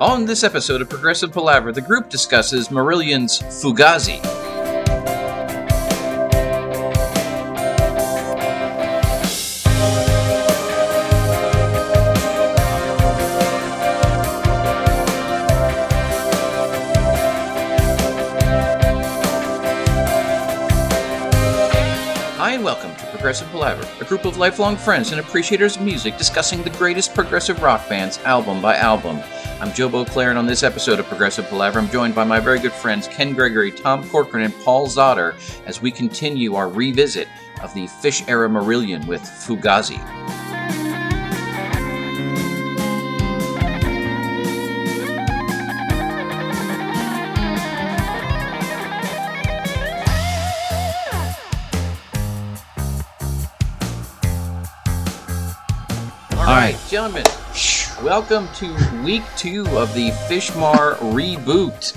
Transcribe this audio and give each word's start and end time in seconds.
On 0.00 0.24
this 0.24 0.44
episode 0.44 0.80
of 0.80 0.88
Progressive 0.88 1.30
Palaver, 1.30 1.72
the 1.72 1.82
group 1.82 2.08
discusses 2.08 2.68
Marillion's 2.68 3.38
Fugazi. 3.38 4.18
Hi, 22.38 22.52
and 22.52 22.64
welcome 22.64 22.96
to 22.96 23.06
Progressive 23.08 23.46
Palaver, 23.48 23.86
a 24.00 24.04
group 24.06 24.24
of 24.24 24.38
lifelong 24.38 24.78
friends 24.78 25.10
and 25.10 25.20
appreciators 25.20 25.76
of 25.76 25.82
music 25.82 26.16
discussing 26.16 26.62
the 26.62 26.70
greatest 26.70 27.14
progressive 27.14 27.60
rock 27.60 27.86
bands 27.86 28.16
album 28.20 28.62
by 28.62 28.76
album. 28.76 29.20
I'm 29.60 29.74
Joe 29.74 29.90
Beauclair, 29.90 30.30
and 30.30 30.38
on 30.38 30.46
this 30.46 30.62
episode 30.62 31.00
of 31.00 31.06
Progressive 31.06 31.46
Palaver, 31.50 31.78
I'm 31.78 31.90
joined 31.90 32.14
by 32.14 32.24
my 32.24 32.40
very 32.40 32.58
good 32.58 32.72
friends 32.72 33.06
Ken 33.06 33.34
Gregory, 33.34 33.70
Tom 33.70 34.08
Corcoran, 34.08 34.42
and 34.42 34.58
Paul 34.64 34.86
Zotter 34.86 35.34
as 35.66 35.82
we 35.82 35.90
continue 35.90 36.54
our 36.54 36.70
revisit 36.70 37.28
of 37.62 37.74
the 37.74 37.86
Fish 37.86 38.26
era 38.26 38.48
Marillion 38.48 39.06
with 39.06 39.20
Fugazi. 39.20 40.00
Welcome 58.10 58.48
to 58.52 58.66
week 59.04 59.22
two 59.36 59.60
of 59.78 59.94
the 59.94 60.10
Fishmar 60.26 60.96
reboot. 61.14 61.96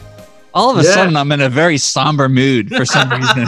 All 0.53 0.69
of 0.69 0.77
a 0.77 0.83
Yeah. 0.83 0.93
sudden, 0.93 1.17
I'm 1.17 1.31
in 1.31 1.41
a 1.41 1.49
very 1.49 1.79
somber 1.79 2.29
mood 2.29 2.69
for 2.69 2.85
some 2.85 3.09
reason. 3.19 3.47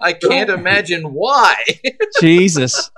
I 0.00 0.12
can't 0.22 0.48
imagine 0.48 1.12
why. 1.12 1.56
Jesus. 2.20 2.88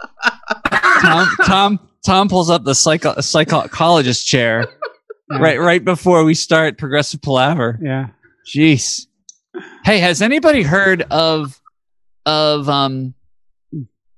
Tom, 1.00 1.28
Tom, 1.46 1.80
Tom 2.04 2.28
pulls 2.28 2.50
up 2.50 2.64
the 2.64 2.74
psycho, 2.74 3.18
psychologist 3.22 4.26
chair 4.26 4.66
right, 5.30 5.58
right 5.58 5.82
before 5.82 6.24
we 6.24 6.34
start 6.34 6.76
progressive 6.76 7.22
palaver. 7.22 7.78
Yeah. 7.82 8.08
Jeez. 8.46 9.06
Hey, 9.86 9.98
has 9.98 10.20
anybody 10.20 10.62
heard 10.62 11.00
of 11.10 11.58
of 12.26 12.68
um 12.68 13.14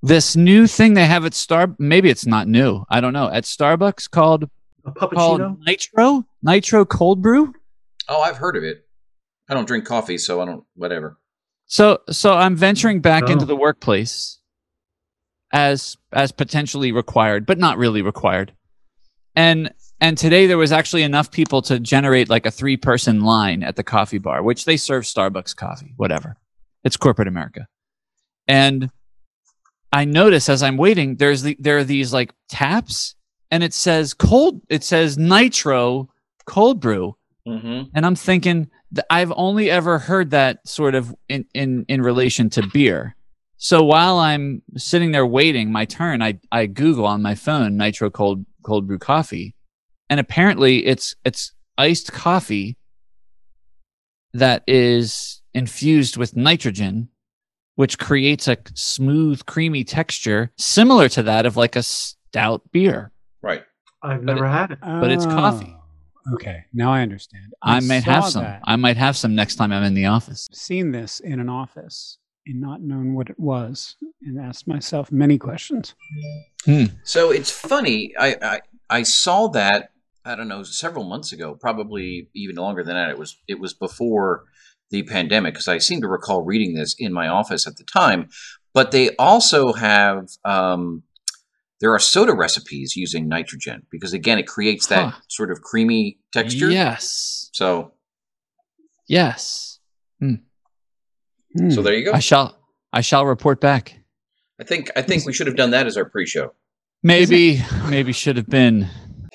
this 0.02 0.36
new 0.36 0.66
thing 0.66 0.94
they 0.94 1.06
have 1.06 1.24
at 1.24 1.34
Star? 1.34 1.74
Maybe 1.78 2.08
it's 2.10 2.26
not 2.26 2.48
new. 2.48 2.84
I 2.90 3.00
don't 3.00 3.12
know. 3.12 3.28
At 3.30 3.44
Starbucks 3.44 4.10
called 4.10 4.44
A 4.84 4.92
called 4.92 5.40
puppuccino? 5.40 5.58
Nitro 5.66 6.26
Nitro 6.42 6.84
Cold 6.84 7.22
Brew. 7.22 7.52
Oh, 8.08 8.20
I've 8.22 8.36
heard 8.36 8.56
of 8.56 8.62
it. 8.64 8.86
I 9.48 9.54
don't 9.54 9.66
drink 9.66 9.84
coffee, 9.84 10.18
so 10.18 10.40
I 10.40 10.44
don't. 10.44 10.64
Whatever. 10.74 11.18
So 11.66 11.98
so 12.10 12.34
I'm 12.34 12.56
venturing 12.56 13.00
back 13.00 13.24
Oh. 13.26 13.32
into 13.32 13.44
the 13.44 13.56
workplace 13.56 14.38
as 15.52 15.96
as 16.12 16.32
potentially 16.32 16.92
required, 16.92 17.46
but 17.46 17.58
not 17.58 17.78
really 17.78 18.02
required. 18.02 18.52
And 19.34 19.72
and 20.00 20.18
today 20.18 20.46
there 20.46 20.58
was 20.58 20.72
actually 20.72 21.02
enough 21.02 21.30
people 21.30 21.62
to 21.62 21.80
generate 21.80 22.28
like 22.28 22.46
a 22.46 22.50
three 22.50 22.76
person 22.76 23.22
line 23.22 23.62
at 23.62 23.76
the 23.76 23.82
coffee 23.84 24.18
bar, 24.18 24.42
which 24.42 24.64
they 24.64 24.76
serve 24.76 25.04
Starbucks 25.04 25.56
coffee, 25.56 25.94
whatever. 25.96 26.36
It's 26.84 26.96
corporate 26.96 27.28
America. 27.28 27.66
And 28.46 28.90
I 29.92 30.04
notice 30.04 30.48
as 30.48 30.62
I'm 30.62 30.76
waiting, 30.76 31.16
there's 31.16 31.42
the, 31.42 31.56
there 31.58 31.78
are 31.78 31.84
these 31.84 32.12
like 32.12 32.32
taps 32.48 33.14
and 33.50 33.62
it 33.62 33.72
says 33.72 34.12
cold 34.14 34.60
it 34.68 34.82
says 34.84 35.16
nitro 35.16 36.08
cold 36.46 36.80
brew 36.80 37.16
Mm-hmm. 37.46 37.90
and 37.94 38.04
I'm 38.04 38.16
thinking 38.16 38.68
th- 38.92 39.06
I've 39.08 39.32
only 39.36 39.70
ever 39.70 40.00
heard 40.00 40.30
that 40.32 40.66
sort 40.66 40.96
of 40.96 41.14
in 41.28 41.44
in 41.54 41.84
in 41.86 42.02
relation 42.02 42.50
to 42.50 42.66
beer. 42.72 43.14
So 43.56 43.84
while 43.84 44.18
I'm 44.18 44.62
sitting 44.76 45.12
there 45.12 45.24
waiting 45.24 45.70
my 45.70 45.84
turn, 45.84 46.22
I 46.22 46.40
I 46.50 46.66
Google 46.66 47.06
on 47.06 47.22
my 47.22 47.36
phone 47.36 47.76
nitro 47.76 48.10
cold 48.10 48.44
cold 48.64 48.88
brew 48.88 48.98
coffee, 48.98 49.54
and 50.10 50.18
apparently 50.18 50.84
it's 50.86 51.14
it's 51.24 51.52
iced 51.78 52.12
coffee 52.12 52.76
that 54.34 54.64
is 54.66 55.40
infused 55.54 56.16
with 56.16 56.36
nitrogen, 56.36 57.08
which 57.76 57.98
creates 57.98 58.48
a 58.48 58.56
smooth, 58.74 59.46
creamy 59.46 59.84
texture 59.84 60.50
similar 60.58 61.08
to 61.10 61.22
that 61.22 61.46
of 61.46 61.56
like 61.56 61.76
a 61.76 61.82
stout 61.82 62.62
beer. 62.72 63.12
Right. 63.42 63.62
I've 64.02 64.24
but 64.26 64.34
never 64.34 64.46
it- 64.46 64.50
had 64.50 64.70
it. 64.72 64.78
but 64.82 65.10
it's 65.10 65.24
coffee. 65.26 65.72
Oh, 65.72 65.72
Okay, 66.34 66.64
now 66.74 66.92
I 66.92 67.02
understand. 67.02 67.52
I, 67.62 67.78
might 67.78 68.02
have 68.02 68.24
some. 68.26 68.42
that. 68.42 68.60
I 68.64 68.74
might 68.74 68.96
have 68.96 69.16
some 69.16 69.36
next 69.36 69.54
time 69.54 69.70
I'm 69.70 69.84
in 69.84 69.94
the 69.94 70.06
office. 70.06 70.48
seen 70.52 70.90
this 70.90 71.20
in 71.20 71.38
an 71.38 71.48
office 71.48 72.18
and 72.48 72.60
not 72.60 72.82
known 72.82 73.14
what 73.14 73.30
it 73.30 73.38
was, 73.38 73.94
and 74.22 74.36
asked 74.40 74.66
myself 74.66 75.12
many 75.12 75.38
questions. 75.38 75.94
Hmm. 76.64 76.86
So 77.04 77.30
it's 77.30 77.52
funny. 77.52 78.12
I, 78.18 78.34
I 78.42 78.60
I 78.90 79.02
saw 79.04 79.46
that. 79.50 79.90
I 80.24 80.34
don't 80.34 80.48
know 80.48 80.64
several 80.64 81.04
months 81.04 81.30
ago, 81.32 81.54
probably 81.54 82.28
even 82.34 82.56
longer 82.56 82.82
than 82.82 82.96
that. 82.96 83.10
It 83.10 83.18
was 83.18 83.36
it 83.46 83.60
was 83.60 83.72
before 83.72 84.46
the 84.90 85.02
pandemic 85.02 85.54
because 85.54 85.68
I 85.68 85.78
seem 85.78 86.00
to 86.02 86.08
recall 86.08 86.42
reading 86.42 86.74
this 86.74 86.94
in 86.98 87.12
my 87.12 87.28
office 87.28 87.66
at 87.66 87.76
the 87.76 87.84
time. 87.84 88.28
But 88.72 88.90
they 88.92 89.14
also 89.16 89.72
have 89.72 90.28
um, 90.44 91.02
there 91.80 91.92
are 91.92 91.98
soda 91.98 92.34
recipes 92.34 92.94
using 92.96 93.28
nitrogen 93.28 93.86
because 93.90 94.12
again 94.12 94.38
it 94.38 94.46
creates 94.46 94.86
that 94.88 95.12
Huh. 95.12 95.20
sort 95.28 95.50
of 95.50 95.60
creamy 95.62 96.18
texture. 96.32 96.70
Yes. 96.70 97.50
So 97.52 97.92
Yes. 99.08 99.78
Hmm. 100.20 101.70
so 101.70 101.82
there 101.82 101.94
you 101.94 102.04
go. 102.04 102.12
I 102.12 102.18
shall 102.18 102.58
I 102.92 103.00
shall 103.00 103.24
report 103.26 103.60
back. 103.60 103.98
I 104.60 104.64
think 104.64 104.90
I 104.96 105.02
think 105.02 105.26
we 105.26 105.32
should 105.32 105.46
have 105.46 105.56
done 105.56 105.70
that 105.70 105.86
as 105.86 105.96
our 105.96 106.04
pre-show. 106.04 106.52
Maybe 107.02 107.62
maybe 107.88 108.12
should 108.12 108.36
have 108.36 108.48
been. 108.48 108.88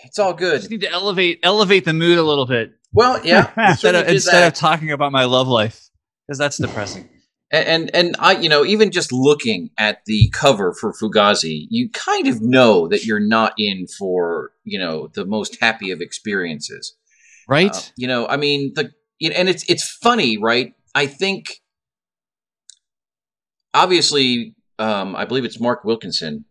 It's 0.04 0.20
all 0.20 0.34
good. 0.34 0.60
just 0.60 0.72
need 0.72 0.82
to 0.82 0.92
elevate 0.92 1.40
elevate 1.44 1.86
the 1.86 1.94
mood 1.94 2.18
a 2.18 2.24
little 2.24 2.46
bit 2.46 2.74
Well, 2.94 3.24
yeah. 3.26 3.52
instead 3.70 3.96
of 3.96 4.08
instead 4.08 4.48
of 4.48 4.54
talking 4.54 4.92
about 4.92 5.12
my 5.12 5.26
love 5.26 5.48
life 5.48 5.90
because 6.28 6.38
that's 6.38 6.58
depressing. 6.58 7.10
And, 7.52 7.68
and 7.68 7.96
and 7.96 8.16
I, 8.20 8.38
you 8.38 8.48
know, 8.48 8.64
even 8.64 8.92
just 8.92 9.12
looking 9.12 9.72
at 9.78 10.06
the 10.06 10.30
cover 10.34 10.74
for 10.74 10.94
Fugazi, 10.94 11.68
you 11.70 11.90
kind 11.90 12.28
of 12.28 12.42
know 12.42 12.88
that 12.88 13.04
you're 13.04 13.20
not 13.20 13.54
in 13.58 13.88
for 13.88 14.52
you 14.64 14.80
know 14.80 15.08
the 15.14 15.26
most 15.26 15.58
happy 15.60 15.92
of 15.92 16.00
experiences, 16.02 16.96
Right? 17.48 17.76
Uh, 17.76 17.82
you 17.98 18.08
know, 18.08 18.28
I 18.28 18.38
mean 18.38 18.74
the 18.76 18.92
and 19.22 19.50
it's 19.50 19.66
it's 19.70 19.90
funny, 19.90 20.38
right? 20.38 20.74
I 20.96 21.08
think 21.08 21.62
obviously, 23.74 24.56
um, 24.80 25.16
I 25.16 25.26
believe 25.26 25.46
it's 25.46 25.60
Mark 25.60 25.84
Wilkinson 25.84 26.46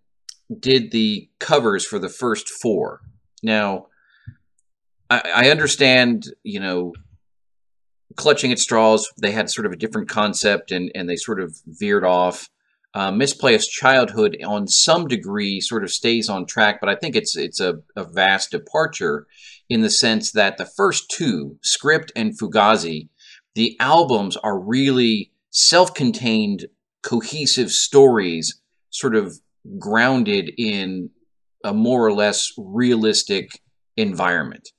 did 0.59 0.91
the 0.91 1.31
covers 1.39 1.87
for 1.87 1.99
the 1.99 2.09
first 2.09 2.49
four. 2.49 3.01
Now, 3.43 3.87
I, 5.11 5.51
understand, 5.51 6.27
you 6.45 6.61
know, 6.61 6.95
clutching 8.17 8.53
at 8.53 8.59
straws. 8.61 9.11
They 9.21 9.33
had 9.33 9.51
sort 9.51 9.67
of 9.67 9.73
a 9.73 9.77
different 9.77 10.09
concept, 10.09 10.71
and 10.71 10.91
and 10.95 11.09
they 11.09 11.17
sort 11.17 11.41
of 11.41 11.57
veered 11.67 12.05
off. 12.05 12.49
Uh, 12.93 13.13
Misplaced 13.13 13.71
childhood, 13.71 14.37
on 14.45 14.67
some 14.67 15.07
degree, 15.07 15.61
sort 15.61 15.85
of 15.85 15.91
stays 15.91 16.29
on 16.29 16.45
track, 16.45 16.81
but 16.81 16.89
I 16.89 16.97
think 16.97 17.15
it's 17.15 17.37
it's 17.37 17.61
a, 17.61 17.81
a 17.97 18.05
vast 18.05 18.51
departure 18.51 19.27
in 19.69 19.83
the 19.83 19.91
sense 19.91 20.33
that 20.33 20.59
the 20.59 20.67
first 20.67 21.09
two, 21.09 21.59
Script 21.63 22.11
and 22.17 22.37
Fugazi, 22.37 23.09
the 23.55 23.77
albums 23.79 24.37
are 24.37 24.59
really 24.59 25.31
self-contained, 25.51 26.67
cohesive 27.03 27.71
stories, 27.71 28.61
sort 28.91 29.15
of 29.15 29.39
grounded 29.79 30.51
in 30.59 31.11
a 31.65 31.73
more 31.73 32.05
or 32.05 32.13
less 32.13 32.53
realistic 32.57 33.61
environment. 33.97 34.71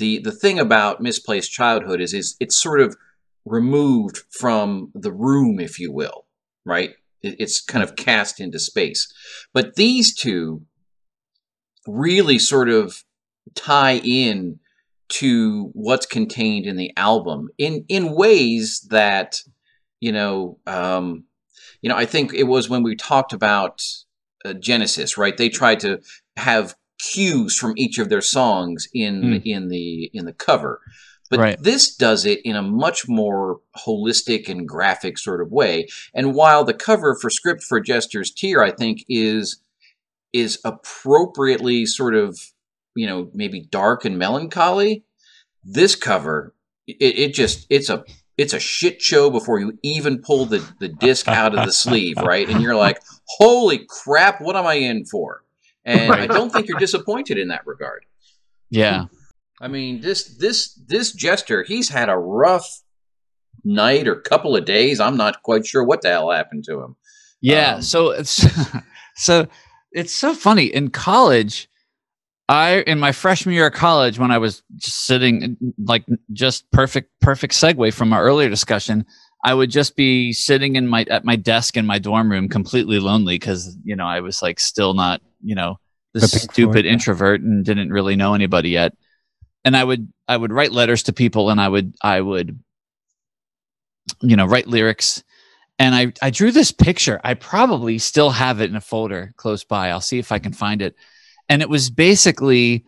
The 0.00 0.18
the 0.20 0.32
thing 0.32 0.58
about 0.58 1.00
misplaced 1.02 1.52
childhood 1.52 2.00
is 2.00 2.12
is 2.14 2.36
it's 2.40 2.56
sort 2.56 2.80
of 2.80 2.96
removed 3.44 4.18
from 4.40 4.90
the 4.94 5.12
room, 5.12 5.60
if 5.60 5.78
you 5.78 5.92
will, 5.92 6.26
right? 6.64 6.92
It- 7.22 7.36
It's 7.38 7.60
kind 7.72 7.84
of 7.84 7.96
cast 7.96 8.40
into 8.40 8.58
space. 8.58 9.02
But 9.54 9.76
these 9.76 10.14
two 10.14 10.62
really 11.86 12.38
sort 12.38 12.68
of 12.68 13.02
tie 13.54 14.00
in 14.04 14.58
to 15.08 15.70
what's 15.74 16.06
contained 16.06 16.66
in 16.66 16.76
the 16.76 16.92
album 16.96 17.48
in 17.58 17.84
in 17.88 18.12
ways 18.14 18.86
that 18.90 19.40
you 19.98 20.12
know 20.12 20.58
um 20.66 21.24
you 21.82 21.88
know 21.88 21.96
i 21.96 22.04
think 22.06 22.32
it 22.32 22.44
was 22.44 22.68
when 22.68 22.82
we 22.84 22.94
talked 22.94 23.32
about 23.32 23.82
uh, 24.44 24.52
genesis 24.52 25.18
right 25.18 25.36
they 25.36 25.48
tried 25.48 25.80
to 25.80 25.98
have 26.36 26.76
cues 27.12 27.56
from 27.56 27.72
each 27.76 27.98
of 27.98 28.08
their 28.08 28.20
songs 28.20 28.88
in 28.94 29.22
Mm. 29.22 29.42
in 29.44 29.68
the 29.68 30.10
in 30.12 30.24
the 30.24 30.32
cover 30.32 30.80
but 31.30 31.38
Right. 31.38 31.62
this 31.62 31.94
does 31.94 32.26
it 32.26 32.40
in 32.44 32.56
a 32.56 32.62
much 32.62 33.06
more 33.08 33.60
holistic 33.86 34.48
and 34.48 34.66
graphic 34.68 35.16
sort 35.16 35.40
of 35.40 35.52
way 35.52 35.86
and 36.14 36.34
while 36.34 36.64
the 36.64 36.74
cover 36.74 37.16
for 37.20 37.30
script 37.30 37.62
for 37.62 37.80
jester's 37.80 38.30
tear 38.30 38.62
i 38.62 38.70
think 38.70 39.04
is 39.08 39.60
is 40.32 40.58
appropriately 40.64 41.86
sort 41.86 42.14
of 42.14 42.38
you 42.96 43.06
know, 43.06 43.30
maybe 43.32 43.60
dark 43.60 44.04
and 44.04 44.18
melancholy. 44.18 45.04
This 45.62 45.94
cover, 45.94 46.54
it, 46.86 46.96
it 47.00 47.34
just 47.34 47.66
it's 47.70 47.88
a 47.88 48.04
it's 48.36 48.52
a 48.52 48.58
shit 48.58 49.00
show 49.00 49.30
before 49.30 49.60
you 49.60 49.78
even 49.82 50.20
pull 50.20 50.46
the, 50.46 50.64
the 50.80 50.88
disc 50.88 51.28
out 51.28 51.56
of 51.56 51.64
the 51.66 51.72
sleeve, 51.72 52.16
right? 52.16 52.48
And 52.48 52.62
you're 52.62 52.74
like, 52.76 52.98
holy 53.38 53.86
crap, 53.88 54.40
what 54.40 54.56
am 54.56 54.66
I 54.66 54.74
in 54.74 55.04
for? 55.04 55.44
And 55.84 56.12
I 56.12 56.26
don't 56.26 56.50
think 56.50 56.68
you're 56.68 56.78
disappointed 56.78 57.38
in 57.38 57.48
that 57.48 57.66
regard. 57.66 58.04
Yeah. 58.70 59.06
I 59.60 59.68
mean, 59.68 60.00
this 60.00 60.36
this 60.36 60.74
this 60.86 61.12
jester, 61.12 61.62
he's 61.62 61.88
had 61.88 62.08
a 62.08 62.16
rough 62.16 62.82
night 63.64 64.08
or 64.08 64.16
couple 64.16 64.56
of 64.56 64.64
days. 64.64 65.00
I'm 65.00 65.16
not 65.16 65.42
quite 65.42 65.66
sure 65.66 65.84
what 65.84 66.02
the 66.02 66.08
hell 66.08 66.30
happened 66.30 66.64
to 66.64 66.80
him. 66.80 66.96
Yeah. 67.40 67.74
Um, 67.74 67.82
so 67.82 68.10
it's 68.10 68.46
so 69.16 69.48
it's 69.92 70.12
so 70.12 70.34
funny. 70.34 70.66
In 70.66 70.90
college, 70.90 71.68
I 72.48 72.80
in 72.86 72.98
my 72.98 73.12
freshman 73.12 73.54
year 73.54 73.66
of 73.66 73.74
college, 73.74 74.18
when 74.18 74.30
I 74.30 74.38
was 74.38 74.62
just 74.76 75.04
sitting 75.06 75.56
like 75.84 76.04
just 76.32 76.70
perfect 76.70 77.10
perfect 77.20 77.54
segue 77.54 77.92
from 77.92 78.12
our 78.12 78.22
earlier 78.22 78.48
discussion, 78.48 79.04
I 79.42 79.54
would 79.54 79.70
just 79.70 79.96
be 79.96 80.32
sitting 80.32 80.76
in 80.76 80.86
my 80.86 81.06
at 81.08 81.24
my 81.24 81.36
desk 81.36 81.76
in 81.76 81.86
my 81.86 81.98
dorm 81.98 82.30
room 82.30 82.48
completely 82.48 82.98
lonely 82.98 83.36
because 83.36 83.76
you 83.84 83.96
know 83.96 84.06
I 84.06 84.20
was 84.20 84.42
like 84.42 84.60
still 84.60 84.94
not, 84.94 85.22
you 85.42 85.54
know, 85.54 85.78
this 86.12 86.30
Floyd, 86.30 86.50
stupid 86.52 86.86
introvert 86.86 87.40
and 87.40 87.64
didn't 87.64 87.90
really 87.90 88.16
know 88.16 88.34
anybody 88.34 88.70
yet. 88.70 88.94
And 89.64 89.76
I 89.76 89.84
would 89.84 90.12
I 90.28 90.36
would 90.36 90.52
write 90.52 90.72
letters 90.72 91.04
to 91.04 91.12
people 91.12 91.50
and 91.50 91.60
I 91.60 91.68
would 91.68 91.94
I 92.02 92.20
would 92.20 92.58
you 94.20 94.36
know 94.36 94.46
write 94.46 94.66
lyrics 94.66 95.22
and 95.80 95.94
I, 95.94 96.12
I 96.20 96.28
drew 96.28 96.52
this 96.52 96.72
picture. 96.72 97.22
I 97.24 97.32
probably 97.32 97.96
still 97.96 98.28
have 98.28 98.60
it 98.60 98.68
in 98.68 98.76
a 98.76 98.82
folder 98.82 99.32
close 99.38 99.64
by. 99.64 99.88
I'll 99.88 100.02
see 100.02 100.18
if 100.18 100.30
I 100.30 100.38
can 100.38 100.52
find 100.52 100.82
it. 100.82 100.94
And 101.48 101.62
it 101.62 101.70
was 101.70 101.88
basically, 101.88 102.84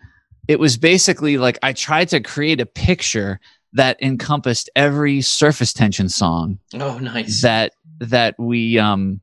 it 0.46 0.60
was 0.60 0.76
basically 0.76 1.38
like 1.38 1.58
I 1.62 1.72
tried 1.72 2.10
to 2.10 2.20
create 2.20 2.60
a 2.60 2.66
picture 2.66 3.40
that 3.74 4.02
encompassed 4.02 4.68
every 4.76 5.20
surface 5.22 5.72
tension 5.72 6.08
song 6.08 6.58
Oh, 6.74 6.98
nice. 6.98 7.42
that 7.42 7.72
that 8.00 8.34
we 8.38 8.78
um 8.78 9.20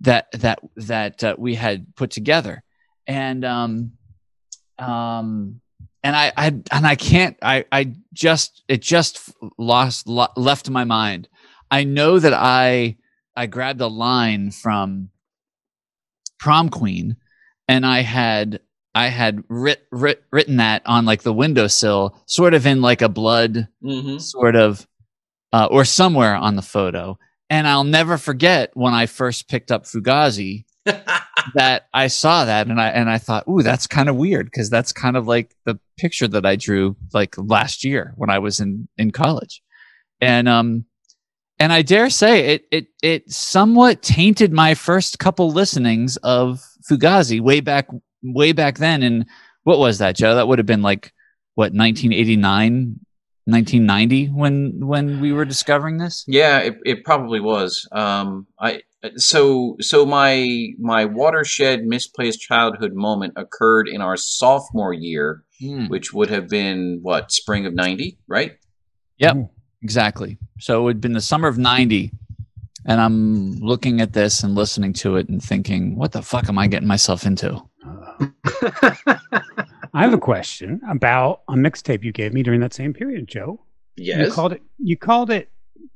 that 0.00 0.26
that 0.32 0.58
that 0.76 1.22
uh, 1.24 1.34
we 1.38 1.54
had 1.54 1.94
put 1.96 2.10
together 2.10 2.62
and 3.06 3.44
um 3.44 3.92
um 4.78 5.60
and 6.02 6.14
I, 6.14 6.32
I 6.36 6.46
and 6.70 6.86
I 6.86 6.94
can't 6.94 7.36
I 7.42 7.64
I 7.72 7.92
just 8.12 8.62
it 8.68 8.80
just 8.82 9.32
lost 9.58 10.06
lo- 10.06 10.28
left 10.36 10.70
my 10.70 10.84
mind. 10.84 11.28
I 11.70 11.82
know 11.84 12.18
that 12.18 12.32
I 12.34 12.96
I 13.34 13.46
grabbed 13.46 13.80
a 13.80 13.88
line 13.88 14.50
from 14.52 15.08
Prom 16.38 16.68
Queen 16.68 17.16
and 17.66 17.84
I 17.84 18.00
had 18.02 18.60
I 18.96 19.08
had 19.08 19.44
writ, 19.50 19.86
writ, 19.92 20.24
written 20.32 20.56
that 20.56 20.80
on 20.86 21.04
like 21.04 21.22
the 21.22 21.32
windowsill 21.32 22.18
sort 22.24 22.54
of 22.54 22.66
in 22.66 22.80
like 22.80 23.02
a 23.02 23.10
blood 23.10 23.68
hmm 23.82 24.16
sort 24.16 24.56
of 24.56 24.86
uh, 25.52 25.68
or 25.70 25.84
somewhere 25.84 26.34
on 26.34 26.56
the 26.56 26.62
photo. 26.62 27.18
And 27.50 27.68
I'll 27.68 27.84
never 27.84 28.16
forget 28.16 28.70
when 28.72 28.94
I 28.94 29.04
first 29.04 29.48
picked 29.48 29.70
up 29.70 29.84
Fugazi 29.84 30.64
that 31.54 31.88
I 31.92 32.06
saw 32.06 32.46
that 32.46 32.68
and 32.68 32.80
I 32.80 32.88
and 32.88 33.10
I 33.10 33.18
thought, 33.18 33.46
ooh, 33.46 33.62
that's 33.62 33.86
kind 33.86 34.08
of 34.08 34.16
weird 34.16 34.46
because 34.46 34.70
that's 34.70 34.94
kind 34.94 35.18
of 35.18 35.28
like 35.28 35.54
the 35.66 35.78
picture 35.98 36.28
that 36.28 36.46
I 36.46 36.56
drew 36.56 36.96
like 37.12 37.34
last 37.36 37.84
year 37.84 38.14
when 38.16 38.30
I 38.30 38.38
was 38.38 38.60
in 38.60 38.88
in 38.96 39.10
college, 39.10 39.62
and 40.22 40.48
um, 40.48 40.86
and 41.58 41.70
I 41.70 41.82
dare 41.82 42.08
say 42.08 42.54
it 42.54 42.64
it 42.70 42.86
it 43.02 43.30
somewhat 43.30 44.00
tainted 44.00 44.54
my 44.54 44.72
first 44.72 45.18
couple 45.18 45.50
listenings 45.50 46.16
of 46.18 46.64
Fugazi 46.90 47.42
way 47.42 47.60
back 47.60 47.88
way 48.34 48.52
back 48.52 48.78
then. 48.78 49.02
And 49.02 49.26
what 49.64 49.78
was 49.78 49.98
that, 49.98 50.16
Joe? 50.16 50.34
That 50.34 50.48
would 50.48 50.58
have 50.58 50.66
been 50.66 50.82
like 50.82 51.12
what 51.54 51.72
1989. 51.72 53.00
1990 53.48 54.26
when 54.32 54.84
when 54.84 55.20
we 55.20 55.30
were 55.32 55.44
discovering 55.44 55.98
this 55.98 56.24
Yeah, 56.26 56.58
it, 56.58 56.78
it 56.84 57.04
probably 57.04 57.38
was. 57.38 57.88
Um, 57.92 58.48
I 58.58 58.82
so 59.14 59.76
so 59.78 60.04
my 60.04 60.70
my 60.80 61.04
watershed 61.04 61.84
misplaced 61.84 62.40
childhood 62.40 62.94
moment 62.94 63.34
occurred 63.36 63.86
in 63.86 64.00
our 64.00 64.16
sophomore 64.16 64.92
year, 64.92 65.44
Hmm. 65.60 65.86
which 65.86 66.12
would 66.12 66.28
have 66.28 66.48
been 66.48 66.98
what 67.02 67.30
spring 67.30 67.66
of 67.66 67.72
'90, 67.74 68.18
right? 68.26 68.56
Yep. 69.18 69.48
Exactly. 69.82 70.38
So 70.58 70.80
it 70.80 70.82
would 70.84 70.96
have 70.96 71.00
been 71.00 71.12
the 71.12 71.20
summer 71.20 71.46
of 71.46 71.56
90. 71.58 72.10
And 72.86 73.00
I'm 73.00 73.52
looking 73.60 74.00
at 74.00 74.12
this 74.12 74.42
and 74.42 74.54
listening 74.56 74.92
to 74.94 75.16
it 75.16 75.28
and 75.28 75.42
thinking, 75.42 75.96
what 75.96 76.10
the 76.12 76.22
fuck 76.22 76.48
am 76.48 76.58
I 76.58 76.66
getting 76.66 76.88
myself 76.88 77.24
into? 77.26 77.60
I 79.94 80.02
have 80.02 80.12
a 80.12 80.18
question 80.18 80.80
about 80.88 81.42
a 81.48 81.54
mixtape 81.54 82.04
you 82.04 82.12
gave 82.12 82.32
me 82.32 82.42
during 82.42 82.60
that 82.60 82.74
same 82.74 82.92
period, 82.92 83.28
Joe. 83.28 83.60
Yes. 83.96 84.26
You 84.26 84.32
called 84.32 84.52
it 84.52 84.62
you 84.78 84.96
called 84.96 85.30
it 85.30 85.50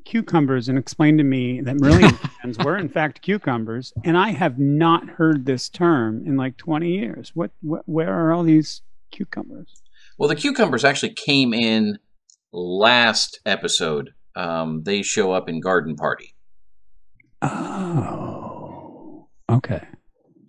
cucumbers 0.05 0.69
and 0.69 0.79
explained 0.79 1.19
to 1.19 1.25
me 1.25 1.61
that 1.61 1.77
Marillion 1.77 2.17
fans 2.43 2.59
were 2.59 2.77
in 2.77 2.89
fact 2.89 3.23
cucumbers, 3.23 3.93
and 4.05 4.17
I 4.17 4.31
have 4.31 4.59
not 4.59 5.09
heard 5.09 5.47
this 5.47 5.69
term 5.69 6.25
in 6.27 6.37
like 6.37 6.57
20 6.57 6.91
years. 6.91 7.33
What, 7.35 7.51
what 7.61 7.83
where 7.87 8.13
are 8.13 8.33
all 8.33 8.43
these 8.43 8.83
cucumbers? 9.11 9.83
Well, 10.19 10.29
the 10.29 10.37
cucumbers 10.37 10.85
actually 10.85 11.15
came 11.15 11.53
in 11.55 11.99
last 12.53 13.41
episode. 13.47 14.11
Um, 14.37 14.83
they 14.85 15.03
show 15.03 15.33
up 15.33 15.49
in 15.49 15.61
Garden 15.61 15.97
Party, 15.97 16.35
Oh. 17.43 19.29
Okay. 19.49 19.83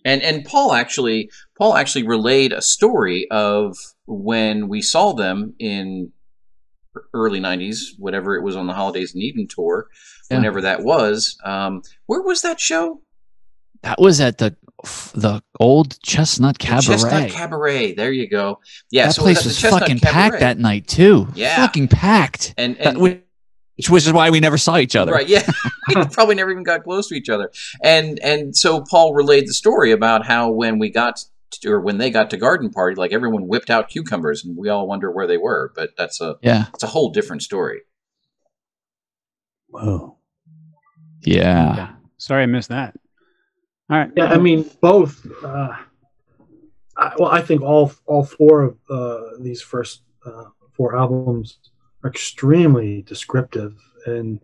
And 0.05 0.21
and 0.21 0.43
Paul 0.45 0.73
actually 0.73 1.29
Paul 1.57 1.75
actually 1.75 2.07
relayed 2.07 2.53
a 2.53 2.61
story 2.61 3.27
of 3.31 3.77
when 4.05 4.67
we 4.67 4.81
saw 4.81 5.13
them 5.13 5.53
in 5.59 6.11
early 7.13 7.39
'90s, 7.39 7.79
whatever 7.97 8.35
it 8.35 8.43
was 8.43 8.55
on 8.55 8.67
the 8.67 8.73
Holidays 8.73 9.13
in 9.15 9.21
Eden 9.21 9.47
tour, 9.47 9.87
Yeah. 10.29 10.37
whenever 10.37 10.61
that 10.61 10.83
was. 10.83 11.37
Um, 11.45 11.81
where 12.07 12.21
was 12.21 12.41
that 12.41 12.59
show? 12.59 13.01
That 13.83 13.99
was 13.99 14.19
at 14.21 14.37
the 14.39 14.55
the 15.13 15.41
old 15.59 15.99
Chestnut 16.01 16.57
The 16.57 16.65
Cabaret. 16.65 16.81
Chestnut 16.87 17.29
Cabaret. 17.29 17.93
There 17.93 18.11
you 18.11 18.27
go. 18.27 18.59
Yeah, 18.89 19.05
that 19.07 19.13
so 19.15 19.21
it 19.23 19.25
was 19.29 19.37
place 19.43 19.45
was 19.45 19.61
fucking 19.79 19.99
Cabaret. 19.99 20.11
packed 20.13 20.39
that 20.39 20.57
night 20.59 20.87
too. 20.87 21.27
Yeah. 21.35 21.55
Fucking 21.55 21.87
packed. 21.87 22.53
and 22.57 22.77
and 22.77 22.97
which 22.99 23.21
which 23.77 24.05
is 24.05 24.13
why 24.13 24.29
we 24.29 24.39
never 24.39 24.57
saw 24.57 24.77
each 24.77 24.95
other. 24.95 25.11
Right. 25.11 25.27
Yeah. 25.27 25.47
we 25.95 26.05
probably 26.05 26.35
never 26.35 26.51
even 26.51 26.63
got 26.63 26.83
close 26.83 27.07
to 27.09 27.15
each 27.15 27.29
other. 27.29 27.51
And 27.83 28.19
and 28.19 28.55
so 28.55 28.81
Paul 28.81 29.13
relayed 29.13 29.47
the 29.47 29.53
story 29.53 29.91
about 29.91 30.25
how 30.25 30.51
when 30.51 30.79
we 30.79 30.89
got 30.89 31.23
to, 31.51 31.71
or 31.71 31.79
when 31.81 31.97
they 31.97 32.09
got 32.09 32.29
to 32.31 32.37
garden 32.37 32.69
party, 32.69 32.95
like 32.95 33.11
everyone 33.11 33.47
whipped 33.47 33.69
out 33.69 33.89
cucumbers, 33.89 34.43
and 34.45 34.55
we 34.57 34.69
all 34.69 34.87
wonder 34.87 35.11
where 35.11 35.27
they 35.27 35.37
were. 35.37 35.71
But 35.75 35.91
that's 35.97 36.21
a 36.21 36.37
Yeah. 36.41 36.65
it's 36.73 36.83
a 36.83 36.87
whole 36.87 37.09
different 37.11 37.41
story. 37.43 37.81
Whoa. 39.67 40.17
Yeah. 41.23 41.71
Okay. 41.73 41.91
Sorry 42.17 42.43
I 42.43 42.45
missed 42.45 42.69
that. 42.69 42.95
All 43.89 43.97
right. 43.97 44.11
Yeah, 44.15 44.25
I 44.25 44.37
mean 44.37 44.69
both. 44.81 45.25
Uh, 45.43 45.75
I, 46.97 47.13
well, 47.17 47.31
I 47.31 47.41
think 47.41 47.61
all 47.61 47.91
all 48.05 48.23
four 48.23 48.61
of 48.63 48.77
uh, 48.89 49.37
these 49.39 49.61
first 49.61 50.01
uh, 50.25 50.45
four 50.73 50.95
albums 50.95 51.57
are 51.65 51.70
extremely 52.05 53.01
descriptive, 53.03 53.75
and 54.05 54.39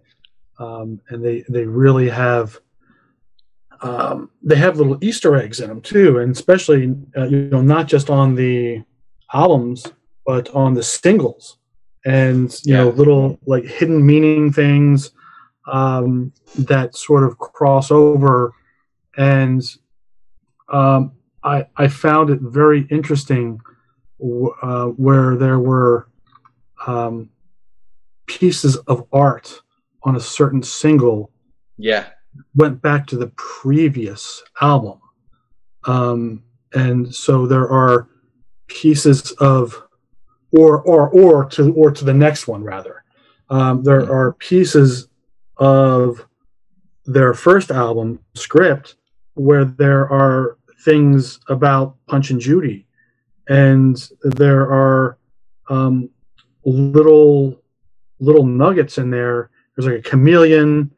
um, 0.59 1.01
and 1.09 1.23
they 1.23 1.43
they 1.49 1.65
really 1.65 2.09
have 2.09 2.59
um, 3.81 4.29
they 4.41 4.55
have 4.55 4.77
little 4.77 5.03
Easter 5.03 5.35
eggs 5.35 5.59
in 5.59 5.69
them 5.69 5.81
too, 5.81 6.19
and 6.19 6.31
especially 6.31 6.95
uh, 7.15 7.25
you 7.25 7.49
know 7.49 7.61
not 7.61 7.87
just 7.87 8.09
on 8.09 8.35
the 8.35 8.83
albums 9.33 9.85
but 10.25 10.49
on 10.53 10.73
the 10.73 10.83
singles, 10.83 11.57
and 12.05 12.59
you 12.65 12.73
know 12.73 12.89
little 12.89 13.39
like 13.45 13.63
hidden 13.63 14.05
meaning 14.05 14.51
things 14.51 15.11
um, 15.67 16.33
that 16.57 16.95
sort 16.95 17.23
of 17.23 17.37
cross 17.37 17.91
over. 17.91 18.53
And 19.17 19.63
um, 20.69 21.13
I, 21.43 21.65
I 21.75 21.87
found 21.87 22.29
it 22.29 22.39
very 22.41 22.87
interesting 22.89 23.61
w- 24.19 24.53
uh, 24.61 24.87
where 24.87 25.35
there 25.35 25.59
were 25.59 26.09
um, 26.85 27.29
pieces 28.27 28.75
of 28.88 29.07
art 29.12 29.62
on 30.03 30.15
a 30.15 30.19
certain 30.19 30.62
single 30.63 31.31
Yeah. 31.77 32.07
went 32.55 32.81
back 32.81 33.07
to 33.07 33.17
the 33.17 33.27
previous 33.36 34.43
album 34.62 35.00
um, 35.86 36.43
and 36.74 37.13
so 37.13 37.48
there 37.48 37.69
are 37.69 38.07
pieces 38.67 39.31
of 39.34 39.81
or 40.51 40.81
or 40.81 41.10
or 41.10 41.46
to 41.46 41.74
or 41.74 41.91
to 41.91 42.05
the 42.05 42.13
next 42.13 42.48
one 42.48 42.63
rather 42.63 43.03
um, 43.50 43.84
there 43.84 44.05
Hmm. 44.05 44.12
are 44.12 44.34
pieces 44.34 45.07
of 45.57 46.25
their 47.05 47.34
first 47.34 47.72
album 47.72 48.19
script 48.36 48.96
where 49.36 49.65
there 49.65 50.10
are 50.12 50.57
things 50.84 51.39
about 51.48 51.96
punch 52.07 52.29
and 52.31 52.41
judy 52.41 52.86
and 53.48 54.10
there 54.24 54.63
are 54.72 55.17
um, 55.69 56.10
little 56.65 57.62
little 58.19 58.45
nuggets 58.45 58.97
in 58.97 59.09
there 59.09 59.50
there's 59.75 59.88
like 59.88 60.00
a 60.00 60.09
chameleon 60.09 60.91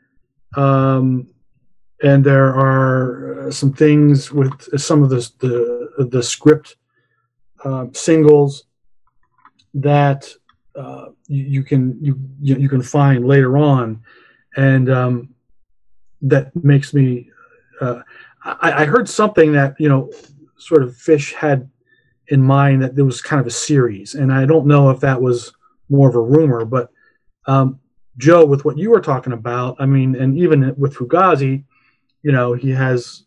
um, 0.55 1.27
and 2.01 2.23
there 2.23 2.47
are 2.47 3.47
uh, 3.47 3.51
some 3.51 3.73
things 3.73 4.31
with 4.31 4.79
some 4.79 5.03
of 5.03 5.09
the 5.09 5.29
the, 5.39 6.05
the 6.05 6.23
script 6.23 6.77
um, 7.65 7.93
singles 7.93 8.63
that 9.73 10.29
uh, 10.75 11.07
you, 11.27 11.43
you 11.43 11.63
can 11.63 11.97
you 12.01 12.17
you 12.41 12.69
can 12.69 12.81
find 12.81 13.27
later 13.27 13.57
on, 13.57 14.01
and 14.55 14.89
um, 14.89 15.29
that 16.21 16.55
makes 16.55 16.93
me. 16.93 17.29
Uh, 17.81 18.01
I, 18.43 18.83
I 18.83 18.85
heard 18.85 19.09
something 19.09 19.51
that 19.53 19.75
you 19.79 19.89
know, 19.89 20.11
sort 20.57 20.83
of 20.83 20.95
Fish 20.95 21.33
had 21.33 21.69
in 22.27 22.41
mind 22.41 22.81
that 22.81 22.95
there 22.95 23.05
was 23.05 23.21
kind 23.21 23.41
of 23.41 23.47
a 23.47 23.51
series, 23.51 24.15
and 24.15 24.31
I 24.31 24.45
don't 24.45 24.67
know 24.67 24.89
if 24.89 25.01
that 25.01 25.21
was 25.21 25.51
more 25.89 26.07
of 26.07 26.15
a 26.15 26.21
rumor, 26.21 26.63
but 26.63 26.91
um, 27.49 27.79
Joe, 28.17 28.45
with 28.45 28.63
what 28.63 28.77
you 28.77 28.91
were 28.91 29.01
talking 29.01 29.33
about, 29.33 29.75
I 29.79 29.87
mean, 29.87 30.15
and 30.15 30.37
even 30.37 30.75
with 30.77 30.93
Fugazi, 30.93 31.63
you 32.21 32.31
know, 32.31 32.53
he 32.53 32.69
has, 32.69 33.23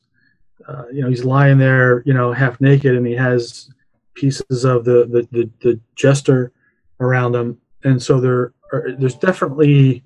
uh, 0.68 0.84
you 0.92 1.02
know, 1.02 1.08
he's 1.08 1.24
lying 1.24 1.58
there, 1.58 2.04
you 2.06 2.14
know, 2.14 2.32
half 2.32 2.60
naked, 2.60 2.94
and 2.94 3.04
he 3.04 3.14
has 3.14 3.70
pieces 4.14 4.64
of 4.64 4.84
the 4.84 5.06
the 5.14 5.28
the, 5.32 5.50
the 5.62 5.80
jester 5.96 6.52
around 7.00 7.34
him, 7.34 7.58
and 7.82 8.00
so 8.00 8.20
there 8.20 8.52
are, 8.72 8.92
there's 8.96 9.16
definitely 9.16 10.04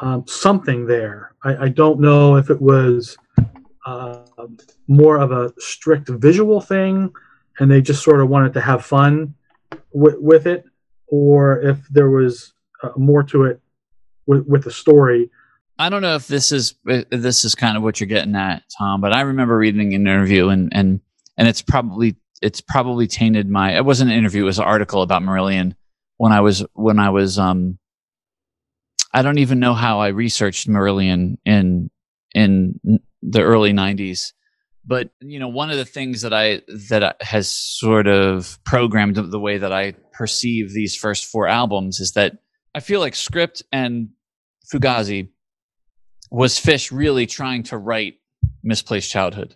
um, 0.00 0.26
something 0.26 0.84
there. 0.86 1.34
I, 1.44 1.66
I 1.66 1.68
don't 1.68 2.00
know 2.00 2.34
if 2.36 2.50
it 2.50 2.60
was 2.60 3.16
uh, 3.86 4.24
more 4.88 5.18
of 5.18 5.30
a 5.30 5.52
strict 5.58 6.08
visual 6.08 6.60
thing, 6.60 7.12
and 7.60 7.70
they 7.70 7.80
just 7.80 8.02
sort 8.02 8.20
of 8.20 8.28
wanted 8.28 8.52
to 8.54 8.60
have 8.60 8.84
fun 8.84 9.34
with, 9.92 10.16
with 10.18 10.46
it, 10.48 10.64
or 11.06 11.60
if 11.60 11.86
there 11.88 12.10
was 12.10 12.53
uh, 12.84 12.92
more 12.96 13.22
to 13.24 13.44
it 13.44 13.60
with, 14.26 14.46
with 14.46 14.64
the 14.64 14.70
story. 14.70 15.30
I 15.78 15.88
don't 15.88 16.02
know 16.02 16.14
if 16.14 16.28
this 16.28 16.52
is 16.52 16.74
if 16.86 17.08
this 17.10 17.44
is 17.44 17.54
kind 17.54 17.76
of 17.76 17.82
what 17.82 17.98
you're 17.98 18.06
getting 18.06 18.36
at, 18.36 18.62
Tom, 18.78 19.00
but 19.00 19.12
I 19.12 19.22
remember 19.22 19.56
reading 19.56 19.92
an 19.94 20.06
interview 20.06 20.48
and 20.48 20.70
and 20.72 21.00
and 21.36 21.48
it's 21.48 21.62
probably 21.62 22.16
it's 22.40 22.60
probably 22.60 23.08
tainted 23.08 23.48
my 23.48 23.76
it 23.76 23.84
wasn't 23.84 24.10
an 24.10 24.16
interview, 24.16 24.42
it 24.42 24.46
was 24.46 24.58
an 24.60 24.64
article 24.64 25.02
about 25.02 25.22
Marillion 25.22 25.74
when 26.16 26.30
I 26.30 26.40
was 26.40 26.64
when 26.74 27.00
I 27.00 27.10
was 27.10 27.38
um 27.38 27.78
I 29.12 29.22
don't 29.22 29.38
even 29.38 29.58
know 29.58 29.74
how 29.74 29.98
I 30.00 30.08
researched 30.08 30.68
Marillion 30.68 31.38
in 31.44 31.90
in 32.34 33.00
the 33.22 33.42
early 33.42 33.72
90s 33.72 34.32
but 34.86 35.10
you 35.20 35.38
know 35.38 35.48
one 35.48 35.70
of 35.70 35.76
the 35.76 35.84
things 35.84 36.22
that 36.22 36.32
i 36.34 36.60
that 36.68 37.16
has 37.22 37.48
sort 37.48 38.06
of 38.06 38.58
programmed 38.64 39.16
the 39.16 39.40
way 39.40 39.58
that 39.58 39.72
i 39.72 39.92
perceive 40.12 40.72
these 40.72 40.94
first 40.94 41.24
four 41.24 41.46
albums 41.48 42.00
is 42.00 42.12
that 42.12 42.38
i 42.74 42.80
feel 42.80 43.00
like 43.00 43.14
script 43.14 43.62
and 43.72 44.08
fugazi 44.72 45.28
was 46.30 46.58
fish 46.58 46.90
really 46.90 47.26
trying 47.26 47.62
to 47.62 47.76
write 47.78 48.14
misplaced 48.62 49.10
childhood. 49.10 49.54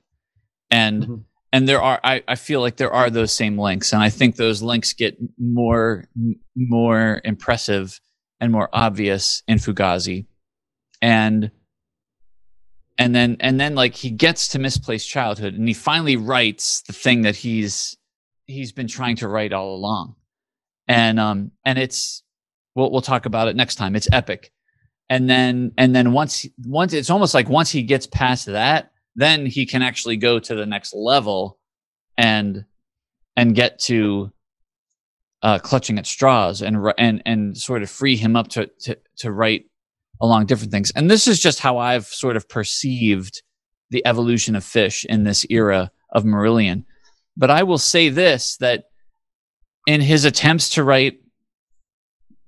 And 0.70 1.02
Mhm. 1.06 1.24
and 1.52 1.66
there 1.68 1.80
are 1.82 1.98
I, 2.04 2.22
I 2.28 2.34
feel 2.36 2.60
like 2.60 2.76
there 2.76 2.92
are 2.92 3.08
those 3.10 3.32
same 3.32 3.58
links 3.58 3.92
and 3.92 4.02
i 4.02 4.10
think 4.10 4.36
those 4.36 4.62
links 4.62 4.92
get 4.92 5.16
more 5.38 6.04
m- 6.16 6.38
more 6.54 7.20
impressive 7.24 8.00
and 8.40 8.52
more 8.52 8.68
obvious 8.72 9.42
in 9.48 9.58
fugazi. 9.58 10.26
And 11.02 11.50
and 12.98 13.14
then 13.14 13.36
and 13.40 13.58
then 13.60 13.74
like 13.74 13.94
he 13.94 14.10
gets 14.10 14.48
to 14.48 14.58
misplaced 14.58 15.08
childhood 15.08 15.54
and 15.54 15.66
he 15.68 15.74
finally 15.74 16.16
writes 16.16 16.82
the 16.82 16.92
thing 16.92 17.22
that 17.22 17.36
he's 17.36 17.96
he's 18.46 18.72
been 18.72 18.88
trying 18.88 19.16
to 19.16 19.28
write 19.28 19.52
all 19.52 19.74
along. 19.74 20.16
And 20.86 21.18
um 21.18 21.52
and 21.64 21.78
it's 21.78 22.22
we'll, 22.78 22.90
we'll 22.90 23.02
talk 23.02 23.26
about 23.26 23.48
it 23.48 23.56
next 23.56 23.74
time 23.74 23.94
it's 23.94 24.08
epic 24.12 24.52
and 25.10 25.28
then 25.28 25.72
and 25.76 25.94
then 25.94 26.12
once 26.12 26.46
once 26.64 26.92
it's 26.92 27.10
almost 27.10 27.34
like 27.34 27.48
once 27.48 27.70
he 27.70 27.82
gets 27.82 28.06
past 28.06 28.46
that 28.46 28.92
then 29.16 29.44
he 29.44 29.66
can 29.66 29.82
actually 29.82 30.16
go 30.16 30.38
to 30.38 30.54
the 30.54 30.66
next 30.66 30.94
level 30.94 31.58
and 32.16 32.64
and 33.36 33.54
get 33.54 33.78
to 33.78 34.32
uh, 35.42 35.58
clutching 35.58 35.98
at 35.98 36.06
straws 36.06 36.62
and 36.62 36.76
and 36.98 37.22
and 37.24 37.56
sort 37.56 37.82
of 37.82 37.90
free 37.90 38.16
him 38.16 38.36
up 38.36 38.48
to 38.48 38.66
to 38.80 38.96
to 39.16 39.30
write 39.30 39.66
along 40.20 40.46
different 40.46 40.72
things. 40.72 40.90
And 40.96 41.10
this 41.10 41.28
is 41.28 41.40
just 41.40 41.60
how 41.60 41.78
I've 41.78 42.06
sort 42.06 42.36
of 42.36 42.48
perceived 42.48 43.42
the 43.90 44.04
evolution 44.04 44.56
of 44.56 44.64
fish 44.64 45.04
in 45.04 45.24
this 45.24 45.46
era 45.48 45.90
of 46.10 46.24
Marillion. 46.24 46.84
But 47.36 47.50
I 47.50 47.62
will 47.62 47.78
say 47.78 48.08
this 48.08 48.56
that 48.56 48.84
in 49.86 50.00
his 50.00 50.24
attempts 50.24 50.70
to 50.70 50.84
write 50.84 51.20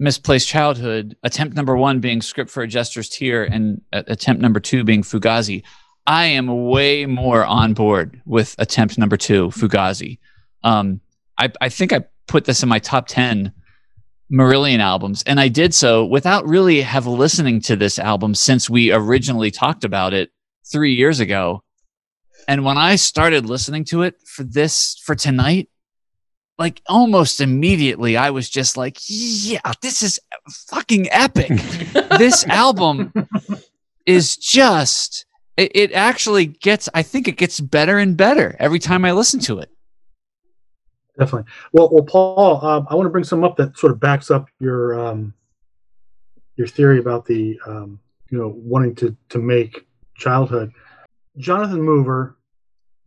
misplaced 0.01 0.49
childhood, 0.49 1.17
attempt 1.23 1.55
number 1.55 1.77
one 1.77 2.01
being 2.01 2.23
script 2.23 2.51
for 2.51 2.63
a 2.63 2.69
jester's 2.69 3.09
tear, 3.09 3.45
and 3.45 3.83
uh, 3.93 4.03
attempt 4.09 4.43
number 4.43 4.59
two 4.59 4.83
being 4.83 5.03
Fugazi, 5.03 5.63
I 6.07 6.25
am 6.25 6.67
way 6.69 7.07
more 7.07 7.45
on 7.45 7.75
board 7.75 8.21
with 8.25 8.57
attempt 8.59 8.99
number 8.99 9.17
two, 9.17 9.49
Fugazi. 9.49 10.19
Um, 10.65 11.01
I, 11.39 11.53
I 11.61 11.69
think 11.69 11.93
I 11.93 12.05
put 12.27 12.47
this 12.47 12.63
in 12.63 12.69
my 12.69 12.79
top 12.79 13.07
10 13.07 13.53
Marillion 14.33 14.79
albums. 14.79 15.23
And 15.25 15.41
I 15.41 15.49
did 15.49 15.75
so 15.75 16.05
without 16.05 16.47
really 16.47 16.81
have 16.83 17.07
listening 17.07 17.61
to 17.63 17.77
this 17.77 17.99
album 17.99 18.35
since 18.35 18.71
we 18.71 18.93
originally 18.93 19.51
talked 19.51 19.85
about 19.85 20.15
it 20.15 20.31
three 20.71 20.95
years 20.95 21.21
ago. 21.21 21.63
And 22.47 22.65
when 22.65 22.79
I 22.79 22.97
started 22.97 23.47
listening 23.47 23.85
to 23.87 24.03
it 24.03 24.15
for 24.25 24.45
this, 24.45 25.01
for 25.05 25.15
tonight, 25.15 25.69
like 26.61 26.83
almost 26.87 27.41
immediately, 27.41 28.19
I 28.19 28.31
was 28.31 28.49
just 28.51 28.77
like, 28.77 28.99
yeah, 29.09 29.73
this 29.81 30.03
is 30.03 30.21
fucking 30.69 31.09
epic. 31.11 31.49
this 32.19 32.47
album 32.47 33.13
is 34.05 34.37
just, 34.37 35.25
it, 35.57 35.73
it 35.75 35.93
actually 35.93 36.45
gets, 36.47 36.89
I 36.93 37.03
think 37.03 37.27
it 37.29 37.39
gets 37.39 37.59
better 37.59 37.99
and 37.99 38.15
better 38.15 38.57
every 38.59 38.79
time 38.79 39.07
I 39.07 39.13
listen 39.13 39.41
to 39.41 39.59
it. 39.59 39.71
Definitely. 41.19 41.51
Well, 41.73 41.89
well, 41.91 42.05
Paul, 42.05 42.65
um, 42.65 42.87
I 42.91 42.95
want 42.95 43.07
to 43.07 43.11
bring 43.11 43.25
some 43.25 43.43
up 43.43 43.57
that 43.57 43.77
sort 43.79 43.93
of 43.93 43.99
backs 43.99 44.31
up 44.31 44.49
your 44.59 44.99
um, 44.99 45.35
your 46.57 46.67
theory 46.67 46.99
about 46.99 47.27
the 47.27 47.59
um, 47.67 48.01
you 48.31 48.39
know 48.39 48.55
wanting 48.57 48.95
to 48.97 49.15
to 49.29 49.39
make 49.39 49.87
childhood. 50.17 50.73
Jonathan 51.37 51.83
Mover 51.83 52.37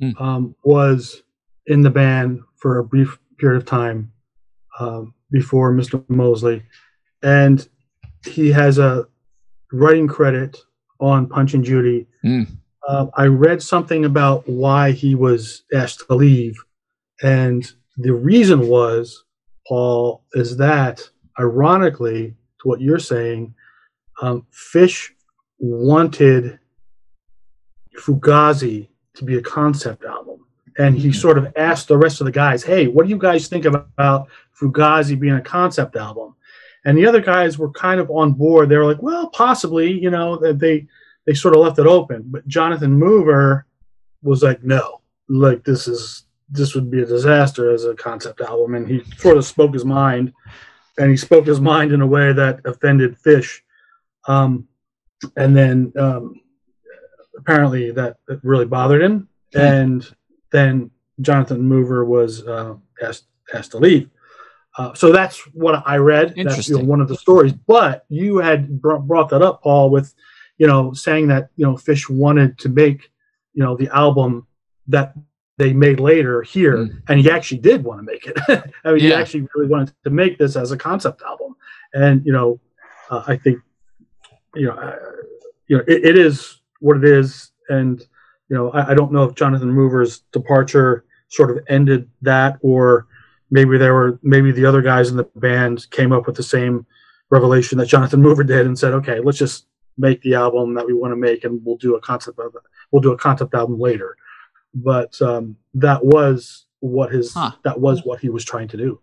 Mm. 0.01 0.19
um, 0.19 0.55
was 0.63 1.21
in 1.67 1.81
the 1.81 1.89
band 1.89 2.41
for 2.55 2.79
a 2.79 2.83
brief 2.83 3.19
period 3.43 3.61
of 3.61 3.67
time 3.67 4.09
um, 4.79 5.13
before 5.31 5.73
Mr. 5.73 6.01
Mosley, 6.07 6.63
and 7.21 7.67
he 8.25 8.49
has 8.49 8.77
a 8.77 9.05
writing 9.73 10.07
credit 10.07 10.57
on 11.01 11.27
Punch 11.27 11.53
and 11.53 11.63
Judy. 11.63 12.07
Mm. 12.23 12.47
Uh, 12.87 13.07
I 13.17 13.25
read 13.25 13.61
something 13.61 14.05
about 14.05 14.47
why 14.47 14.91
he 14.91 15.13
was 15.13 15.63
asked 15.73 16.07
to 16.07 16.15
leave, 16.15 16.55
and 17.21 17.69
the 17.97 18.13
reason 18.13 18.69
was, 18.69 19.25
Paul, 19.67 20.23
is 20.33 20.55
that 20.57 21.01
ironically 21.37 22.35
to 22.61 22.67
what 22.69 22.79
you're 22.79 22.97
saying, 22.97 23.53
um, 24.21 24.47
Fish 24.51 25.13
wanted 25.59 26.59
Fugazi 27.97 28.87
to 29.15 29.25
be 29.25 29.35
a 29.35 29.41
concept 29.41 30.05
album. 30.05 30.45
And 30.77 30.97
he 30.97 31.11
sort 31.11 31.37
of 31.37 31.53
asked 31.55 31.87
the 31.87 31.97
rest 31.97 32.19
of 32.21 32.25
the 32.25 32.31
guys, 32.31 32.63
hey, 32.63 32.87
what 32.87 33.03
do 33.03 33.09
you 33.09 33.17
guys 33.17 33.47
think 33.47 33.65
about 33.65 34.27
Fugazi 34.59 35.19
being 35.19 35.35
a 35.35 35.41
concept 35.41 35.95
album? 35.95 36.35
And 36.85 36.97
the 36.97 37.05
other 37.05 37.21
guys 37.21 37.57
were 37.57 37.71
kind 37.71 37.99
of 37.99 38.09
on 38.09 38.33
board. 38.33 38.69
They 38.69 38.77
were 38.77 38.85
like, 38.85 39.01
well, 39.01 39.29
possibly, 39.29 39.91
you 39.91 40.09
know, 40.09 40.37
they 40.37 40.87
they 41.25 41.33
sort 41.33 41.55
of 41.55 41.61
left 41.61 41.79
it 41.79 41.85
open. 41.85 42.23
But 42.25 42.47
Jonathan 42.47 42.91
Mover 42.91 43.65
was 44.21 44.43
like, 44.43 44.63
no, 44.63 45.01
like 45.29 45.63
this 45.63 45.87
is 45.87 46.25
this 46.49 46.75
would 46.75 46.91
be 46.91 47.01
a 47.01 47.05
disaster 47.05 47.71
as 47.71 47.85
a 47.85 47.95
concept 47.95 48.41
album. 48.41 48.75
And 48.75 48.87
he 48.87 49.03
sort 49.17 49.37
of 49.37 49.45
spoke 49.45 49.73
his 49.73 49.85
mind, 49.85 50.33
and 50.97 51.09
he 51.09 51.17
spoke 51.17 51.45
his 51.45 51.61
mind 51.61 51.91
in 51.91 52.01
a 52.01 52.07
way 52.07 52.33
that 52.33 52.59
offended 52.65 53.17
Fish. 53.17 53.63
Um, 54.27 54.67
and 55.37 55.55
then 55.55 55.93
um, 55.97 56.41
apparently 57.37 57.91
that 57.91 58.17
really 58.43 58.65
bothered 58.65 59.01
him. 59.01 59.29
And 59.53 60.03
then 60.53 60.89
Jonathan 61.19 61.61
Mover 61.61 62.05
was 62.05 62.47
uh, 62.47 62.75
asked 63.01 63.25
asked 63.53 63.71
to 63.71 63.77
leave. 63.79 64.09
Uh, 64.77 64.93
so 64.93 65.11
that's 65.11 65.37
what 65.53 65.83
I 65.85 65.97
read. 65.97 66.29
That's 66.29 66.37
you 66.37 66.43
know, 66.45 66.49
Interesting. 66.51 66.87
one 66.87 67.01
of 67.01 67.07
the 67.09 67.17
stories. 67.17 67.53
But 67.53 68.05
you 68.09 68.37
had 68.37 68.81
br- 68.81 68.95
brought 68.95 69.29
that 69.29 69.41
up, 69.41 69.61
Paul, 69.61 69.89
with 69.91 70.13
you 70.57 70.67
know 70.67 70.93
saying 70.93 71.27
that 71.27 71.49
you 71.57 71.65
know 71.65 71.75
Fish 71.77 72.09
wanted 72.09 72.57
to 72.59 72.69
make 72.69 73.11
you 73.53 73.63
know 73.63 73.75
the 73.75 73.89
album 73.95 74.47
that 74.87 75.13
they 75.57 75.71
made 75.73 75.99
later 75.99 76.41
here, 76.41 76.77
Mm. 76.77 77.01
and 77.09 77.19
he 77.19 77.29
actually 77.29 77.59
did 77.59 77.83
want 77.83 77.99
to 77.99 78.03
make 78.03 78.25
it. 78.25 78.37
I 78.83 78.91
mean, 78.91 79.01
he 79.01 79.13
actually 79.13 79.47
really 79.53 79.69
wanted 79.69 79.93
to 80.05 80.09
make 80.09 80.37
this 80.39 80.55
as 80.55 80.71
a 80.71 80.77
concept 80.77 81.21
album, 81.21 81.55
and 81.93 82.25
you 82.25 82.33
know, 82.33 82.59
uh, 83.11 83.23
I 83.27 83.35
think 83.37 83.59
you 84.55 84.67
know, 84.67 84.73
uh, 84.73 84.95
you 85.67 85.77
know, 85.77 85.83
it, 85.87 86.05
it 86.05 86.17
is 86.17 86.61
what 86.79 86.97
it 86.97 87.03
is, 87.05 87.51
and 87.69 88.01
you 88.53 88.59
know, 88.59 88.69
I, 88.69 88.91
I 88.91 88.93
don't 88.93 89.11
know 89.11 89.23
if 89.23 89.33
Jonathan 89.33 89.71
Mover's 89.71 90.19
departure 90.31 91.03
sort 91.29 91.49
of 91.49 91.57
ended 91.67 92.07
that, 92.21 92.59
or 92.61 93.07
maybe 93.49 93.79
there 93.79 93.95
were 93.95 94.19
maybe 94.21 94.51
the 94.51 94.63
other 94.65 94.83
guys 94.83 95.09
in 95.09 95.17
the 95.17 95.27
band 95.35 95.89
came 95.89 96.11
up 96.11 96.27
with 96.27 96.35
the 96.35 96.43
same 96.43 96.85
revelation 97.31 97.79
that 97.79 97.87
Jonathan 97.87 98.21
Mover 98.21 98.43
did 98.43 98.67
and 98.67 98.77
said, 98.77 98.93
okay, 98.93 99.19
let's 99.21 99.39
just 99.39 99.65
make 99.97 100.21
the 100.21 100.35
album 100.35 100.75
that 100.75 100.85
we 100.85 100.93
want 100.93 101.13
to 101.13 101.15
make, 101.15 101.43
and 101.43 101.61
we'll 101.63 101.77
do 101.77 101.95
a 101.95 101.99
concept 101.99 102.37
of 102.37 102.53
it. 102.53 102.61
We'll 102.91 103.01
do 103.01 103.11
a 103.11 103.17
concept 103.17 103.55
album 103.55 103.79
later. 103.79 104.15
But 104.75 105.19
um, 105.19 105.55
that 105.73 106.05
was 106.05 106.67
what 106.79 107.11
his 107.11 107.33
Huh. 107.33 107.53
that 107.63 107.79
was 107.79 108.01
what 108.03 108.19
he 108.19 108.29
was 108.29 108.45
trying 108.45 108.67
to 108.67 108.77
do. 108.77 108.99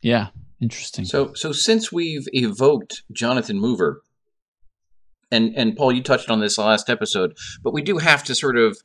Yeah, 0.00 0.28
interesting. 0.60 1.06
So, 1.06 1.32
so 1.34 1.50
since 1.50 1.90
we've 1.90 2.28
evoked 2.32 3.02
Jonathan 3.10 3.58
Mover, 3.58 4.02
and 5.30 5.54
and 5.56 5.76
Paul, 5.76 5.92
you 5.92 6.02
touched 6.02 6.30
on 6.30 6.40
this 6.40 6.58
last 6.58 6.88
episode, 6.90 7.36
but 7.62 7.72
we 7.74 7.82
do 7.82 7.98
have 7.98 8.24
to 8.24 8.34
sort 8.34 8.56
of 8.56 8.78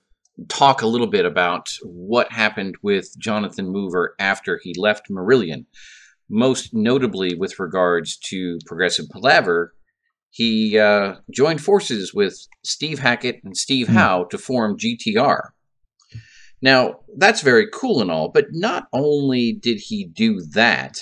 talk 0.48 0.82
a 0.82 0.88
little 0.88 1.08
bit 1.08 1.26
about 1.26 1.70
what 1.84 2.32
happened 2.32 2.76
with 2.82 3.18
Jonathan 3.20 3.70
Mover 3.70 4.16
after 4.20 4.60
he 4.62 4.74
left 4.78 5.10
Marillion. 5.10 5.66
Most 6.30 6.74
notably, 6.74 7.36
with 7.36 7.60
regards 7.60 8.18
to 8.30 8.58
Progressive 8.66 9.08
Palaver, 9.10 9.74
he 10.30 10.80
uh, 10.80 11.16
joined 11.30 11.62
forces 11.62 12.14
with 12.14 12.48
Steve 12.64 13.00
Hackett 13.00 13.42
and 13.44 13.56
Steve 13.56 13.88
Hmm. 13.88 13.94
Howe 13.94 14.24
to 14.26 14.38
form 14.38 14.78
GTR. 14.78 15.50
Now, 16.62 17.00
that's 17.18 17.42
very 17.42 17.68
cool 17.74 18.02
and 18.02 18.12
all, 18.12 18.30
but 18.30 18.46
not 18.52 18.88
only 18.94 19.52
did 19.52 19.80
he 19.80 20.06
do 20.06 20.42
that, 20.54 21.00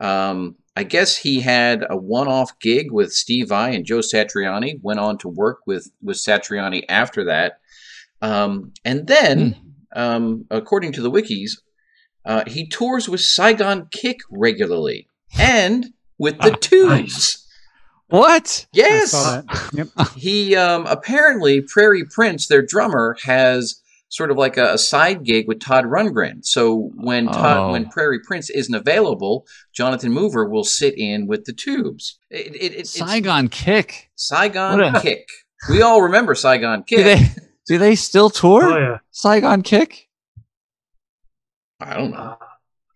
um, 0.00 0.56
I 0.76 0.84
guess 0.84 1.16
he 1.16 1.40
had 1.40 1.84
a 1.90 1.96
one-off 1.96 2.58
gig 2.60 2.92
with 2.92 3.12
Steve 3.12 3.48
Vai 3.48 3.74
and 3.74 3.84
Joe 3.84 3.98
Satriani. 3.98 4.80
Went 4.82 5.00
on 5.00 5.18
to 5.18 5.28
work 5.28 5.58
with 5.66 5.90
with 6.02 6.16
Satriani 6.16 6.84
after 6.88 7.24
that, 7.24 7.58
um, 8.22 8.72
and 8.84 9.06
then, 9.06 9.56
um, 9.94 10.46
according 10.50 10.92
to 10.92 11.02
the 11.02 11.10
wikis, 11.10 11.52
uh, 12.24 12.44
he 12.46 12.68
tours 12.68 13.08
with 13.08 13.20
Saigon 13.20 13.88
Kick 13.90 14.18
regularly 14.30 15.08
and 15.38 15.92
with 16.18 16.38
the 16.38 16.52
Ah, 16.52 16.56
Tubes. 16.60 16.88
nice. 16.88 17.46
what? 18.08 18.66
Yes, 18.72 19.14
I. 19.14 19.42
Yep. 19.72 19.88
he 20.16 20.54
um, 20.56 20.86
apparently 20.86 21.60
Prairie 21.62 22.04
Prince, 22.04 22.46
their 22.46 22.62
drummer, 22.62 23.16
has 23.24 23.79
sort 24.10 24.30
of 24.30 24.36
like 24.36 24.56
a, 24.58 24.74
a 24.74 24.78
side 24.78 25.24
gig 25.24 25.48
with 25.48 25.60
Todd 25.60 25.84
Rundgren. 25.86 26.44
So 26.44 26.90
when 26.96 27.26
Todd, 27.26 27.56
Oh. 27.56 27.72
when 27.72 27.88
Prairie 27.88 28.20
Prince 28.26 28.50
isn't 28.50 28.74
available, 28.74 29.46
Jonathan 29.74 30.12
Mover 30.12 30.46
will 30.48 30.64
sit 30.64 30.94
in 30.98 31.26
with 31.26 31.44
the 31.46 31.52
Tubes. 31.54 32.18
It, 32.28 32.54
it, 32.54 32.62
it, 32.62 32.72
it's 32.80 32.90
Saigon 32.90 33.48
Kick. 33.48 34.10
Saigon 34.16 34.80
a- 34.80 35.00
Kick. 35.00 35.26
We 35.70 35.80
all 35.82 36.02
remember 36.02 36.34
Saigon 36.34 36.84
Do 36.86 36.96
Kick. 36.96 37.04
they 37.04 37.28
do 37.66 37.78
they 37.78 37.94
still 37.94 38.30
tour 38.30 38.64
Oh 38.64 38.78
yeah. 38.78 38.98
Saigon 39.12 39.62
Kick? 39.62 40.08
I 41.80 41.94
don't 41.96 42.10
know. 42.10 42.36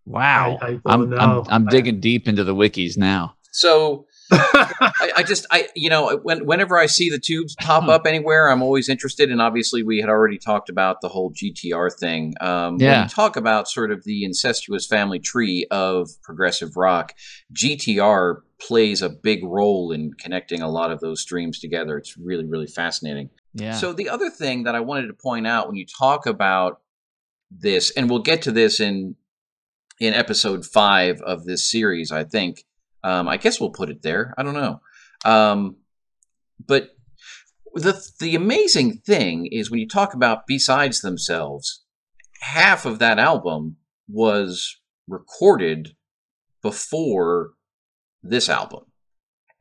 Wow. 0.07 0.59
I- 0.61 0.67
I 0.67 0.71
don't 0.71 0.85
I'm, 0.87 1.11
know. 1.11 1.17
I'm 1.47 1.63
I'm 1.63 1.69
I- 1.69 1.71
digging 1.71 2.01
deep 2.01 2.29
into 2.29 2.45
the 2.45 2.55
wikis 2.55 2.97
now. 2.99 3.37
So 3.53 4.07
I, 4.81 5.13
I 5.19 5.23
just 5.23 5.47
I 5.51 5.69
you 5.75 5.91
know 5.91 6.19
when 6.23 6.47
whenever 6.47 6.79
I 6.79 6.87
see 6.87 7.11
the 7.11 7.19
tubes 7.19 7.55
pop 7.61 7.89
up 7.89 8.07
anywhere, 8.07 8.51
I'm 8.51 8.63
always 8.63 8.89
interested. 8.89 9.31
And 9.31 9.41
obviously, 9.41 9.83
we 9.83 10.01
had 10.01 10.09
already 10.09 10.39
talked 10.39 10.69
about 10.69 11.01
the 11.01 11.09
whole 11.09 11.33
GTR 11.33 11.93
thing. 11.93 12.35
Um, 12.41 12.79
When 12.93 13.03
you 13.05 13.09
talk 13.09 13.37
about 13.37 13.69
sort 13.69 13.91
of 13.91 14.05
the 14.05 14.25
incestuous 14.25 14.87
family 14.87 15.19
tree 15.19 15.67
of 15.71 16.11
progressive 16.23 16.77
rock, 16.77 17.15
GTR 17.53 18.43
plays 18.61 19.03
a 19.03 19.11
big 19.11 19.45
role 19.45 19.93
in 19.93 20.13
connecting 20.15 20.63
a 20.63 20.69
lot 20.69 20.91
of 20.91 21.01
those 21.01 21.21
streams 21.21 21.59
together. 21.59 21.99
It's 21.99 22.17
really 22.17 22.45
really 22.45 22.67
fascinating. 22.67 23.31
Yeah. 23.55 23.75
So 23.75 23.93
the 23.93 24.09
other 24.09 24.31
thing 24.31 24.65
that 24.65 24.75
I 24.75 24.81
wanted 24.81 25.07
to 25.07 25.15
point 25.15 25.47
out 25.47 25.69
when 25.69 25.77
you 25.77 25.87
talk 25.87 26.27
about 26.27 26.81
this, 27.51 27.91
and 27.93 28.11
we'll 28.11 28.23
get 28.23 28.43
to 28.43 28.53
this 28.53 28.81
in 28.81 29.17
in 30.01 30.15
episode 30.15 30.67
five 30.67 31.21
of 31.23 31.45
this 31.45 31.69
series, 31.71 32.11
I 32.11 32.25
think. 32.25 32.65
Um, 33.05 33.29
I 33.29 33.37
guess 33.37 33.61
we'll 33.61 33.71
put 33.71 33.91
it 33.91 34.03
there. 34.03 34.35
I 34.37 34.43
don't 34.43 34.55
know. 34.55 34.81
Um, 35.25 35.77
but 36.67 36.91
the 37.75 38.01
the 38.19 38.35
amazing 38.35 38.99
thing 38.99 39.47
is 39.47 39.71
when 39.71 39.81
you 39.81 39.89
talk 39.89 40.15
about 40.15 40.47
B-sides 40.47 41.01
themselves, 41.01 41.85
half 42.41 42.87
of 42.87 42.99
that 43.01 43.19
album 43.19 43.77
was 44.09 44.81
recorded 45.07 45.95
before 46.63 47.51
this 48.23 48.49
album. 48.49 48.85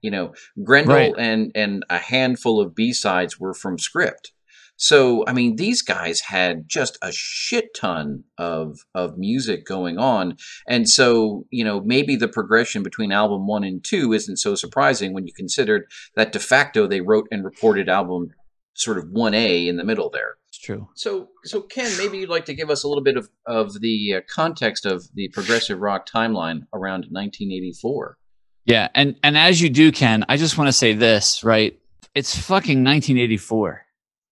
You 0.02 0.12
know, 0.12 0.34
Grendel 0.63 0.96
Right. 0.96 1.13
and 1.18 1.52
and 1.56 1.86
a 1.89 1.98
handful 1.98 2.62
of 2.62 2.76
B-sides 2.76 3.39
were 3.39 3.54
from 3.54 3.78
script. 3.78 4.32
So, 4.76 5.24
I 5.28 5.34
mean, 5.34 5.56
these 5.56 5.82
guys 5.82 6.22
had 6.22 6.68
just 6.68 6.98
a 7.02 7.12
shit 7.12 7.74
ton 7.76 8.24
of 8.38 8.80
of 8.94 9.18
music 9.18 9.66
going 9.66 9.98
on. 9.98 10.38
And 10.68 10.90
so, 10.90 11.46
you 11.52 11.64
know, 11.64 11.82
maybe 11.82 12.16
the 12.16 12.28
progression 12.28 12.84
between 12.84 13.12
album 13.12 13.48
1 13.48 13.64
and 13.64 13.84
2 13.84 14.14
isn't 14.14 14.38
so 14.38 14.56
surprising 14.56 15.14
when 15.14 15.28
you 15.28 15.34
considered 15.34 15.90
that 16.16 16.32
de 16.32 16.40
facto 16.40 16.88
they 16.88 17.02
wrote 17.02 17.28
and 17.32 17.46
recorded 17.46 17.88
album 17.90 18.32
sort 18.74 18.98
of 18.98 19.06
1A 19.06 19.68
in 19.68 19.78
the 19.78 19.84
middle 19.84 20.10
there. 20.10 20.36
it's 20.50 20.58
true. 20.58 20.90
So, 20.96 21.30
so 21.44 21.62
Ken, 21.62 21.96
maybe 21.98 22.18
you'd 22.18 22.30
like 22.30 22.46
to 22.46 22.54
give 22.54 22.70
us 22.70 22.84
a 22.84 22.88
little 22.88 23.04
bit 23.04 23.18
of, 23.18 23.30
of 23.46 23.80
the 23.82 24.16
uh, 24.16 24.22
context 24.28 24.86
of 24.86 25.08
the 25.14 25.30
progressive 25.30 25.80
rock 25.80 26.10
timeline 26.10 26.66
around 26.74 27.06
1984. 27.12 28.18
Yeah, 28.66 28.88
and 28.96 29.16
and 29.24 29.38
as 29.38 29.62
you 29.62 29.70
do, 29.70 29.92
Ken, 29.92 30.24
I 30.30 30.38
just 30.38 30.58
want 30.58 30.70
to 30.70 30.74
say 30.74 30.94
this, 30.94 31.44
right? 31.44 31.78
It's 32.16 32.36
fucking 32.38 32.84
1984. 32.84 33.83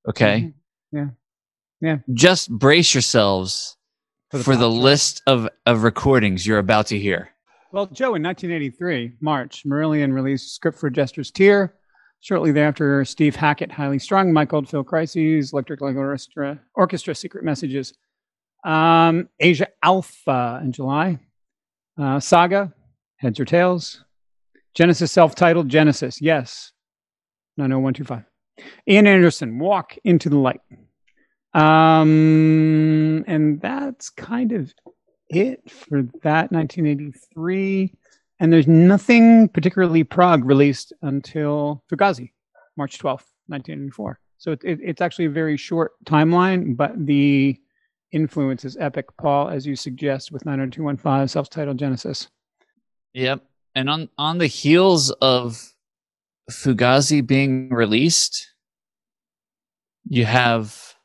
Okay. 0.08 0.54
Yeah. 0.92 1.08
Yeah. 1.80 1.98
Just 2.14 2.50
brace 2.52 2.94
yourselves 2.94 3.78
For 4.30 4.40
for 4.40 4.56
the 4.56 4.62
the, 4.62 4.70
pop 4.70 4.74
chart. 4.74 4.84
list 4.84 5.22
of 5.28 5.50
of 5.66 5.84
recordings 5.84 6.46
you're 6.46 6.60
about 6.60 6.88
to 6.88 7.00
hear. 7.00 7.30
Well, 7.72 7.86
Joe, 7.88 8.16
in 8.16 8.24
1983, 8.24 9.14
March, 9.22 9.64
Marillion 9.66 10.14
released 10.14 10.54
Script 10.56 10.78
for 10.78 10.88
a 10.88 10.92
Jester's 10.92 11.32
Tear. 11.32 11.76
Shortly 12.20 12.52
thereafter, 12.52 13.04
Steve 13.06 13.36
Hackett, 13.36 13.72
Highly 13.72 13.98
Strung, 13.98 14.32
Mike 14.32 14.54
Oldfield 14.54 14.86
Crises, 14.86 15.54
Electric 15.54 15.82
Light 15.82 15.96
Orchestra, 15.96 16.60
Orchestra 16.76 17.16
Secret 17.16 17.44
Messages, 17.44 17.94
um, 18.64 19.28
Asia 19.40 19.68
Alpha 19.82 20.60
in 20.64 20.72
July, 20.72 21.18
uh, 21.98 22.20
Saga, 22.20 22.74
Heads 23.18 23.40
or 23.40 23.46
Tails, 23.46 24.04
Genesis 24.76 25.12
self 25.12 25.34
titled 25.34 25.68
Genesis, 25.70 26.22
yes, 26.22 26.74
90125. 27.58 28.24
Ian 28.88 29.08
Anderson, 29.08 29.60
Walk 29.60 29.98
into 30.04 30.30
the 30.30 30.38
Light. 30.38 30.62
Um, 31.54 33.24
and 33.28 33.60
that's 33.62 34.10
kind 34.10 34.52
of 34.52 34.74
it 35.30 35.70
for 35.70 36.04
that 36.24 36.52
1983. 36.52 37.94
And 38.40 38.52
there's 38.52 38.68
nothing 38.68 39.50
particularly 39.50 40.04
prog 40.04 40.46
released 40.46 40.94
until 41.02 41.84
Fugazi, 41.92 42.32
March 42.78 42.98
12th, 42.98 43.28
1984. 43.48 44.20
So 44.38 44.52
it, 44.54 44.62
it, 44.64 44.80
it's 44.82 45.02
actually 45.02 45.26
a 45.26 45.30
very 45.30 45.58
short 45.58 45.92
timeline, 46.06 46.76
but 46.76 47.06
the 47.06 47.60
influence 48.12 48.66
is 48.66 48.78
epic, 48.78 49.06
Paul, 49.18 49.50
as 49.50 49.68
you 49.68 49.76
suggest 49.76 50.32
with 50.32 50.46
90215 50.46 51.28
self 51.28 51.50
titled 51.50 51.78
Genesis. 51.78 52.28
Yep. 53.14 53.46
And 53.76 53.90
on 53.90 54.10
on 54.18 54.38
the 54.38 54.48
heels 54.48 55.12
of 55.22 55.72
Fugazi 56.50 57.26
being 57.26 57.70
released, 57.70 58.51
you 60.08 60.26
have 60.26 60.96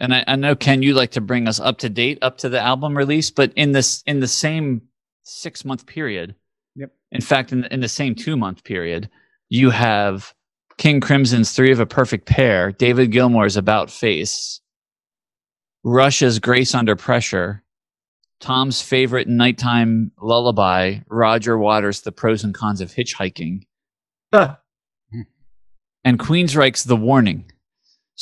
and 0.00 0.12
I, 0.12 0.24
I 0.26 0.36
know 0.36 0.56
Ken, 0.56 0.82
you 0.82 0.94
like 0.94 1.12
to 1.12 1.20
bring 1.20 1.46
us 1.46 1.60
up 1.60 1.78
to 1.78 1.88
date 1.88 2.18
up 2.22 2.38
to 2.38 2.48
the 2.48 2.60
album 2.60 2.96
release, 2.96 3.30
but 3.30 3.52
in 3.54 3.72
this 3.72 4.02
in 4.06 4.20
the 4.20 4.28
same 4.28 4.82
six 5.22 5.64
month 5.64 5.86
period, 5.86 6.34
Yep. 6.74 6.90
In 7.12 7.20
fact, 7.20 7.52
in 7.52 7.64
in 7.66 7.80
the 7.80 7.88
same 7.88 8.14
two 8.14 8.36
month 8.36 8.64
period, 8.64 9.08
you 9.48 9.70
have 9.70 10.34
King 10.78 11.00
Crimson's 11.00 11.52
Three 11.52 11.70
of 11.70 11.80
a 11.80 11.86
Perfect 11.86 12.26
Pair, 12.26 12.72
David 12.72 13.12
Gilmour's 13.12 13.56
About 13.56 13.90
Face, 13.90 14.60
Rush's 15.84 16.38
Grace 16.38 16.74
Under 16.74 16.96
Pressure, 16.96 17.62
Tom's 18.40 18.80
favorite 18.80 19.28
nighttime 19.28 20.10
lullaby, 20.20 21.00
Roger 21.08 21.56
Waters' 21.58 22.00
The 22.00 22.10
Pros 22.12 22.42
and 22.42 22.54
Cons 22.54 22.80
of 22.80 22.90
Hitchhiking, 22.90 23.66
Ah, 24.32 24.58
and 26.04 26.18
Queensryche's 26.18 26.84
The 26.84 26.96
Warning. 26.96 27.51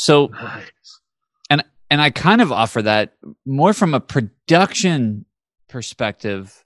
So, 0.00 0.28
nice. 0.28 1.00
and 1.90 2.00
I 2.00 2.08
kind 2.08 2.40
of 2.40 2.50
offer 2.50 2.80
that 2.80 3.18
more 3.44 3.74
from 3.74 3.92
a 3.92 4.00
production 4.00 5.26
perspective 5.68 6.64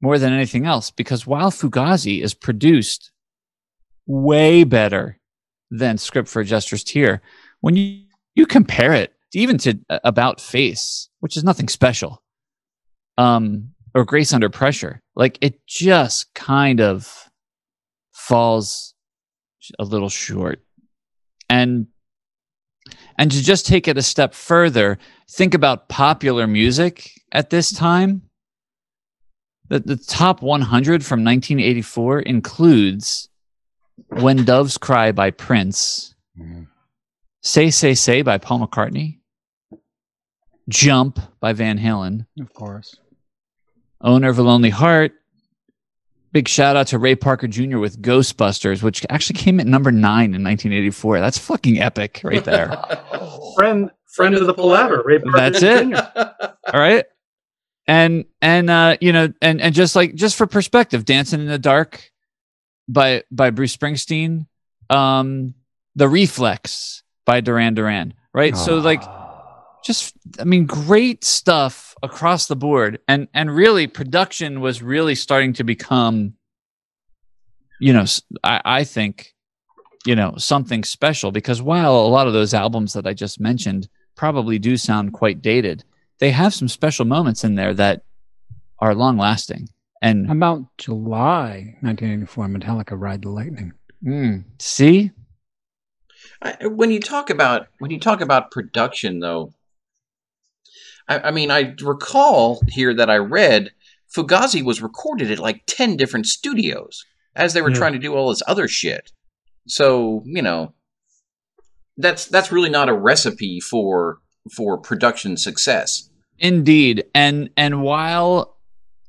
more 0.00 0.16
than 0.16 0.32
anything 0.32 0.64
else, 0.64 0.92
because 0.92 1.26
while 1.26 1.50
Fugazi 1.50 2.22
is 2.22 2.34
produced 2.34 3.10
way 4.06 4.62
better 4.62 5.18
than 5.72 5.98
Script 5.98 6.28
for 6.28 6.42
a 6.42 6.44
Jester's 6.44 6.84
Tear, 6.84 7.20
when 7.62 7.74
you, 7.74 8.04
you 8.36 8.46
compare 8.46 8.92
it 8.92 9.12
even 9.32 9.58
to 9.58 9.76
uh, 9.90 9.98
About 10.04 10.40
Face, 10.40 11.08
which 11.18 11.36
is 11.36 11.42
nothing 11.42 11.66
special, 11.68 12.22
um, 13.16 13.70
or 13.92 14.04
Grace 14.04 14.32
Under 14.32 14.50
Pressure, 14.50 15.02
like 15.16 15.36
it 15.40 15.66
just 15.66 16.32
kind 16.34 16.80
of 16.80 17.28
falls 18.12 18.94
a 19.80 19.84
little 19.84 20.10
short. 20.10 20.62
And 21.50 21.88
and 23.18 23.32
to 23.32 23.42
just 23.42 23.66
take 23.66 23.88
it 23.88 23.98
a 23.98 24.02
step 24.02 24.32
further, 24.32 24.96
think 25.28 25.52
about 25.52 25.88
popular 25.88 26.46
music 26.46 27.10
at 27.32 27.50
this 27.50 27.72
time. 27.72 28.22
The, 29.68 29.80
the 29.80 29.96
top 29.96 30.40
100 30.40 31.04
from 31.04 31.24
1984 31.24 32.20
includes 32.20 33.28
When 34.06 34.44
Doves 34.44 34.78
Cry 34.78 35.12
by 35.12 35.30
Prince, 35.30 36.14
mm-hmm. 36.38 36.62
Say 37.42 37.70
Say 37.70 37.94
Say 37.94 38.22
by 38.22 38.38
Paul 38.38 38.66
McCartney, 38.66 39.18
Jump 40.68 41.18
by 41.40 41.52
Van 41.52 41.78
Halen, 41.78 42.26
Of 42.40 42.54
course. 42.54 42.96
Owner 44.00 44.28
of 44.28 44.38
a 44.38 44.42
Lonely 44.42 44.70
Heart. 44.70 45.12
Big 46.32 46.46
shout 46.46 46.76
out 46.76 46.86
to 46.88 46.98
Ray 46.98 47.14
Parker 47.14 47.48
Jr. 47.48 47.78
with 47.78 48.02
Ghostbusters, 48.02 48.82
which 48.82 49.04
actually 49.08 49.38
came 49.38 49.60
at 49.60 49.66
number 49.66 49.90
nine 49.90 50.34
in 50.34 50.44
1984. 50.44 51.20
That's 51.20 51.38
fucking 51.38 51.80
epic 51.80 52.20
right 52.22 52.44
there. 52.44 52.68
Friend, 53.56 53.90
friend 54.06 54.34
of 54.34 54.46
the 54.46 54.54
palaver. 54.54 55.02
Ray 55.04 55.20
Parker 55.20 55.38
That's 55.38 55.62
it. 55.62 55.94
All 56.72 56.80
right. 56.80 57.06
And 57.86 58.26
and 58.42 58.68
uh, 58.68 58.98
you 59.00 59.12
know, 59.12 59.32
and 59.40 59.60
and 59.62 59.74
just 59.74 59.96
like 59.96 60.14
just 60.14 60.36
for 60.36 60.46
perspective, 60.46 61.06
Dancing 61.06 61.40
in 61.40 61.46
the 61.46 61.58
Dark 61.58 62.10
by 62.86 63.22
by 63.30 63.48
Bruce 63.48 63.74
Springsteen, 63.74 64.46
um, 64.90 65.54
The 65.96 66.06
Reflex 66.06 67.02
by 67.24 67.40
Duran 67.40 67.72
Duran, 67.72 68.12
right? 68.34 68.54
So 68.54 68.76
like 68.78 69.02
just 69.84 70.14
I 70.38 70.44
mean, 70.44 70.66
great 70.66 71.24
stuff 71.24 71.94
across 72.02 72.46
the 72.46 72.56
board, 72.56 73.00
and 73.08 73.28
and 73.34 73.54
really 73.54 73.86
production 73.86 74.60
was 74.60 74.82
really 74.82 75.14
starting 75.14 75.52
to 75.54 75.64
become, 75.64 76.34
you 77.80 77.92
know, 77.92 78.04
I, 78.44 78.60
I 78.64 78.84
think, 78.84 79.34
you 80.04 80.14
know, 80.14 80.34
something 80.36 80.84
special 80.84 81.32
because 81.32 81.62
while 81.62 81.94
a 81.94 82.08
lot 82.08 82.26
of 82.26 82.32
those 82.32 82.54
albums 82.54 82.92
that 82.92 83.06
I 83.06 83.14
just 83.14 83.40
mentioned 83.40 83.88
probably 84.14 84.58
do 84.58 84.76
sound 84.76 85.12
quite 85.12 85.40
dated, 85.42 85.84
they 86.18 86.30
have 86.30 86.54
some 86.54 86.68
special 86.68 87.04
moments 87.04 87.44
in 87.44 87.54
there 87.54 87.74
that 87.74 88.02
are 88.80 88.94
long 88.94 89.16
lasting. 89.16 89.68
And 90.00 90.30
about 90.30 90.64
July 90.78 91.76
1984 91.80 92.46
Metallica 92.46 93.00
Ride 93.00 93.22
the 93.22 93.30
Lightning? 93.30 93.72
mm, 94.04 94.44
see, 94.60 95.10
I, 96.40 96.66
when 96.66 96.90
you 96.90 97.00
talk 97.00 97.30
about 97.30 97.66
when 97.78 97.90
you 97.90 97.98
talk 97.98 98.20
about 98.20 98.50
production, 98.50 99.20
though, 99.20 99.52
I, 101.08 101.18
I 101.20 101.30
mean, 101.30 101.50
I 101.50 101.74
recall 101.82 102.60
here 102.68 102.94
that 102.94 103.10
I 103.10 103.16
read 103.16 103.70
Fugazi 104.14 104.62
was 104.64 104.80
recorded 104.82 105.30
at 105.30 105.38
like 105.38 105.62
ten 105.66 105.96
different 105.96 106.26
studios 106.26 107.04
as 107.36 107.52
they 107.54 107.62
were 107.62 107.70
Yeah. 107.70 107.76
trying 107.76 107.92
to 107.94 107.98
do 107.98 108.14
all 108.14 108.30
this 108.30 108.42
other 108.46 108.68
shit. 108.68 109.12
So 109.66 110.22
you 110.26 110.42
know, 110.42 110.72
that's 111.96 112.26
that's 112.26 112.52
really 112.52 112.70
not 112.70 112.88
a 112.88 112.94
recipe 112.94 113.60
for 113.60 114.18
for 114.54 114.78
production 114.78 115.36
success. 115.36 116.08
Indeed, 116.38 117.04
and 117.14 117.50
and 117.56 117.82
while 117.82 118.56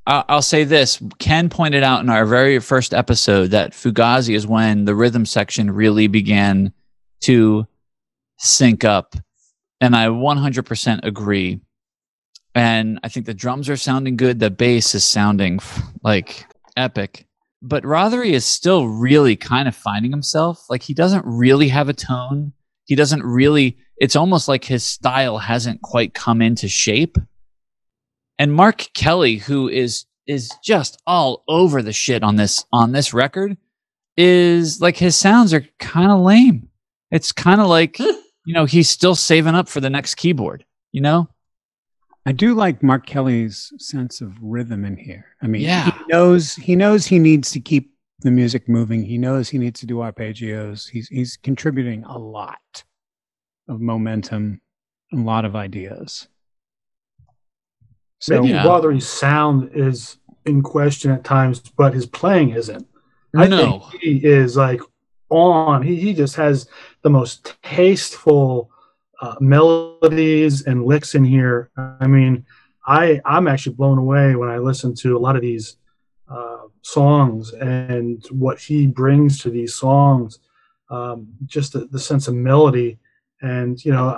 I- 0.07 0.25
I'll 0.27 0.41
say 0.41 0.63
this, 0.63 0.99
Ken 1.19 1.49
pointed 1.49 1.83
out 1.83 2.01
in 2.01 2.09
our 2.09 2.25
very 2.25 2.59
first 2.59 2.93
episode 2.93 3.51
that 3.51 3.73
Fugazi 3.73 4.35
is 4.35 4.47
when 4.47 4.85
the 4.85 4.95
rhythm 4.95 5.25
section 5.25 5.69
really 5.71 6.07
began 6.07 6.73
to 7.21 7.67
sync 8.39 8.83
up, 8.83 9.15
and 9.81 9.95
I 9.95 10.07
100% 10.07 11.01
agree. 11.03 11.59
And 12.55 12.99
I 13.03 13.09
think 13.09 13.25
the 13.25 13.33
drums 13.33 13.69
are 13.69 13.77
sounding 13.77 14.17
good. 14.17 14.39
The 14.39 14.49
bass 14.49 14.95
is 14.95 15.03
sounding 15.03 15.59
like 16.03 16.45
epic. 16.75 17.27
But 17.61 17.83
Rothery 17.83 18.31
is 18.31 18.45
still 18.45 18.87
really 18.87 19.35
kind 19.35 19.67
of 19.67 19.75
finding 19.75 20.11
himself. 20.11 20.65
Like 20.69 20.81
he 20.81 20.93
doesn't 20.93 21.25
really 21.25 21.67
have 21.67 21.89
a 21.89 21.93
tone. 21.93 22.53
He 22.85 22.95
doesn't 22.95 23.23
really, 23.23 23.77
it's 23.97 24.15
almost 24.15 24.47
like 24.47 24.63
his 24.63 24.83
style 24.83 25.37
hasn't 25.37 25.81
quite 25.81 26.13
come 26.13 26.41
into 26.41 26.67
shape. 26.67 27.17
And 28.39 28.53
Mark 28.53 28.87
Kelly, 28.93 29.35
who 29.35 29.67
is 29.67 30.05
is 30.25 30.51
just 30.63 31.01
all 31.07 31.43
over 31.47 31.81
the 31.81 31.91
shit 31.91 32.23
on 32.23 32.35
this 32.35 32.63
on 32.71 32.91
this 32.93 33.13
record, 33.13 33.57
is 34.15 34.79
like 34.79 34.95
his 34.95 35.15
sounds 35.15 35.53
are 35.53 35.65
kind 35.79 36.11
of 36.11 36.21
lame. 36.21 36.69
It's 37.11 37.31
kind 37.31 37.59
of 37.59 37.67
like, 37.67 37.99
you 37.99 38.53
know, 38.53 38.65
he's 38.65 38.89
still 38.89 39.15
saving 39.15 39.55
up 39.55 39.67
for 39.67 39.81
the 39.81 39.89
next 39.89 40.15
keyboard, 40.15 40.65
you 40.91 41.01
know? 41.01 41.27
I 42.29 42.31
do 42.31 42.53
like 42.53 42.83
Mark 42.83 43.07
Kelly's 43.07 43.73
sense 43.79 44.21
of 44.21 44.37
rhythm 44.39 44.85
in 44.85 44.95
here. 44.97 45.25
I 45.41 45.47
mean, 45.47 45.63
Yeah. 45.63 45.89
he 45.97 46.05
knows 46.09 46.53
he 46.53 46.75
knows 46.75 47.07
he 47.07 47.17
needs 47.17 47.49
to 47.53 47.59
keep 47.59 47.91
the 48.19 48.29
music 48.29 48.69
moving. 48.69 49.03
He 49.03 49.17
knows 49.17 49.49
he 49.49 49.57
needs 49.57 49.79
to 49.79 49.87
do 49.87 49.95
arpeggios. 49.95 50.87
He's 50.87 51.07
he's 51.07 51.37
contributing 51.37 52.03
a 52.03 52.19
lot 52.19 52.83
of 53.67 53.81
momentum, 53.81 54.61
a 55.11 55.15
lot 55.15 55.43
of 55.43 55.55
ideas. 55.55 56.27
So 58.19 58.41
Maybe 58.41 58.53
Yeah. 58.53 58.63
Rothery's 58.63 59.07
sound 59.07 59.71
is 59.73 60.17
in 60.45 60.61
question 60.61 61.09
at 61.09 61.23
times, 61.23 61.61
but 61.77 61.95
his 61.95 62.05
playing 62.05 62.51
isn't. 62.51 62.85
I 63.35 63.47
no. 63.47 63.79
think 63.89 64.03
he 64.03 64.23
is 64.23 64.55
like 64.55 64.81
on. 65.31 65.81
He 65.81 65.95
he 65.95 66.13
just 66.13 66.35
has 66.35 66.67
the 67.01 67.09
most 67.09 67.55
tasteful 67.63 68.69
uh, 69.21 69.35
melodies 69.39 70.63
and 70.63 70.85
licks 70.85 71.15
in 71.15 71.23
here. 71.23 71.69
I 71.77 72.07
mean, 72.07 72.45
I 72.85 73.21
I'm 73.25 73.47
actually 73.47 73.75
blown 73.75 73.97
away 73.97 74.35
when 74.35 74.49
I 74.49 74.57
listen 74.57 74.95
to 74.95 75.17
a 75.17 75.19
lot 75.19 75.35
of 75.35 75.41
these 75.41 75.77
uh, 76.29 76.67
songs 76.81 77.51
and 77.53 78.25
what 78.31 78.59
he 78.59 78.87
brings 78.87 79.39
to 79.41 79.49
these 79.49 79.75
songs. 79.75 80.39
Um, 80.89 81.27
just 81.45 81.73
the, 81.73 81.85
the 81.85 81.99
sense 81.99 82.27
of 82.27 82.33
melody, 82.33 82.97
and 83.41 83.83
you 83.85 83.91
know, 83.91 84.17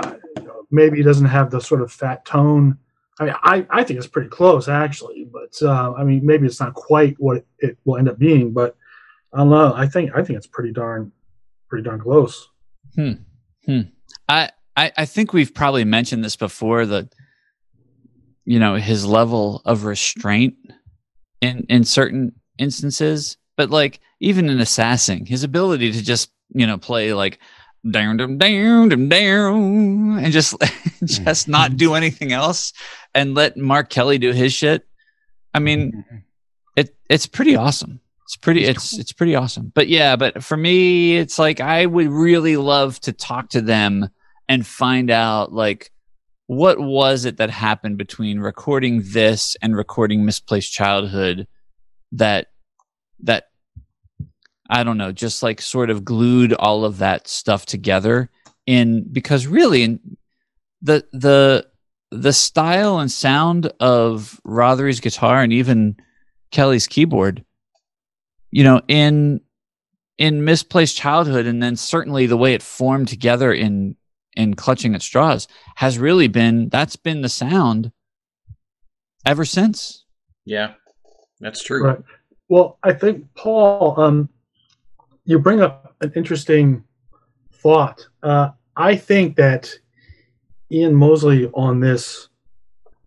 maybe 0.72 0.98
he 0.98 1.04
doesn't 1.04 1.26
have 1.26 1.52
the 1.52 1.60
sort 1.60 1.82
of 1.82 1.92
fat 1.92 2.24
tone. 2.26 2.78
I 3.20 3.26
mean, 3.26 3.36
I, 3.44 3.68
I 3.70 3.84
think 3.84 3.98
it's 3.98 4.08
pretty 4.08 4.30
close 4.30 4.70
actually, 4.70 5.26
but 5.26 5.54
uh, 5.62 5.94
I 5.94 6.04
mean, 6.04 6.26
maybe 6.26 6.48
it's 6.48 6.60
not 6.60 6.74
quite 6.74 7.16
what 7.20 7.46
it 7.60 7.78
will 7.84 7.98
end 7.98 8.10
up 8.10 8.18
being, 8.18 8.52
but 8.52 8.78
I 9.34 9.40
don't 9.40 9.50
know. 9.50 9.74
I 9.76 9.88
think 9.88 10.12
I 10.16 10.24
think 10.24 10.38
it's 10.38 10.48
pretty 10.48 10.72
darn, 10.72 11.12
pretty 11.68 11.84
darn 11.84 12.00
close. 12.00 12.50
Hmm. 12.96 13.14
Hmm. 13.66 13.82
I, 14.28 14.50
I 14.76 14.92
I 14.98 15.06
think 15.06 15.34
we've 15.34 15.54
probably 15.54 15.86
mentioned 15.86 16.24
this 16.24 16.36
before 16.36 16.86
that 16.86 17.14
you 18.46 18.60
know 18.60 18.76
his 18.76 19.06
level 19.06 19.62
of 19.66 19.86
restraint 19.86 20.56
in 21.42 21.66
in 21.70 21.84
certain 21.84 22.34
instances, 22.58 23.38
but 23.58 23.70
like 23.70 24.00
even 24.20 24.50
in 24.50 24.60
assassin, 24.60 25.26
his 25.26 25.44
ability 25.44 25.92
to 25.92 26.02
just 26.02 26.32
you 26.54 26.68
know 26.68 26.78
play 26.78 27.14
like 27.14 27.40
down 27.90 28.18
down 28.18 28.38
down 28.38 28.90
down 28.90 29.10
down 29.10 30.20
and 30.20 30.32
just 30.32 30.54
mm-hmm. 30.60 31.06
just 31.06 31.48
not 31.48 31.78
do 31.78 31.88
mm-hmm. 31.88 31.96
anything 31.96 32.32
else 32.32 32.74
and 33.14 33.36
let 33.36 33.58
Mark 33.58 33.90
Kelly 33.90 34.18
do 34.18 34.32
his 34.32 34.54
shit. 34.54 34.88
I 35.54 35.60
mean, 35.60 35.92
mm-hmm. 35.92 36.18
it 36.76 36.96
it's 37.10 37.28
pretty 37.28 37.56
awesome. 37.56 38.00
It's 38.26 38.38
pretty 38.38 38.64
it's 38.64 38.98
it's 38.98 39.12
pretty 39.12 39.36
awesome. 39.36 39.72
But 39.74 39.88
yeah, 39.88 40.16
but 40.16 40.44
for 40.44 40.56
me 40.56 41.18
it's 41.18 41.38
like 41.38 41.60
I 41.60 41.86
would 41.86 42.08
really 42.08 42.56
love 42.58 43.00
to 43.02 43.12
talk 43.12 43.50
to 43.50 43.62
them 43.62 44.10
and 44.52 44.68
find 44.68 45.10
out 45.10 45.54
like 45.54 45.94
what 46.48 46.78
was 46.78 47.24
it 47.24 47.38
that 47.38 47.50
happened 47.50 47.98
between 47.98 48.38
recording 48.38 49.02
this 49.06 49.56
and 49.62 49.78
recording 49.78 50.26
misplaced 50.26 50.74
childhood 50.74 51.48
that 52.12 52.48
that 53.22 53.46
I 54.70 54.84
don't 54.84 54.98
know, 54.98 55.14
just 55.14 55.42
like 55.42 55.62
sort 55.62 55.90
of 55.90 56.04
glued 56.04 56.52
all 56.52 56.84
of 56.84 56.98
that 56.98 57.30
stuff 57.30 57.66
together 57.66 58.30
in 58.66 59.08
because 59.10 59.48
really 59.48 59.84
in 59.84 60.18
the 60.82 61.08
the 61.14 61.66
the 62.12 62.34
style 62.34 63.00
and 63.00 63.10
sound 63.10 63.72
of 63.80 64.42
Rothery's 64.44 65.00
guitar 65.00 65.42
and 65.42 65.54
even 65.54 65.96
Kelly's 66.52 66.88
keyboard, 66.88 67.46
you 68.52 68.66
know, 68.66 68.82
in 68.90 69.40
in 70.18 70.44
misplaced 70.44 70.98
childhood, 70.98 71.46
and 71.46 71.64
then 71.64 71.78
certainly 71.78 72.26
the 72.26 72.36
way 72.36 72.54
it 72.54 72.62
formed 72.62 73.08
together 73.08 73.54
in 73.54 73.96
in 74.36 74.54
clutching 74.56 74.96
at 74.96 75.02
straws 75.02 75.48
has 75.76 76.00
really 76.00 76.28
been 76.28 76.70
that's 76.70 76.96
been 76.96 77.22
the 77.22 77.30
sound 77.30 77.92
ever 79.26 79.46
since. 79.46 80.06
Yeah, 80.46 80.74
that's 81.40 81.64
true. 81.64 81.84
Right. 81.84 82.00
Well, 82.50 82.78
I 82.84 82.94
think 82.94 83.34
Paul, 83.36 84.00
um, 84.00 84.30
you 85.26 85.40
bring 85.40 85.62
up 85.62 85.96
an 86.02 86.12
interesting 86.16 86.84
thought. 87.54 88.06
Uh, 88.22 88.50
I 88.76 88.96
think 88.96 89.36
that 89.38 89.74
Ian 90.72 90.96
Mosley 90.96 91.50
on 91.54 91.80
this, 91.80 92.30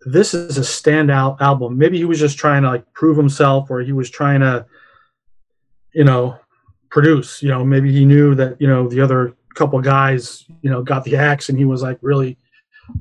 this 0.06 0.34
is 0.34 0.56
a 0.58 0.62
standout 0.62 1.40
album. 1.40 1.76
Maybe 1.76 1.98
he 1.98 2.04
was 2.04 2.18
just 2.18 2.38
trying 2.38 2.62
to 2.62 2.68
like 2.68 2.92
prove 2.92 3.16
himself, 3.16 3.70
or 3.70 3.80
he 3.80 3.92
was 3.92 4.10
trying 4.10 4.40
to, 4.40 4.66
you 5.92 6.04
know, 6.04 6.38
produce. 6.90 7.42
You 7.42 7.50
know, 7.50 7.64
maybe 7.64 7.92
he 7.92 8.04
knew 8.04 8.34
that 8.34 8.60
you 8.60 8.66
know 8.66 8.88
the 8.88 9.00
other 9.00 9.34
couple 9.54 9.80
guys, 9.80 10.44
you 10.62 10.70
know, 10.70 10.82
got 10.82 11.04
the 11.04 11.16
axe, 11.16 11.48
and 11.48 11.58
he 11.58 11.64
was 11.64 11.82
like 11.82 11.98
really 12.02 12.36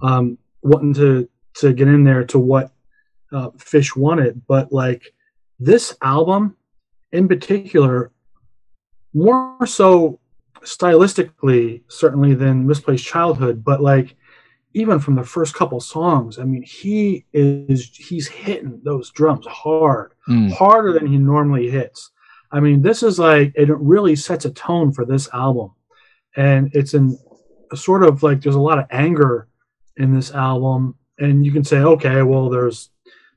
um, 0.02 0.38
wanting 0.62 0.94
to 0.96 1.30
to 1.56 1.74
get 1.74 1.88
in 1.88 2.04
there 2.04 2.24
to 2.26 2.40
what 2.40 2.72
uh, 3.32 3.50
Fish 3.58 3.96
wanted. 3.96 4.42
But 4.48 4.72
like 4.72 5.14
this 5.60 5.96
album 6.02 6.56
in 7.12 7.28
particular, 7.28 8.12
more 9.14 9.66
so 9.66 10.20
stylistically, 10.62 11.84
certainly 11.88 12.34
than 12.34 12.66
Misplaced 12.66 13.06
Childhood, 13.06 13.64
but 13.64 13.82
like 13.82 14.16
even 14.74 14.98
from 15.00 15.16
the 15.16 15.24
first 15.24 15.54
couple 15.54 15.80
songs, 15.80 16.40
I 16.40 16.44
mean, 16.46 16.64
he 16.64 17.26
is 17.34 17.92
he's 17.96 18.28
hitting 18.28 18.82
those 18.84 19.12
drums 19.12 19.46
hard, 19.46 20.14
Mm. 20.28 20.52
harder 20.54 20.94
than 20.94 21.06
he 21.06 21.18
normally 21.18 21.70
hits. 21.70 22.10
I 22.52 22.60
mean, 22.60 22.82
this 22.82 23.04
is 23.04 23.20
like 23.20 23.52
it 23.56 23.70
really 23.70 24.16
sets 24.16 24.46
a 24.46 24.52
tone 24.52 24.92
for 24.92 25.06
this 25.06 25.28
album, 25.34 25.72
and 26.36 26.70
it's 26.74 26.94
in 26.94 27.18
a 27.72 27.78
sort 27.78 28.04
of 28.04 28.24
like 28.24 28.42
there's 28.42 28.56
a 28.56 28.60
lot 28.60 28.80
of 28.80 28.86
anger 28.92 29.48
in 29.98 30.14
this 30.14 30.32
album, 30.32 30.96
and 31.20 31.46
you 31.46 31.52
can 31.52 31.64
say, 31.64 31.78
okay, 31.78 32.22
well, 32.24 32.50
there's 32.50 32.90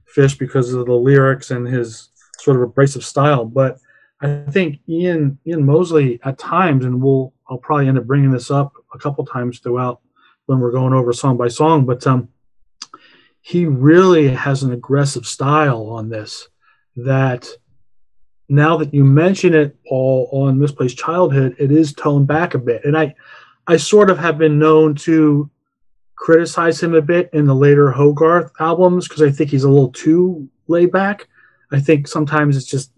Fish 0.06 0.38
because 0.38 0.72
of 0.72 0.86
the 0.86 0.92
lyrics 0.92 1.50
and 1.50 1.66
his 1.66 2.10
sort 2.38 2.56
of 2.56 2.62
abrasive 2.62 3.04
style, 3.04 3.44
but 3.44 3.78
I 4.20 4.44
think 4.50 4.78
Ian 4.88 5.38
Ian 5.46 5.66
Mosley 5.66 6.20
at 6.24 6.38
times, 6.38 6.84
and 6.84 7.02
we'll 7.02 7.34
I'll 7.48 7.58
probably 7.58 7.88
end 7.88 7.98
up 7.98 8.06
bringing 8.06 8.30
this 8.30 8.50
up 8.50 8.72
a 8.94 8.98
couple 8.98 9.24
times 9.26 9.58
throughout 9.58 10.00
when 10.46 10.60
we're 10.60 10.72
going 10.72 10.94
over 10.94 11.12
song 11.12 11.36
by 11.36 11.48
song, 11.48 11.84
but 11.84 12.06
um, 12.06 12.28
he 13.40 13.66
really 13.66 14.28
has 14.28 14.62
an 14.62 14.72
aggressive 14.72 15.26
style 15.26 15.86
on 15.88 16.08
this 16.08 16.48
that 16.96 17.48
now 18.48 18.76
that 18.76 18.94
you 18.94 19.04
mention 19.04 19.54
it, 19.54 19.76
Paul, 19.88 20.28
on 20.32 20.58
Misplaced 20.58 20.96
Childhood, 20.96 21.56
it 21.58 21.72
is 21.72 21.92
toned 21.92 22.26
back 22.26 22.54
a 22.54 22.58
bit. 22.58 22.84
And 22.84 22.96
I, 22.96 23.14
I 23.66 23.76
sort 23.76 24.10
of 24.10 24.18
have 24.18 24.38
been 24.38 24.58
known 24.58 24.94
to 24.96 25.50
criticize 26.14 26.82
him 26.82 26.94
a 26.94 27.02
bit 27.02 27.30
in 27.32 27.46
the 27.46 27.54
later 27.54 27.90
Hogarth 27.90 28.50
albums 28.60 29.08
because 29.08 29.22
I 29.22 29.30
think 29.30 29.50
he's 29.50 29.64
a 29.64 29.70
little 29.70 29.92
too 29.92 30.48
laid 30.68 30.92
back. 30.92 31.28
I 31.72 31.80
think 31.80 32.06
sometimes 32.06 32.56
it's 32.56 32.66
just 32.66 32.92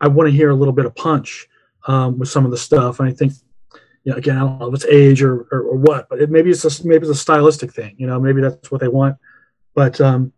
I 0.00 0.08
want 0.08 0.28
to 0.28 0.36
hear 0.36 0.50
a 0.50 0.54
little 0.54 0.74
bit 0.74 0.86
of 0.86 0.94
punch 0.94 1.48
um, 1.86 2.18
with 2.18 2.28
some 2.28 2.44
of 2.44 2.50
the 2.50 2.56
stuff, 2.56 3.00
and 3.00 3.08
I 3.08 3.12
think, 3.12 3.32
you 4.04 4.12
know, 4.12 4.18
again, 4.18 4.36
I 4.36 4.40
don't 4.40 4.58
know 4.58 4.68
if 4.68 4.74
it's 4.74 4.84
age 4.86 5.22
or, 5.22 5.46
or, 5.52 5.62
or 5.62 5.76
what, 5.76 6.08
but 6.08 6.20
it, 6.20 6.30
maybe 6.30 6.50
it's 6.50 6.64
a 6.64 6.86
maybe 6.86 7.06
it's 7.06 7.16
a 7.16 7.20
stylistic 7.20 7.72
thing. 7.72 7.94
You 7.98 8.06
know, 8.06 8.20
maybe 8.20 8.40
that's 8.40 8.70
what 8.70 8.80
they 8.80 8.88
want. 8.88 9.16
But 9.74 10.00
um, 10.00 10.32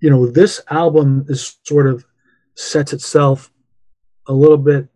you 0.00 0.10
know, 0.10 0.26
this 0.26 0.60
album 0.70 1.26
is 1.28 1.56
sort 1.64 1.86
of 1.86 2.04
sets 2.54 2.92
itself 2.92 3.50
a 4.28 4.32
little 4.32 4.58
bit 4.58 4.88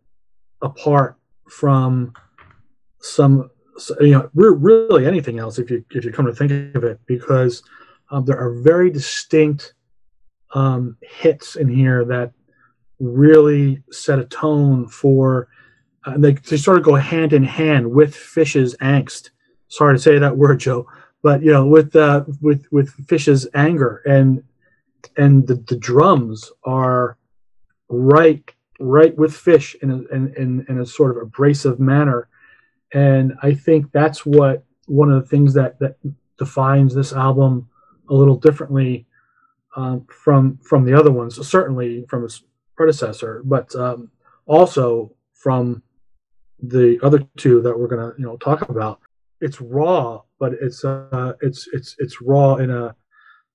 apart 0.62 1.16
from 1.48 2.12
some 3.00 3.50
you 4.00 4.10
know 4.10 4.30
really 4.34 5.06
anything 5.06 5.38
else 5.38 5.58
if 5.58 5.70
you 5.70 5.84
if 5.92 6.04
you 6.04 6.12
come 6.12 6.26
to 6.26 6.34
think 6.34 6.74
of 6.74 6.84
it 6.84 7.00
because 7.06 7.62
um, 8.10 8.24
there 8.24 8.38
are 8.38 8.60
very 8.60 8.90
distinct 8.90 9.74
um, 10.52 10.96
hits 11.02 11.56
in 11.56 11.68
here 11.68 12.04
that 12.04 12.32
really 12.98 13.82
set 13.90 14.18
a 14.18 14.24
tone 14.26 14.86
for 14.86 15.48
uh, 16.04 16.16
they, 16.18 16.32
they 16.32 16.56
sort 16.56 16.76
of 16.78 16.84
go 16.84 16.94
hand 16.94 17.32
in 17.32 17.44
hand 17.44 17.90
with 17.90 18.14
fish's 18.14 18.74
angst. 18.76 19.30
Sorry 19.68 19.94
to 19.94 20.02
say 20.02 20.18
that 20.18 20.36
word 20.36 20.60
joe 20.60 20.86
but 21.22 21.42
you 21.42 21.52
know 21.52 21.66
with 21.66 21.94
uh, 21.96 22.24
with 22.40 22.66
with 22.70 22.90
fish's 23.08 23.46
anger 23.54 24.02
and 24.06 24.42
and 25.16 25.46
the, 25.46 25.54
the 25.54 25.76
drums 25.76 26.50
are 26.64 27.16
right 27.88 28.52
right 28.80 29.16
with 29.16 29.34
fish 29.34 29.76
in 29.82 29.90
a, 29.90 29.96
in, 30.14 30.34
in, 30.36 30.66
in 30.68 30.80
a 30.80 30.86
sort 30.86 31.16
of 31.16 31.22
abrasive 31.22 31.78
manner. 31.78 32.28
And 32.92 33.34
i 33.42 33.54
think 33.54 33.92
that's 33.92 34.26
what 34.26 34.64
one 34.86 35.10
of 35.10 35.22
the 35.22 35.28
things 35.28 35.54
that 35.54 35.78
that 35.78 35.96
defines 36.38 36.94
this 36.94 37.12
album 37.12 37.68
a 38.08 38.14
little 38.14 38.36
differently 38.36 39.06
um, 39.76 40.06
from 40.10 40.58
from 40.58 40.84
the 40.84 40.94
other 40.94 41.12
ones 41.12 41.36
certainly 41.46 42.04
from 42.08 42.24
its 42.24 42.42
predecessor 42.76 43.42
but 43.44 43.72
um, 43.76 44.10
also 44.46 45.14
from 45.34 45.82
the 46.62 46.98
other 47.02 47.20
two 47.36 47.62
that 47.62 47.78
we're 47.78 47.86
going 47.86 48.10
to 48.10 48.18
you 48.18 48.26
know 48.26 48.36
talk 48.36 48.68
about. 48.68 49.00
It's 49.40 49.60
raw 49.60 50.22
but 50.38 50.54
it's 50.60 50.84
uh 50.84 51.34
it's 51.40 51.68
it's 51.72 51.94
it's 51.98 52.20
raw 52.20 52.56
in 52.56 52.70
a 52.70 52.96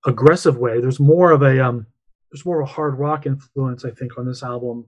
aggressive 0.06 0.56
way. 0.56 0.80
There's 0.80 1.00
more 1.00 1.32
of 1.32 1.42
a 1.42 1.64
um 1.64 1.86
there's 2.30 2.46
more 2.46 2.60
of 2.60 2.68
a 2.68 2.72
hard 2.72 2.98
rock 2.98 3.26
influence 3.26 3.84
i 3.84 3.90
think 3.90 4.18
on 4.18 4.26
this 4.26 4.42
album 4.42 4.86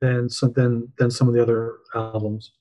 than 0.00 0.28
some 0.28 0.52
than 0.54 0.92
than 0.98 1.10
some 1.10 1.28
of 1.28 1.34
the 1.34 1.42
other 1.42 1.78
albums. 1.94 2.52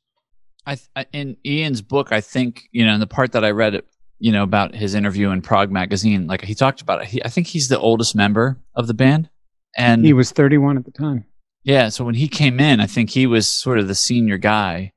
I, 0.66 0.78
I 0.96 1.06
in 1.14 1.38
Ian's 1.46 1.82
book, 1.82 2.12
I 2.12 2.22
think 2.22 2.68
you 2.72 2.86
know, 2.86 2.94
in 2.94 3.00
the 3.00 3.08
part 3.08 3.32
that 3.32 3.46
I 3.46 3.52
read, 3.52 3.82
you 4.20 4.32
know, 4.32 4.44
about 4.44 4.76
his 4.76 4.96
interview 4.96 5.30
in 5.30 5.42
Prog 5.42 5.72
magazine, 5.72 6.28
like 6.28 6.44
he 6.44 6.56
talked 6.56 6.82
about 6.82 7.02
it. 7.02 7.08
He, 7.08 7.24
I 7.24 7.30
think 7.30 7.48
he's 7.48 7.70
the 7.70 7.80
oldest 7.80 8.16
member 8.16 8.60
of 8.76 8.88
the 8.88 8.94
band, 8.94 9.30
and 9.78 10.06
he 10.06 10.14
was 10.14 10.32
31 10.32 10.78
at 10.78 10.86
the 10.86 10.92
time. 10.92 11.26
Yeah, 11.64 11.90
so 11.90 12.06
when 12.06 12.16
he 12.16 12.28
came 12.28 12.60
in, 12.60 12.80
I 12.80 12.88
think 12.88 13.10
he 13.10 13.28
was 13.28 13.48
sort 13.48 13.80
of 13.80 13.88
the 13.88 13.96
senior 13.96 14.38
guy, 14.38 14.94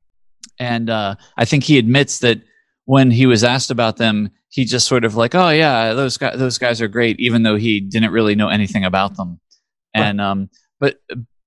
and 0.59 0.91
uh, 0.91 1.17
I 1.37 1.45
think 1.45 1.65
he 1.65 1.79
admits 1.79 2.19
that 2.21 2.41
when 2.85 3.11
he 3.11 3.27
was 3.27 3.45
asked 3.45 3.71
about 3.71 3.97
them, 3.97 4.31
he 4.49 4.65
just 4.65 4.89
sort 4.89 5.05
of 5.05 5.15
like, 5.15 5.35
oh 5.35 5.51
yeah, 5.51 5.95
those 5.95 6.17
guys, 6.17 6.39
those 6.39 6.59
guys 6.59 6.83
are 6.83 6.89
great, 6.89 7.21
even 7.21 7.45
though 7.45 7.57
he 7.57 7.81
didn't 7.81 8.11
really 8.11 8.35
know 8.35 8.49
anything 8.49 8.85
about 8.85 9.17
them. 9.17 9.41
And 9.95 10.21
um, 10.21 10.51
but 10.81 10.97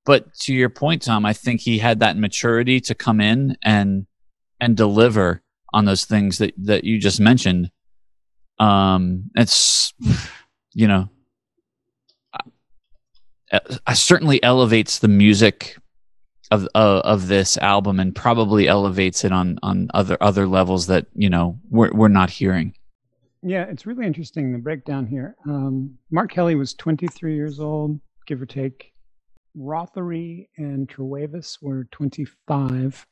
but 0.06 0.34
to 0.42 0.54
your 0.54 0.70
point, 0.70 1.04
Tom, 1.04 1.26
I 1.26 1.34
think 1.34 1.62
he 1.62 1.78
had 1.78 2.00
that 2.00 2.18
maturity 2.18 2.80
to 2.82 2.96
come 2.96 3.22
in 3.22 3.58
and 3.63 4.06
and 4.60 4.78
deliver 4.78 5.42
on 5.74 5.86
those 5.86 6.06
things 6.06 6.38
that 6.38 6.54
that 6.58 6.84
you 6.84 7.00
just 7.00 7.20
mentioned. 7.20 7.72
Um, 8.60 9.32
it's 9.36 9.94
you 10.74 10.88
know, 10.88 11.10
I, 13.52 13.60
I 13.88 13.94
certainly 13.94 14.42
elevates 14.44 15.00
the 15.00 15.08
music 15.08 15.78
of 16.52 16.68
uh, 16.76 17.02
of 17.04 17.28
this 17.28 17.58
album 17.58 18.00
and 18.00 18.16
probably 18.16 18.68
elevates 18.68 19.24
it 19.24 19.32
on 19.32 19.58
on 19.63 19.89
other 19.94 20.18
other 20.22 20.48
levels 20.48 20.88
that 20.88 21.08
you 21.16 21.30
know 21.30 21.60
we're 21.70 21.92
we're 21.94 22.08
not 22.10 22.30
hearing. 22.30 22.74
Yeah, 23.42 23.63
it's 23.63 23.86
really 23.86 24.06
interesting 24.06 24.54
the 24.54 24.60
breakdown 24.60 25.06
here. 25.06 25.36
Um, 25.46 25.98
Mark 26.12 26.32
Kelly 26.32 26.56
was 26.56 26.74
23 26.76 27.36
years 27.36 27.60
old, 27.60 28.00
give 28.26 28.42
or 28.42 28.46
take, 28.46 28.92
Rothery 29.58 30.48
and 30.58 30.88
Trewavas 30.88 31.62
were 31.62 31.86
25, 31.92 33.08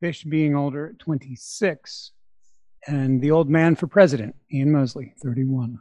Fish 0.00 0.24
being 0.24 0.54
older 0.54 0.88
at 0.88 0.98
26, 0.98 2.12
and 2.86 3.20
the 3.20 3.30
old 3.30 3.48
man 3.48 3.74
for 3.74 3.86
president, 3.86 4.36
Ian 4.52 4.72
Mosley, 4.72 5.14
31. 5.22 5.78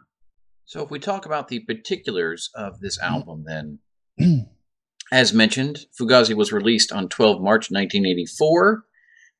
So, 0.65 0.83
if 0.83 0.89
we 0.89 0.99
talk 0.99 1.25
about 1.25 1.47
the 1.47 1.59
particulars 1.59 2.49
of 2.55 2.79
this 2.79 2.99
album, 2.99 3.45
then, 3.45 3.79
as 5.11 5.33
mentioned, 5.33 5.85
Fugazi 5.99 6.35
was 6.35 6.51
released 6.51 6.91
on 6.91 7.09
12 7.09 7.41
March 7.41 7.69
1984, 7.69 8.83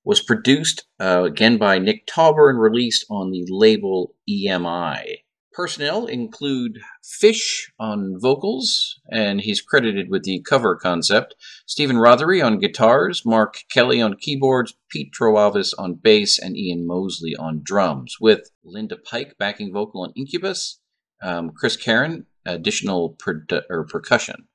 was 0.03 0.21
produced 0.21 0.85
uh, 0.99 1.23
again 1.23 1.57
by 1.57 1.79
Nick 1.79 2.07
Tauber, 2.07 2.49
and 2.49 2.59
released 2.59 3.05
on 3.09 3.31
the 3.31 3.45
label 3.49 4.15
EMI. 4.29 5.17
Personnel 5.57 6.05
include 6.05 6.81
Fish 7.03 7.71
on 7.79 8.19
vocals, 8.19 8.99
and 9.11 9.41
he's 9.41 9.59
credited 9.59 10.07
with 10.07 10.21
the 10.21 10.39
cover 10.47 10.75
concept, 10.75 11.33
Stephen 11.65 11.95
Rothery 11.95 12.45
on 12.45 12.59
guitars, 12.59 13.25
Mark 13.25 13.61
Kelly 13.73 13.99
on 13.99 14.17
keyboards, 14.17 14.75
Pete 14.91 15.11
Trewavas 15.11 15.73
on 15.79 15.95
bass, 15.95 16.37
and 16.37 16.55
Ian 16.55 16.85
Mosley 16.85 17.35
on 17.39 17.61
drums, 17.63 18.17
with 18.21 18.51
Linda 18.63 18.97
Pyke 18.97 19.35
backing 19.39 19.73
vocal 19.73 20.03
on 20.03 20.13
Incubus, 20.15 20.79
um, 21.23 21.49
Chris 21.49 21.75
Karan 21.75 22.27
additional 22.45 23.15
per- 23.17 23.43
percussion. 23.89 24.47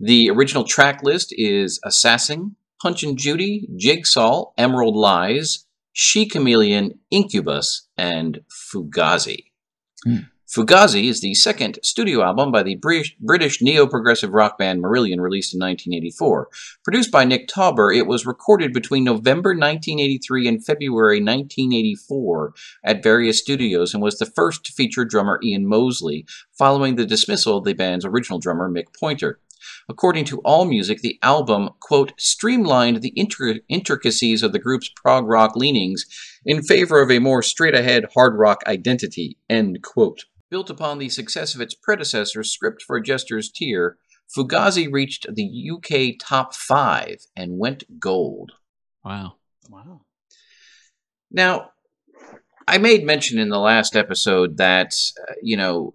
The 0.00 0.30
original 0.30 0.64
track 0.64 1.04
list 1.04 1.32
is 1.38 1.78
Assassin, 1.84 2.56
Punch 2.82 3.04
and 3.04 3.16
Judy, 3.16 3.68
Jigsaw, 3.76 4.46
Emerald 4.58 4.96
Lies, 4.96 5.66
She 5.92 6.26
Chameleon, 6.26 6.98
Incubus, 7.12 7.86
and 7.96 8.40
Fugazi. 8.50 9.52
Hmm. 10.04 10.16
Fugazi 10.46 11.08
is 11.08 11.20
the 11.20 11.34
second 11.34 11.78
studio 11.82 12.22
album 12.22 12.52
by 12.52 12.62
the 12.62 12.76
British 12.76 13.62
neo 13.62 13.86
progressive 13.88 14.30
rock 14.30 14.56
band 14.56 14.82
Marillion, 14.82 15.18
released 15.18 15.54
in 15.54 15.58
1984. 15.58 16.48
Produced 16.84 17.10
by 17.10 17.24
Nick 17.24 17.48
Tauber, 17.48 17.96
it 17.96 18.06
was 18.06 18.26
recorded 18.26 18.72
between 18.72 19.02
November 19.02 19.50
1983 19.50 20.46
and 20.46 20.64
February 20.64 21.16
1984 21.16 22.54
at 22.84 23.02
various 23.02 23.40
studios 23.40 23.94
and 23.94 24.02
was 24.02 24.18
the 24.18 24.26
first 24.26 24.64
to 24.66 24.72
feature 24.72 25.04
drummer 25.04 25.40
Ian 25.42 25.66
Mosley, 25.66 26.26
following 26.52 26.96
the 26.96 27.06
dismissal 27.06 27.58
of 27.58 27.64
the 27.64 27.72
band's 27.72 28.04
original 28.04 28.38
drummer 28.38 28.70
Mick 28.70 28.94
Pointer. 28.96 29.40
According 29.88 30.26
to 30.26 30.42
AllMusic, 30.42 31.00
the 31.00 31.18
album, 31.22 31.70
quote, 31.80 32.12
streamlined 32.18 33.02
the 33.02 33.14
intricacies 33.68 34.42
of 34.42 34.52
the 34.52 34.58
group's 34.58 34.90
prog 34.94 35.26
rock 35.26 35.56
leanings 35.56 36.06
in 36.44 36.62
favor 36.62 37.00
of 37.00 37.10
a 37.10 37.18
more 37.18 37.42
straight 37.42 37.74
ahead 37.74 38.06
hard 38.14 38.34
rock 38.36 38.62
identity, 38.66 39.38
end 39.48 39.82
quote. 39.82 40.24
Built 40.50 40.70
upon 40.70 40.98
the 40.98 41.08
success 41.08 41.54
of 41.54 41.60
its 41.60 41.74
predecessor, 41.74 42.42
Script 42.42 42.82
for 42.82 43.00
Jester's 43.00 43.50
Tear, 43.50 43.96
Fugazi 44.36 44.90
reached 44.90 45.26
the 45.32 45.70
UK 45.72 46.14
top 46.18 46.54
five 46.54 47.16
and 47.36 47.58
went 47.58 47.84
gold. 47.98 48.52
Wow. 49.04 49.34
Wow. 49.68 50.02
Now, 51.30 51.70
I 52.66 52.78
made 52.78 53.04
mention 53.04 53.38
in 53.38 53.48
the 53.48 53.58
last 53.58 53.96
episode 53.96 54.56
that, 54.56 54.94
uh, 55.28 55.34
you 55.42 55.56
know, 55.56 55.92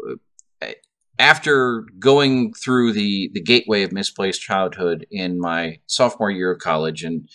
after 1.20 1.84
going 2.00 2.54
through 2.54 2.94
the 2.94 3.30
the 3.34 3.42
gateway 3.42 3.84
of 3.84 3.92
misplaced 3.92 4.42
childhood 4.42 5.06
in 5.12 5.40
my 5.40 5.80
sophomore 5.86 6.32
year 6.32 6.52
of 6.52 6.60
college 6.60 7.04
and 7.04 7.30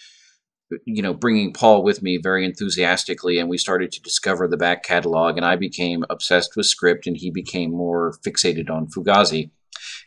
you 0.87 1.03
know 1.03 1.14
bringing 1.14 1.53
paul 1.53 1.83
with 1.83 2.03
me 2.03 2.18
very 2.22 2.44
enthusiastically 2.44 3.38
and 3.38 3.48
we 3.48 3.59
started 3.59 3.92
to 3.92 4.00
discover 4.00 4.48
the 4.48 4.57
back 4.57 4.83
catalog 4.83 5.37
and 5.37 5.44
i 5.44 5.57
became 5.57 6.05
obsessed 6.11 6.57
with 6.57 6.66
script 6.66 7.07
and 7.07 7.16
he 7.16 7.31
became 7.31 7.70
more 7.70 8.14
fixated 8.27 8.70
on 8.70 8.87
fugazi. 8.87 9.50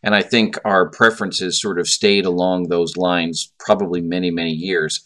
And 0.03 0.15
i 0.15 0.21
think 0.21 0.57
our 0.65 0.89
preferences 0.89 1.61
sort 1.61 1.79
of 1.79 1.87
stayed 1.87 2.25
along 2.25 2.69
those 2.69 2.97
lines 2.97 3.53
probably 3.59 4.01
many 4.01 4.31
many 4.31 4.51
years. 4.51 5.03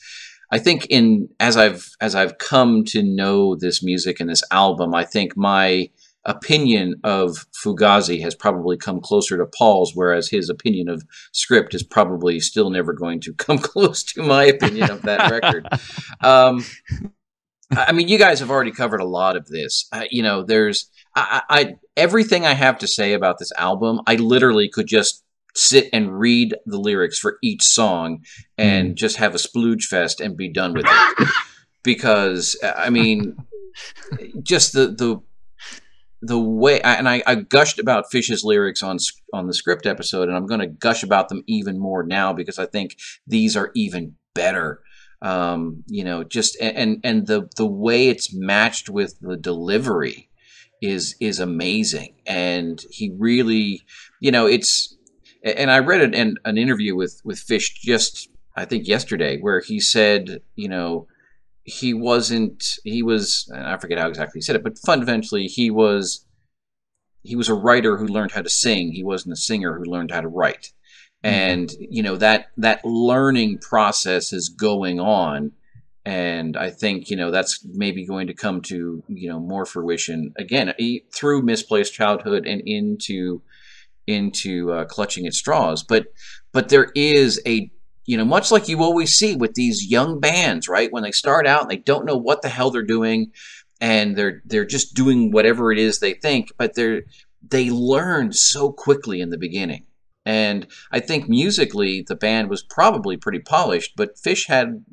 I 0.54 0.60
think 0.60 0.86
in 0.90 1.30
as 1.40 1.58
i've 1.58 1.90
as 2.00 2.14
i've 2.16 2.38
come 2.38 2.84
to 2.86 3.02
know 3.04 3.56
this 3.56 3.82
music 3.84 4.20
and 4.20 4.30
this 4.30 4.44
album 4.52 4.94
i 4.94 5.06
think 5.06 5.38
my 5.38 5.90
opinion 6.26 6.96
of 7.04 7.48
Fugazi 7.52 8.22
has 8.22 8.36
probably 8.36 8.78
come 8.78 9.02
closer 9.02 9.38
to 9.38 9.46
Paul's, 9.46 9.96
whereas 9.96 10.30
his 10.30 10.50
opinion 10.50 10.88
of 10.90 11.04
script 11.32 11.74
is 11.74 11.84
probably 11.84 12.40
still 12.40 12.70
never 12.70 12.94
going 12.94 13.20
to 13.22 13.34
come 13.38 13.58
close 13.58 14.04
to 14.04 14.22
my 14.22 14.44
opinion 14.44 14.92
of 14.92 15.02
that 15.04 15.32
record. 15.32 15.68
Um, 16.24 16.64
I 17.72 17.94
mean, 17.94 18.08
you 18.08 18.20
guys 18.20 18.40
have 18.42 18.52
already 18.52 18.72
covered 18.72 19.02
a 19.02 19.06
lot 19.06 19.36
of 19.36 19.48
this. 19.48 19.88
Uh, 19.92 20.04
you 20.12 20.22
know, 20.22 20.44
there's 20.44 20.90
I, 21.16 21.42
I 21.50 21.76
everything 21.98 22.46
I 22.46 22.54
have 22.54 22.78
to 22.80 22.88
say 22.88 23.14
about 23.14 23.40
this 23.40 23.52
album. 23.58 24.02
I 24.06 24.16
literally 24.16 24.70
could 24.70 24.88
just 24.88 25.24
sit 25.56 25.90
and 25.92 26.20
read 26.20 26.56
the 26.66 26.78
lyrics 26.78 27.18
for 27.18 27.38
each 27.42 27.64
song 27.64 28.24
and 28.58 28.92
mm. 28.92 28.96
just 28.96 29.18
have 29.18 29.34
a 29.34 29.38
splooge 29.38 29.84
fest 29.84 30.22
and 30.22 30.38
be 30.38 30.52
done 30.52 30.74
with 30.74 30.86
it. 30.88 31.28
because 31.84 32.56
I 32.64 32.90
mean, 32.90 33.38
just 34.44 34.74
the 34.74 34.88
the 34.88 35.22
the 36.22 36.40
way 36.40 36.80
and 36.82 37.10
I, 37.10 37.24
I 37.26 37.36
gushed 37.36 37.80
about 37.80 38.12
fish's 38.12 38.44
lyrics 38.44 38.84
on 38.84 38.98
on 39.34 39.48
the 39.48 39.54
script 39.54 39.86
episode, 39.86 40.28
and 40.28 40.38
I'm 40.38 40.46
going 40.46 40.60
to 40.60 40.68
gush 40.68 41.04
about 41.04 41.30
them 41.30 41.44
even 41.48 41.80
more 41.80 42.04
now 42.04 42.34
because 42.34 42.60
I 42.60 42.66
think 42.66 42.96
these 43.26 43.58
are 43.58 43.72
even 43.76 44.16
better. 44.34 44.82
Um, 45.22 45.84
you 45.88 46.04
know, 46.04 46.24
just 46.24 46.58
and 46.62 47.00
and 47.04 47.28
the 47.28 47.50
the 47.58 47.66
way 47.66 48.10
it's 48.10 48.34
matched 48.34 48.90
with 48.90 49.20
the 49.20 49.38
delivery 49.38 50.30
is 50.82 51.16
is 51.20 51.40
amazing, 51.40 52.16
and 52.26 52.84
he 52.90 53.12
really, 53.18 53.82
you 54.20 54.32
know, 54.32 54.46
it's. 54.48 54.98
And 55.44 55.72
I 55.72 55.80
read 55.80 56.02
an 56.02 56.14
an, 56.14 56.36
an 56.46 56.58
interview 56.58 56.96
with 56.96 57.20
with 57.24 57.40
fish 57.40 57.74
just 57.82 58.30
I 58.56 58.66
think 58.66 58.88
yesterday 58.88 59.40
where 59.40 59.62
he 59.62 59.80
said, 59.80 60.42
you 60.56 60.70
know, 60.70 61.08
he 61.64 61.94
wasn't 61.94 62.80
he 62.84 63.04
was 63.04 63.52
I 63.54 63.78
forget 63.78 64.00
how 64.00 64.08
exactly 64.08 64.40
he 64.40 64.42
said 64.42 64.56
it, 64.56 64.64
but 64.64 64.78
fundamentally 64.78 65.46
he 65.46 65.70
was 65.70 66.26
he 67.24 67.36
was 67.36 67.50
a 67.50 67.54
writer 67.54 67.98
who 67.98 68.08
learned 68.08 68.32
how 68.32 68.42
to 68.42 68.50
sing. 68.50 68.92
He 68.92 69.04
wasn't 69.04 69.34
a 69.34 69.38
singer 69.38 69.78
who 69.78 69.84
learned 69.84 70.12
how 70.12 70.22
to 70.22 70.28
write. 70.28 70.72
Mm-hmm. 71.24 71.36
And 71.36 71.72
you 71.80 72.04
know 72.04 72.18
that 72.18 72.48
that 72.58 72.84
learning 72.84 73.60
process 73.60 74.34
is 74.34 74.50
going 74.50 75.00
on 75.00 75.52
and 76.06 76.58
I 76.58 76.72
think 76.72 77.10
you 77.10 77.16
know 77.16 77.32
that's 77.32 77.64
maybe 77.66 78.06
going 78.06 78.28
to 78.28 78.34
come 78.34 78.62
to 78.64 79.04
you 79.08 79.30
know 79.30 79.40
more 79.40 79.66
fruition 79.66 80.34
again 80.38 80.74
through 81.14 81.44
misplaced 81.44 81.94
childhood 81.94 82.48
and 82.48 82.62
into 82.66 83.42
into 84.08 84.72
uh, 84.72 84.86
clutching 84.86 85.28
at 85.28 85.34
straws. 85.34 85.84
But 85.84 86.08
but 86.52 86.70
there 86.70 86.92
is 86.96 87.40
a 87.46 87.72
you 88.06 88.18
know, 88.18 88.26
much 88.26 88.52
like 88.52 88.68
you 88.68 88.82
always 88.84 89.14
see 89.14 89.36
with 89.36 89.54
these 89.54 89.86
young 89.86 90.20
bands, 90.20 90.68
right? 90.68 90.92
When 90.92 91.04
they 91.04 91.12
start 91.12 91.48
out 91.48 91.62
and 91.62 91.72
they 91.72 91.78
don't 91.78 92.06
know 92.06 92.18
what 92.18 92.42
the 92.42 92.50
hell 92.50 92.72
they're 92.72 92.82
doing 92.82 93.32
and 93.80 94.16
they're 94.16 94.42
they're 94.46 94.66
just 94.66 94.94
doing 94.94 95.32
whatever 95.32 95.72
it 95.72 95.78
is 95.78 96.00
they 96.00 96.14
think, 96.14 96.52
but 96.58 96.76
they're 96.76 97.04
they 97.48 97.70
learn 97.70 98.34
so 98.34 98.72
quickly 98.72 99.22
in 99.22 99.30
the 99.30 99.38
beginning. 99.38 99.86
And 100.26 100.68
I 100.92 101.00
think 101.00 101.28
musically 101.28 102.04
the 102.08 102.16
band 102.16 102.50
was 102.50 102.62
probably 102.62 103.18
pretty 103.18 103.40
polished, 103.40 103.94
but 103.96 104.20
Fish 104.20 104.48
had 104.48 104.86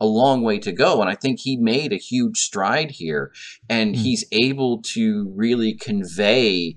a 0.00 0.06
long 0.06 0.42
way 0.42 0.58
to 0.58 0.72
go 0.72 1.00
and 1.00 1.08
I 1.08 1.14
think 1.14 1.40
he 1.40 1.56
made 1.56 1.92
a 1.92 1.96
huge 1.96 2.38
stride 2.38 2.90
here 2.90 3.32
and 3.68 3.94
mm. 3.94 3.98
he's 3.98 4.24
able 4.32 4.82
to 4.82 5.32
really 5.36 5.72
convey 5.72 6.76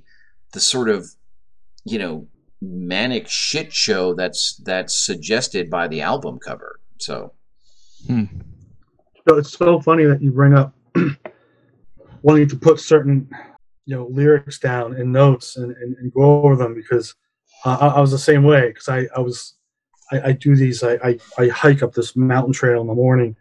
the 0.53 0.59
sort 0.59 0.87
of 0.87 1.09
you 1.83 1.97
know 1.97 2.27
manic 2.61 3.27
shit 3.27 3.71
show 3.71 4.13
that's 4.13 4.55
that's 4.65 5.05
suggested 5.05 5.69
by 5.69 5.87
the 5.87 6.01
album 6.01 6.39
cover. 6.39 6.79
So, 6.97 7.33
hmm. 8.07 8.25
so 9.27 9.37
it's 9.37 9.51
so 9.51 9.79
funny 9.79 10.05
that 10.05 10.21
you 10.21 10.31
bring 10.31 10.53
up 10.53 10.73
wanting 12.21 12.49
to 12.49 12.55
put 12.55 12.79
certain 12.79 13.29
you 13.85 13.95
know 13.95 14.07
lyrics 14.11 14.59
down 14.59 14.95
in 14.95 15.11
notes 15.11 15.57
and, 15.57 15.75
and, 15.77 15.95
and 15.97 16.13
go 16.13 16.43
over 16.43 16.55
them 16.55 16.75
because 16.75 17.15
uh, 17.65 17.77
I, 17.79 17.87
I, 17.87 18.01
was 18.01 18.11
the 18.11 18.19
same 18.19 18.43
way 18.43 18.67
because 18.67 18.89
I, 18.89 19.07
I 19.15 19.19
was 19.19 19.55
I, 20.11 20.21
I 20.21 20.31
do 20.33 20.55
these 20.55 20.83
I, 20.83 20.93
I, 20.95 21.19
I 21.37 21.47
hike 21.47 21.81
up 21.81 21.93
this 21.93 22.15
mountain 22.15 22.53
trail 22.53 22.81
in 22.81 22.87
the 22.87 22.93
morning 22.93 23.35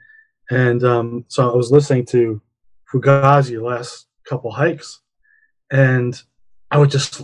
and 0.51 0.85
um, 0.85 1.25
so 1.29 1.51
I 1.51 1.57
was 1.57 1.73
listening 1.73 2.07
to 2.07 2.41
Fugazi 2.93 3.61
last 3.61 4.07
couple 4.29 4.53
hikes 4.53 5.01
and 5.71 6.21
I 6.71 6.79
would 6.79 6.91
just 6.91 7.23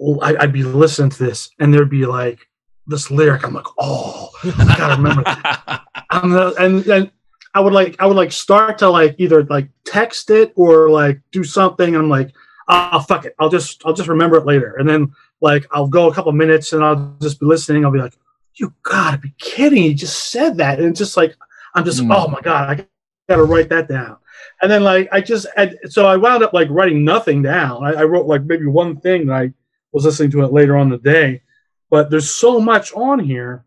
I, 0.00 0.32
would 0.40 0.52
be 0.52 0.62
listening 0.62 1.10
to 1.10 1.24
this 1.24 1.50
and 1.58 1.72
there'd 1.72 1.90
be 1.90 2.06
like 2.06 2.40
this 2.86 3.10
lyric. 3.10 3.44
I'm 3.44 3.54
like, 3.54 3.66
oh, 3.78 4.30
I 4.44 4.74
gotta 4.76 4.96
remember. 5.00 5.24
The, 6.12 6.54
and 6.58 6.86
and 6.88 7.10
I 7.54 7.60
would 7.60 7.72
like 7.72 7.96
I 7.98 8.06
would 8.06 8.18
like 8.18 8.32
start 8.32 8.78
to 8.78 8.90
like 8.90 9.16
either 9.18 9.44
like 9.44 9.68
text 9.86 10.28
it 10.28 10.52
or 10.56 10.90
like 10.90 11.20
do 11.30 11.42
something. 11.42 11.96
I'm 11.96 12.10
like, 12.10 12.34
oh 12.68 13.00
fuck 13.00 13.24
it, 13.24 13.34
I'll 13.38 13.48
just 13.48 13.80
I'll 13.86 13.94
just 13.94 14.10
remember 14.10 14.36
it 14.36 14.44
later. 14.44 14.76
And 14.76 14.86
then 14.86 15.14
like 15.40 15.66
I'll 15.70 15.88
go 15.88 16.10
a 16.10 16.14
couple 16.14 16.32
minutes 16.32 16.74
and 16.74 16.84
I'll 16.84 17.16
just 17.20 17.40
be 17.40 17.46
listening. 17.46 17.84
I'll 17.84 17.90
be 17.90 17.98
like, 17.98 18.16
you 18.56 18.74
gotta 18.82 19.18
be 19.18 19.32
kidding! 19.38 19.82
He 19.82 19.94
just 19.94 20.30
said 20.30 20.58
that, 20.58 20.78
and 20.78 20.88
it's 20.88 20.98
just 20.98 21.16
like 21.16 21.34
I'm 21.74 21.84
just 21.84 22.00
mm. 22.00 22.14
oh 22.14 22.28
my 22.28 22.40
god, 22.40 22.68
I 22.70 22.86
gotta 23.28 23.44
write 23.44 23.70
that 23.70 23.88
down. 23.88 24.18
And 24.60 24.70
then 24.70 24.84
like 24.84 25.08
I 25.12 25.20
just 25.20 25.46
so 25.88 26.06
I 26.06 26.16
wound 26.16 26.42
up 26.42 26.52
like 26.52 26.68
writing 26.70 27.04
nothing 27.04 27.42
down. 27.42 27.84
I, 27.84 27.92
I 27.92 28.04
wrote 28.04 28.26
like 28.26 28.44
maybe 28.44 28.66
one 28.66 29.00
thing 29.00 29.26
that 29.26 29.34
I 29.34 29.52
was 29.92 30.04
listening 30.04 30.30
to 30.32 30.42
it 30.42 30.52
later 30.52 30.76
on 30.76 30.88
the 30.88 30.98
day. 30.98 31.42
But 31.90 32.10
there's 32.10 32.30
so 32.30 32.60
much 32.60 32.92
on 32.94 33.18
here. 33.18 33.64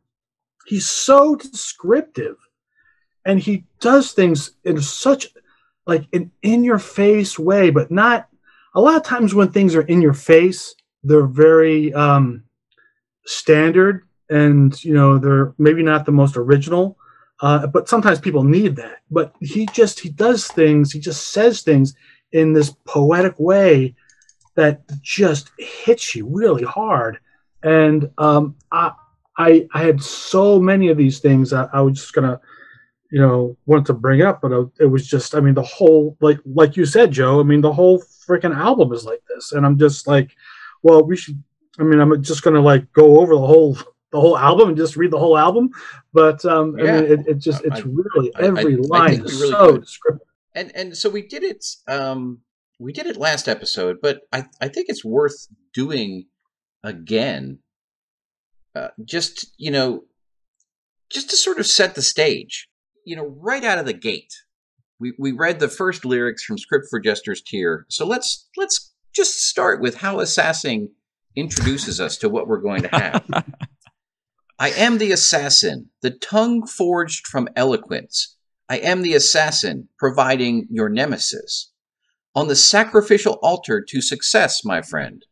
He's 0.66 0.90
so 0.90 1.36
descriptive, 1.36 2.38
and 3.24 3.40
he 3.40 3.66
does 3.80 4.14
things 4.14 4.52
in 4.64 4.82
such 4.82 5.28
like 5.86 6.08
an 6.12 6.32
in 6.42 6.64
your 6.64 6.80
face 6.80 7.38
way, 7.38 7.70
but 7.70 7.92
not. 7.92 8.28
A 8.74 8.82
lot 8.82 8.98
of 8.98 9.04
times 9.04 9.34
when 9.34 9.52
things 9.52 9.74
are 9.76 9.84
in 9.84 10.02
your 10.02 10.14
face, 10.14 10.76
they're 11.04 11.28
very 11.28 11.94
um, 11.94 12.44
standard, 13.26 14.08
and 14.30 14.84
you 14.84 14.94
know 14.94 15.20
they're 15.20 15.54
maybe 15.58 15.84
not 15.84 16.06
the 16.06 16.12
most 16.12 16.36
original. 16.36 16.98
Uh, 17.42 17.68
but 17.68 17.90
sometimes 17.90 18.20
people 18.20 18.44
need 18.44 18.76
that. 18.78 19.00
But 19.12 19.36
he 19.40 19.68
just 19.68 20.00
he 20.00 20.10
does 20.10 20.48
things. 20.48 20.92
He 20.92 21.00
just 21.00 21.28
says 21.28 21.62
things 21.62 21.94
in 22.32 22.54
this 22.54 22.76
poetic 22.86 23.36
way 23.38 23.96
that 24.56 24.82
just 25.02 25.52
hits 25.58 26.15
you 26.15 26.28
really 26.28 26.63
hard. 26.63 27.20
And 27.63 28.10
um, 28.18 28.56
I, 28.72 28.91
I, 29.38 29.68
I 29.74 29.84
had 29.84 30.02
so 30.02 30.60
many 30.60 30.89
of 30.89 30.98
these 30.98 31.20
things 31.20 31.50
that 31.50 31.70
I 31.74 31.82
was 31.82 32.00
just 32.00 32.13
gonna, 32.13 32.39
you 33.12 33.20
know, 33.20 33.58
want 33.65 33.86
to 33.88 33.94
bring 33.94 34.22
up, 34.22 34.41
but 34.41 34.52
it 34.80 34.86
was 34.86 35.08
just, 35.08 35.36
I 35.36 35.39
mean, 35.39 35.54
the 35.54 35.62
whole 35.63 36.18
like 36.22 36.39
like 36.46 36.78
you 36.78 36.86
said, 36.86 37.12
Joe. 37.12 37.39
I 37.39 37.44
mean, 37.44 37.62
the 37.62 37.74
whole 37.74 38.02
freaking 38.28 38.56
album 38.56 38.94
is 38.94 39.06
like 39.06 39.22
this, 39.28 39.52
and 39.52 39.65
I'm 39.65 39.78
just 39.78 40.08
like, 40.08 40.32
well, 40.84 41.04
we 41.04 41.15
should. 41.18 41.41
I 41.80 41.84
mean, 41.84 42.00
I'm 42.00 42.24
just 42.24 42.44
gonna 42.44 42.62
like 42.62 42.91
go 42.94 43.20
over 43.20 43.34
the 43.34 43.46
whole 43.46 43.78
the 44.12 44.20
whole 44.20 44.38
album 44.38 44.70
and 44.70 44.78
just 44.78 44.96
read 44.96 45.12
the 45.12 45.20
whole 45.20 45.38
album, 45.38 45.70
but 46.13 46.44
um, 46.46 46.78
yeah. 46.78 46.84
I 46.86 47.02
mean, 47.02 47.12
it, 47.12 47.28
it 47.28 47.38
just 47.39 47.63
it's 47.65 47.82
I, 47.82 47.84
really 47.86 48.32
every 48.39 48.76
I, 48.76 48.88
line 48.88 49.26
is 49.26 49.41
really 49.41 49.52
so 49.52 49.72
could. 49.74 49.82
descriptive. 49.82 50.28
And 50.54 50.76
and 50.76 50.98
so 50.98 51.10
we 51.10 51.24
did 51.24 51.44
it. 51.44 51.65
Um, 51.88 52.39
we 52.80 52.92
did 52.92 53.06
it 53.06 53.18
last 53.18 53.48
episode, 53.48 53.98
but 54.02 54.22
I, 54.32 54.46
I 54.62 54.68
think 54.68 54.88
it's 54.90 55.06
worth 55.06 55.48
doing 55.74 56.26
again. 56.84 57.60
Uh, 58.76 58.90
just, 59.06 59.54
you 59.58 59.72
know, 59.72 60.04
just 61.10 61.30
to 61.30 61.38
sort 61.38 61.60
of 61.60 61.66
set 61.66 61.96
the 61.96 62.02
stage. 62.02 62.68
You 63.06 63.16
know, 63.16 63.36
right 63.40 63.64
out 63.64 63.78
of 63.78 63.86
the 63.86 63.94
gate, 63.94 64.34
we, 65.00 65.14
we 65.20 65.32
read 65.32 65.60
the 65.60 65.68
first 65.68 66.06
lyrics 66.06 66.44
from 66.44 66.58
Script 66.58 66.88
for 66.89 66.99
Jester's 66.99 67.41
Tear. 67.41 67.86
So 67.89 68.06
let's 68.06 68.47
let's 68.58 68.93
just 69.14 69.47
start 69.47 69.82
with 69.82 69.97
how 69.97 70.20
Assassin 70.20 70.89
introduces 71.36 72.02
us 72.02 72.18
to 72.18 72.30
what 72.30 72.47
we're 72.47 72.62
going 72.62 72.82
to 72.82 72.89
have. 72.89 73.26
I 74.60 74.70
am 74.70 74.97
the 74.97 75.12
assassin, 75.12 75.89
the 76.02 76.12
tongue 76.12 76.66
forged 76.66 77.28
from 77.28 77.49
eloquence. 77.56 78.38
I 78.70 78.78
am 78.78 79.02
the 79.02 79.14
assassin, 79.14 79.89
providing 79.99 80.68
your 80.72 80.89
nemesis 80.89 81.72
on 82.36 82.48
the 82.48 82.56
sacrificial 82.56 83.40
altar 83.42 83.82
to 83.82 84.02
success, 84.02 84.64
my 84.64 84.82
friend. 84.82 85.26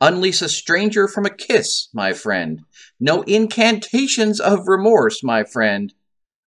Unleash 0.00 0.42
a 0.42 0.48
stranger 0.48 1.06
from 1.06 1.24
a 1.24 1.34
kiss, 1.34 1.88
my 1.94 2.12
friend. 2.12 2.62
No 2.98 3.22
incantations 3.22 4.40
of 4.40 4.66
remorse, 4.66 5.22
my 5.22 5.44
friend. 5.44 5.94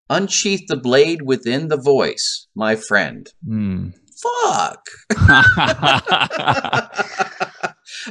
Unsheath 0.10 0.68
the 0.68 0.76
blade 0.76 1.22
within 1.22 1.70
the 1.70 1.78
voice, 1.78 2.48
my 2.54 2.76
friend. 2.76 3.32
Mm. 3.48 3.94
Fuck. 4.22 4.86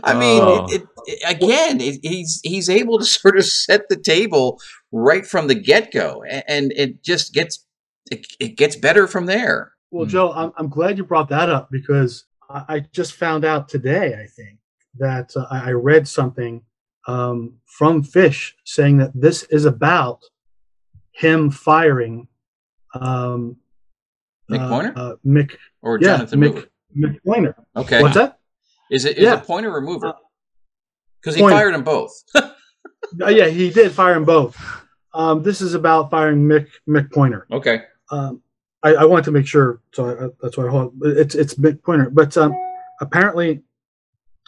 I 0.03 0.15
mean, 0.15 0.43
oh. 0.43 0.67
it, 0.71 0.83
it, 1.07 1.19
again, 1.27 1.81
it, 1.81 2.01
he's 2.03 2.41
he's 2.43 2.69
able 2.69 2.99
to 2.99 3.05
sort 3.05 3.37
of 3.37 3.45
set 3.45 3.89
the 3.89 3.97
table 3.97 4.61
right 4.93 5.27
from 5.27 5.47
the 5.49 5.55
get 5.55 5.93
go, 5.93 6.25
and, 6.29 6.43
and, 6.49 6.73
it 6.73 7.03
just 7.03 7.33
gets 7.33 7.65
it, 8.11 8.57
gets 8.57 8.77
better 8.77 9.07
from 9.07 9.27
there. 9.27 9.74
Well, 9.95 10.07
hmm. 10.07 10.11
Joe, 10.11 10.33
I'm, 10.33 10.53
I'm 10.57 10.69
glad 10.69 10.99
you 10.99 11.05
brought 11.05 11.29
that 11.29 11.49
up 11.49 11.71
because 11.71 12.25
I, 12.51 12.65
I 12.69 12.81
just 12.81 13.13
found 13.13 13.45
out 13.45 13.69
today, 13.69 14.21
I 14.21 14.27
think, 14.27 14.59
that 14.99 15.31
uh, 15.37 15.47
I 15.49 15.71
read 15.71 16.09
something 16.09 16.63
um, 17.07 17.55
from 17.67 18.03
Fish 18.03 18.57
saying 18.65 18.99
that 18.99 19.13
this 19.15 19.45
is 19.45 19.67
about 19.67 20.21
him 21.13 21.49
firing 21.49 22.27
um, 22.95 23.57
Mick 24.51 24.61
uh, 24.61 24.69
Pointer, 24.69 24.93
uh, 24.97 25.13
Mick 25.25 25.57
or 25.81 25.99
Jonathan 25.99 26.43
yeah, 26.43 26.49
Mick, 26.49 26.67
Mick 26.99 27.23
Pointer. 27.25 27.55
Okay. 27.77 28.03
What's 28.03 28.17
that? 28.17 28.39
Is 28.91 29.05
it 29.05 29.17
is 29.17 29.23
Yeah. 29.23 29.35
it 29.37 29.45
pointer 29.45 29.73
or 29.73 29.81
mover? 29.81 30.09
Uh, 30.09 30.13
Because 31.21 31.37
he 31.37 31.43
Pointer. 31.43 31.57
fired 31.57 31.75
them 31.75 31.85
both. 31.85 32.13
Uh, 33.21 33.29
yeah, 33.29 33.47
he 33.47 33.71
did 33.71 33.93
fire 33.93 34.15
them 34.15 34.25
both. 34.25 34.57
Um, 35.13 35.43
this 35.43 35.61
is 35.61 35.75
about 35.75 36.11
firing 36.11 36.49
Mick 36.49 36.69
Mick 36.89 37.13
Pointer. 37.13 37.47
okay. 37.53 37.83
Um, 38.11 38.43
I, 38.85 38.95
I 38.95 39.05
wanted 39.07 39.25
to 39.25 39.31
make 39.31 39.47
sure, 39.47 39.81
so 39.93 40.11
I, 40.11 40.29
that's 40.43 40.59
why 40.59 40.67
I 40.67 40.71
hold. 40.71 40.95
It's 41.03 41.35
it's 41.35 41.55
Pointer, 41.55 42.11
but 42.11 42.37
um, 42.37 42.55
apparently 43.01 43.63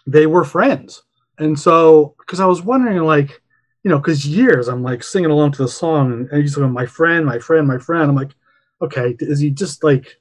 they 0.07 0.27
were 0.27 0.45
friends, 0.45 1.03
and 1.39 1.59
so 1.59 2.15
because 2.19 2.39
I 2.39 2.47
was 2.47 2.63
wondering, 2.63 2.99
like, 2.99 3.41
you 3.83 3.91
know, 3.91 3.99
because 3.99 4.27
years 4.27 4.69
I'm 4.69 4.83
like 4.83 5.03
singing 5.03 5.31
along 5.31 5.53
to 5.53 5.63
the 5.63 5.69
song, 5.69 6.13
and, 6.13 6.31
and 6.31 6.43
he's 6.43 6.55
going, 6.55 6.71
"My 6.71 6.85
friend, 6.85 7.25
my 7.25 7.39
friend, 7.39 7.67
my 7.67 7.79
friend." 7.79 8.11
I'm 8.11 8.15
like, 8.15 8.35
okay, 8.83 9.17
is 9.21 9.41
he 9.41 9.51
just 9.51 9.83
like 9.83 10.21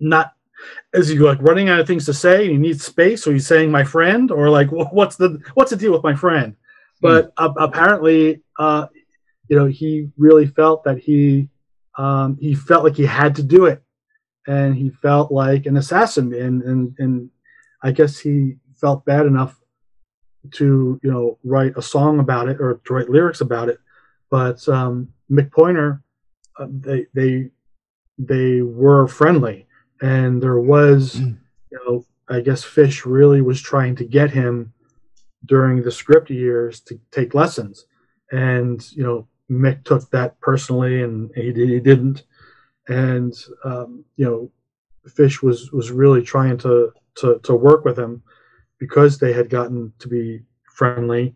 not? 0.00 0.32
Is 0.94 1.08
he 1.08 1.18
like 1.18 1.42
running 1.42 1.68
out 1.68 1.80
of 1.80 1.86
things 1.86 2.06
to 2.06 2.14
say 2.14 2.44
and 2.44 2.52
he 2.52 2.56
needs 2.56 2.84
space, 2.84 3.26
or 3.26 3.32
he's 3.34 3.46
saying 3.46 3.70
"my 3.70 3.84
friend," 3.84 4.30
or 4.30 4.48
like, 4.48 4.68
wh- 4.68 4.92
what's 4.94 5.16
the 5.16 5.38
what's 5.52 5.70
the 5.70 5.76
deal 5.76 5.92
with 5.92 6.02
my 6.02 6.14
friend? 6.14 6.56
But 7.02 7.32
uh, 7.36 7.52
apparently, 7.58 8.42
uh, 8.58 8.86
you 9.48 9.56
know, 9.56 9.66
he 9.66 10.08
really 10.16 10.46
felt 10.46 10.84
that 10.84 10.98
he 10.98 11.48
um, 11.98 12.38
he 12.40 12.54
felt 12.54 12.84
like 12.84 12.96
he 12.96 13.04
had 13.06 13.34
to 13.36 13.42
do 13.42 13.66
it, 13.66 13.82
and 14.46 14.74
he 14.74 14.90
felt 14.90 15.30
like 15.30 15.66
an 15.66 15.76
assassin, 15.76 16.32
and 16.32 16.62
and 16.62 16.94
and 16.98 17.30
I 17.82 17.92
guess 17.92 18.18
he 18.18 18.56
felt 18.80 19.04
bad 19.04 19.26
enough 19.26 19.60
to 20.52 20.98
you 21.02 21.10
know 21.10 21.38
write 21.44 21.74
a 21.76 21.82
song 21.82 22.20
about 22.20 22.48
it 22.48 22.60
or 22.60 22.80
to 22.84 22.94
write 22.94 23.10
lyrics 23.10 23.40
about 23.40 23.68
it. 23.68 23.78
But 24.30 24.66
um, 24.68 25.08
Mick 25.30 25.50
Pointer, 25.52 26.02
uh, 26.58 26.68
they 26.70 27.06
they 27.14 27.50
they 28.16 28.62
were 28.62 29.08
friendly, 29.08 29.66
and 30.00 30.42
there 30.42 30.60
was 30.60 31.16
Mm. 31.16 31.38
you 31.72 31.78
know 31.84 32.06
I 32.28 32.40
guess 32.40 32.62
Fish 32.62 33.04
really 33.06 33.40
was 33.42 33.60
trying 33.60 33.96
to 33.96 34.04
get 34.04 34.30
him 34.30 34.72
during 35.46 35.82
the 35.82 35.90
script 35.90 36.30
years 36.30 36.80
to 36.82 37.00
take 37.10 37.34
lessons, 37.34 37.86
and 38.30 38.86
you 38.92 39.02
know 39.02 39.26
Mick 39.50 39.84
took 39.84 40.08
that 40.10 40.38
personally, 40.40 41.02
and 41.02 41.30
he, 41.34 41.52
he 41.52 41.80
didn't. 41.80 42.24
And 42.88 43.34
um, 43.64 44.04
you 44.16 44.24
know, 44.24 44.50
Fish 45.10 45.42
was 45.42 45.72
was 45.72 45.90
really 45.90 46.22
trying 46.22 46.58
to 46.58 46.92
to 47.16 47.40
to 47.42 47.54
work 47.54 47.84
with 47.84 47.98
him 47.98 48.22
because 48.78 49.18
they 49.18 49.32
had 49.32 49.50
gotten 49.50 49.92
to 49.98 50.08
be 50.08 50.40
friendly 50.72 51.34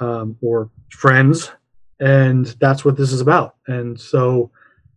um, 0.00 0.36
or 0.40 0.70
friends, 0.90 1.52
and 2.00 2.46
that's 2.60 2.84
what 2.84 2.96
this 2.96 3.12
is 3.12 3.20
about. 3.20 3.56
And 3.66 3.98
so 3.98 4.50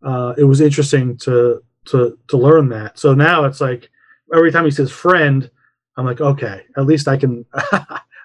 uh, 0.03 0.33
it 0.37 0.43
was 0.43 0.61
interesting 0.61 1.17
to 1.17 1.61
to 1.85 2.17
to 2.27 2.37
learn 2.37 2.69
that. 2.69 2.97
So 2.97 3.13
now 3.13 3.45
it's 3.45 3.61
like 3.61 3.89
every 4.33 4.51
time 4.51 4.65
he 4.65 4.71
says 4.71 4.91
friend, 4.91 5.49
I'm 5.97 6.05
like, 6.05 6.21
okay, 6.21 6.63
at 6.77 6.85
least 6.85 7.07
I 7.07 7.17
can. 7.17 7.45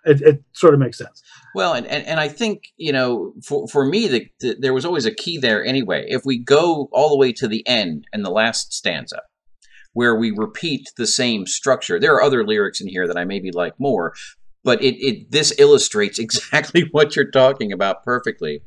it, 0.04 0.22
it 0.22 0.44
sort 0.52 0.74
of 0.74 0.80
makes 0.80 0.98
sense. 0.98 1.22
Well, 1.54 1.74
and, 1.74 1.86
and, 1.86 2.06
and 2.06 2.20
I 2.20 2.28
think, 2.28 2.64
you 2.76 2.92
know, 2.92 3.32
for, 3.42 3.66
for 3.68 3.84
me, 3.84 4.08
the, 4.08 4.28
the, 4.40 4.56
there 4.58 4.74
was 4.74 4.84
always 4.84 5.06
a 5.06 5.14
key 5.14 5.38
there 5.38 5.64
anyway. 5.64 6.06
If 6.08 6.22
we 6.24 6.38
go 6.38 6.88
all 6.92 7.10
the 7.10 7.16
way 7.16 7.32
to 7.32 7.48
the 7.48 7.66
end 7.66 8.06
and 8.12 8.24
the 8.24 8.30
last 8.30 8.72
stanza, 8.72 9.22
where 9.92 10.14
we 10.14 10.30
repeat 10.30 10.90
the 10.96 11.06
same 11.06 11.46
structure, 11.46 11.98
there 11.98 12.14
are 12.14 12.22
other 12.22 12.46
lyrics 12.46 12.80
in 12.80 12.88
here 12.88 13.06
that 13.06 13.18
I 13.18 13.24
maybe 13.24 13.50
like 13.50 13.74
more, 13.78 14.14
but 14.62 14.82
it, 14.82 14.94
it 14.96 15.30
this 15.30 15.52
illustrates 15.58 16.18
exactly 16.20 16.88
what 16.92 17.16
you're 17.16 17.30
talking 17.30 17.72
about 17.72 18.04
perfectly. 18.04 18.62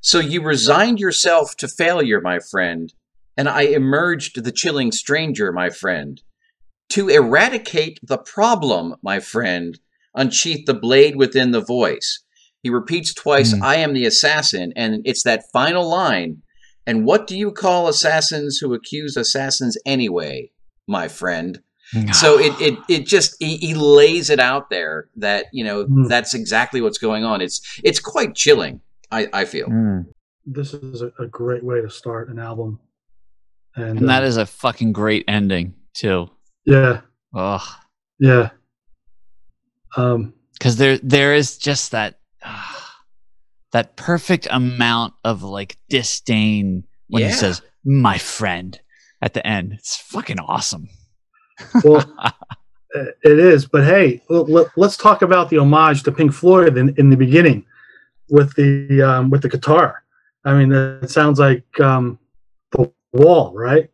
So 0.00 0.18
you 0.18 0.42
resigned 0.42 0.98
yourself 0.98 1.56
to 1.58 1.68
failure, 1.68 2.20
my 2.20 2.40
friend, 2.40 2.92
and 3.36 3.48
I 3.48 3.62
emerged 3.62 4.42
the 4.42 4.50
chilling 4.50 4.90
stranger, 4.90 5.52
my 5.52 5.70
friend. 5.70 6.20
To 6.90 7.08
eradicate 7.08 8.00
the 8.02 8.18
problem, 8.18 8.96
my 9.02 9.20
friend, 9.20 9.78
unsheath 10.14 10.66
the 10.66 10.74
blade 10.74 11.16
within 11.16 11.50
the 11.52 11.60
voice. 11.60 12.22
He 12.62 12.70
repeats 12.70 13.12
twice, 13.14 13.52
Hmm. 13.52 13.62
I 13.62 13.76
am 13.76 13.92
the 13.92 14.06
assassin, 14.06 14.72
and 14.76 15.02
it's 15.04 15.22
that 15.24 15.44
final 15.52 15.88
line. 15.88 16.42
And 16.86 17.04
what 17.04 17.26
do 17.26 17.36
you 17.36 17.50
call 17.52 17.88
assassins 17.88 18.58
who 18.58 18.74
accuse 18.74 19.16
assassins 19.16 19.76
anyway, 19.86 20.50
my 20.86 21.08
friend? 21.08 21.60
So 22.12 22.38
it 22.38 22.58
it 22.60 22.78
it 22.88 23.06
just 23.06 23.36
he, 23.38 23.58
he 23.58 23.74
lays 23.74 24.30
it 24.30 24.40
out 24.40 24.70
there 24.70 25.08
that 25.16 25.46
you 25.52 25.62
know 25.62 25.84
Hmm. 25.84 26.04
that's 26.04 26.32
exactly 26.32 26.80
what's 26.80 26.96
going 26.98 27.22
on. 27.22 27.40
It's 27.42 27.60
it's 27.84 28.00
quite 28.00 28.34
chilling. 28.34 28.80
I 29.10 29.28
I 29.32 29.44
feel. 29.44 29.66
Mm. 29.68 30.06
This 30.46 30.72
is 30.74 31.02
a, 31.02 31.12
a 31.18 31.26
great 31.26 31.62
way 31.62 31.82
to 31.82 31.90
start 31.90 32.30
an 32.30 32.38
album. 32.38 32.80
And, 33.76 33.98
And 33.98 34.08
that 34.08 34.22
uh, 34.22 34.26
is 34.26 34.36
a 34.38 34.46
fucking 34.46 34.92
great 34.92 35.24
ending 35.28 35.74
too. 35.94 36.30
yeah, 36.64 37.02
Ugh. 37.34 37.60
yeah. 38.18 38.50
Um, 39.96 40.34
because 40.54 40.76
there 40.76 40.98
there 40.98 41.34
is 41.34 41.58
just 41.58 41.90
that 41.92 42.18
ah, 42.44 42.96
that 43.72 43.96
perfect 43.96 44.46
amount 44.50 45.14
of 45.24 45.42
like 45.42 45.76
disdain 45.88 46.84
when 47.08 47.22
Yeah. 47.22 47.28
he 47.28 47.34
says 47.34 47.62
my 47.84 48.16
friend 48.18 48.78
at 49.20 49.34
the 49.34 49.44
end 49.46 49.72
it's 49.72 49.96
fucking 49.96 50.38
awesome 50.38 50.88
well, 51.84 51.98
it 52.94 53.16
it 53.22 53.38
is. 53.38 53.66
But 53.66 53.84
hey, 53.84 54.22
let's 54.28 54.96
talk 54.96 55.22
about 55.22 55.50
the 55.50 55.58
homage 55.58 56.02
to 56.04 56.12
Pink 56.12 56.32
Floyd 56.32 56.76
in, 56.76 56.94
in 56.96 57.10
the 57.10 57.16
beginning 57.16 57.64
with 58.30 58.54
the 58.54 59.02
um, 59.02 59.30
with 59.30 59.42
the 59.42 59.48
guitar. 59.48 60.02
I 60.44 60.54
mean, 60.54 60.72
it 60.72 61.10
sounds 61.10 61.38
like 61.38 61.64
um, 61.80 62.18
the 62.72 62.90
Wall, 63.12 63.52
right? 63.54 63.90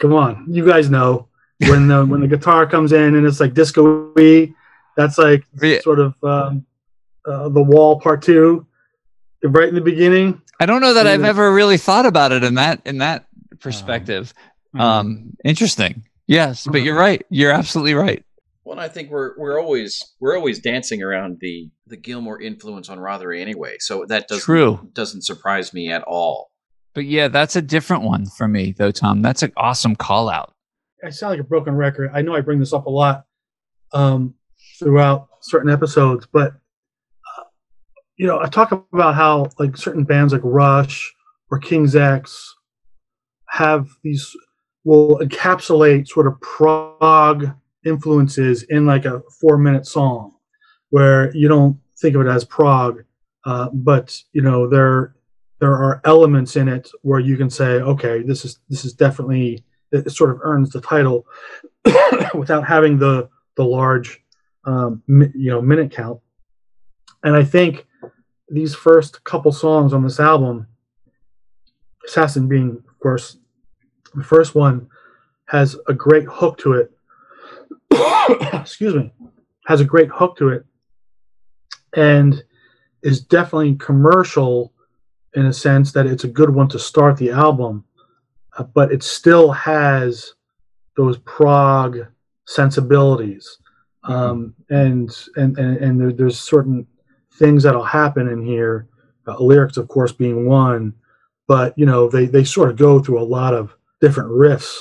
Come 0.00 0.12
on, 0.12 0.46
you 0.48 0.66
guys 0.66 0.90
know 0.90 1.28
when 1.60 1.88
the 1.88 2.04
when 2.04 2.20
the 2.20 2.28
guitar 2.28 2.66
comes 2.66 2.92
in 2.92 3.14
and 3.14 3.26
it's 3.26 3.40
like 3.40 3.54
disco-y. 3.54 4.52
That's 4.98 5.16
like 5.16 5.44
Yeah. 5.62 5.80
sort 5.80 6.00
of 6.00 6.14
um, 6.24 6.66
uh, 7.24 7.48
the 7.48 7.62
Wall 7.62 8.00
Part 8.00 8.20
Two, 8.20 8.66
right 9.44 9.68
in 9.68 9.74
the 9.76 9.80
beginning. 9.80 10.42
i 10.60 10.66
don't 10.66 10.80
know 10.80 10.94
that 10.94 11.06
i've 11.06 11.20
Yeah. 11.22 11.28
ever 11.28 11.52
really 11.54 11.78
thought 11.78 12.04
about 12.04 12.32
it 12.32 12.42
in 12.42 12.54
that 12.56 12.82
in 12.84 12.98
that 12.98 13.26
perspective 13.60 14.34
Mhm. 14.74 14.80
um 14.80 15.30
interesting 15.44 16.02
yes 16.26 16.66
but 16.66 16.82
you're 16.82 16.96
right 16.98 17.24
you're 17.30 17.52
absolutely 17.52 17.94
right 17.94 18.24
Well, 18.64 18.80
I 18.80 18.88
think 18.88 19.08
we're 19.10 19.38
we're 19.38 19.60
always 19.62 20.02
we're 20.20 20.36
always 20.36 20.58
dancing 20.58 21.00
around 21.04 21.38
the 21.40 21.70
the 21.86 21.96
Gilmour 21.96 22.40
influence 22.42 22.88
on 22.90 22.98
Rothery 22.98 23.40
anyway, 23.40 23.76
so 23.78 24.04
that 24.08 24.26
doesn't 24.28 24.44
True. 24.44 24.80
doesn't 24.92 25.22
surprise 25.22 25.72
me 25.72 25.88
at 25.92 26.02
all. 26.02 26.50
but 26.96 27.04
yeah 27.04 27.28
that's 27.28 27.54
a 27.54 27.62
different 27.62 28.02
one 28.02 28.26
for 28.26 28.48
me 28.48 28.72
though 28.76 28.90
tom 28.90 29.22
that's 29.22 29.44
an 29.44 29.52
awesome 29.56 29.94
call 29.94 30.28
out 30.28 30.52
I 31.04 31.10
sound 31.10 31.30
like 31.34 31.40
a 31.40 31.44
broken 31.54 31.76
record. 31.76 32.10
I 32.12 32.22
know 32.22 32.34
I 32.34 32.40
bring 32.40 32.58
this 32.58 32.72
up 32.72 32.86
a 32.86 32.90
lot 32.90 33.24
um, 33.94 34.34
throughout 34.78 35.28
certain 35.40 35.70
episodes, 35.70 36.26
but 36.32 36.52
uh, 37.36 37.44
you 38.16 38.26
know, 38.26 38.40
I 38.40 38.46
talk 38.46 38.72
about 38.72 39.14
how 39.14 39.46
like 39.58 39.76
certain 39.76 40.04
bands 40.04 40.32
like 40.32 40.42
Rush 40.44 41.14
or 41.50 41.58
King's 41.58 41.96
X 41.96 42.54
have 43.48 43.88
these 44.02 44.34
will 44.84 45.18
encapsulate 45.18 46.08
sort 46.08 46.26
of 46.26 46.40
prog 46.40 47.50
influences 47.84 48.62
in 48.64 48.86
like 48.86 49.04
a 49.04 49.22
four 49.40 49.58
minute 49.58 49.86
song 49.86 50.34
where 50.90 51.34
you 51.36 51.48
don't 51.48 51.78
think 52.00 52.14
of 52.14 52.22
it 52.22 52.28
as 52.28 52.44
prog, 52.44 53.02
uh, 53.44 53.68
but 53.72 54.18
you 54.32 54.42
know 54.42 54.68
there 54.68 55.14
there 55.60 55.72
are 55.72 56.00
elements 56.04 56.56
in 56.56 56.68
it 56.68 56.90
where 57.02 57.20
you 57.20 57.36
can 57.36 57.50
say, 57.50 57.80
okay, 57.80 58.22
this 58.22 58.44
is 58.44 58.58
this 58.68 58.84
is 58.84 58.92
definitely 58.92 59.64
it 59.90 60.10
sort 60.12 60.30
of 60.30 60.38
earns 60.42 60.70
the 60.70 60.80
title 60.80 61.26
without 62.34 62.66
having 62.66 62.98
the 62.98 63.28
the 63.56 63.64
large 63.64 64.22
um, 64.64 65.02
you 65.08 65.50
know 65.50 65.60
minute 65.60 65.90
count. 65.90 66.20
And 67.22 67.34
I 67.36 67.44
think 67.44 67.86
these 68.48 68.74
first 68.74 69.24
couple 69.24 69.52
songs 69.52 69.92
on 69.92 70.02
this 70.02 70.20
album, 70.20 70.66
Assassin 72.06 72.48
being 72.48 72.82
of 72.88 72.98
course 73.00 73.38
the 74.14 74.24
first 74.24 74.54
one, 74.54 74.88
has 75.46 75.76
a 75.86 75.94
great 75.94 76.24
hook 76.24 76.58
to 76.58 76.72
it. 76.74 76.92
Excuse 78.52 78.94
me, 78.94 79.12
has 79.66 79.80
a 79.80 79.84
great 79.84 80.08
hook 80.08 80.36
to 80.38 80.48
it, 80.48 80.64
and 81.94 82.42
is 83.02 83.20
definitely 83.20 83.74
commercial 83.76 84.72
in 85.34 85.46
a 85.46 85.52
sense 85.52 85.92
that 85.92 86.06
it's 86.06 86.24
a 86.24 86.28
good 86.28 86.50
one 86.50 86.68
to 86.68 86.78
start 86.78 87.16
the 87.16 87.30
album 87.30 87.84
uh, 88.58 88.64
but 88.64 88.92
it 88.92 89.02
still 89.02 89.52
has 89.52 90.34
those 90.96 91.16
prog 91.18 92.00
sensibilities 92.46 93.58
um, 94.08 94.54
and 94.70 95.10
and 95.36 95.58
and, 95.58 95.76
and 95.76 96.00
there, 96.00 96.12
there's 96.12 96.40
certain 96.40 96.86
things 97.34 97.62
that'll 97.62 97.84
happen 97.84 98.28
in 98.28 98.44
here 98.44 98.88
uh, 99.26 99.36
lyrics 99.38 99.76
of 99.76 99.88
course 99.88 100.12
being 100.12 100.46
one 100.46 100.92
but 101.46 101.76
you 101.78 101.86
know 101.86 102.08
they 102.08 102.26
they 102.26 102.44
sort 102.44 102.70
of 102.70 102.76
go 102.76 102.98
through 103.00 103.20
a 103.20 103.22
lot 103.22 103.54
of 103.54 103.74
different 104.00 104.30
riffs 104.30 104.78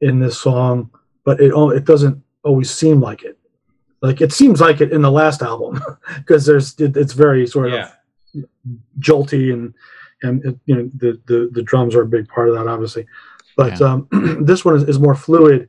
in 0.00 0.18
this 0.18 0.38
song 0.38 0.90
but 1.24 1.40
it 1.40 1.52
it 1.54 1.84
doesn't 1.84 2.22
always 2.42 2.70
seem 2.70 3.00
like 3.00 3.22
it. 3.22 3.38
Like 4.00 4.20
it 4.20 4.32
seems 4.32 4.60
like 4.60 4.80
it 4.80 4.92
in 4.92 5.02
the 5.02 5.10
last 5.10 5.42
album 5.42 5.80
because 6.16 6.44
there's 6.44 6.78
it, 6.80 6.96
it's 6.96 7.12
very 7.12 7.46
sort 7.46 7.72
of 7.72 7.72
jolty 8.98 9.52
and 9.52 9.74
and 10.22 10.44
it, 10.44 10.58
you 10.66 10.74
know 10.74 10.90
the, 10.96 11.20
the 11.26 11.50
the 11.52 11.62
drums 11.62 11.94
are 11.94 12.02
a 12.02 12.06
big 12.06 12.28
part 12.28 12.48
of 12.48 12.54
that 12.54 12.66
obviously. 12.66 13.06
But 13.56 13.78
Yeah. 13.80 13.86
um, 13.86 14.08
this 14.44 14.64
one 14.64 14.74
is, 14.74 14.84
is 14.84 14.98
more 14.98 15.14
fluid 15.14 15.68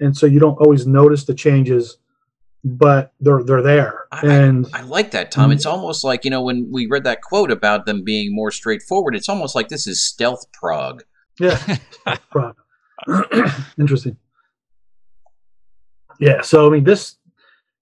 and 0.00 0.16
so 0.16 0.26
you 0.26 0.40
don't 0.40 0.58
always 0.58 0.86
notice 0.86 1.24
the 1.24 1.34
changes, 1.34 1.98
but 2.76 3.12
they're 3.20 3.42
they're 3.42 3.62
there. 3.62 4.06
I- 4.12 4.26
and 4.26 4.66
I 4.74 4.82
like 4.82 5.10
that, 5.12 5.30
Tom. 5.30 5.50
Mhm. 5.50 5.54
It's 5.54 5.66
almost 5.66 6.04
like, 6.04 6.24
you 6.24 6.30
know, 6.30 6.42
when 6.42 6.70
we 6.70 6.86
read 6.86 7.04
that 7.04 7.22
quote 7.22 7.50
about 7.50 7.86
them 7.86 8.02
being 8.04 8.34
more 8.34 8.50
straightforward, 8.50 9.14
it's 9.16 9.28
almost 9.28 9.54
like 9.54 9.68
this 9.68 9.86
is 9.86 10.02
stealth 10.02 10.44
prog. 10.52 11.02
Yeah. 11.40 11.58
Right. 12.34 12.54
Interesting. 13.78 14.16
Yeah. 16.20 16.40
So 16.42 16.66
I 16.66 16.70
mean, 16.70 16.84
this 16.84 17.16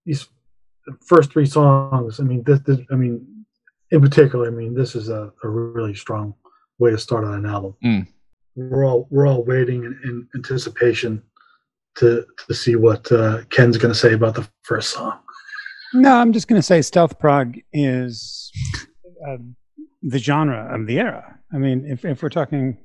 these 0.04 0.28
first 1.06 1.32
three 1.32 1.46
songs. 1.46 2.20
I 2.20 2.22
mean, 2.24 2.42
this. 2.44 2.60
this 2.60 2.78
I 2.90 2.94
mean, 2.94 3.44
in 3.90 4.00
particular, 4.00 4.48
I 4.48 4.50
mean, 4.50 4.74
this 4.74 4.94
is 4.94 5.08
a, 5.08 5.32
a 5.42 5.48
really 5.48 5.94
strong 5.94 6.34
way 6.78 6.90
to 6.90 6.98
start 6.98 7.24
on 7.24 7.34
an 7.34 7.46
album. 7.46 7.74
Mm. 7.84 8.06
We're 8.56 8.84
all 8.84 9.06
we're 9.10 9.26
all 9.26 9.44
waiting 9.44 9.84
in, 9.84 9.98
in 10.04 10.28
anticipation 10.34 11.22
to 11.98 12.24
to 12.46 12.54
see 12.54 12.76
what 12.76 13.10
uh, 13.10 13.42
Ken's 13.50 13.76
going 13.76 13.92
to 13.92 13.98
say 13.98 14.12
about 14.12 14.34
the 14.34 14.48
first 14.62 14.90
song. 14.90 15.18
No, 15.94 16.14
I'm 16.14 16.32
just 16.32 16.48
going 16.48 16.58
to 16.60 16.66
say 16.66 16.82
stealth 16.82 17.18
prog 17.18 17.56
is 17.72 18.50
uh, 19.26 19.36
the 20.02 20.18
genre 20.18 20.74
of 20.74 20.86
the 20.86 20.98
era. 20.98 21.38
I 21.52 21.58
mean, 21.58 21.86
if, 21.86 22.04
if 22.04 22.22
we're 22.22 22.28
talking 22.28 22.76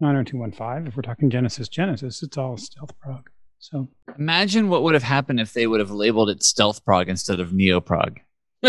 90215, 0.00 0.88
if 0.88 0.96
we're 0.96 1.02
talking 1.02 1.30
Genesis, 1.30 1.68
Genesis, 1.68 2.22
it's 2.22 2.36
all 2.36 2.56
stealth 2.56 2.98
prog. 3.00 3.30
So 3.58 3.88
Imagine 4.18 4.68
what 4.68 4.82
would 4.82 4.94
have 4.94 5.04
happened 5.04 5.40
if 5.40 5.54
they 5.54 5.66
would 5.66 5.80
have 5.80 5.90
labeled 5.90 6.28
it 6.28 6.42
stealth 6.42 6.84
prog 6.84 7.08
instead 7.08 7.40
of 7.40 7.52
neo 7.54 7.80
prog. 7.80 8.20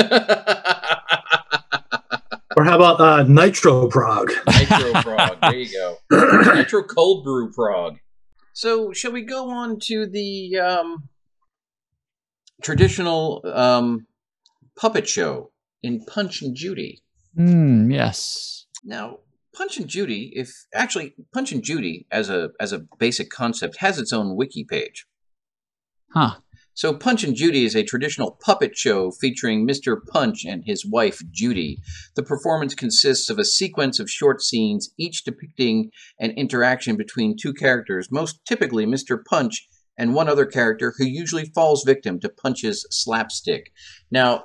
Or 2.58 2.64
how 2.64 2.76
about 2.78 3.02
uh, 3.02 3.24
Nitro 3.24 3.88
Prog? 3.90 4.32
Nitro 4.48 4.94
prog. 5.02 5.42
There 5.42 5.56
you 5.56 5.72
go. 5.74 5.98
Nitro 6.56 6.84
cold 6.84 7.26
brew 7.26 7.52
prog. 7.52 7.98
So, 8.56 8.94
shall 8.94 9.12
we 9.12 9.22
go 9.24 9.50
on 9.50 9.80
to 9.82 10.08
the 10.08 10.58
um, 10.60 11.10
traditional 12.64 13.42
um, 13.54 14.08
puppet 14.78 15.10
show 15.10 15.52
in 15.84 16.06
Punch 16.06 16.42
and 16.42 16.56
Judy? 16.56 17.04
Hmm. 17.36 17.92
yes. 17.92 18.68
Now, 18.82 19.20
Punch 19.54 19.78
and 19.78 19.90
Judy, 19.90 20.32
if 20.34 20.54
actually 20.74 21.16
Punch 21.34 21.52
and 21.52 21.62
Judy 21.62 22.08
as 22.10 22.30
a 22.30 22.52
as 22.58 22.72
a 22.72 22.86
basic 22.98 23.30
concept 23.30 23.80
has 23.80 24.00
its 24.00 24.14
own 24.14 24.38
wiki 24.38 24.64
page. 24.64 25.06
Huh. 26.14 26.36
So 26.76 26.94
Punch 26.94 27.24
and 27.24 27.36
Judy 27.36 27.64
is 27.64 27.74
a 27.74 27.84
traditional 27.84 28.32
puppet 28.32 28.78
show 28.78 29.10
featuring 29.10 29.66
Mr. 29.66 29.96
Punch 30.12 30.44
and 30.44 30.62
his 30.66 30.86
wife 30.86 31.22
Judy. 31.32 31.80
The 32.16 32.24
performance 32.24 32.76
consists 32.76 33.30
of 33.30 33.40
a 33.40 33.46
sequence 33.46 33.98
of 33.98 34.10
short 34.10 34.42
scenes, 34.42 34.92
each 34.98 35.24
depicting 35.24 35.92
an 36.20 36.32
interaction 36.32 36.98
between 36.98 37.38
two 37.38 37.54
characters, 37.54 38.12
most 38.12 38.46
typically 38.46 38.86
Mr. 38.86 39.18
Punch 39.24 39.70
and 39.98 40.14
one 40.14 40.28
other 40.28 40.46
character 40.46 40.94
who 40.98 41.06
usually 41.06 41.46
falls 41.46 41.86
victim 41.86 42.20
to 42.20 42.28
Punch's 42.28 42.86
slapstick. 42.92 43.72
Now, 44.12 44.44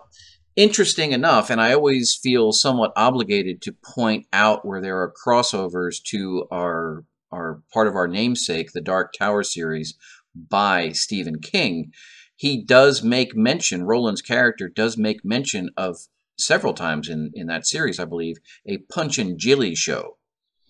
interesting 0.55 1.11
enough, 1.11 1.51
and 1.51 1.61
I 1.61 1.75
always 1.75 2.17
feel 2.23 2.53
somewhat 2.53 2.93
obligated 2.95 3.61
to 3.63 3.73
point 3.73 4.27
out 4.33 4.65
where 4.65 4.81
there 4.81 4.99
are 4.99 5.13
crossovers 5.27 6.01
to 6.05 6.47
our 6.53 7.05
our 7.33 7.63
part 7.73 7.87
of 7.87 7.95
our 7.95 8.09
namesake, 8.09 8.73
the 8.73 8.81
Dark 8.81 9.13
Tower 9.17 9.45
series 9.45 9.95
by 10.35 10.91
Stephen 10.91 11.41
King. 11.41 11.93
He 12.41 12.57
does 12.57 13.03
make 13.03 13.37
mention, 13.37 13.85
Roland's 13.85 14.23
character 14.23 14.67
does 14.67 14.97
make 14.97 15.27
mention 15.27 15.69
of 15.77 15.99
several 16.39 16.73
times 16.73 17.07
in, 17.07 17.33
in 17.35 17.49
that 17.49 17.67
series, 17.67 18.01
I 18.01 18.07
believe, 18.07 18.39
a 18.65 18.79
Punch 18.79 19.19
and 19.19 19.39
Jilly 19.39 19.75
show. 19.75 20.17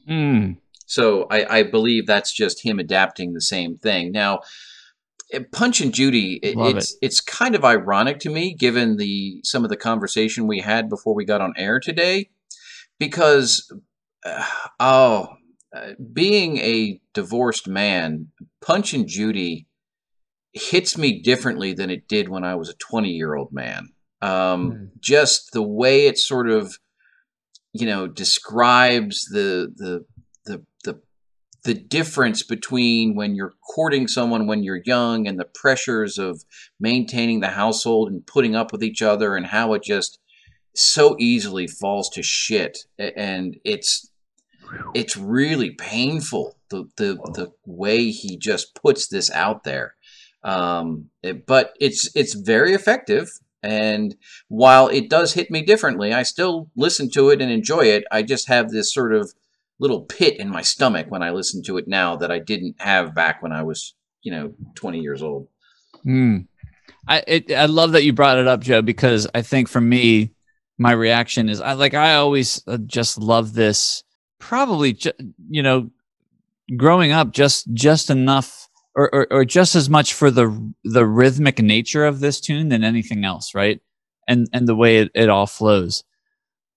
Hmm. 0.04 0.54
So 0.86 1.28
I, 1.30 1.58
I 1.58 1.62
believe 1.62 2.08
that's 2.08 2.32
just 2.32 2.64
him 2.64 2.80
adapting 2.80 3.34
the 3.34 3.40
same 3.40 3.78
thing. 3.78 4.10
Now, 4.10 4.40
eh, 5.32 5.44
Punch 5.52 5.80
and 5.80 5.94
Judy, 5.94 6.40
it, 6.42 6.56
it's 6.58 6.96
it's 7.00 7.20
kind 7.20 7.54
of 7.54 7.64
ironic 7.64 8.18
to 8.20 8.30
me, 8.30 8.52
given 8.52 8.96
the 8.96 9.40
some 9.44 9.62
of 9.62 9.70
the 9.70 9.76
conversation 9.76 10.48
we 10.48 10.58
had 10.58 10.88
before 10.88 11.14
we 11.14 11.24
got 11.24 11.40
on 11.40 11.54
air 11.56 11.78
today, 11.78 12.30
because 12.98 13.72
uh, 14.26 14.44
oh, 14.80 15.28
uh, 15.72 15.90
being 16.12 16.56
a 16.56 17.00
divorced 17.14 17.68
man, 17.68 18.32
Punch 18.60 18.92
and 18.92 19.06
Judy 19.06 19.68
hits 20.52 20.98
me 20.98 21.20
differently 21.20 21.72
than 21.72 21.90
it 21.90 22.08
did 22.08 22.28
when 22.28 22.44
I 22.44 22.54
was 22.54 22.68
a 22.68 22.74
twenty 22.74 23.10
year 23.10 23.34
old 23.34 23.52
man. 23.52 23.90
Um, 24.22 24.70
Hmm. 24.70 24.84
Just 25.00 25.52
the 25.52 25.62
way 25.62 26.06
it 26.06 26.18
sort 26.18 26.50
of, 26.50 26.78
you 27.72 27.86
know, 27.86 28.06
describes 28.06 29.26
the 29.26 29.72
the 29.76 30.04
the 30.44 30.64
the 30.84 31.00
the 31.64 31.74
difference 31.74 32.42
between 32.42 33.14
when 33.14 33.34
you're 33.34 33.54
courting 33.74 34.08
someone 34.08 34.46
when 34.46 34.62
you're 34.62 34.82
young 34.84 35.26
and 35.26 35.38
the 35.38 35.48
pressures 35.54 36.18
of 36.18 36.42
maintaining 36.78 37.40
the 37.40 37.48
household 37.48 38.10
and 38.10 38.26
putting 38.26 38.54
up 38.56 38.72
with 38.72 38.82
each 38.82 39.02
other 39.02 39.36
and 39.36 39.46
how 39.46 39.74
it 39.74 39.82
just 39.82 40.18
so 40.74 41.16
easily 41.18 41.66
falls 41.66 42.08
to 42.10 42.22
shit 42.22 42.78
and 43.16 43.56
it's 43.64 44.10
it's 44.94 45.16
really 45.16 45.70
painful 45.72 46.56
the 46.70 46.84
the 46.96 47.14
the 47.34 47.52
way 47.66 48.10
he 48.10 48.36
just 48.38 48.74
puts 48.74 49.08
this 49.08 49.30
out 49.32 49.64
there 49.64 49.94
um 50.42 51.06
it- 51.22 51.46
but 51.46 51.74
it's 51.80 52.14
it's 52.16 52.34
very 52.34 52.72
effective 52.74 53.28
and 53.62 54.16
while 54.48 54.88
it 54.88 55.10
does 55.10 55.34
hit 55.34 55.50
me 55.50 55.60
differently 55.62 56.12
i 56.14 56.22
still 56.22 56.70
listen 56.76 57.10
to 57.10 57.28
it 57.28 57.42
and 57.42 57.50
enjoy 57.52 57.84
it 57.84 58.04
i 58.10 58.22
just 58.22 58.48
have 58.48 58.70
this 58.70 58.92
sort 58.92 59.12
of 59.14 59.32
little 59.78 60.02
pit 60.02 60.38
in 60.38 60.46
my 60.50 60.60
stomach 60.60 61.06
when 61.08 61.22
I 61.22 61.30
listen 61.30 61.62
to 61.62 61.78
it 61.78 61.88
now 61.88 62.14
that 62.16 62.30
I 62.30 62.38
didn't 62.38 62.76
have 62.82 63.14
back 63.14 63.42
when 63.42 63.50
I 63.50 63.62
was, 63.62 63.94
you 64.22 64.30
know, 64.30 64.52
20 64.74 64.98
years 65.00 65.22
old. 65.22 65.48
Hmm. 66.02 66.40
I 67.08 67.24
it, 67.26 67.50
I 67.50 67.64
love 67.64 67.92
that 67.92 68.04
you 68.04 68.12
brought 68.12 68.36
it 68.36 68.46
up, 68.46 68.60
Joe, 68.60 68.82
because 68.82 69.26
I 69.34 69.40
think 69.40 69.68
for 69.68 69.80
me, 69.80 70.32
my 70.76 70.92
reaction 70.92 71.48
is 71.48 71.62
I 71.62 71.72
like 71.72 71.94
I 71.94 72.16
always 72.16 72.62
uh, 72.66 72.76
just 72.84 73.16
love 73.16 73.54
this. 73.54 74.04
Probably, 74.38 74.92
ju- 74.92 75.12
you 75.48 75.62
know, 75.62 75.90
growing 76.76 77.12
up, 77.12 77.32
just 77.32 77.72
just 77.72 78.10
enough, 78.10 78.68
or, 79.00 79.14
or 79.14 79.26
or 79.30 79.44
just 79.44 79.74
as 79.74 79.88
much 79.88 80.14
for 80.14 80.30
the 80.30 80.72
the 80.84 81.06
rhythmic 81.06 81.58
nature 81.60 82.04
of 82.04 82.20
this 82.20 82.40
tune 82.40 82.68
than 82.68 82.84
anything 82.84 83.24
else, 83.24 83.54
right? 83.54 83.80
And 84.28 84.48
and 84.52 84.68
the 84.68 84.76
way 84.76 84.98
it, 84.98 85.10
it 85.14 85.28
all 85.28 85.46
flows. 85.46 86.04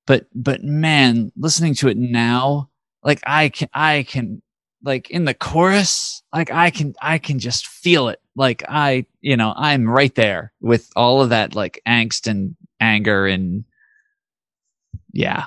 But 0.08 0.28
but 0.34 0.64
man, 0.64 1.32
listening 1.36 1.76
to 1.76 1.90
it 1.90 1.98
now, 1.98 2.70
like 3.04 3.22
I 3.26 3.50
can 3.50 3.70
I 3.74 4.04
can 4.04 4.42
like 4.84 5.10
in 5.10 5.26
the 5.26 5.34
chorus 5.34 6.22
like 6.34 6.52
i 6.52 6.70
can 6.70 6.94
i 7.02 7.18
can 7.18 7.40
just 7.40 7.68
feel 7.68 8.10
it 8.10 8.20
like 8.36 8.64
i 8.68 9.06
you 9.22 9.38
know 9.38 9.54
i'm 9.56 9.90
right 9.90 10.14
there 10.16 10.52
with 10.60 10.90
all 10.96 11.22
of 11.22 11.30
that 11.30 11.56
like 11.56 11.82
angst 11.88 12.28
and 12.28 12.56
anger 12.80 13.26
and 13.26 13.64
yeah 15.14 15.46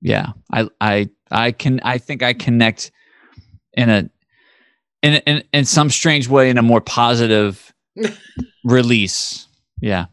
yeah 0.00 0.28
i 0.52 0.68
i 0.80 1.08
i 1.30 1.50
can 1.50 1.80
i 1.82 1.98
think 1.98 2.22
i 2.22 2.32
connect 2.32 2.90
in 3.72 3.88
a 3.88 4.10
in 5.02 5.14
in, 5.26 5.44
in 5.52 5.64
some 5.64 5.90
strange 5.90 6.28
way 6.28 6.50
in 6.50 6.58
a 6.58 6.62
more 6.62 6.80
positive 6.80 7.72
release. 8.64 9.46
Yeah. 9.80 10.06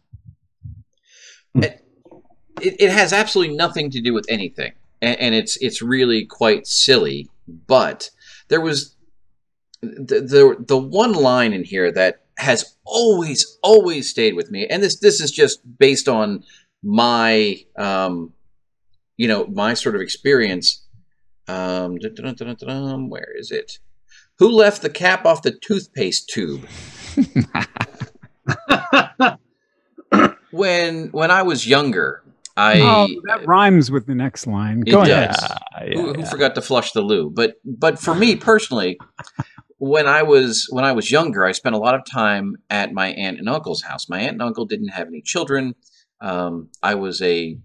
It, 1.56 1.82
it 2.80 2.90
has 2.90 3.14
absolutely 3.14 3.56
nothing 3.56 3.90
to 3.92 4.02
do 4.02 4.14
with 4.14 4.26
anything. 4.30 4.74
And, 5.02 5.20
and 5.20 5.36
it's 5.36 5.58
it's 5.58 5.82
really 5.82 6.26
quite 6.26 6.68
silly, 6.68 7.30
but 7.48 8.10
there 8.48 8.62
was 8.62 8.96
the, 9.82 10.22
the 10.22 10.66
the 10.68 10.78
one 10.78 11.14
line 11.14 11.54
in 11.54 11.64
here 11.64 11.92
that 11.92 12.22
has 12.38 12.76
always 12.86 13.58
always 13.64 14.10
stayed 14.10 14.36
with 14.36 14.52
me 14.52 14.68
and 14.68 14.84
this 14.84 15.00
this 15.00 15.22
is 15.22 15.32
just 15.32 15.62
based 15.78 16.10
on 16.10 16.44
my 16.84 17.58
um 17.78 18.34
you 19.16 19.28
know 19.28 19.46
my 19.48 19.74
sort 19.74 19.96
of 19.96 20.02
experience. 20.02 20.82
Um 21.48 21.98
where 23.10 23.34
is 23.38 23.52
it 23.52 23.80
who 24.40 24.50
left 24.50 24.82
the 24.82 24.90
cap 24.90 25.26
off 25.26 25.42
the 25.42 25.52
toothpaste 25.52 26.30
tube 26.30 26.68
when 30.52 31.08
when 31.10 31.32
i 31.32 31.42
was 31.42 31.68
younger 31.68 32.24
i 32.58 32.80
oh, 32.80 33.08
that 33.26 33.46
rhymes 33.48 33.92
with 33.92 34.06
the 34.06 34.16
next 34.16 34.48
line. 34.48 34.84
It 34.86 34.92
Go 34.92 35.04
does. 35.04 35.10
ahead. 35.10 35.36
yeah, 35.82 35.94
who, 35.94 36.14
who 36.14 36.20
yeah. 36.20 36.30
forgot 36.30 36.56
to 36.56 36.62
flush 36.62 36.92
the 36.92 37.02
loo 37.02 37.30
but 37.30 37.56
but 37.64 38.00
for 38.00 38.16
me 38.16 38.36
personally 38.36 38.98
when 39.78 40.08
i 40.08 40.24
was 40.24 40.68
when 40.70 40.86
i 40.86 40.92
was 40.92 41.12
younger 41.12 41.46
i 41.46 41.52
spent 41.52 41.76
a 41.76 41.80
lot 41.80 41.96
of 41.96 42.06
time 42.06 42.56
at 42.70 42.94
my 42.94 43.08
aunt 43.10 43.40
and 43.40 43.50
uncle's 43.50 43.82
house 43.82 44.08
my 44.08 44.20
aunt 44.20 44.34
and 44.34 44.42
uncle 44.42 44.66
didn't 44.66 44.90
have 44.90 45.08
any 45.08 45.22
children 45.22 45.76
um, 46.22 46.70
i 46.82 46.96
was 46.96 47.22
a 47.22 47.58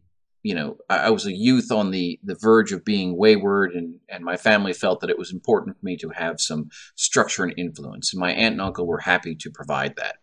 you 0.42 0.54
know 0.54 0.76
I, 0.88 0.96
I 0.96 1.10
was 1.10 1.26
a 1.26 1.32
youth 1.32 1.70
on 1.70 1.90
the 1.90 2.18
the 2.22 2.34
verge 2.34 2.72
of 2.72 2.84
being 2.84 3.16
wayward 3.16 3.72
and 3.72 3.96
and 4.08 4.24
my 4.24 4.36
family 4.36 4.72
felt 4.72 5.00
that 5.00 5.10
it 5.10 5.18
was 5.18 5.32
important 5.32 5.78
for 5.78 5.84
me 5.84 5.96
to 5.98 6.10
have 6.10 6.40
some 6.40 6.70
structure 6.94 7.44
and 7.44 7.54
influence 7.56 8.12
and 8.12 8.20
my 8.20 8.32
aunt 8.32 8.52
and 8.52 8.60
uncle 8.60 8.86
were 8.86 9.00
happy 9.00 9.34
to 9.34 9.50
provide 9.50 9.96
that 9.96 10.16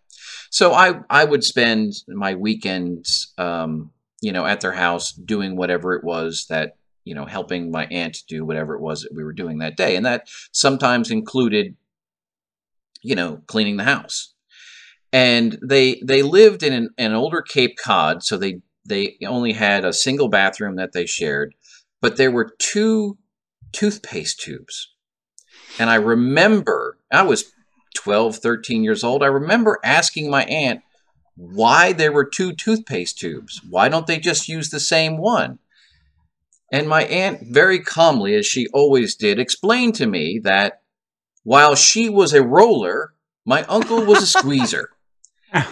so 0.50 0.74
i 0.74 1.00
i 1.10 1.24
would 1.24 1.44
spend 1.44 1.94
my 2.08 2.36
weekends 2.36 3.34
um, 3.38 3.92
you 4.22 4.32
know 4.32 4.46
at 4.46 4.62
their 4.62 4.74
house 4.74 5.12
doing 5.12 5.56
whatever 5.56 5.94
it 5.94 6.04
was 6.04 6.46
that 6.50 6.76
you 7.04 7.16
know, 7.16 7.26
helping 7.26 7.72
my 7.72 7.86
aunt 7.86 8.18
do 8.28 8.44
whatever 8.44 8.76
it 8.76 8.82
was 8.82 9.04
that 9.04 9.16
we 9.16 9.24
were 9.24 9.32
doing 9.32 9.60
that 9.60 9.78
day. 9.78 9.96
And 9.96 10.06
that 10.06 10.28
sometimes 10.52 11.10
included 11.10 11.78
you 13.02 13.16
know, 13.16 13.42
cleaning 13.48 13.78
the 13.78 13.84
house. 13.84 14.34
And 15.14 15.58
they 15.66 16.02
they 16.04 16.22
lived 16.22 16.64
in 16.64 16.74
an, 16.74 16.90
an 16.98 17.14
older 17.14 17.42
Cape 17.42 17.78
Cod, 17.82 18.24
so 18.24 18.38
they 18.38 18.60
they 18.88 19.18
only 19.26 19.54
had 19.54 19.86
a 19.86 19.94
single 19.94 20.30
bathroom 20.30 20.76
that 20.78 20.94
they 20.94 21.06
shared, 21.06 21.54
but 22.02 22.18
there 22.18 22.32
were 22.32 22.56
two 22.58 23.18
toothpaste 23.72 24.40
tubes. 24.40 24.94
And 25.80 25.90
I 25.90 25.96
remember 25.96 26.98
I 27.12 27.24
was 27.24 27.52
12, 27.96 28.38
13 28.38 28.84
years 28.84 29.04
old. 29.04 29.24
I 29.24 29.28
remember 29.28 29.80
asking 29.84 30.30
my 30.30 30.44
aunt 30.46 30.82
why 31.36 31.94
there 31.94 32.12
were 32.12 32.26
two 32.26 32.54
toothpaste 32.54 33.20
tubes. 33.20 33.62
Why 33.70 33.90
don't 33.90 34.08
they 34.08 34.20
just 34.20 34.48
use 34.48 34.70
the 34.70 34.80
same 34.80 35.18
one? 35.18 35.60
And 36.72 36.90
my 36.90 37.04
aunt, 37.04 37.44
very 37.44 37.80
calmly, 37.80 38.36
as 38.36 38.46
she 38.46 38.68
always 38.74 39.16
did, 39.16 39.40
explained 39.40 39.96
to 39.96 40.06
me 40.06 40.40
that 40.44 40.82
while 41.44 41.76
she 41.76 42.10
was 42.10 42.34
a 42.34 42.44
roller, 42.44 43.14
my 43.46 43.64
uncle 43.64 44.04
was 44.04 44.22
a 44.22 44.28
squeezer. 44.28 44.90
and 45.54 45.64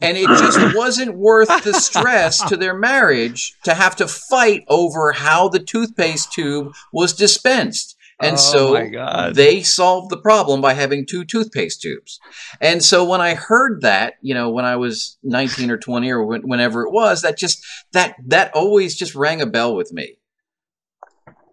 and 0.00 0.16
it 0.16 0.26
just 0.26 0.74
wasn't 0.74 1.14
worth 1.14 1.64
the 1.64 1.74
stress 1.74 2.42
to 2.48 2.56
their 2.56 2.74
marriage 2.74 3.54
to 3.62 3.74
have 3.74 3.94
to 3.96 4.08
fight 4.08 4.64
over 4.68 5.12
how 5.12 5.48
the 5.48 5.58
toothpaste 5.58 6.32
tube 6.32 6.72
was 6.92 7.12
dispensed. 7.12 7.96
And 8.20 8.32
Oh 8.32 8.36
so 8.36 9.32
they 9.32 9.62
solved 9.62 10.10
the 10.10 10.16
problem 10.16 10.60
by 10.60 10.74
having 10.74 11.06
two 11.06 11.24
toothpaste 11.24 11.82
tubes. 11.82 12.18
And 12.60 12.82
so 12.82 13.04
when 13.04 13.20
I 13.20 13.34
heard 13.34 13.82
that, 13.82 14.14
you 14.22 14.34
know, 14.34 14.50
when 14.50 14.64
I 14.64 14.74
was 14.76 15.18
19 15.22 15.70
or 15.70 15.76
20 15.76 16.10
or 16.10 16.24
when, 16.24 16.42
whenever 16.42 16.82
it 16.82 16.90
was, 16.90 17.22
that 17.22 17.38
just 17.38 17.64
that 17.92 18.16
that 18.26 18.52
always 18.54 18.96
just 18.96 19.14
rang 19.14 19.40
a 19.40 19.46
bell 19.46 19.76
with 19.76 19.92
me. 19.92 20.16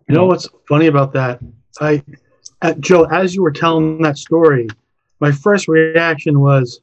You 0.08 0.16
know 0.16 0.26
what's 0.26 0.48
funny 0.68 0.88
about 0.88 1.14
that? 1.14 1.40
I, 1.82 2.04
uh, 2.62 2.74
Joe, 2.80 3.04
as 3.06 3.36
you 3.36 3.42
were 3.42 3.52
telling 3.52 4.02
that 4.04 4.18
story, 4.18 4.68
my 5.26 5.32
first 5.32 5.68
reaction 5.68 6.40
was, 6.40 6.82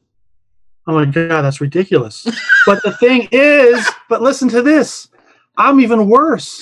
"Oh 0.88 0.94
my 0.94 1.04
god, 1.04 1.42
that's 1.42 1.60
ridiculous." 1.60 2.26
but 2.66 2.82
the 2.82 2.92
thing 2.92 3.28
is, 3.30 3.88
but 4.08 4.20
listen 4.20 4.48
to 4.48 4.62
this. 4.62 5.08
I'm 5.56 5.80
even 5.80 6.08
worse. 6.08 6.60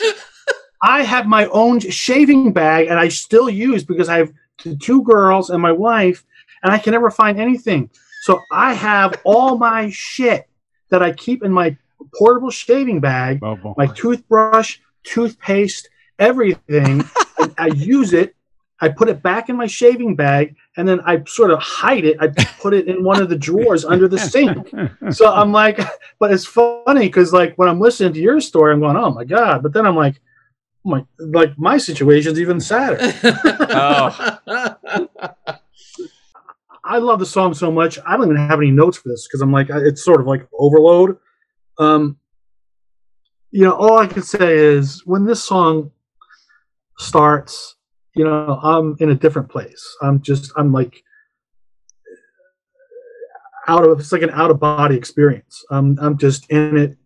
I 0.83 1.03
have 1.03 1.27
my 1.27 1.47
own 1.47 1.81
shaving 1.81 2.53
bag, 2.53 2.89
and 2.89 2.99
I 2.99 3.09
still 3.09 3.49
use 3.49 3.83
because 3.83 4.09
I 4.11 4.19
have 4.19 4.33
two 4.79 5.03
girls 5.05 5.49
and 5.49 5.63
my 5.63 5.73
wife, 5.73 6.23
and 6.63 6.71
I 6.71 6.79
can 6.79 6.93
never 6.93 7.11
find 7.11 7.41
anything. 7.41 7.89
So 8.23 8.41
I 8.53 8.75
have 8.75 9.19
all 9.25 9.57
my 9.57 9.89
shit 9.89 10.47
that 10.91 11.03
I 11.03 11.13
keep 11.13 11.43
in 11.43 11.53
my 11.53 11.77
portable 12.19 12.51
shaving 12.51 13.01
bag 13.01 13.39
oh, 13.43 13.57
Bobo. 13.57 13.75
my 13.79 13.87
toothbrush, 13.87 14.79
toothpaste, 15.05 15.89
everything. 16.19 17.05
I 17.59 17.69
use 17.69 18.13
it. 18.13 18.35
I 18.81 18.89
put 18.89 19.09
it 19.09 19.23
back 19.23 19.49
in 19.49 19.57
my 19.57 19.67
shaving 19.67 20.17
bag, 20.17 20.57
and 20.77 20.89
then 20.89 21.01
I 21.01 21.23
sort 21.27 21.51
of 21.51 21.59
hide 21.59 22.05
it. 22.05 22.17
I 22.21 22.29
put 22.61 22.73
it 22.73 22.89
in 22.89 23.05
one 23.05 23.21
of 23.21 23.29
the 23.29 23.37
drawers 23.37 23.85
under 23.85 24.09
the 24.09 24.19
sink. 24.19 24.73
So 25.13 25.33
I'm 25.33 25.53
like, 25.53 25.79
but 26.19 26.33
it's 26.33 26.47
funny 26.47 27.07
because 27.07 27.33
like 27.33 27.57
when 27.57 27.69
I'm 27.69 27.81
listening 27.81 28.13
to 28.13 28.21
your 28.21 28.41
story, 28.41 28.73
I'm 28.73 28.81
going, 28.81 28.97
oh 28.97 29.11
my 29.11 29.25
god. 29.25 29.63
But 29.63 29.73
then 29.73 29.87
I'm 29.87 29.97
like, 29.97 30.21
oh 30.85 30.91
my, 30.91 31.05
like 31.19 31.59
my 31.59 31.79
situation's 31.79 32.39
even 32.39 32.61
sadder. 32.61 32.99
oh. 33.25 34.39
I 36.85 36.99
love 36.99 37.19
the 37.19 37.27
song 37.27 37.55
so 37.55 37.71
much. 37.71 37.99
I 38.07 38.17
don't 38.17 38.27
even 38.27 38.37
have 38.37 38.59
any 38.59 38.71
notes 38.71 38.99
for 38.99 39.09
this 39.09 39.27
because 39.27 39.43
I'm 39.43 39.53
like, 39.53 39.69
it's 39.71 40.05
sort 40.05 40.21
of 40.21 40.27
like 40.27 40.47
overload. 40.59 41.19
Um, 41.79 42.19
you 43.51 43.65
know, 43.65 43.73
all 43.73 43.99
I 43.99 44.07
can 44.07 44.23
say 44.23 44.57
is 44.57 45.05
when 45.07 45.25
this 45.25 45.43
song 45.43 45.91
starts, 46.99 47.77
you 48.15 48.25
know, 48.25 48.59
I'm 48.63 48.97
in 49.01 49.11
a 49.11 49.15
different 49.15 49.49
place. 49.49 49.97
I'm 50.03 50.21
just, 50.21 50.53
I'm 50.57 50.73
like 50.73 51.03
out 53.69 53.85
of, 53.85 54.01
it's 54.01 54.13
like 54.13 54.23
an 54.23 54.31
out 54.31 54.51
of 54.51 54.59
body 54.59 54.97
experience. 54.97 55.65
I'm, 55.71 55.99
I'm 56.01 56.19
just 56.19 56.51
in 56.51 56.77
it. 56.77 56.97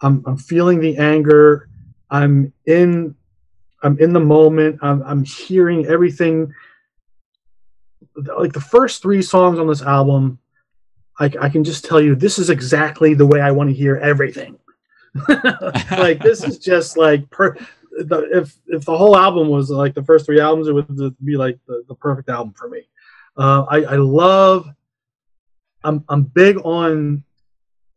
I'm, 0.00 0.22
I'm 0.26 0.36
feeling 0.36 0.80
the 0.80 0.96
anger. 0.96 1.68
I'm 2.10 2.52
in, 2.66 3.14
I'm 3.82 3.98
in 3.98 4.12
the 4.12 4.20
moment. 4.20 4.78
I'm, 4.82 5.02
I'm 5.02 5.24
hearing 5.24 5.86
everything 5.86 6.52
like 8.16 8.52
the 8.52 8.60
first 8.60 9.02
three 9.02 9.22
songs 9.22 9.58
on 9.58 9.66
this 9.66 9.82
album, 9.82 10.38
I, 11.18 11.30
I 11.40 11.48
can 11.48 11.64
just 11.64 11.84
tell 11.84 12.00
you 12.00 12.14
this 12.14 12.38
is 12.38 12.50
exactly 12.50 13.14
the 13.14 13.26
way 13.26 13.40
I 13.40 13.50
want 13.50 13.70
to 13.70 13.74
hear 13.74 13.96
everything. 13.96 14.58
like 15.90 16.22
this 16.22 16.44
is 16.44 16.58
just 16.58 16.96
like 16.96 17.28
per, 17.30 17.56
the, 18.08 18.28
if 18.32 18.56
if 18.66 18.84
the 18.84 18.96
whole 18.96 19.16
album 19.16 19.48
was 19.48 19.70
like 19.70 19.94
the 19.94 20.04
first 20.04 20.26
three 20.26 20.40
albums, 20.40 20.68
it 20.68 20.72
would 20.72 21.16
be 21.24 21.36
like 21.36 21.58
the, 21.66 21.84
the 21.88 21.94
perfect 21.94 22.28
album 22.28 22.54
for 22.54 22.68
me. 22.68 22.82
Uh, 23.36 23.64
I, 23.68 23.76
I 23.82 23.96
love. 23.96 24.68
I'm 25.82 26.04
I'm 26.08 26.24
big 26.24 26.58
on 26.64 27.24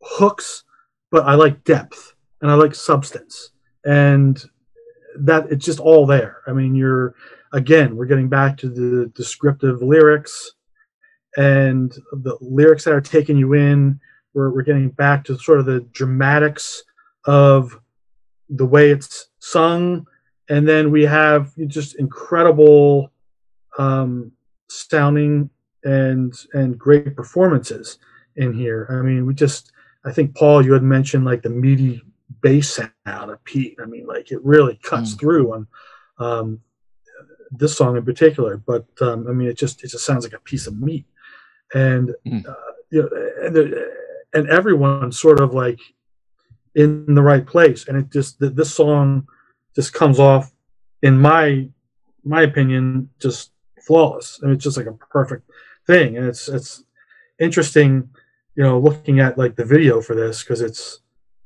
hooks, 0.02 0.64
but 1.10 1.24
I 1.24 1.34
like 1.34 1.64
depth 1.64 2.14
and 2.40 2.50
I 2.50 2.54
like 2.54 2.74
substance, 2.74 3.50
and 3.84 4.42
that 5.16 5.50
it's 5.50 5.64
just 5.64 5.80
all 5.80 6.06
there. 6.06 6.42
I 6.46 6.52
mean, 6.52 6.74
you're 6.74 7.14
again, 7.52 7.96
we're 7.96 8.06
getting 8.06 8.28
back 8.28 8.56
to 8.58 8.68
the 8.68 9.06
descriptive 9.14 9.80
lyrics 9.80 10.52
and 11.36 11.92
the 12.12 12.36
lyrics 12.40 12.84
that 12.84 12.94
are 12.94 13.00
taking 13.00 13.36
you 13.36 13.54
in. 13.54 14.00
We're, 14.34 14.50
we're 14.50 14.62
getting 14.62 14.90
back 14.90 15.24
to 15.24 15.38
sort 15.38 15.60
of 15.60 15.66
the 15.66 15.80
dramatics 15.92 16.82
of 17.26 17.78
the 18.48 18.66
way 18.66 18.90
it's 18.90 19.28
sung. 19.44 20.06
And 20.48 20.66
then 20.68 20.90
we 20.90 21.02
have 21.04 21.52
just 21.66 21.96
incredible 21.96 23.10
um, 23.78 24.32
sounding 24.68 25.50
and 25.84 26.32
and 26.54 26.78
great 26.78 27.14
performances 27.16 27.98
in 28.36 28.52
here. 28.52 28.86
I 28.90 29.02
mean, 29.02 29.26
we 29.26 29.34
just 29.34 29.72
I 30.04 30.12
think 30.12 30.34
Paul, 30.34 30.64
you 30.64 30.72
had 30.72 30.82
mentioned 30.82 31.24
like 31.24 31.42
the 31.42 31.50
meaty 31.50 32.02
bass 32.42 32.78
sound 33.06 33.30
of 33.30 33.42
Pete. 33.44 33.76
I 33.82 33.86
mean, 33.86 34.06
like 34.06 34.30
it 34.32 34.42
really 34.44 34.78
cuts 34.82 35.14
Mm. 35.14 35.20
through 35.20 35.52
on 35.54 35.66
um, 36.18 36.60
this 37.50 37.76
song 37.76 37.96
in 37.96 38.04
particular. 38.04 38.56
But 38.56 38.86
um, 39.00 39.26
I 39.28 39.32
mean, 39.32 39.48
it 39.48 39.56
just 39.58 39.82
it 39.84 39.88
just 39.90 40.04
sounds 40.06 40.24
like 40.24 40.34
a 40.34 40.40
piece 40.50 40.66
of 40.66 40.78
meat, 40.80 41.06
and 41.74 42.14
Mm. 42.26 42.46
uh, 42.48 42.54
you 42.90 43.02
know, 43.02 43.08
and, 43.44 43.56
there- 43.56 43.90
and 44.34 44.48
everyone's 44.48 45.18
sort 45.18 45.40
of 45.40 45.54
like 45.54 45.80
in 46.74 47.14
the 47.14 47.22
right 47.22 47.46
place, 47.46 47.88
and 47.88 47.96
it 47.96 48.10
just 48.10 48.38
this 48.40 48.74
song 48.74 49.26
just 49.74 49.92
comes 49.92 50.18
off, 50.18 50.52
in 51.02 51.20
my 51.20 51.68
my 52.24 52.42
opinion, 52.42 53.10
just 53.20 53.52
flawless. 53.80 54.40
I 54.42 54.46
mean, 54.46 54.54
it's 54.54 54.64
just 54.64 54.76
like 54.76 54.86
a 54.86 54.92
perfect 54.92 55.50
thing, 55.86 56.16
and 56.16 56.26
it's 56.26 56.48
it's 56.48 56.84
interesting, 57.38 58.08
you 58.56 58.62
know, 58.62 58.78
looking 58.78 59.20
at 59.20 59.38
like 59.38 59.56
the 59.56 59.64
video 59.64 60.00
for 60.00 60.14
this 60.14 60.42
because 60.42 60.60
it's 60.60 61.00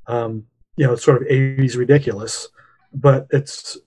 um, 0.07 0.45
you 0.77 0.87
know 0.87 0.93
it's 0.93 1.05
sort 1.05 1.23
of 1.23 1.29
80s 1.29 1.77
ridiculous, 1.77 2.49
but 2.93 3.27
it's 3.31 3.79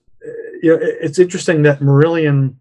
you 0.62 0.70
know 0.70 0.78
it's 0.80 1.18
interesting 1.18 1.62
that 1.62 1.80
Marillion 1.80 2.56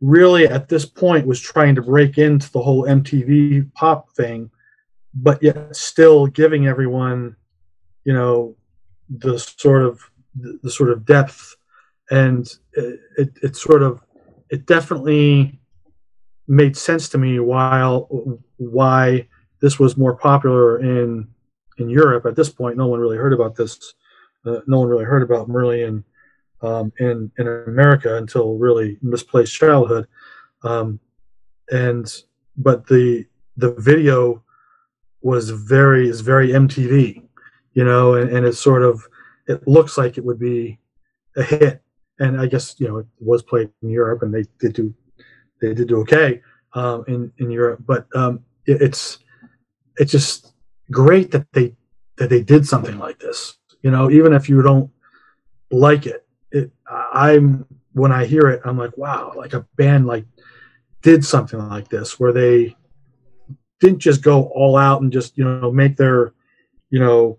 really 0.00 0.46
at 0.48 0.68
this 0.68 0.86
point 0.86 1.26
was 1.26 1.40
trying 1.40 1.74
to 1.74 1.82
break 1.82 2.18
into 2.18 2.50
the 2.52 2.62
whole 2.62 2.84
MTV 2.84 3.72
pop 3.74 4.10
thing, 4.12 4.50
but 5.14 5.42
yet 5.42 5.76
still 5.76 6.26
giving 6.26 6.66
everyone, 6.66 7.36
you 8.04 8.14
know, 8.14 8.56
the 9.10 9.38
sort 9.38 9.82
of 9.82 10.00
the, 10.62 10.70
sort 10.70 10.90
of 10.90 11.04
depth, 11.04 11.56
and 12.10 12.46
it, 12.72 13.00
it, 13.18 13.38
it 13.42 13.56
sort 13.56 13.82
of 13.82 14.00
it 14.50 14.66
definitely 14.66 15.60
made 16.48 16.76
sense 16.76 17.08
to 17.10 17.18
me 17.18 17.38
while 17.38 18.38
why 18.56 19.26
this 19.60 19.78
was 19.78 19.96
more 19.96 20.16
popular 20.16 20.80
in 20.80 21.28
in 21.78 21.88
Europe 21.88 22.26
at 22.26 22.36
this 22.36 22.50
point. 22.50 22.76
No 22.76 22.86
one 22.86 23.00
really 23.00 23.16
heard 23.16 23.32
about 23.32 23.54
this. 23.54 23.94
Uh, 24.44 24.60
no 24.66 24.80
one 24.80 24.88
really 24.88 25.04
heard 25.04 25.22
about 25.22 25.48
Marillion 25.48 26.04
um, 26.62 26.92
in 26.98 27.30
in 27.38 27.46
America 27.46 28.16
until 28.16 28.56
really 28.56 28.98
misplaced 29.02 29.54
childhood. 29.54 30.06
Um, 30.62 31.00
and 31.70 32.12
but 32.56 32.86
the 32.86 33.26
the 33.56 33.72
video 33.74 34.42
was 35.22 35.50
very 35.50 36.08
is 36.08 36.20
very 36.20 36.48
MTV, 36.48 37.22
you 37.74 37.84
know, 37.84 38.14
and, 38.14 38.30
and 38.30 38.46
it's 38.46 38.58
sort 38.58 38.82
of 38.82 39.06
it 39.50 39.66
looks 39.66 39.98
like 39.98 40.16
it 40.16 40.24
would 40.24 40.38
be 40.38 40.78
a 41.36 41.42
hit. 41.42 41.82
And 42.18 42.40
I 42.40 42.46
guess 42.46 42.76
you 42.78 42.88
know 42.88 42.98
it 42.98 43.06
was 43.18 43.42
played 43.42 43.70
in 43.82 43.90
Europe, 43.90 44.22
and 44.22 44.32
they 44.32 44.44
did 44.58 44.74
do 44.74 44.94
they 45.60 45.74
did 45.74 45.88
do 45.88 46.00
okay 46.00 46.42
um, 46.74 47.04
in 47.08 47.32
in 47.38 47.50
Europe. 47.50 47.80
But 47.86 48.06
um, 48.14 48.44
it, 48.66 48.82
it's 48.82 49.18
it's 49.96 50.12
just 50.12 50.52
great 50.90 51.30
that 51.30 51.46
they 51.52 51.74
that 52.18 52.28
they 52.28 52.42
did 52.42 52.66
something 52.66 52.98
like 52.98 53.18
this. 53.18 53.56
You 53.82 53.90
know, 53.90 54.10
even 54.10 54.32
if 54.34 54.48
you 54.48 54.60
don't 54.62 54.90
like 55.70 56.06
it, 56.06 56.26
it 56.52 56.70
I'm 56.88 57.64
when 57.92 58.12
I 58.12 58.26
hear 58.26 58.48
it, 58.48 58.60
I'm 58.64 58.78
like, 58.78 58.96
wow, 58.96 59.32
like 59.34 59.54
a 59.54 59.66
band 59.76 60.06
like 60.06 60.26
did 61.02 61.24
something 61.24 61.58
like 61.68 61.88
this 61.88 62.20
where 62.20 62.32
they 62.32 62.76
didn't 63.80 63.98
just 63.98 64.22
go 64.22 64.44
all 64.54 64.76
out 64.76 65.00
and 65.00 65.10
just 65.10 65.38
you 65.38 65.44
know 65.44 65.72
make 65.72 65.96
their 65.96 66.34
you 66.90 67.00
know 67.00 67.38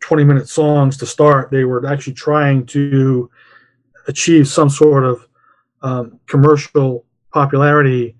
20 0.00 0.24
minute 0.24 0.48
songs 0.48 0.96
to 0.96 1.06
start 1.06 1.50
they 1.50 1.64
were 1.64 1.84
actually 1.86 2.12
trying 2.12 2.64
to 2.64 3.30
achieve 4.06 4.46
some 4.48 4.70
sort 4.70 5.04
of 5.04 5.26
um, 5.82 6.18
commercial 6.26 7.04
popularity, 7.32 8.16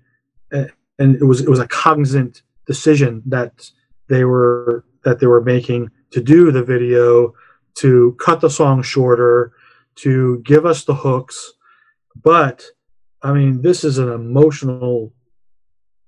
and 0.51 1.15
it 1.15 1.23
was 1.23 1.41
it 1.41 1.49
was 1.49 1.59
a 1.59 1.67
cognizant 1.67 2.43
decision 2.65 3.21
that 3.25 3.69
they 4.07 4.23
were 4.23 4.85
that 5.03 5.19
they 5.19 5.27
were 5.27 5.41
making 5.41 5.89
to 6.11 6.21
do 6.21 6.51
the 6.51 6.63
video, 6.63 7.33
to 7.75 8.15
cut 8.19 8.41
the 8.41 8.49
song 8.49 8.81
shorter, 8.81 9.51
to 9.95 10.39
give 10.45 10.65
us 10.65 10.85
the 10.85 10.95
hooks, 10.95 11.53
but 12.23 12.65
I 13.21 13.33
mean, 13.33 13.61
this 13.61 13.83
is 13.83 13.97
an 13.97 14.09
emotional, 14.09 15.13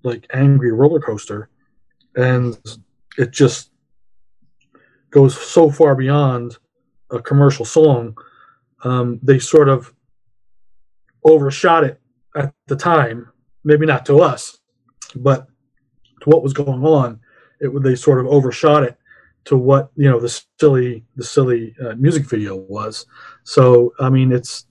like 0.03 0.27
angry 0.33 0.71
roller 0.71 0.99
coaster, 0.99 1.49
and 2.15 2.57
it 3.17 3.31
just 3.31 3.68
goes 5.11 5.39
so 5.39 5.69
far 5.69 5.95
beyond 5.95 6.57
a 7.11 7.21
commercial 7.21 7.65
song. 7.65 8.17
Um, 8.83 9.19
they 9.23 9.39
sort 9.39 9.69
of 9.69 9.93
overshot 11.23 11.83
it 11.83 11.99
at 12.35 12.53
the 12.67 12.75
time, 12.75 13.29
maybe 13.63 13.85
not 13.85 14.05
to 14.05 14.19
us, 14.19 14.59
but 15.15 15.47
to 16.21 16.29
what 16.29 16.43
was 16.43 16.53
going 16.53 16.83
on. 16.85 17.19
It 17.59 17.69
they 17.83 17.95
sort 17.95 18.19
of 18.19 18.27
overshot 18.27 18.83
it 18.83 18.97
to 19.45 19.57
what 19.57 19.91
you 19.95 20.09
know 20.09 20.19
the 20.19 20.29
silly 20.59 21.03
the 21.15 21.23
silly 21.23 21.75
uh, 21.83 21.95
music 21.95 22.25
video 22.29 22.55
was. 22.55 23.05
So 23.43 23.93
I 23.99 24.09
mean, 24.09 24.31
it's 24.31 24.65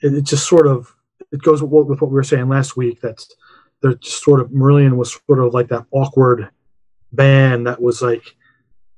it, 0.00 0.14
it 0.14 0.24
just 0.24 0.46
sort 0.46 0.66
of 0.66 0.94
it 1.32 1.42
goes 1.42 1.62
with 1.62 1.70
what, 1.70 1.86
with 1.86 2.00
what 2.00 2.10
we 2.10 2.14
were 2.14 2.24
saying 2.24 2.48
last 2.48 2.76
week. 2.76 3.00
That's 3.00 3.34
they're 3.82 3.94
just 3.94 4.22
sort 4.22 4.40
of 4.40 4.50
Marillion 4.50 4.96
was 4.96 5.18
sort 5.26 5.40
of 5.40 5.54
like 5.54 5.68
that 5.68 5.86
awkward 5.90 6.50
band 7.12 7.66
that 7.66 7.80
was 7.80 8.02
like 8.02 8.36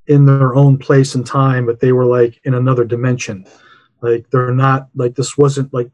in 0.07 0.24
their 0.24 0.55
own 0.55 0.78
place 0.78 1.14
and 1.14 1.26
time, 1.26 1.66
but 1.66 1.80
they 1.80 1.92
were 1.92 2.05
like 2.05 2.40
in 2.44 2.55
another 2.55 2.84
dimension. 2.84 3.46
Like 4.00 4.28
they're 4.30 4.55
not 4.55 4.88
like 4.94 5.14
this 5.14 5.38
wasn't 5.38 5.72
like 5.72 5.90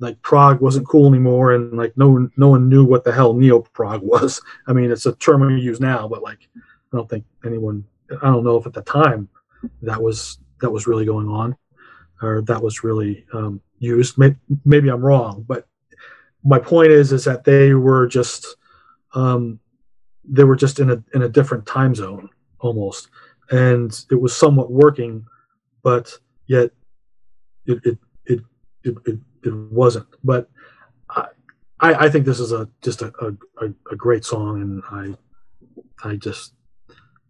like 0.00 0.20
prog 0.22 0.60
wasn't 0.60 0.88
cool 0.88 1.08
anymore, 1.08 1.52
and 1.52 1.76
like 1.76 1.96
no 1.96 2.28
no 2.36 2.48
one 2.48 2.68
knew 2.68 2.84
what 2.84 3.04
the 3.04 3.12
hell 3.12 3.34
neo 3.34 3.60
prog 3.60 4.02
was. 4.04 4.40
I 4.66 4.72
mean, 4.72 4.90
it's 4.90 5.06
a 5.06 5.14
term 5.16 5.46
we 5.46 5.60
use 5.60 5.80
now, 5.80 6.08
but 6.08 6.22
like 6.22 6.48
I 6.56 6.96
don't 6.96 7.08
think 7.08 7.24
anyone 7.44 7.84
I 8.22 8.26
don't 8.26 8.44
know 8.44 8.56
if 8.56 8.66
at 8.66 8.72
the 8.72 8.82
time 8.82 9.28
that 9.82 10.02
was 10.02 10.38
that 10.60 10.70
was 10.70 10.86
really 10.86 11.04
going 11.04 11.28
on 11.28 11.56
or 12.22 12.42
that 12.42 12.62
was 12.62 12.82
really 12.82 13.24
um, 13.32 13.60
used. 13.78 14.18
Maybe, 14.18 14.36
maybe 14.64 14.88
I'm 14.88 15.04
wrong, 15.04 15.44
but 15.46 15.66
my 16.44 16.58
point 16.58 16.90
is 16.90 17.12
is 17.12 17.24
that 17.24 17.44
they 17.44 17.74
were 17.74 18.06
just 18.06 18.56
um, 19.14 19.60
they 20.24 20.44
were 20.44 20.56
just 20.56 20.80
in 20.80 20.90
a 20.90 21.02
in 21.14 21.22
a 21.22 21.28
different 21.28 21.66
time 21.66 21.94
zone 21.94 22.30
almost, 22.60 23.08
and 23.50 24.04
it 24.10 24.20
was 24.20 24.36
somewhat 24.36 24.70
working, 24.70 25.24
but 25.82 26.16
yet 26.46 26.70
it 27.66 27.78
it 27.84 27.98
it 28.26 28.40
it, 28.84 28.96
it, 29.06 29.18
it 29.44 29.54
wasn't. 29.54 30.06
But 30.22 30.48
I, 31.80 32.06
I 32.06 32.08
think 32.08 32.24
this 32.24 32.40
is 32.40 32.52
a 32.52 32.68
just 32.82 33.02
a, 33.02 33.12
a, 33.60 33.66
a 33.90 33.96
great 33.96 34.24
song, 34.24 34.60
and 34.60 34.82
I 34.90 36.08
I 36.08 36.16
just 36.16 36.54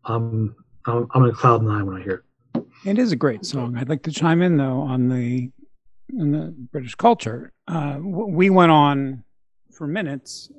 I'm 0.05 0.55
I'm, 0.87 1.07
I'm 1.13 1.25
in 1.25 1.33
cloud 1.33 1.63
nine 1.63 1.87
when 1.87 1.97
I 1.97 2.03
hear 2.03 2.25
it. 2.55 2.67
It 2.85 2.99
is 2.99 3.13
a 3.13 3.17
great 3.17 3.45
song. 3.45 3.77
I'd 3.77 3.89
like 3.89 4.03
to 4.05 4.13
chime 4.13 4.43
in 4.43 4.57
though 4.57 4.81
on 4.81 5.09
the 5.09 5.51
in 6.11 6.33
the 6.33 6.55
British 6.73 6.95
culture. 6.95 7.53
Uh, 7.67 7.99
we 8.01 8.49
went 8.49 8.73
on 8.73 9.25
for 9.71 9.87
minutes 9.87 10.51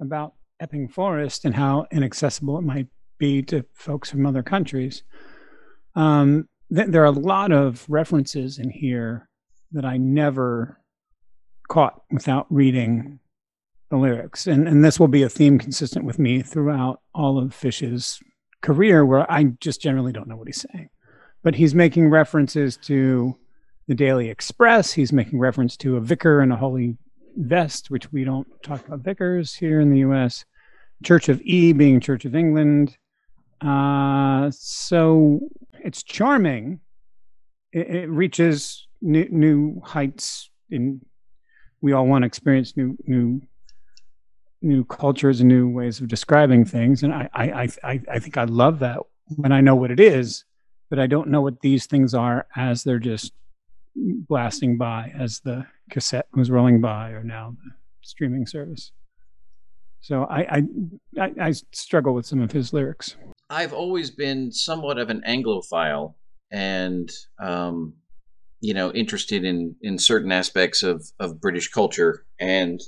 about 0.00 0.32
Epping 0.60 0.88
Forest 0.88 1.44
and 1.44 1.54
how 1.54 1.86
inaccessible 1.92 2.58
it 2.58 2.62
might 2.62 2.86
be 3.18 3.42
to 3.42 3.64
folks 3.74 4.10
from 4.10 4.26
other 4.26 4.42
countries. 4.42 5.02
Um, 5.94 6.48
th- 6.74 6.88
there 6.88 7.02
are 7.02 7.06
a 7.06 7.10
lot 7.10 7.52
of 7.52 7.84
references 7.88 8.58
in 8.58 8.70
here 8.70 9.28
that 9.72 9.84
I 9.84 9.96
never 9.96 10.80
caught 11.68 12.02
without 12.10 12.46
reading 12.50 13.18
the 13.90 13.96
lyrics, 13.96 14.46
and 14.46 14.68
and 14.68 14.84
this 14.84 15.00
will 15.00 15.08
be 15.08 15.22
a 15.22 15.28
theme 15.28 15.58
consistent 15.58 16.04
with 16.04 16.18
me 16.18 16.42
throughout 16.42 17.00
all 17.14 17.38
of 17.38 17.54
Fish's 17.54 18.20
career, 18.60 19.04
where 19.04 19.30
I 19.30 19.44
just 19.60 19.80
generally 19.80 20.12
don't 20.12 20.28
know 20.28 20.36
what 20.36 20.48
he's 20.48 20.64
saying 20.72 20.90
but 21.42 21.54
he's 21.54 21.74
making 21.74 22.10
references 22.10 22.76
to 22.76 23.36
the 23.86 23.94
Daily 23.94 24.28
Express. 24.28 24.92
He's 24.92 25.12
making 25.12 25.38
reference 25.38 25.76
to 25.78 25.96
a 25.96 26.00
vicar 26.00 26.42
in 26.42 26.52
a 26.52 26.56
holy 26.56 26.96
vest, 27.36 27.90
which 27.90 28.12
we 28.12 28.24
don't 28.24 28.46
talk 28.62 28.86
about 28.86 29.00
vicars 29.00 29.54
here 29.54 29.80
in 29.80 29.90
the 29.90 30.00
U.S. 30.00 30.44
Church 31.02 31.28
of 31.28 31.40
E 31.42 31.72
being 31.72 32.00
Church 32.00 32.24
of 32.24 32.34
England. 32.34 32.96
Uh, 33.60 34.50
so 34.50 35.40
it's 35.84 36.02
charming. 36.02 36.80
It, 37.72 37.88
it 37.88 38.10
reaches 38.10 38.86
new, 39.00 39.28
new 39.30 39.80
heights. 39.84 40.50
In 40.70 41.00
we 41.80 41.92
all 41.92 42.06
want 42.06 42.22
to 42.22 42.26
experience 42.26 42.76
new 42.76 42.96
new 43.06 43.40
new 44.60 44.84
cultures 44.84 45.40
and 45.40 45.48
new 45.48 45.68
ways 45.68 46.00
of 46.00 46.08
describing 46.08 46.64
things, 46.64 47.02
and 47.02 47.14
I 47.14 47.28
I 47.32 47.68
I, 47.82 48.00
I 48.10 48.18
think 48.18 48.36
I 48.36 48.44
love 48.44 48.80
that 48.80 48.98
when 49.36 49.52
I 49.52 49.60
know 49.60 49.76
what 49.76 49.90
it 49.90 50.00
is 50.00 50.44
but 50.90 50.98
I 50.98 51.06
don't 51.06 51.28
know 51.28 51.42
what 51.42 51.60
these 51.60 51.86
things 51.86 52.14
are 52.14 52.46
as 52.56 52.82
they're 52.82 52.98
just 52.98 53.32
blasting 53.94 54.78
by 54.78 55.12
as 55.18 55.40
the 55.40 55.66
cassette 55.90 56.28
was 56.34 56.50
rolling 56.50 56.80
by 56.80 57.10
or 57.10 57.22
now 57.22 57.54
the 57.64 57.70
streaming 58.02 58.46
service. 58.46 58.92
So 60.00 60.24
I 60.24 60.40
I, 60.40 60.62
I, 61.20 61.32
I 61.40 61.52
struggle 61.72 62.14
with 62.14 62.26
some 62.26 62.40
of 62.40 62.52
his 62.52 62.72
lyrics. 62.72 63.16
I've 63.50 63.72
always 63.72 64.10
been 64.10 64.52
somewhat 64.52 64.98
of 64.98 65.10
an 65.10 65.22
Anglophile 65.26 66.14
and, 66.50 67.10
um, 67.38 67.94
you 68.60 68.74
know, 68.74 68.92
interested 68.92 69.44
in, 69.44 69.76
in 69.80 69.98
certain 69.98 70.32
aspects 70.32 70.82
of, 70.82 71.10
of 71.18 71.40
British 71.40 71.68
culture. 71.68 72.26
And 72.38 72.80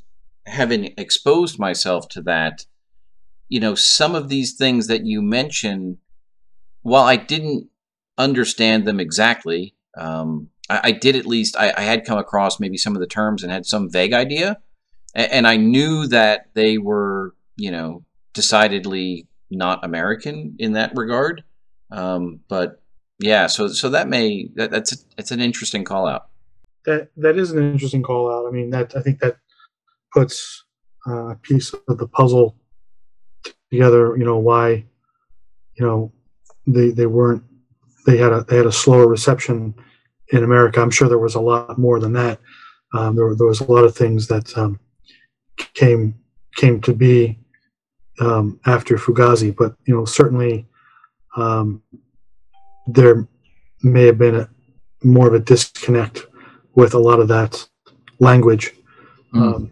having 0.46 0.94
exposed 0.98 1.58
myself 1.58 2.08
to 2.10 2.22
that, 2.22 2.66
you 3.48 3.60
know, 3.60 3.74
some 3.74 4.14
of 4.14 4.28
these 4.28 4.54
things 4.54 4.86
that 4.88 5.04
you 5.06 5.22
mention, 5.22 5.98
while 6.82 7.04
I 7.04 7.16
didn't 7.16 7.68
understand 8.18 8.86
them 8.86 9.00
exactly. 9.00 9.74
Um, 9.96 10.50
I, 10.68 10.80
I, 10.84 10.92
did 10.92 11.16
at 11.16 11.26
least, 11.26 11.56
I, 11.56 11.72
I, 11.76 11.82
had 11.82 12.04
come 12.04 12.18
across 12.18 12.60
maybe 12.60 12.76
some 12.76 12.94
of 12.94 13.00
the 13.00 13.06
terms 13.06 13.42
and 13.42 13.50
had 13.50 13.66
some 13.66 13.90
vague 13.90 14.12
idea. 14.12 14.58
And, 15.14 15.32
and 15.32 15.46
I 15.46 15.56
knew 15.56 16.06
that 16.08 16.50
they 16.54 16.78
were, 16.78 17.34
you 17.56 17.70
know, 17.70 18.04
decidedly 18.34 19.26
not 19.50 19.84
American 19.84 20.56
in 20.58 20.72
that 20.72 20.92
regard. 20.94 21.44
Um, 21.90 22.40
but 22.48 22.80
yeah, 23.18 23.46
so 23.46 23.68
so 23.68 23.90
that 23.90 24.08
may 24.08 24.48
that, 24.54 24.70
that's 24.70 25.30
an 25.30 25.40
interesting 25.40 25.84
call 25.84 26.06
out. 26.06 26.28
That 26.86 27.10
that 27.16 27.36
is 27.36 27.50
an 27.50 27.72
interesting 27.72 28.02
call 28.02 28.32
out. 28.32 28.48
I 28.48 28.50
mean, 28.50 28.70
that 28.70 28.96
I 28.96 29.02
think 29.02 29.20
that 29.20 29.36
puts 30.12 30.64
uh, 31.06 31.30
a 31.30 31.36
piece 31.36 31.74
of 31.88 31.98
the 31.98 32.06
puzzle 32.06 32.56
together. 33.70 34.16
You 34.16 34.24
know 34.24 34.38
why, 34.38 34.84
you 35.74 35.84
know, 35.84 36.12
they 36.66 36.90
they 36.90 37.06
weren't 37.06 37.42
they 38.06 38.16
had 38.16 38.32
a 38.32 38.44
they 38.48 38.56
had 38.56 38.66
a 38.66 38.72
slower 38.72 39.06
reception 39.06 39.74
in 40.32 40.44
America. 40.44 40.80
I'm 40.80 40.90
sure 40.90 41.08
there 41.08 41.18
was 41.18 41.34
a 41.34 41.40
lot 41.40 41.78
more 41.78 42.00
than 42.00 42.12
that. 42.14 42.40
Um, 42.94 43.16
there, 43.16 43.34
there 43.34 43.46
was 43.46 43.60
a 43.60 43.70
lot 43.70 43.84
of 43.84 43.94
things 43.94 44.28
that 44.28 44.56
um, 44.56 44.80
came 45.74 46.14
came 46.56 46.80
to 46.82 46.92
be 46.92 47.38
um, 48.20 48.60
after 48.66 48.96
Fugazi, 48.96 49.54
but 49.54 49.74
you 49.86 49.94
know 49.94 50.04
certainly 50.04 50.66
um, 51.36 51.82
there 52.86 53.26
may 53.82 54.06
have 54.06 54.18
been 54.18 54.36
a, 54.36 54.48
more 55.02 55.26
of 55.28 55.34
a 55.34 55.40
disconnect 55.40 56.26
with 56.74 56.94
a 56.94 56.98
lot 56.98 57.20
of 57.20 57.28
that 57.28 57.66
language 58.18 58.72
mm. 59.34 59.70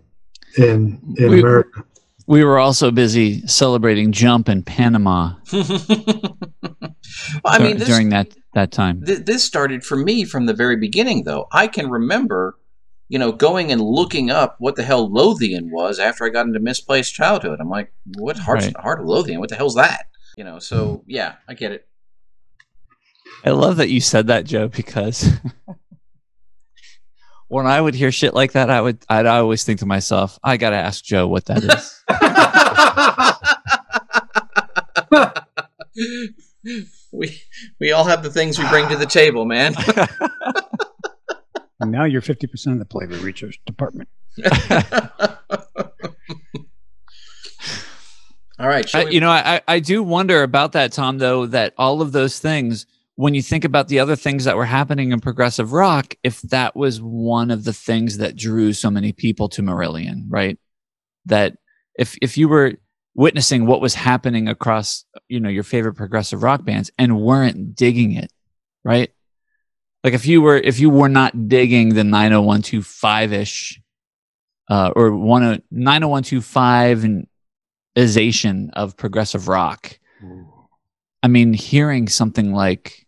in 0.57 1.15
in 1.19 1.31
we, 1.31 1.41
America. 1.41 1.85
We 2.27 2.45
were 2.45 2.59
also 2.59 2.91
busy 2.91 3.47
celebrating 3.47 4.13
Jump 4.13 4.49
in 4.51 4.63
Panama. 4.63 5.35
I 7.45 7.59
mean, 7.59 7.79
this, 7.79 7.89
during 7.89 8.11
that 8.11 8.35
that 8.55 8.73
time, 8.73 9.03
th- 9.05 9.21
this 9.21 9.45
started 9.45 9.85
for 9.85 9.97
me 9.97 10.25
from 10.25 10.47
the 10.47 10.55
very 10.55 10.77
beginning. 10.77 11.25
Though 11.25 11.47
I 11.53 11.67
can 11.69 11.89
remember, 11.91 12.59
you 13.09 13.19
know, 13.19 13.33
going 13.33 13.73
and 13.73 13.81
looking 13.81 14.31
up 14.31 14.57
what 14.59 14.77
the 14.77 14.83
hell 14.83 15.11
Lothian 15.11 15.71
was 15.71 15.99
after 15.99 16.25
I 16.25 16.29
got 16.29 16.47
into 16.47 16.61
misplaced 16.61 17.15
childhood. 17.15 17.59
I'm 17.61 17.71
like, 17.71 17.93
what 18.17 18.39
heart 18.39 18.63
right. 18.63 18.77
heart 18.77 19.01
of 19.01 19.07
Lothian? 19.07 19.41
What 19.41 19.49
the 19.49 19.57
hell's 19.57 19.77
that? 19.77 20.07
You 20.37 20.45
know. 20.45 20.59
So 20.59 20.97
hmm. 20.97 21.03
yeah, 21.07 21.37
I 21.49 21.55
get 21.55 21.73
it. 21.73 21.87
I 23.45 23.51
love 23.51 23.77
that 23.77 23.89
you 23.89 24.01
said 24.01 24.27
that, 24.27 24.45
Joe, 24.45 24.69
because 24.69 25.31
when 27.49 27.67
I 27.67 27.81
would 27.81 27.95
hear 27.95 28.13
shit 28.13 28.35
like 28.35 28.53
that, 28.53 28.69
I 28.69 28.81
would 28.81 29.05
I'd 29.09 29.27
always 29.27 29.65
think 29.65 29.81
to 29.81 29.87
myself, 29.87 30.39
I 30.43 30.57
gotta 30.57 30.77
ask 30.77 31.05
Joe 31.05 31.27
what 31.27 31.47
that 31.47 31.65
is. 31.65 32.05
we 37.13 37.41
we 37.81 37.93
all 37.93 38.05
have 38.05 38.23
the 38.23 38.31
things 38.31 38.59
we 38.59 38.69
bring 38.69 38.89
to 38.89 38.97
the 38.97 39.07
table, 39.07 39.45
man. 39.45 39.75
And 41.81 41.91
now 41.91 42.05
you're 42.05 42.21
fifty 42.21 42.47
percent 42.47 42.75
of 42.75 42.81
the 42.81 42.93
Flavor 42.93 43.17
Research 43.17 43.61
Department. 43.67 44.09
all 48.59 48.69
right, 48.69 48.95
I, 48.95 49.05
we... 49.05 49.15
you 49.15 49.21
know, 49.21 49.31
I 49.31 49.61
I 49.67 49.81
do 49.81 50.03
wonder 50.03 50.43
about 50.43 50.73
that, 50.73 50.93
Tom. 50.93 51.19
Though 51.19 51.47
that 51.47 51.75
all 51.77 52.03
of 52.03 52.13
those 52.13 52.39
things 52.39 52.87
when 53.19 53.35
you 53.35 53.43
think 53.43 53.65
about 53.65 53.89
the 53.89 53.99
other 53.99 54.15
things 54.15 54.45
that 54.45 54.57
were 54.57 54.65
happening 54.65 55.11
in 55.11 55.19
progressive 55.19 55.73
rock, 55.73 56.15
if 56.23 56.41
that 56.43 56.77
was 56.77 57.03
one 57.03 57.51
of 57.51 57.65
the 57.65 57.73
things 57.73 58.19
that 58.19 58.37
drew 58.37 58.73
so 58.73 58.93
many 58.93 59.13
people 59.13 59.49
to 59.49 59.61
Marillion, 59.61 60.27
right? 60.29 60.57
That 61.27 61.57
if 61.99 62.17
if 62.23 62.39
you 62.39 62.49
were 62.49 62.75
witnessing 63.17 63.67
what 63.67 63.81
was 63.81 63.97
happening 63.97 64.47
across, 64.47 65.05
you 65.29 65.41
know, 65.41 65.49
your 65.49 65.65
favorite 65.65 65.95
progressive 65.95 66.45
rock 66.45 66.65
bands 66.65 66.93
and 66.97 67.21
weren't 67.21 67.75
digging 67.75 68.13
it, 68.13 68.33
right? 68.85 69.11
Like 70.05 70.15
if 70.15 70.27
you 70.27 70.43
were 70.43 70.57
if 70.57 70.79
you 70.79 70.91
were 70.91 71.09
not 71.09 71.49
digging 71.49 71.91
the 71.91 72.05
90125 72.05 73.33
ish 73.33 73.81
uh, 74.69 74.93
or 74.95 75.15
one 75.17 75.63
90125 75.71 77.05
and 77.05 77.27
ization 77.97 78.71
of 78.75 78.97
progressive 78.97 79.49
rock. 79.49 79.99
I 81.23 81.29
mean, 81.29 81.53
hearing 81.53 82.09
something 82.09 82.53
like 82.53 83.07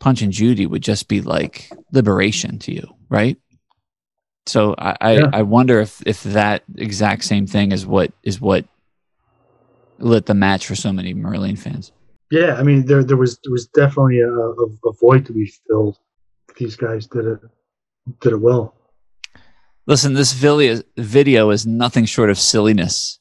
Punch 0.00 0.20
and 0.20 0.32
Judy 0.32 0.66
would 0.66 0.82
just 0.82 1.08
be 1.08 1.20
like 1.20 1.70
liberation 1.92 2.58
to 2.60 2.72
you, 2.72 2.88
right? 3.08 3.38
So 4.46 4.74
I, 4.78 4.96
I, 5.00 5.12
Yeah. 5.12 5.30
I 5.32 5.42
wonder 5.42 5.80
if 5.80 6.02
if 6.06 6.22
that 6.24 6.64
exact 6.76 7.24
same 7.24 7.46
thing 7.46 7.72
is 7.72 7.86
what 7.86 8.12
is 8.22 8.40
what 8.40 8.64
lit 9.98 10.26
the 10.26 10.34
match 10.34 10.66
for 10.66 10.74
so 10.74 10.92
many 10.92 11.14
Marillion 11.14 11.58
fans. 11.58 11.92
Yeah, 12.30 12.54
I 12.54 12.64
mean, 12.64 12.86
there 12.86 13.04
there 13.04 13.16
was 13.16 13.38
there 13.44 13.52
was 13.52 13.66
definitely 13.68 14.20
a, 14.20 14.30
a 14.30 14.92
void 15.00 15.26
to 15.26 15.32
be 15.32 15.52
filled. 15.68 15.98
These 16.56 16.76
guys 16.76 17.06
did 17.06 17.26
it 17.26 17.40
did 18.20 18.32
it 18.32 18.40
well. 18.40 18.74
Listen, 19.86 20.14
this 20.14 20.32
video 20.32 20.82
video 20.96 21.50
is 21.50 21.66
nothing 21.66 22.04
short 22.04 22.30
of 22.30 22.38
silliness. 22.38 23.20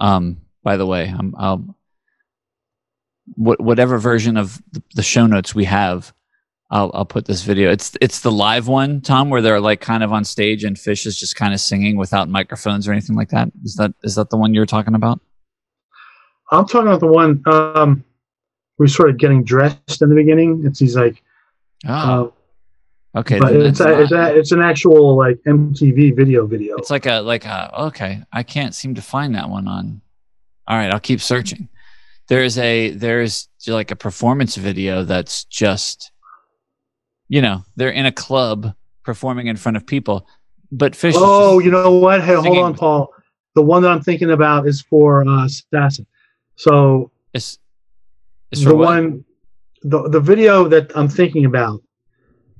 Um, 0.00 0.38
by 0.62 0.76
the 0.76 0.86
way, 0.86 1.12
I'm, 1.16 1.34
I'll 1.38 1.76
what, 3.36 3.60
whatever 3.60 3.98
version 3.98 4.36
of 4.36 4.60
the, 4.94 5.02
show 5.02 5.26
notes 5.26 5.54
we 5.54 5.64
have, 5.64 6.12
I'll 6.70 6.90
I'll 6.94 7.04
put 7.04 7.24
this 7.24 7.42
video. 7.42 7.70
It's 7.70 7.96
it's 8.00 8.20
the 8.20 8.32
live 8.32 8.68
one, 8.68 9.00
Tom, 9.00 9.30
where 9.30 9.40
they're 9.40 9.60
like 9.60 9.80
kind 9.80 10.02
of 10.02 10.12
on 10.12 10.24
stage 10.24 10.64
and 10.64 10.78
Fish 10.78 11.06
is 11.06 11.18
just 11.18 11.36
kind 11.36 11.54
of 11.54 11.60
singing 11.60 11.96
without 11.96 12.28
microphones 12.28 12.86
or 12.86 12.92
anything 12.92 13.16
like 13.16 13.30
that. 13.30 13.50
Is 13.64 13.76
that 13.76 13.94
is 14.02 14.14
that 14.16 14.30
the 14.30 14.36
one 14.36 14.54
you're 14.54 14.66
talking 14.66 14.94
about? 14.94 15.20
I'm 16.50 16.66
talking 16.66 16.88
about 16.88 17.00
the 17.00 17.06
one 17.06 17.42
um, 17.46 18.04
we 18.78 18.88
sort 18.88 19.08
of 19.10 19.18
getting 19.18 19.42
dressed 19.42 20.02
in 20.02 20.08
the 20.10 20.14
beginning. 20.14 20.62
It's 20.66 20.78
he's 20.78 20.96
like, 20.96 21.22
Oh, 21.86 21.92
uh, 21.92 22.30
okay. 23.14 23.38
but 23.38 23.54
it's 23.54 23.80
a, 23.80 24.00
it's, 24.00 24.12
a, 24.12 24.36
it's 24.36 24.52
an 24.52 24.60
actual 24.60 25.16
like 25.16 25.38
MTV 25.46 26.16
video 26.16 26.46
video. 26.46 26.76
It's 26.76 26.90
like 26.90 27.06
a 27.06 27.20
like 27.20 27.44
a 27.44 27.82
okay. 27.84 28.22
I 28.32 28.42
can't 28.42 28.74
seem 28.74 28.94
to 28.94 29.02
find 29.02 29.34
that 29.34 29.48
one 29.48 29.68
on. 29.68 30.00
All 30.66 30.76
right, 30.76 30.92
I'll 30.92 31.00
keep 31.00 31.20
searching. 31.20 31.68
There's 32.28 32.58
a 32.58 32.90
there's 32.90 33.48
like 33.66 33.90
a 33.90 33.96
performance 33.96 34.56
video 34.56 35.04
that's 35.04 35.44
just, 35.44 36.10
you 37.28 37.42
know, 37.42 37.64
they're 37.76 37.90
in 37.90 38.06
a 38.06 38.12
club 38.12 38.74
performing 39.04 39.46
in 39.46 39.56
front 39.56 39.76
of 39.76 39.86
people, 39.86 40.26
but 40.72 40.96
Fish. 40.96 41.14
oh, 41.16 41.58
you 41.58 41.70
know 41.70 41.92
what? 41.92 42.22
Hey, 42.22 42.34
hold 42.34 42.58
on, 42.58 42.74
Paul. 42.74 43.12
The 43.54 43.62
one 43.62 43.82
that 43.82 43.92
I'm 43.92 44.02
thinking 44.02 44.30
about 44.30 44.66
is 44.66 44.82
for 44.82 45.26
uh, 45.26 45.44
Assassin. 45.44 46.06
So 46.56 47.12
it's, 47.32 47.58
it's 48.50 48.62
for 48.62 48.70
the 48.70 48.76
what? 48.76 48.84
one, 48.86 49.24
the 49.82 50.08
the 50.08 50.20
video 50.20 50.66
that 50.68 50.90
I'm 50.96 51.08
thinking 51.08 51.44
about, 51.44 51.82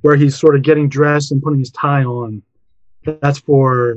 where 0.05 0.17
he's 0.17 0.39
sort 0.39 0.55
of 0.55 0.61
getting 0.61 0.87
dressed 0.87 1.33
and 1.33 1.43
putting 1.43 1.59
his 1.59 1.71
tie 1.71 2.05
on, 2.05 2.43
that's 3.23 3.39
for 3.39 3.97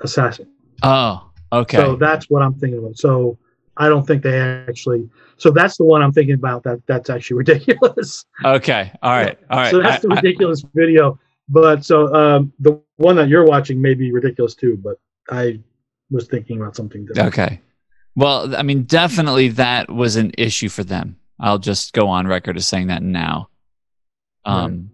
Assassin. 0.00 0.48
Oh, 0.82 1.30
okay. 1.52 1.76
So 1.76 1.94
that's 1.94 2.28
what 2.28 2.42
I'm 2.42 2.54
thinking 2.54 2.80
about. 2.80 2.96
So 2.98 3.38
I 3.76 3.88
don't 3.88 4.04
think 4.04 4.24
they 4.24 4.40
actually. 4.40 5.08
So 5.36 5.52
that's 5.52 5.76
the 5.76 5.84
one 5.84 6.02
I'm 6.02 6.10
thinking 6.10 6.34
about. 6.34 6.64
That 6.64 6.82
that's 6.88 7.10
actually 7.10 7.36
ridiculous. 7.44 8.24
okay. 8.44 8.90
All 9.04 9.12
right. 9.12 9.38
All 9.48 9.60
right. 9.60 9.70
So 9.70 9.80
that's 9.80 10.04
I- 10.04 10.08
the 10.08 10.14
I- 10.14 10.16
ridiculous 10.16 10.64
video. 10.74 11.16
But 11.48 11.84
so 11.84 12.12
um, 12.12 12.52
the 12.58 12.80
one 12.96 13.14
that 13.14 13.28
you're 13.28 13.44
watching 13.46 13.80
may 13.80 13.94
be 13.94 14.10
ridiculous 14.10 14.56
too. 14.56 14.76
But 14.82 14.98
I 15.30 15.60
was 16.10 16.26
thinking 16.26 16.60
about 16.60 16.74
something 16.74 17.06
different. 17.06 17.28
Okay. 17.28 17.60
Well, 18.16 18.56
I 18.56 18.64
mean, 18.64 18.82
definitely 18.82 19.50
that 19.50 19.88
was 19.88 20.16
an 20.16 20.32
issue 20.36 20.68
for 20.70 20.82
them. 20.82 21.18
I'll 21.38 21.58
just 21.58 21.92
go 21.92 22.08
on 22.08 22.26
record 22.26 22.56
as 22.56 22.66
saying 22.66 22.88
that 22.88 23.04
now. 23.04 23.48
Um, 24.44 24.90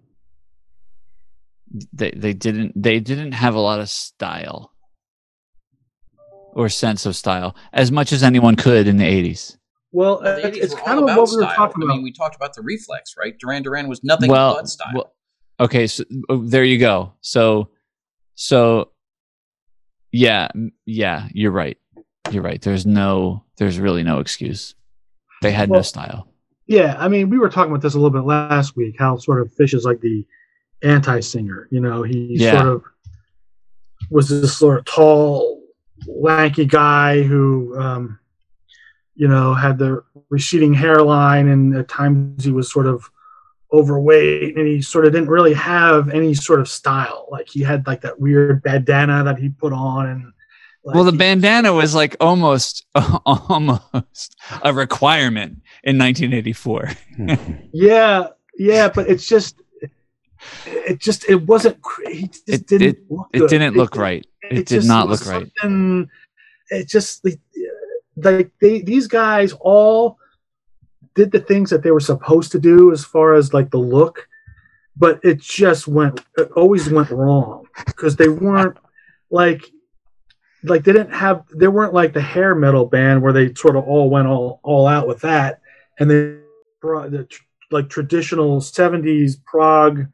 they 1.93 2.11
they 2.13 2.33
didn't 2.33 2.73
they 2.81 3.01
didn't 3.01 3.33
have 3.33 3.55
a 3.55 3.61
lot 3.61 3.81
of 3.81 3.89
style 3.89 4.73
or 6.55 6.69
sense 6.69 7.07
of 7.07 7.17
style 7.17 7.57
as 7.73 7.91
much 7.91 8.13
as 8.13 8.23
anyone 8.23 8.57
could 8.57 8.87
in 8.87 8.97
the 8.99 9.05
eighties. 9.07 9.57
Well, 9.91 10.21
Well, 10.23 10.37
the 10.37 10.47
uh, 10.47 10.51
80s 10.51 10.57
it's 10.57 10.75
kind 10.75 10.99
of 10.99 11.05
what 11.05 11.15
we 11.15 11.21
were 11.21 11.27
style. 11.27 11.55
talking 11.57 11.83
I 11.83 11.87
about. 11.87 11.95
mean, 11.97 12.03
we 12.03 12.13
talked 12.13 12.35
about 12.37 12.55
the 12.55 12.63
reflex, 12.63 13.15
right? 13.19 13.39
Duran 13.39 13.63
Duran 13.63 13.89
was 13.89 14.03
nothing 14.03 14.31
well, 14.31 14.55
but 14.55 14.69
style. 14.69 14.93
well, 14.95 15.13
okay, 15.61 15.87
so 15.87 16.05
oh, 16.31 16.39
there 16.47 16.65
you 16.65 16.79
go. 16.79 17.13
So, 17.21 17.69
so, 18.35 18.91
yeah, 20.11 20.49
yeah, 20.87 21.29
you're 21.33 21.51
right. 21.51 21.77
You're 22.31 22.43
right. 22.43 22.61
There's 22.63 22.87
no, 22.87 23.45
there's 23.59 23.79
really 23.79 24.03
no 24.03 24.21
excuse. 24.21 24.75
They 25.43 25.53
had 25.53 25.69
no 25.71 25.83
style. 25.83 26.29
Yeah, 26.67 26.97
I 26.99 27.09
mean, 27.09 27.29
we 27.29 27.39
were 27.39 27.51
talking 27.51 27.71
about 27.71 27.83
this 27.83 27.95
a 27.95 27.99
little 27.99 28.11
bit 28.19 28.25
last 28.27 28.77
week. 28.77 28.95
How 28.99 29.17
sort 29.19 29.41
of 29.43 29.53
Fish 29.53 29.75
is 29.75 29.85
like 29.85 30.01
the 30.01 30.25
anti-singer. 30.83 31.69
You 31.71 31.81
know, 31.81 32.03
he 32.03 32.37
Yeah. 32.39 32.53
sort 32.63 32.67
of 32.67 32.83
was 34.11 34.29
this 34.29 34.57
sort 34.57 34.79
of 34.79 34.85
tall, 34.85 35.63
lanky 36.07 36.65
guy 36.67 37.23
who, 37.23 37.79
um, 37.79 38.19
you 39.15 39.29
know, 39.29 39.55
had 39.55 39.79
the 39.79 40.03
receding 40.31 40.75
hairline, 40.75 41.49
and 41.49 41.75
at 41.77 41.89
times 41.89 42.45
he 42.45 42.51
was 42.51 42.71
sort 42.73 42.87
of 42.87 43.09
overweight, 43.73 44.57
and 44.57 44.67
he 44.67 44.83
sort 44.83 45.07
of 45.07 45.13
didn't 45.13 45.29
really 45.31 45.55
have 45.55 46.11
any 46.11 46.35
sort 46.35 46.61
of 46.61 46.69
style. 46.69 47.27
Like 47.31 47.49
he 47.49 47.63
had 47.63 47.87
like 47.87 48.01
that 48.03 48.21
weird 48.21 48.63
bandana 48.63 49.23
that 49.25 49.39
he 49.39 49.49
put 49.51 49.73
on, 49.73 50.07
and 50.09 50.33
like, 50.85 50.95
well, 50.97 51.05
the 51.05 51.13
bandana 51.13 51.73
was 51.73 51.95
like 51.95 52.17
almost, 52.21 52.85
almost 53.25 54.37
a 54.63 54.75
requirement 54.75 55.63
in 55.85 55.97
1984. 55.97 56.91
Yeah, 57.73 58.27
yeah, 58.59 58.89
but 58.89 59.09
it's 59.09 59.27
just, 59.27 59.63
it 60.67 60.99
just, 61.01 61.29
it 61.29 61.43
wasn't. 61.47 61.79
He 62.11 62.29
just 62.29 62.49
It- 62.49 62.67
didn't. 62.67 62.89
it- 62.89 62.99
look 63.11 63.29
It 63.33 63.39
good. 63.41 63.51
didn't 63.51 63.77
look 63.77 63.97
right. 63.97 64.27
It 64.43 64.55
did 64.55 64.67
just 64.69 64.89
not 64.89 65.09
look 65.09 65.25
right. 65.27 65.51
It 66.71 66.89
just 66.89 67.25
like, 67.25 67.41
like 68.17 68.51
they 68.61 68.81
these 68.83 69.07
guys 69.09 69.53
all 69.61 70.19
did 71.15 71.31
the 71.33 71.41
things 71.41 71.71
that 71.71 71.83
they 71.83 71.91
were 71.91 72.01
supposed 72.01 72.53
to 72.53 72.59
do 72.59 72.93
as 72.93 73.05
far 73.05 73.35
as 73.35 73.53
like 73.53 73.71
the 73.71 73.79
look, 73.79 74.27
but 74.97 75.21
it 75.23 75.41
just 75.41 75.87
went. 75.87 76.21
It 76.39 76.51
always 76.53 76.89
went 76.91 77.11
wrong 77.11 77.67
because 77.87 78.17
they 78.17 78.29
weren't 78.29 78.77
like. 79.31 79.71
Like 80.65 80.85
they 80.85 80.93
didn't 80.93 81.11
have, 81.15 81.43
they 81.57 81.67
weren't 81.67 81.93
like 81.93 82.13
the 82.13 82.21
hair 82.21 82.55
metal 82.55 82.87
band 82.87 83.21
where 83.21 83.33
they 83.33 83.53
sort 83.55 83.75
of 83.75 83.83
all 83.83 84.09
went 84.09 84.29
all 84.29 84.61
all 84.63 84.87
out 84.87 85.09
with 85.09 85.21
that, 85.23 85.61
and 85.99 86.09
they 86.09 86.37
brought 86.81 87.11
the 87.11 87.25
tr- 87.25 87.43
like 87.73 87.89
traditional 87.89 88.61
70s 88.61 89.43
prog 89.45 90.07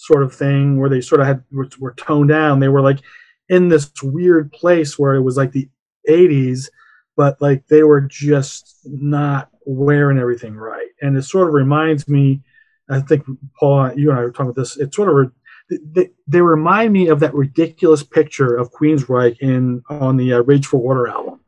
sort 0.00 0.22
of 0.22 0.34
thing 0.34 0.78
where 0.78 0.88
they 0.88 1.00
sort 1.00 1.20
of 1.20 1.26
had 1.26 1.44
were, 1.50 1.68
were 1.78 1.94
toned 1.94 2.30
down. 2.30 2.60
They 2.60 2.68
were 2.68 2.80
like 2.80 3.00
in 3.48 3.68
this 3.68 3.90
weird 4.02 4.52
place 4.52 4.98
where 4.98 5.14
it 5.14 5.22
was 5.22 5.36
like 5.36 5.52
the 5.52 5.68
80s 6.08 6.68
but 7.16 7.36
like 7.42 7.66
they 7.66 7.82
were 7.82 8.00
just 8.00 8.78
not 8.84 9.50
wearing 9.66 10.18
everything 10.18 10.56
right. 10.56 10.88
And 11.02 11.18
it 11.18 11.22
sort 11.24 11.48
of 11.48 11.54
reminds 11.54 12.08
me 12.08 12.42
i 12.88 13.00
think 13.00 13.24
paul 13.58 13.92
you 13.94 14.10
and 14.10 14.18
i 14.18 14.22
were 14.22 14.32
talking 14.32 14.46
about 14.46 14.56
this 14.56 14.76
it 14.76 14.92
sort 14.92 15.08
of 15.08 15.14
re- 15.14 15.78
they, 15.92 16.10
they 16.26 16.40
remind 16.40 16.92
me 16.92 17.06
of 17.06 17.20
that 17.20 17.32
ridiculous 17.32 18.02
picture 18.02 18.56
of 18.56 18.72
queensryche 18.72 19.38
in 19.38 19.80
on 19.88 20.16
the 20.16 20.32
uh, 20.32 20.40
Rage 20.40 20.66
for 20.66 20.80
Order 20.80 21.06
album 21.06 21.40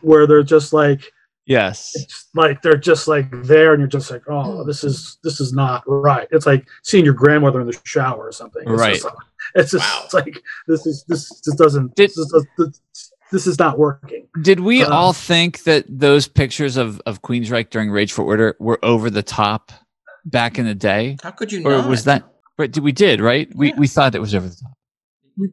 where 0.00 0.26
they're 0.26 0.42
just 0.42 0.72
like 0.72 1.12
Yes. 1.48 1.92
it's 1.94 2.28
like 2.34 2.62
they're 2.62 2.76
just 2.76 3.08
like 3.08 3.26
there 3.44 3.72
and 3.72 3.80
you're 3.80 3.88
just 3.88 4.10
like 4.10 4.22
oh 4.28 4.64
this 4.64 4.84
is 4.84 5.18
this 5.24 5.40
is 5.40 5.52
not 5.52 5.82
right 5.86 6.28
it's 6.30 6.46
like 6.46 6.66
seeing 6.84 7.04
your 7.04 7.14
grandmother 7.14 7.60
in 7.60 7.66
the 7.66 7.78
shower 7.84 8.26
or 8.28 8.32
something 8.32 8.62
it's 8.66 8.70
Right. 8.80 8.92
just, 8.94 9.04
like- 9.06 9.14
it's 9.54 9.70
just 9.72 9.84
Wow. 9.84 10.02
it's 10.04 10.14
like 10.14 10.42
this 10.66 10.86
is 10.86 11.04
this 11.08 11.28
just 11.44 11.56
doesn't 11.58 11.94
Did- 11.96 12.10
this, 12.10 12.18
is, 12.18 12.46
this, 12.58 12.80
this 13.32 13.46
is 13.46 13.58
not 13.58 13.78
working 13.78 14.26
Did 14.42 14.60
we 14.60 14.82
Uh, 14.82 14.90
all 14.90 15.12
think 15.12 15.62
that 15.64 15.84
those 15.88 16.28
pictures 16.28 16.76
of, 16.76 17.00
of 17.06 17.22
Queensryche 17.22 17.70
during 17.70 17.90
Rage 17.90 18.12
for 18.12 18.22
Order 18.24 18.54
were 18.60 18.78
over 18.84 19.08
the 19.10 19.22
top 19.22 19.72
back 20.24 20.58
in 20.58 20.66
the 20.66 20.74
day? 20.74 21.16
How 21.22 21.30
could 21.30 21.50
you 21.50 21.60
know? 21.60 21.70
Or 21.70 21.78
not? 21.78 21.88
was 21.88 22.04
that, 22.04 22.24
right? 22.58 22.70
Did 22.70 22.82
we 22.84 22.92
did, 22.92 23.20
right? 23.22 23.48
We, 23.54 23.68
Yeah. 23.68 23.78
we 23.78 23.86
thought 23.88 24.14
it 24.14 24.20
was 24.20 24.34
over 24.34 24.48
the 24.48 24.56
top. 24.56 24.72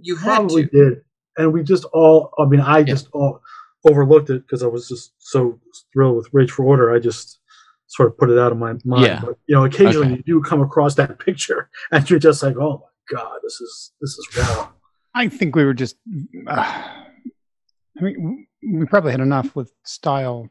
you 0.01 0.15
had 0.17 0.25
probably 0.35 0.67
to? 0.67 0.69
did 0.69 1.01
and 1.37 1.51
we 1.53 1.63
just 1.63 1.83
all 1.93 2.31
i 2.39 2.45
mean 2.45 2.61
i 2.61 2.81
just 2.81 3.07
all 3.13 3.41
overlooked 3.87 4.29
it 4.29 4.41
because 4.41 4.63
i 4.63 4.67
was 4.67 4.87
just 4.87 5.13
so 5.19 5.59
thrilled 5.93 6.15
with 6.17 6.27
rage 6.33 6.51
for 6.51 6.65
order 6.65 6.93
i 6.93 6.99
just 6.99 7.39
sort 7.87 8.09
of 8.09 8.17
put 8.17 8.29
it 8.29 8.37
out 8.39 8.51
of 8.51 8.57
my 8.57 8.73
mind 8.83 9.03
Yeah. 9.05 9.21
but 9.23 9.37
you 9.47 9.55
know 9.55 9.63
occasionally 9.65 10.07
Okay. 10.07 10.23
you 10.25 10.39
do 10.39 10.41
come 10.41 10.61
across 10.61 10.95
that 10.95 11.19
picture 11.25 11.69
and 11.91 12.09
you're 12.09 12.19
just 12.19 12.41
like 12.43 12.55
oh 12.57 12.83
my 13.11 13.17
god 13.17 13.37
this 13.43 13.61
is 13.61 13.91
this 14.01 14.11
is 14.17 14.27
wrong 14.37 14.69
I 15.17 15.29
think 15.29 15.55
we 15.55 15.63
were 15.63 15.73
just. 15.73 15.95
Uh, 16.45 16.51
I 17.97 18.01
mean, 18.01 18.47
we 18.61 18.85
probably 18.85 19.11
had 19.11 19.21
enough 19.21 19.55
with 19.55 19.71
style, 19.85 20.49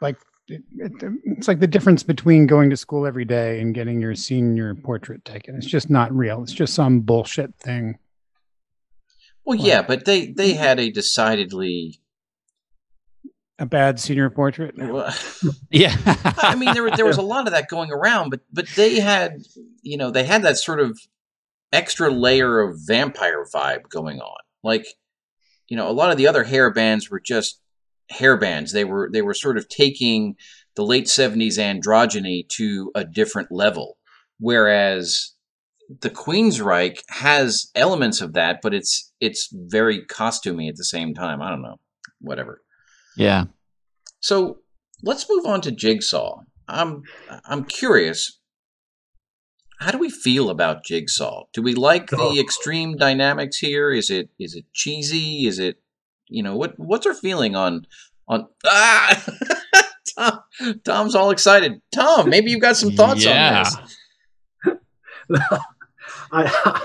like 0.00 0.16
it, 0.46 0.62
it, 0.78 0.92
it's 1.24 1.48
like 1.48 1.58
the 1.58 1.66
difference 1.66 2.04
between 2.04 2.46
going 2.46 2.70
to 2.70 2.76
school 2.76 3.04
every 3.04 3.24
day 3.24 3.60
and 3.60 3.74
getting 3.74 4.00
your 4.00 4.14
senior 4.14 4.76
portrait 4.76 5.24
taken. 5.24 5.56
It's 5.56 5.66
just 5.66 5.90
not 5.90 6.14
real. 6.14 6.44
It's 6.44 6.52
just 6.52 6.72
some 6.74 7.00
bullshit 7.00 7.52
thing. 7.56 7.98
Well, 9.44 9.58
yeah, 9.58 9.82
but 9.82 10.04
they 10.04 10.26
they 10.26 10.52
had 10.52 10.78
a 10.78 10.92
decidedly. 10.92 12.00
A 13.58 13.66
bad 13.66 14.00
senior 14.00 14.30
portrait. 14.30 14.74
Well, 14.76 15.14
Yeah. 15.70 15.94
I 16.38 16.56
mean, 16.56 16.74
there 16.74 16.90
there 16.90 17.06
was 17.06 17.18
a 17.18 17.22
lot 17.22 17.46
of 17.46 17.52
that 17.52 17.68
going 17.68 17.92
around, 17.92 18.30
but 18.30 18.40
but 18.52 18.66
they 18.76 18.98
had 19.00 19.42
you 19.82 19.96
know 19.96 20.10
they 20.10 20.24
had 20.24 20.42
that 20.42 20.58
sort 20.58 20.80
of 20.80 20.98
extra 21.72 22.10
layer 22.10 22.60
of 22.60 22.78
vampire 22.84 23.44
vibe 23.54 23.88
going 23.88 24.20
on. 24.20 24.38
Like, 24.62 24.86
you 25.68 25.76
know, 25.76 25.88
a 25.88 25.92
lot 25.92 26.10
of 26.10 26.16
the 26.16 26.26
other 26.26 26.44
hair 26.44 26.72
bands 26.72 27.10
were 27.10 27.20
just 27.20 27.60
hair 28.10 28.36
bands. 28.36 28.72
They 28.72 28.84
were 28.84 29.08
they 29.12 29.22
were 29.22 29.34
sort 29.34 29.56
of 29.56 29.68
taking 29.68 30.36
the 30.74 30.84
late 30.84 31.08
seventies 31.08 31.58
androgyny 31.58 32.48
to 32.50 32.90
a 32.96 33.04
different 33.04 33.52
level, 33.52 33.98
whereas 34.38 35.32
the 36.00 36.10
Queensryche 36.10 37.02
has 37.08 37.70
elements 37.76 38.20
of 38.20 38.32
that, 38.32 38.60
but 38.62 38.74
it's 38.74 39.12
it's 39.20 39.48
very 39.52 40.04
costumey 40.06 40.68
at 40.68 40.76
the 40.76 40.84
same 40.84 41.14
time. 41.14 41.40
I 41.40 41.50
don't 41.50 41.62
know, 41.62 41.78
whatever. 42.20 42.62
Yeah. 43.16 43.44
So 44.20 44.58
let's 45.02 45.28
move 45.28 45.46
on 45.46 45.60
to 45.62 45.70
Jigsaw. 45.70 46.40
I'm 46.68 47.02
I'm 47.46 47.64
curious. 47.64 48.38
How 49.80 49.90
do 49.90 49.98
we 49.98 50.08
feel 50.08 50.48
about 50.50 50.84
Jigsaw? 50.84 51.44
Do 51.52 51.60
we 51.62 51.74
like 51.74 52.10
Oh. 52.12 52.32
the 52.32 52.40
extreme 52.40 52.96
dynamics 52.96 53.58
here? 53.58 53.90
Is 53.92 54.08
it 54.10 54.30
is 54.38 54.54
it 54.54 54.64
cheesy? 54.72 55.46
Is 55.46 55.58
it 55.58 55.76
you 56.28 56.42
know 56.42 56.56
what 56.56 56.74
what's 56.78 57.06
our 57.06 57.14
feeling 57.14 57.54
on 57.54 57.86
on 58.28 58.46
ah 58.66 59.24
Tom, 60.16 60.40
Tom's 60.84 61.14
all 61.14 61.30
excited. 61.30 61.80
Tom, 61.92 62.30
maybe 62.30 62.50
you've 62.50 62.60
got 62.62 62.76
some 62.76 62.92
thoughts 62.92 63.24
Yeah. 63.24 63.64
on 63.66 64.74
this. 64.74 64.78
I, 66.32 66.80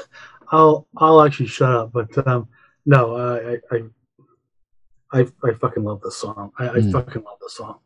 I'll 0.52 0.88
I'll 0.98 1.22
actually 1.22 1.48
shut 1.48 1.72
up. 1.72 1.92
But 1.94 2.28
um, 2.28 2.48
no, 2.86 3.16
I 3.16 3.58
I 3.72 3.82
I, 5.12 5.26
I 5.43 5.53
fucking 5.60 5.84
love 5.84 6.01
this 6.01 6.18
song. 6.18 6.51
I, 6.60 6.70
I 6.70 6.76
Mm. 6.80 6.91
fucking 6.91 7.24
love 7.24 7.38
this 7.41 7.55
song. 7.57 7.80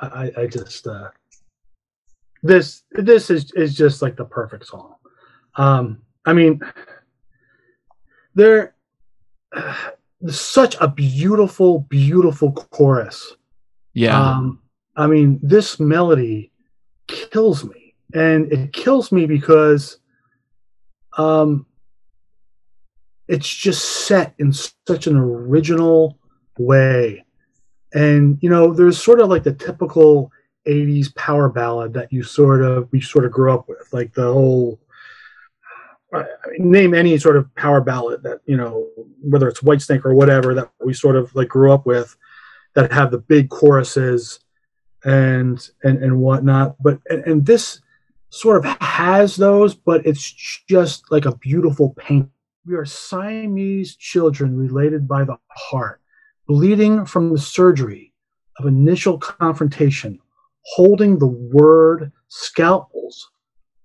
I, 0.00 0.30
I- 0.36 0.46
just 0.46 0.86
uh, 0.86 1.08
this 2.42 2.82
this 2.92 3.30
is 3.30 3.50
is 3.52 3.74
just 3.74 4.02
like 4.02 4.16
the 4.16 4.24
perfect 4.24 4.66
song. 4.66 4.94
Um, 5.56 6.02
I 6.26 6.32
mean, 6.34 6.60
there 8.34 8.74
there's 10.20 10.40
such 10.40 10.76
a 10.80 10.88
beautiful, 10.88 11.80
beautiful 11.88 12.52
chorus. 12.52 13.34
Yeah. 13.94 14.18
Um, 14.20 14.60
I 14.96 15.06
mean, 15.06 15.40
this 15.42 15.80
melody 15.80 16.52
kills 17.06 17.64
me, 17.64 17.94
and 18.14 18.52
it 18.52 18.72
kills 18.74 19.10
me 19.12 19.24
because 19.26 19.98
um, 21.16 21.64
it's 23.28 23.48
just 23.48 24.06
set 24.06 24.34
in 24.38 24.52
such 24.52 25.06
an 25.06 25.16
original 25.16 26.18
way. 26.58 27.24
And 27.94 28.38
you 28.40 28.50
know, 28.50 28.72
there's 28.72 29.02
sort 29.02 29.20
of 29.20 29.28
like 29.28 29.42
the 29.42 29.52
typical 29.52 30.30
'80s 30.66 31.14
power 31.14 31.48
ballad 31.48 31.94
that 31.94 32.12
you 32.12 32.22
sort 32.22 32.62
of 32.62 32.88
we 32.92 33.00
sort 33.00 33.24
of 33.24 33.32
grew 33.32 33.52
up 33.52 33.68
with, 33.68 33.88
like 33.92 34.12
the 34.14 34.32
whole. 34.32 34.80
I 36.14 36.24
mean, 36.52 36.70
name 36.70 36.94
any 36.94 37.18
sort 37.18 37.36
of 37.36 37.52
power 37.56 37.80
ballad 37.80 38.22
that 38.22 38.40
you 38.46 38.56
know, 38.56 38.88
whether 39.22 39.48
it's 39.48 39.60
Whitesnake 39.60 40.04
or 40.04 40.14
whatever 40.14 40.54
that 40.54 40.70
we 40.84 40.94
sort 40.94 41.16
of 41.16 41.34
like 41.34 41.48
grew 41.48 41.72
up 41.72 41.84
with, 41.84 42.16
that 42.74 42.92
have 42.92 43.10
the 43.10 43.18
big 43.18 43.50
choruses 43.50 44.40
and 45.04 45.68
and 45.82 46.02
and 46.02 46.18
whatnot. 46.18 46.76
But 46.82 47.00
and, 47.08 47.24
and 47.24 47.46
this 47.46 47.80
sort 48.30 48.64
of 48.64 48.76
has 48.80 49.36
those, 49.36 49.74
but 49.74 50.06
it's 50.06 50.22
just 50.68 51.10
like 51.10 51.24
a 51.24 51.36
beautiful 51.36 51.94
paint. 51.96 52.28
We 52.66 52.74
are 52.74 52.84
Siamese 52.84 53.96
children 53.96 54.56
related 54.56 55.06
by 55.06 55.24
the 55.24 55.38
heart, 55.50 56.00
bleeding 56.48 57.04
from 57.04 57.32
the 57.32 57.38
surgery 57.38 58.12
of 58.58 58.66
initial 58.66 59.18
confrontation, 59.18 60.18
holding 60.74 61.18
the 61.18 61.26
word 61.26 62.12
scalpels 62.28 63.30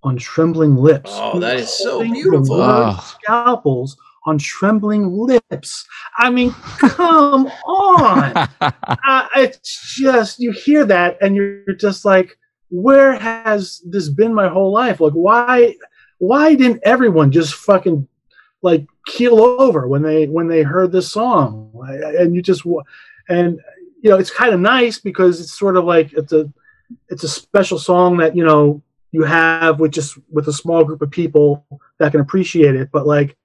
on 0.03 0.17
trembling 0.17 0.75
lips. 0.75 1.11
Oh, 1.13 1.39
that 1.39 1.57
is 1.57 1.69
so 1.69 1.91
Holding 2.03 2.09
the 2.13 2.13
beautiful. 2.21 2.57
word 2.57 2.95
Oh. 2.97 3.15
Scalpels 3.21 3.97
on 4.25 4.37
trembling 4.37 5.11
lips. 5.11 5.85
I 6.17 6.29
mean, 6.29 6.51
come 6.51 7.47
on 7.47 8.49
uh, 8.61 9.27
it's 9.35 9.95
just 9.97 10.39
you 10.39 10.51
hear 10.51 10.85
that 10.85 11.17
and 11.21 11.35
you're 11.35 11.73
just 11.79 12.05
like 12.05 12.37
where 12.69 13.13
has 13.13 13.81
this 13.89 14.09
been 14.09 14.33
my 14.33 14.47
whole 14.47 14.71
life 14.71 14.99
like 15.01 15.13
why 15.13 15.75
why 16.19 16.53
didn't 16.55 16.81
everyone 16.83 17.31
just 17.31 17.53
fucking 17.55 18.07
like 18.61 18.85
keel 19.07 19.39
over 19.39 19.87
when 19.87 20.01
they 20.01 20.27
when 20.27 20.47
they 20.47 20.61
heard 20.61 20.91
this 20.91 21.11
song 21.11 21.71
and 22.19 22.35
you 22.35 22.41
just 22.41 22.63
and 23.29 23.59
you 24.01 24.09
know 24.09 24.17
it's 24.17 24.31
kind 24.31 24.53
of 24.53 24.59
nice 24.59 24.99
because 24.99 25.41
it's 25.41 25.57
sort 25.57 25.77
of 25.77 25.85
like 25.85 26.13
it's 26.13 26.33
a 26.33 26.51
it's 27.09 27.23
a 27.23 27.27
special 27.27 27.79
song 27.79 28.17
that 28.17 28.35
you 28.35 28.43
know 28.43 28.81
you 29.11 29.23
have 29.23 29.79
with 29.79 29.91
just 29.91 30.17
with 30.29 30.47
a 30.47 30.53
small 30.53 30.83
group 30.83 31.01
of 31.01 31.09
people 31.09 31.65
that 31.97 32.11
can 32.11 32.21
appreciate 32.21 32.75
it 32.75 32.89
but 32.91 33.07
like 33.07 33.35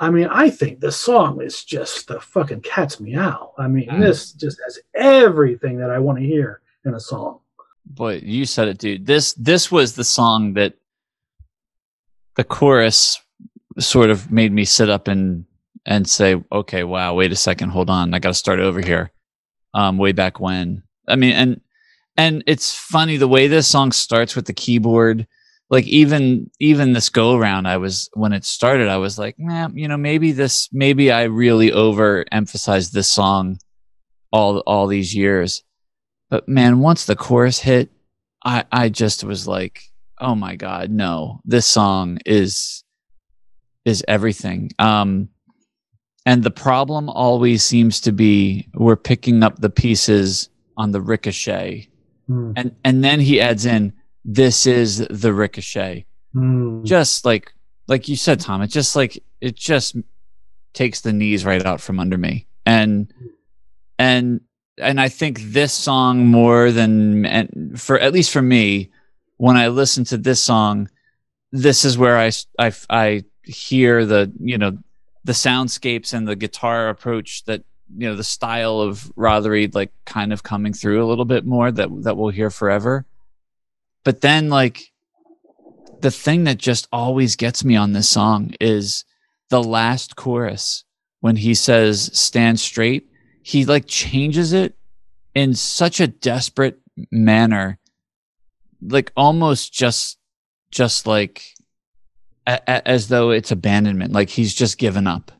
I 0.00 0.10
mean, 0.10 0.28
I 0.30 0.48
think 0.48 0.78
this 0.78 0.96
song 0.96 1.42
is 1.42 1.64
just 1.64 2.06
the 2.06 2.20
fucking 2.20 2.60
cat's 2.60 3.00
meow. 3.00 3.52
I 3.58 3.66
mean, 3.66 3.88
Mm. 3.88 3.98
this 4.00 4.30
just 4.30 4.60
has 4.64 4.78
everything 4.94 5.78
that 5.78 5.90
I 5.90 5.98
want 5.98 6.20
to 6.20 6.24
hear 6.24 6.60
in 6.84 6.94
a 6.94 7.00
song. 7.00 7.40
Boy, 7.84 8.20
you 8.22 8.44
said 8.46 8.68
it, 8.68 8.78
dude. 8.78 9.06
This 9.06 9.32
this 9.32 9.72
was 9.72 9.94
the 9.96 10.04
song 10.04 10.52
that 10.54 10.74
the 12.36 12.44
chorus 12.44 13.20
sort 13.78 14.10
of 14.10 14.30
made 14.30 14.52
me 14.52 14.64
sit 14.64 14.90
up 14.90 15.08
and 15.08 15.44
and 15.86 16.08
say, 16.08 16.42
okay, 16.52 16.84
wow, 16.84 17.14
wait 17.14 17.32
a 17.32 17.36
second, 17.36 17.70
hold 17.70 17.88
on, 17.88 18.12
I 18.12 18.18
got 18.18 18.28
to 18.28 18.34
start 18.34 18.60
over 18.60 18.80
here. 18.80 19.10
Um, 19.74 19.96
way 19.96 20.12
back 20.12 20.40
when, 20.40 20.82
I 21.06 21.16
mean, 21.16 21.32
and 21.32 21.60
and 22.16 22.42
it's 22.46 22.74
funny 22.74 23.16
the 23.16 23.28
way 23.28 23.46
this 23.46 23.68
song 23.68 23.92
starts 23.92 24.34
with 24.34 24.46
the 24.46 24.52
keyboard. 24.52 25.26
Like 25.70 25.86
even 25.86 26.50
even 26.58 26.92
this 26.92 27.10
go 27.10 27.36
around, 27.36 27.66
I 27.66 27.76
was 27.76 28.10
when 28.14 28.32
it 28.32 28.44
started, 28.44 28.88
I 28.88 28.96
was 28.96 29.18
like, 29.18 29.38
man, 29.38 29.76
you 29.76 29.86
know, 29.86 29.98
maybe 29.98 30.32
this, 30.32 30.68
maybe 30.72 31.12
I 31.12 31.24
really 31.24 31.70
overemphasized 31.70 32.92
this 32.92 33.08
song 33.08 33.58
all 34.32 34.58
all 34.60 34.86
these 34.86 35.14
years. 35.14 35.62
But 36.30 36.48
man, 36.48 36.80
once 36.80 37.04
the 37.04 37.16
chorus 37.16 37.60
hit, 37.60 37.90
I 38.44 38.64
I 38.72 38.88
just 38.88 39.24
was 39.24 39.46
like, 39.46 39.82
oh 40.18 40.34
my 40.34 40.56
god, 40.56 40.90
no, 40.90 41.40
this 41.44 41.66
song 41.66 42.18
is 42.24 42.82
is 43.84 44.04
everything. 44.08 44.70
Um, 44.78 45.28
and 46.26 46.42
the 46.42 46.50
problem 46.50 47.08
always 47.08 47.64
seems 47.64 48.00
to 48.02 48.12
be 48.12 48.68
we're 48.74 48.96
picking 48.96 49.42
up 49.42 49.60
the 49.60 49.70
pieces 49.70 50.50
on 50.76 50.92
the 50.92 51.00
ricochet, 51.00 51.88
Hmm. 52.26 52.52
and 52.56 52.76
and 52.84 53.02
then 53.02 53.20
he 53.20 53.40
adds 53.40 53.64
in 53.64 53.92
this 54.24 54.66
is 54.66 54.98
the 55.08 55.32
ricochet, 55.32 56.04
Hmm. 56.34 56.84
just 56.84 57.24
like 57.24 57.52
like 57.86 58.08
you 58.08 58.16
said, 58.16 58.40
Tom. 58.40 58.60
It 58.62 58.66
just 58.68 58.94
like 58.94 59.22
it 59.40 59.56
just 59.56 59.96
takes 60.74 61.00
the 61.00 61.12
knees 61.12 61.44
right 61.46 61.64
out 61.64 61.80
from 61.80 61.98
under 61.98 62.18
me, 62.18 62.46
and 62.66 63.12
and 63.98 64.42
and 64.76 65.00
I 65.00 65.08
think 65.08 65.40
this 65.40 65.72
song 65.72 66.26
more 66.26 66.70
than 66.70 67.24
and 67.24 67.80
for 67.80 67.98
at 67.98 68.12
least 68.12 68.30
for 68.30 68.42
me, 68.42 68.90
when 69.38 69.56
I 69.56 69.68
listen 69.68 70.04
to 70.04 70.18
this 70.18 70.42
song, 70.42 70.90
this 71.50 71.84
is 71.86 71.96
where 71.96 72.18
I 72.18 72.30
I 72.58 72.72
I 72.90 73.24
hear 73.50 74.04
the 74.04 74.32
you 74.40 74.58
know 74.58 74.78
the 75.24 75.32
soundscapes 75.32 76.12
and 76.12 76.26
the 76.26 76.36
guitar 76.36 76.88
approach 76.88 77.44
that 77.44 77.62
you 77.96 78.08
know 78.08 78.16
the 78.16 78.24
style 78.24 78.80
of 78.80 79.10
Rothery 79.16 79.74
like 79.74 79.92
kind 80.04 80.32
of 80.32 80.42
coming 80.42 80.72
through 80.72 81.04
a 81.04 81.08
little 81.08 81.24
bit 81.24 81.44
more 81.44 81.70
that 81.70 81.88
that 82.02 82.16
we'll 82.16 82.30
hear 82.30 82.50
forever. 82.50 83.06
But 84.04 84.20
then 84.20 84.48
like 84.48 84.92
the 86.00 86.10
thing 86.10 86.44
that 86.44 86.58
just 86.58 86.88
always 86.92 87.36
gets 87.36 87.64
me 87.64 87.76
on 87.76 87.92
this 87.92 88.08
song 88.08 88.54
is 88.60 89.04
the 89.48 89.62
last 89.62 90.16
chorus 90.16 90.84
when 91.20 91.36
he 91.36 91.54
says 91.54 92.10
stand 92.12 92.60
straight 92.60 93.08
he 93.42 93.64
like 93.64 93.86
changes 93.86 94.52
it 94.52 94.76
in 95.34 95.54
such 95.54 96.00
a 96.00 96.06
desperate 96.06 96.78
manner 97.10 97.78
like 98.82 99.12
almost 99.16 99.72
just 99.72 100.18
just 100.70 101.06
like 101.06 101.54
a, 102.48 102.88
as 102.88 103.08
though 103.08 103.30
it's 103.30 103.50
abandonment. 103.50 104.12
Like 104.12 104.30
he's 104.30 104.54
just 104.54 104.78
given 104.78 105.06
up. 105.06 105.30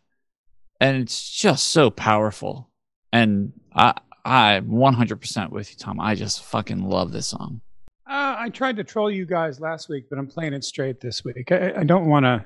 And 0.81 0.97
it's 0.97 1.29
just 1.31 1.69
so 1.69 1.91
powerful. 1.91 2.71
And 3.13 3.53
i 3.75 3.95
i 4.25 4.61
100% 4.61 5.51
with 5.51 5.71
you 5.71 5.77
tom. 5.79 5.99
I 6.01 6.15
just 6.15 6.45
fucking 6.45 6.83
love 6.85 7.13
this 7.13 7.29
song. 7.29 7.63
Uh, 8.07 8.37
I 8.39 8.51
tried 8.51 8.77
to 8.77 8.85
troll 8.85 9.11
you 9.11 9.25
guys 9.25 9.59
last 9.59 9.89
week, 9.89 10.05
but 10.11 10.19
I'm 10.19 10.27
playing 10.27 10.53
it 10.53 10.65
straight 10.65 11.01
this 11.01 11.25
week. 11.25 11.51
I, 11.51 11.73
I 11.79 11.85
don't 11.85 12.09
want 12.09 12.25
to 12.25 12.45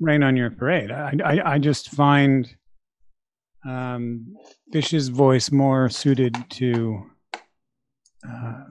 rain 0.00 0.24
on 0.24 0.36
your 0.36 0.50
parade. 0.50 0.90
I, 0.90 1.14
I, 1.24 1.52
I 1.54 1.58
just 1.58 1.90
find 1.90 2.52
um, 3.64 4.36
Fish's 4.72 5.08
voice 5.08 5.52
more 5.52 5.88
suited 5.88 6.36
to 6.50 7.02
uh, 8.28 8.64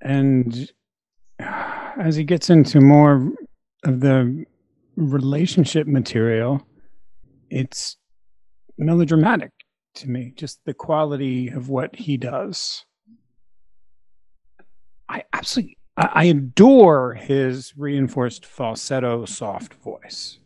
and 0.00 0.70
as 1.98 2.16
he 2.16 2.24
gets 2.24 2.50
into 2.50 2.80
more 2.80 3.32
of 3.84 4.00
the 4.00 4.44
relationship 4.96 5.86
material, 5.86 6.66
it's 7.50 7.96
melodramatic 8.78 9.50
to 9.94 10.08
me. 10.08 10.32
Just 10.36 10.60
the 10.64 10.74
quality 10.74 11.48
of 11.48 11.68
what 11.68 11.94
he 11.96 12.16
does. 12.16 12.84
I 15.08 15.24
absolutely, 15.32 15.76
I, 15.96 16.24
adore 16.24 17.14
his 17.14 17.74
reinforced 17.76 18.46
falsetto, 18.46 19.26
soft 19.26 19.74
voice. 19.74 20.38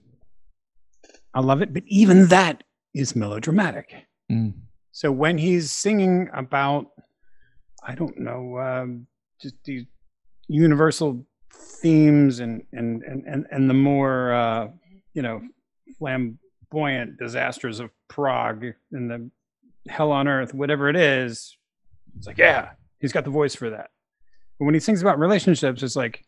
I 1.32 1.40
love 1.40 1.62
it, 1.62 1.72
but 1.72 1.84
even 1.86 2.28
that 2.28 2.64
is 2.94 3.14
melodramatic. 3.14 3.94
Mm. 4.30 4.54
So 4.90 5.12
when 5.12 5.38
he's 5.38 5.70
singing 5.70 6.28
about, 6.32 6.86
I 7.84 7.94
don't 7.94 8.18
know, 8.18 8.58
um, 8.58 9.06
just 9.40 9.54
these 9.64 9.84
universal 10.48 11.24
themes 11.52 12.40
and 12.40 12.62
and 12.72 13.02
and 13.02 13.24
and, 13.26 13.46
and 13.50 13.70
the 13.70 13.74
more 13.74 14.32
uh, 14.32 14.68
you 15.14 15.22
know 15.22 15.42
flamboyant 15.98 17.18
disasters 17.18 17.80
of 17.80 17.90
Prague 18.08 18.64
and 18.92 19.10
the 19.10 19.30
hell 19.88 20.12
on 20.12 20.28
earth, 20.28 20.54
whatever 20.54 20.88
it 20.88 20.96
is, 20.96 21.56
it's 22.16 22.26
like 22.26 22.38
yeah, 22.38 22.70
he's 23.00 23.12
got 23.12 23.24
the 23.24 23.30
voice 23.30 23.54
for 23.54 23.70
that. 23.70 23.90
But 24.58 24.64
when 24.64 24.74
he 24.74 24.80
sings 24.80 25.02
about 25.02 25.18
relationships, 25.18 25.82
it's 25.82 25.96
like, 25.96 26.24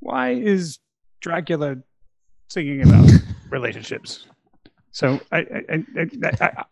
why 0.00 0.30
is 0.32 0.78
Dracula 1.20 1.76
singing 2.48 2.82
about 2.82 3.10
relationships? 3.50 4.26
So 4.92 5.20
I 5.32 5.38
I, 5.38 5.84
I, 5.98 6.30
I 6.40 6.64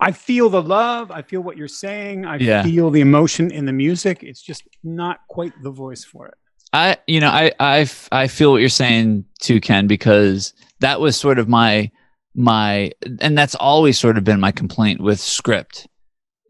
I 0.00 0.12
feel 0.12 0.48
the 0.50 0.62
love. 0.62 1.10
I 1.10 1.22
feel 1.22 1.40
what 1.40 1.56
you're 1.56 1.68
saying. 1.68 2.26
I 2.26 2.36
Yeah. 2.36 2.62
feel 2.64 2.90
the 2.90 3.00
emotion 3.00 3.50
in 3.52 3.64
the 3.64 3.72
music. 3.72 4.22
It's 4.22 4.42
just 4.42 4.64
not 4.82 5.20
quite 5.28 5.52
the 5.62 5.70
voice 5.70 6.04
for 6.04 6.26
it. 6.28 6.34
I, 6.72 6.98
you 7.06 7.20
know, 7.20 7.28
I, 7.28 7.52
I, 7.58 7.88
I 8.12 8.28
feel 8.28 8.52
what 8.52 8.58
you're 8.60 8.68
saying 8.68 9.24
too, 9.40 9.60
Ken, 9.60 9.86
because 9.86 10.52
that 10.80 11.00
was 11.00 11.16
sort 11.16 11.38
of 11.38 11.48
my, 11.48 11.90
my, 12.34 12.92
and 13.20 13.36
that's 13.36 13.54
always 13.56 13.98
sort 13.98 14.16
of 14.16 14.24
been 14.24 14.40
my 14.40 14.52
complaint 14.52 15.00
with 15.00 15.18
script 15.20 15.88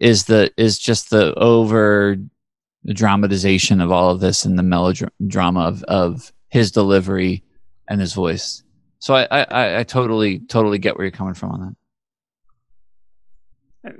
is 0.00 0.24
the, 0.26 0.52
is 0.56 0.78
just 0.78 1.10
the 1.10 1.34
over 1.38 2.16
dramatization 2.86 3.80
of 3.80 3.90
all 3.92 4.10
of 4.10 4.20
this 4.20 4.44
and 4.44 4.58
the 4.58 4.62
melodrama 4.62 5.60
of, 5.60 5.82
of 5.84 6.32
his 6.48 6.70
delivery 6.70 7.42
and 7.88 8.00
his 8.00 8.12
voice. 8.12 8.62
So 8.98 9.14
I, 9.14 9.22
I- 9.30 9.44
I, 9.44 9.78
I 9.80 9.82
totally, 9.84 10.40
totally 10.40 10.78
get 10.78 10.96
where 10.96 11.04
you're 11.06 11.10
coming 11.12 11.34
from 11.34 11.50
on 11.52 11.60
that. 11.60 11.76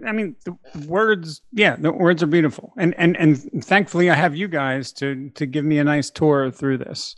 I 0.07 0.12
mean, 0.12 0.37
the 0.45 0.57
words, 0.87 1.41
yeah, 1.53 1.76
the 1.76 1.91
words 1.91 2.22
are 2.22 2.26
beautiful, 2.26 2.74
and 2.76 2.95
and 2.99 3.16
and 3.16 3.64
thankfully, 3.64 4.11
I 4.11 4.14
have 4.14 4.37
you 4.37 4.47
guys 4.47 4.93
to 4.95 5.31
to 5.31 5.47
give 5.47 5.64
me 5.64 5.78
a 5.78 5.85
nice 5.85 6.11
tour 6.11 6.51
through 6.51 6.78
this. 6.78 7.16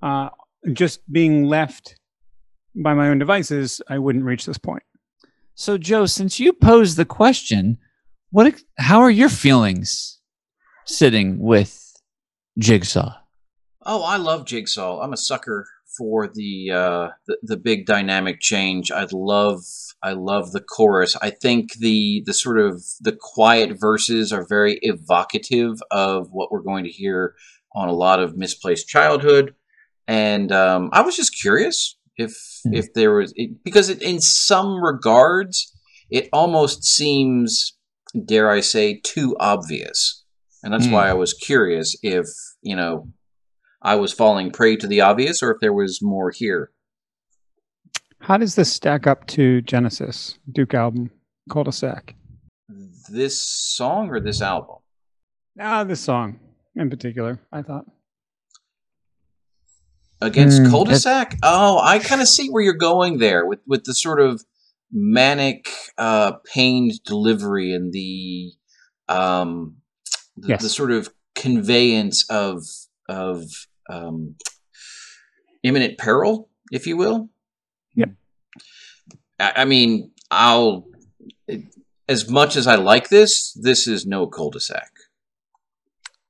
Uh, 0.00 0.30
just 0.72 1.00
being 1.12 1.44
left 1.44 1.96
by 2.74 2.94
my 2.94 3.08
own 3.08 3.18
devices, 3.18 3.80
I 3.88 3.98
wouldn't 3.98 4.24
reach 4.24 4.46
this 4.46 4.58
point. 4.58 4.82
So 5.54 5.76
Joe, 5.76 6.06
since 6.06 6.38
you 6.38 6.52
posed 6.52 6.96
the 6.96 7.04
question, 7.04 7.78
what, 8.30 8.60
how 8.78 9.00
are 9.00 9.10
your 9.10 9.28
feelings 9.28 10.20
sitting 10.86 11.38
with 11.40 11.92
Jigsaw? 12.58 13.12
Oh, 13.84 14.02
I 14.02 14.16
love 14.18 14.46
Jigsaw. 14.46 15.00
I'm 15.00 15.12
a 15.12 15.16
sucker 15.16 15.66
for 15.98 16.28
the 16.32 16.70
uh, 16.72 17.08
the, 17.26 17.38
the 17.42 17.56
big 17.56 17.84
dynamic 17.86 18.40
change. 18.40 18.90
I 18.90 19.06
love 19.12 19.60
I 20.02 20.12
love 20.12 20.52
the 20.52 20.60
chorus. 20.60 21.16
I 21.20 21.30
think 21.30 21.74
the 21.74 22.22
the 22.24 22.34
sort 22.34 22.58
of 22.58 22.84
the 23.00 23.16
quiet 23.20 23.78
verses 23.78 24.32
are 24.32 24.46
very 24.48 24.78
evocative 24.82 25.74
of 25.90 26.28
what 26.30 26.50
we're 26.52 26.62
going 26.62 26.84
to 26.84 26.90
hear 26.90 27.34
on 27.74 27.88
a 27.88 27.92
lot 27.92 28.20
of 28.20 28.36
misplaced 28.36 28.88
childhood. 28.88 29.54
And 30.06 30.52
um, 30.52 30.88
I 30.92 31.02
was 31.02 31.16
just 31.16 31.36
curious 31.38 31.96
if 32.16 32.32
Hmm. 32.64 32.74
if 32.74 32.92
there 32.94 33.14
was 33.14 33.32
it, 33.36 33.62
because 33.64 33.88
it, 33.88 34.02
in 34.02 34.20
some 34.20 34.82
regards 34.82 35.74
it 36.10 36.28
almost 36.32 36.84
seems 36.84 37.76
dare 38.24 38.50
I 38.50 38.60
say 38.60 39.00
too 39.04 39.36
obvious, 39.38 40.24
and 40.62 40.72
that's 40.72 40.86
Hmm. 40.86 40.92
why 40.94 41.08
I 41.10 41.14
was 41.14 41.34
curious 41.34 41.94
if 42.02 42.26
you 42.62 42.74
know 42.74 43.08
I 43.82 43.94
was 43.94 44.12
falling 44.12 44.50
prey 44.50 44.76
to 44.76 44.86
the 44.86 45.00
obvious 45.00 45.42
or 45.42 45.50
if 45.52 45.58
there 45.60 45.72
was 45.72 46.00
more 46.02 46.30
here. 46.30 46.70
How 48.20 48.36
does 48.36 48.56
this 48.56 48.72
stack 48.72 49.06
up 49.06 49.26
to 49.28 49.60
Genesis 49.62 50.38
Duke 50.50 50.74
album 50.74 51.10
cul-de-sac? 51.50 52.14
This 53.08 53.40
song 53.40 54.08
or 54.10 54.20
this 54.20 54.42
album? 54.42 54.76
Ah, 55.60 55.84
this 55.84 56.00
song 56.00 56.38
in 56.76 56.90
particular, 56.90 57.40
I 57.52 57.62
thought. 57.62 57.86
against 60.20 60.62
Hmm, 60.62 60.70
cul-de-sac 60.70 61.36
oh 61.44 61.78
i 61.80 62.00
kind 62.00 62.20
of 62.20 62.26
see 62.26 62.48
where 62.48 62.60
you're 62.62 62.74
going 62.74 63.18
there 63.18 63.46
with 63.46 63.60
with 63.68 63.84
the 63.84 63.94
sort 63.94 64.20
of 64.20 64.42
manic 64.90 65.68
uh 65.96 66.32
pained 66.52 66.92
delivery 67.04 67.72
and 67.72 67.92
the 67.92 68.50
um 69.08 69.76
the, 70.36 70.48
Yes. 70.48 70.62
the 70.62 70.68
sort 70.68 70.90
of 70.90 71.08
conveyance 71.36 72.28
of 72.28 72.64
of 73.08 73.67
um 73.88 74.34
imminent 75.62 75.98
peril 75.98 76.48
if 76.72 76.86
you 76.86 76.96
will 76.96 77.28
Yeah. 77.94 78.06
i, 79.38 79.52
I 79.56 79.64
mean 79.64 80.12
i'll 80.30 80.86
as 82.08 82.28
much 82.28 82.56
as 82.56 82.66
i 82.66 82.76
like 82.76 83.08
this 83.08 83.52
this 83.54 83.86
is 83.86 84.06
no 84.06 84.26
cul-de-sac 84.26 84.90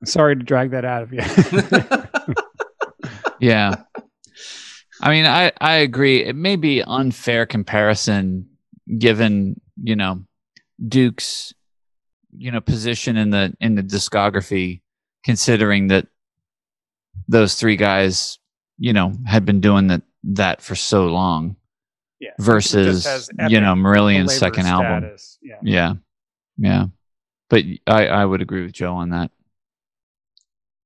Sorry 0.04 0.36
to 0.36 0.42
drag 0.44 0.70
that 0.70 0.84
out 0.84 1.02
of 1.02 1.12
you. 1.12 1.18
Yeah. 3.40 3.76
I 5.00 5.10
mean, 5.10 5.26
I, 5.26 5.52
I 5.60 5.74
agree. 5.76 6.24
It 6.24 6.34
may 6.34 6.56
be 6.56 6.82
unfair 6.82 7.46
comparison 7.46 8.48
given, 8.98 9.60
you 9.80 9.94
know, 9.94 10.24
Duke's, 10.86 11.54
you 12.36 12.50
know, 12.50 12.60
position 12.60 13.16
in 13.16 13.30
the 13.30 13.54
in 13.60 13.74
the 13.76 13.82
discography, 13.82 14.82
considering 15.24 15.88
that 15.88 16.08
those 17.28 17.54
three 17.54 17.76
guys, 17.76 18.38
you 18.78 18.92
know, 18.92 19.12
had 19.26 19.44
been 19.44 19.60
doing 19.60 19.88
that 19.88 20.02
that 20.24 20.60
for 20.60 20.74
so 20.74 21.06
long 21.06 21.56
yeah. 22.20 22.30
versus 22.38 23.30
you 23.48 23.60
know 23.60 23.74
Marillion's 23.74 24.38
belabor 24.38 24.56
second 24.56 24.66
album. 24.66 25.16
Yeah. 25.42 25.56
Yeah. 25.62 25.94
Yeah. 26.56 26.84
But 27.50 27.64
I, 27.86 28.06
I 28.08 28.24
would 28.24 28.42
agree 28.42 28.62
with 28.62 28.72
Joe 28.72 28.94
on 28.94 29.10
that. 29.10 29.30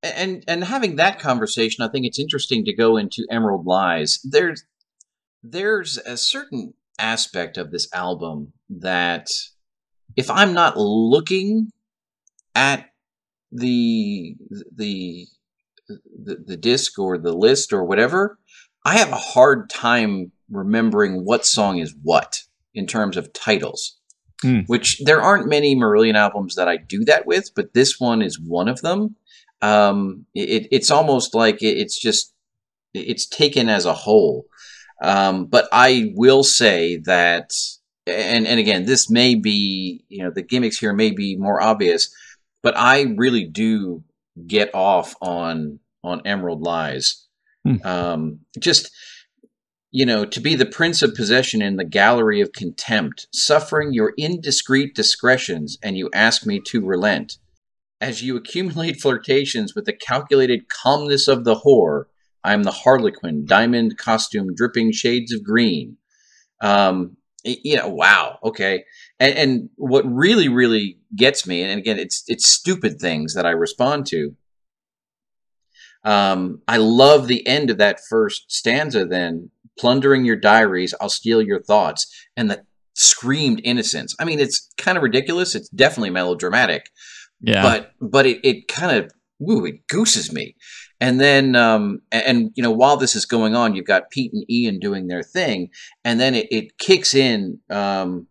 and 0.02 0.44
and 0.46 0.64
having 0.64 0.96
that 0.96 1.18
conversation, 1.18 1.84
I 1.84 1.88
think 1.88 2.06
it's 2.06 2.18
interesting 2.18 2.64
to 2.66 2.74
go 2.74 2.96
into 2.96 3.26
Emerald 3.30 3.66
Lies. 3.66 4.20
There's 4.24 4.64
there's 5.42 5.98
a 5.98 6.16
certain 6.16 6.74
aspect 6.98 7.56
of 7.56 7.70
this 7.70 7.88
album 7.92 8.52
that 8.68 9.28
if 10.16 10.30
I'm 10.30 10.52
not 10.52 10.76
looking 10.76 11.70
at 12.54 12.90
the 13.50 14.36
the 14.74 15.26
the, 15.88 16.36
the 16.46 16.56
disc 16.56 16.98
or 16.98 17.18
the 17.18 17.32
list 17.32 17.72
or 17.72 17.84
whatever, 17.84 18.38
I 18.84 18.98
have 18.98 19.12
a 19.12 19.16
hard 19.16 19.70
time 19.70 20.32
remembering 20.50 21.24
what 21.24 21.46
song 21.46 21.78
is 21.78 21.94
what 22.02 22.42
in 22.74 22.86
terms 22.86 23.16
of 23.16 23.32
titles. 23.32 23.98
Hmm. 24.42 24.60
Which 24.66 25.00
there 25.04 25.22
aren't 25.22 25.48
many 25.48 25.76
Marillion 25.76 26.16
albums 26.16 26.56
that 26.56 26.66
I 26.66 26.76
do 26.76 27.04
that 27.04 27.26
with, 27.26 27.50
but 27.54 27.74
this 27.74 28.00
one 28.00 28.22
is 28.22 28.40
one 28.40 28.66
of 28.66 28.80
them 28.80 29.14
um, 29.62 30.26
it, 30.34 30.66
it's 30.70 30.90
almost 30.90 31.34
like 31.34 31.62
it, 31.62 31.78
it's 31.78 31.98
just 31.98 32.34
it's 32.92 33.26
taken 33.26 33.68
as 33.68 33.86
a 33.86 33.94
whole. 33.94 34.44
Um, 35.02 35.46
but 35.46 35.68
I 35.72 36.12
will 36.14 36.42
say 36.42 36.98
that, 37.04 37.52
and 38.06 38.46
and 38.46 38.60
again, 38.60 38.84
this 38.84 39.08
may 39.08 39.36
be 39.36 40.04
you 40.08 40.22
know 40.22 40.30
the 40.30 40.42
gimmicks 40.42 40.78
here 40.78 40.92
may 40.92 41.12
be 41.12 41.36
more 41.36 41.62
obvious, 41.62 42.14
but 42.62 42.76
I 42.76 43.14
really 43.16 43.46
do 43.46 44.02
get 44.46 44.74
off 44.74 45.14
on 45.20 45.78
on 46.04 46.22
Emerald 46.26 46.62
Lies. 46.62 47.26
Hmm. 47.64 47.76
Um, 47.84 48.40
just 48.58 48.90
you 49.94 50.06
know, 50.06 50.24
to 50.24 50.40
be 50.40 50.54
the 50.54 50.64
prince 50.64 51.02
of 51.02 51.14
possession 51.14 51.60
in 51.60 51.76
the 51.76 51.84
gallery 51.84 52.40
of 52.40 52.52
contempt, 52.52 53.26
suffering 53.32 53.92
your 53.92 54.14
indiscreet 54.16 54.94
discretions, 54.94 55.76
and 55.82 55.98
you 55.98 56.08
ask 56.14 56.46
me 56.46 56.60
to 56.68 56.80
relent 56.80 57.36
as 58.02 58.20
you 58.20 58.36
accumulate 58.36 59.00
flirtations 59.00 59.76
with 59.76 59.84
the 59.84 59.92
calculated 59.92 60.68
calmness 60.68 61.28
of 61.28 61.44
the 61.44 61.54
whore, 61.54 62.06
I 62.42 62.52
am 62.52 62.64
the 62.64 62.72
harlequin, 62.72 63.46
diamond 63.46 63.96
costume, 63.96 64.56
dripping 64.56 64.90
shades 64.90 65.32
of 65.32 65.44
green. 65.44 65.96
Um, 66.60 67.16
you 67.44 67.76
know, 67.76 67.88
wow, 67.88 68.38
okay. 68.42 68.84
And, 69.22 69.38
and 69.38 69.70
what 69.76 70.04
really, 70.04 70.48
really 70.48 70.98
gets 71.14 71.46
me, 71.46 71.62
and 71.62 71.78
again, 71.78 71.98
it's 71.98 72.24
it's 72.26 72.44
stupid 72.46 72.98
things 73.00 73.34
that 73.34 73.46
I 73.46 73.50
respond 73.50 74.04
to. 74.06 74.34
Um, 76.04 76.60
I 76.66 76.78
love 76.78 77.28
the 77.28 77.46
end 77.46 77.70
of 77.70 77.78
that 77.78 78.00
first 78.10 78.50
stanza. 78.50 79.06
Then 79.06 79.50
plundering 79.78 80.24
your 80.24 80.34
diaries, 80.36 80.92
I'll 81.00 81.08
steal 81.08 81.40
your 81.40 81.62
thoughts, 81.62 82.12
and 82.36 82.50
the 82.50 82.64
screamed 82.94 83.60
innocence. 83.62 84.14
I 84.18 84.24
mean, 84.24 84.40
it's 84.40 84.68
kind 84.76 84.96
of 84.98 85.04
ridiculous. 85.04 85.54
It's 85.54 85.68
definitely 85.68 86.10
melodramatic, 86.10 86.90
Yeah. 87.40 87.62
but 87.62 87.92
but 88.00 88.26
it, 88.26 88.40
it 88.44 88.66
kind 88.66 88.96
of 88.98 89.12
ooh, 89.48 89.64
it 89.64 89.86
gooses 89.86 90.32
me. 90.32 90.56
And 91.00 91.20
then 91.20 91.54
um 91.54 92.00
and, 92.10 92.24
and, 92.26 92.50
you 92.56 92.62
know 92.64 92.72
while 92.72 92.96
this 92.96 93.14
is 93.14 93.24
going 93.24 93.54
on, 93.54 93.76
you've 93.76 93.86
got 93.86 94.10
Pete 94.10 94.32
and 94.32 94.44
Ian 94.50 94.80
doing 94.80 95.06
their 95.06 95.22
thing, 95.22 95.70
and 96.04 96.18
then 96.18 96.34
it, 96.34 96.48
it 96.50 96.78
kicks 96.78 97.14
in 97.14 97.60
um 97.70 98.26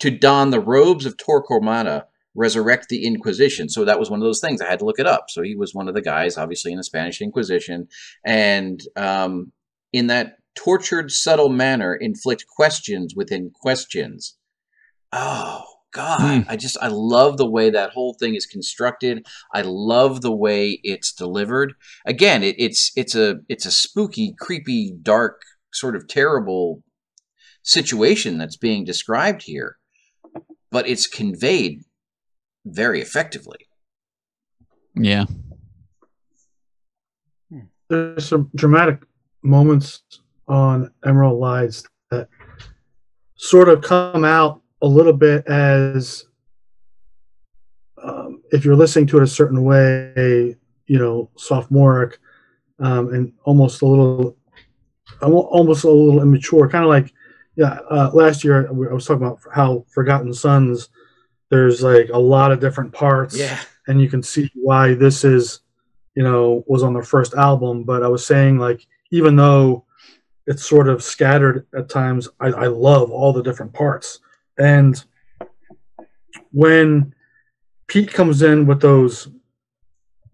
to 0.00 0.10
don 0.10 0.50
the 0.50 0.60
robes 0.60 1.06
of 1.06 1.16
Torquemada, 1.16 2.04
resurrect 2.34 2.88
the 2.88 3.04
Inquisition. 3.04 3.68
So 3.68 3.84
that 3.84 3.98
was 3.98 4.10
one 4.10 4.20
of 4.20 4.24
those 4.24 4.40
things 4.40 4.60
I 4.60 4.68
had 4.68 4.78
to 4.78 4.84
look 4.84 4.98
it 4.98 5.06
up. 5.06 5.26
So 5.28 5.42
he 5.42 5.56
was 5.56 5.74
one 5.74 5.88
of 5.88 5.94
the 5.94 6.02
guys, 6.02 6.38
obviously 6.38 6.72
in 6.72 6.78
the 6.78 6.84
Spanish 6.84 7.20
Inquisition, 7.20 7.88
and 8.24 8.80
um 8.96 9.52
in 9.92 10.08
that 10.08 10.36
tortured, 10.54 11.10
subtle 11.10 11.48
manner, 11.48 11.94
inflict 11.94 12.44
questions 12.54 13.14
within 13.16 13.50
questions. 13.54 14.36
Oh 15.12 15.64
God, 15.92 16.44
I 16.48 16.56
just 16.56 16.76
I 16.82 16.88
love 16.88 17.38
the 17.38 17.48
way 17.48 17.70
that 17.70 17.92
whole 17.92 18.14
thing 18.18 18.34
is 18.34 18.44
constructed. 18.44 19.26
I 19.54 19.62
love 19.62 20.20
the 20.20 20.34
way 20.34 20.80
it's 20.82 21.12
delivered. 21.12 21.74
Again, 22.04 22.42
it, 22.42 22.56
it's 22.58 22.92
it's 22.94 23.14
a 23.14 23.36
it's 23.48 23.64
a 23.64 23.70
spooky, 23.70 24.34
creepy, 24.38 24.92
dark, 25.00 25.40
sort 25.72 25.96
of 25.96 26.06
terrible 26.06 26.82
situation 27.62 28.38
that's 28.38 28.56
being 28.56 28.84
described 28.84 29.42
here, 29.44 29.76
but 30.70 30.88
it's 30.88 31.06
conveyed 31.06 31.82
very 32.64 33.00
effectively. 33.00 33.58
yeah. 34.94 35.24
there's 37.88 38.28
some 38.28 38.50
dramatic 38.54 39.02
moments 39.42 40.02
on 40.46 40.90
Emerald 41.04 41.38
Lies 41.38 41.84
that 42.10 42.28
sort 43.36 43.68
of 43.68 43.82
come 43.82 44.24
out 44.24 44.60
a 44.82 44.86
little 44.86 45.12
bit 45.12 45.46
as 45.46 46.26
um, 48.02 48.42
if 48.52 48.64
you're 48.64 48.76
listening 48.76 49.06
to 49.08 49.18
it 49.18 49.22
a 49.22 49.26
certain 49.26 49.64
way, 49.64 50.56
you 50.86 50.98
know, 50.98 51.30
sophomoric 51.36 52.18
um, 52.78 53.12
and 53.12 53.32
almost 53.44 53.82
a 53.82 53.86
little, 53.86 54.36
almo- 55.22 55.48
almost 55.50 55.84
a 55.84 55.90
little 55.90 56.22
immature, 56.22 56.68
kind 56.68 56.84
of 56.84 56.90
like, 56.90 57.12
yeah. 57.58 57.80
Uh, 57.90 58.10
last 58.14 58.44
year 58.44 58.68
I 58.68 58.72
was 58.72 59.04
talking 59.04 59.26
about 59.26 59.40
how 59.52 59.84
Forgotten 59.90 60.32
Sons. 60.32 60.88
There's 61.50 61.82
like 61.82 62.10
a 62.12 62.18
lot 62.18 62.52
of 62.52 62.60
different 62.60 62.92
parts 62.92 63.36
and 63.88 64.00
you 64.00 64.08
can 64.08 64.22
see 64.22 64.50
why 64.54 64.94
this 64.94 65.24
is 65.24 65.60
you 66.14 66.22
know 66.22 66.62
was 66.68 66.84
on 66.84 66.92
their 66.92 67.02
first 67.02 67.34
album 67.34 67.82
but 67.82 68.02
i 68.02 68.08
was 68.08 68.24
saying 68.24 68.58
like 68.58 68.86
even 69.10 69.34
though 69.34 69.84
it's 70.46 70.64
sort 70.64 70.88
of 70.88 71.02
scattered 71.02 71.66
at 71.74 71.88
times 71.88 72.28
i, 72.38 72.48
I 72.48 72.66
love 72.66 73.10
all 73.10 73.32
the 73.32 73.42
different 73.42 73.72
parts 73.72 74.20
and 74.58 75.02
when 76.52 77.14
pete 77.88 78.12
comes 78.12 78.42
in 78.42 78.66
with 78.66 78.80
those 78.80 79.28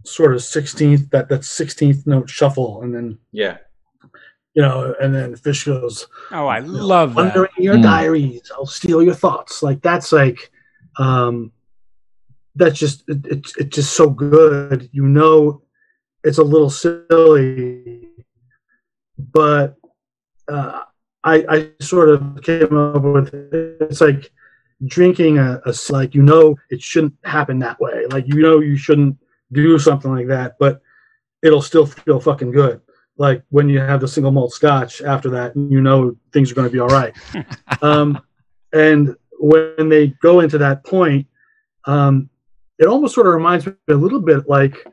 sort 0.05 0.35
of 0.35 0.41
16th 0.41 1.11
that 1.11 1.29
that 1.29 1.41
16th 1.41 2.07
note 2.07 2.29
shuffle 2.29 2.83
and 2.83 2.95
then 2.95 3.19
yeah. 3.33 3.59
You 4.55 4.63
know 4.63 4.95
and 5.01 5.15
then 5.15 5.35
fish 5.37 5.65
goes 5.65 6.07
Oh, 6.31 6.47
I 6.47 6.61
love 6.61 7.15
that. 7.15 7.37
under 7.37 7.49
your 7.59 7.77
Mm. 7.77 7.83
diaries 7.83 8.51
i'll 8.57 8.67
steal 8.67 9.03
your 9.03 9.15
thoughts 9.15 9.63
like 9.63 9.81
that's 9.83 10.13
like 10.13 10.51
um 10.99 11.53
that's 12.57 12.79
just 12.79 13.03
it, 13.09 13.21
it's 13.27 13.57
it's 13.57 13.75
just 13.77 13.93
so 13.95 14.09
good 14.11 14.89
you 14.93 15.07
know 15.07 15.63
it's 16.23 16.39
a 16.39 16.43
little 16.45 16.71
silly 16.71 18.09
but 19.33 19.77
uh 20.49 20.81
i 21.25 21.45
i 21.49 21.71
sort 21.81 22.09
of 22.11 22.41
came 22.43 22.77
up 22.77 23.03
with 23.03 23.33
it's 23.81 24.01
like 24.01 24.31
drinking 24.87 25.39
a, 25.39 25.61
a 25.67 25.75
like 25.91 26.15
you 26.15 26.23
know 26.23 26.57
it 26.71 26.81
shouldn't 26.83 27.15
happen 27.25 27.59
that 27.59 27.79
way 27.81 28.07
like 28.11 28.27
you 28.29 28.41
know 28.41 28.61
you 28.61 28.77
shouldn't 28.77 29.17
do 29.53 29.79
something 29.79 30.13
like 30.13 30.27
that 30.29 30.57
but 30.59 30.81
it'll 31.43 31.63
still 31.63 31.87
feel 31.87 32.21
fucking 32.21 32.51
good 32.51 32.81
like 33.17 33.43
when 33.51 33.69
you 33.69 33.79
have 33.79 34.01
the 34.01 34.09
single 34.09 34.33
malt 34.33 34.53
scotch 34.53 35.01
after 35.03 35.31
that 35.31 35.55
you 35.57 35.81
know 35.81 36.17
things 36.33 36.51
are 36.51 36.55
going 36.55 36.67
to 36.67 36.73
be 36.73 36.81
all 36.81 36.89
right 36.89 37.15
um, 37.83 38.21
and 38.73 39.17
when 39.39 39.89
they 39.89 40.09
go 40.23 40.41
into 40.41 40.59
that 40.59 40.85
point, 40.85 41.27
um, 41.87 42.31
it 42.79 42.87
almost 42.87 43.15
sort 43.15 43.27
of 43.27 43.35
reminds 43.35 43.67
me 43.67 43.73
a 43.89 43.95
little 43.95 44.21
bit 44.21 44.49
like 44.49 44.87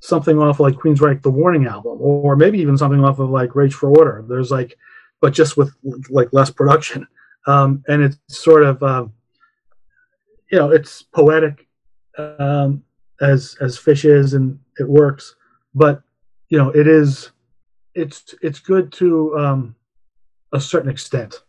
something 0.00 0.38
off 0.38 0.60
like 0.60 0.74
Queensryche 0.74 1.22
the 1.22 1.30
Warning 1.30 1.66
album, 1.66 1.98
or 2.00 2.36
maybe 2.36 2.58
even 2.58 2.78
something 2.78 3.04
off 3.04 3.18
of 3.18 3.30
like 3.30 3.54
Rage 3.54 3.74
for 3.74 3.90
Order. 3.90 4.24
There's 4.28 4.50
like, 4.50 4.76
but 5.20 5.34
just 5.34 5.56
with 5.56 5.72
like 6.08 6.32
less 6.32 6.50
production, 6.50 7.06
um, 7.46 7.84
and 7.88 8.02
it's 8.02 8.18
sort 8.28 8.64
of, 8.64 8.82
um, 8.82 9.12
you 10.50 10.58
know, 10.58 10.70
it's 10.70 11.02
poetic 11.02 11.68
um, 12.16 12.82
as 13.20 13.56
as 13.60 13.76
Fish 13.78 14.04
is, 14.04 14.34
and 14.34 14.58
it 14.78 14.88
works. 14.88 15.36
But 15.74 16.02
you 16.48 16.58
know, 16.58 16.70
it 16.70 16.86
is, 16.86 17.30
it's 17.94 18.34
it's 18.42 18.58
good 18.58 18.92
to 18.94 19.36
um, 19.38 19.74
a 20.52 20.60
certain 20.60 20.90
extent. 20.90 21.42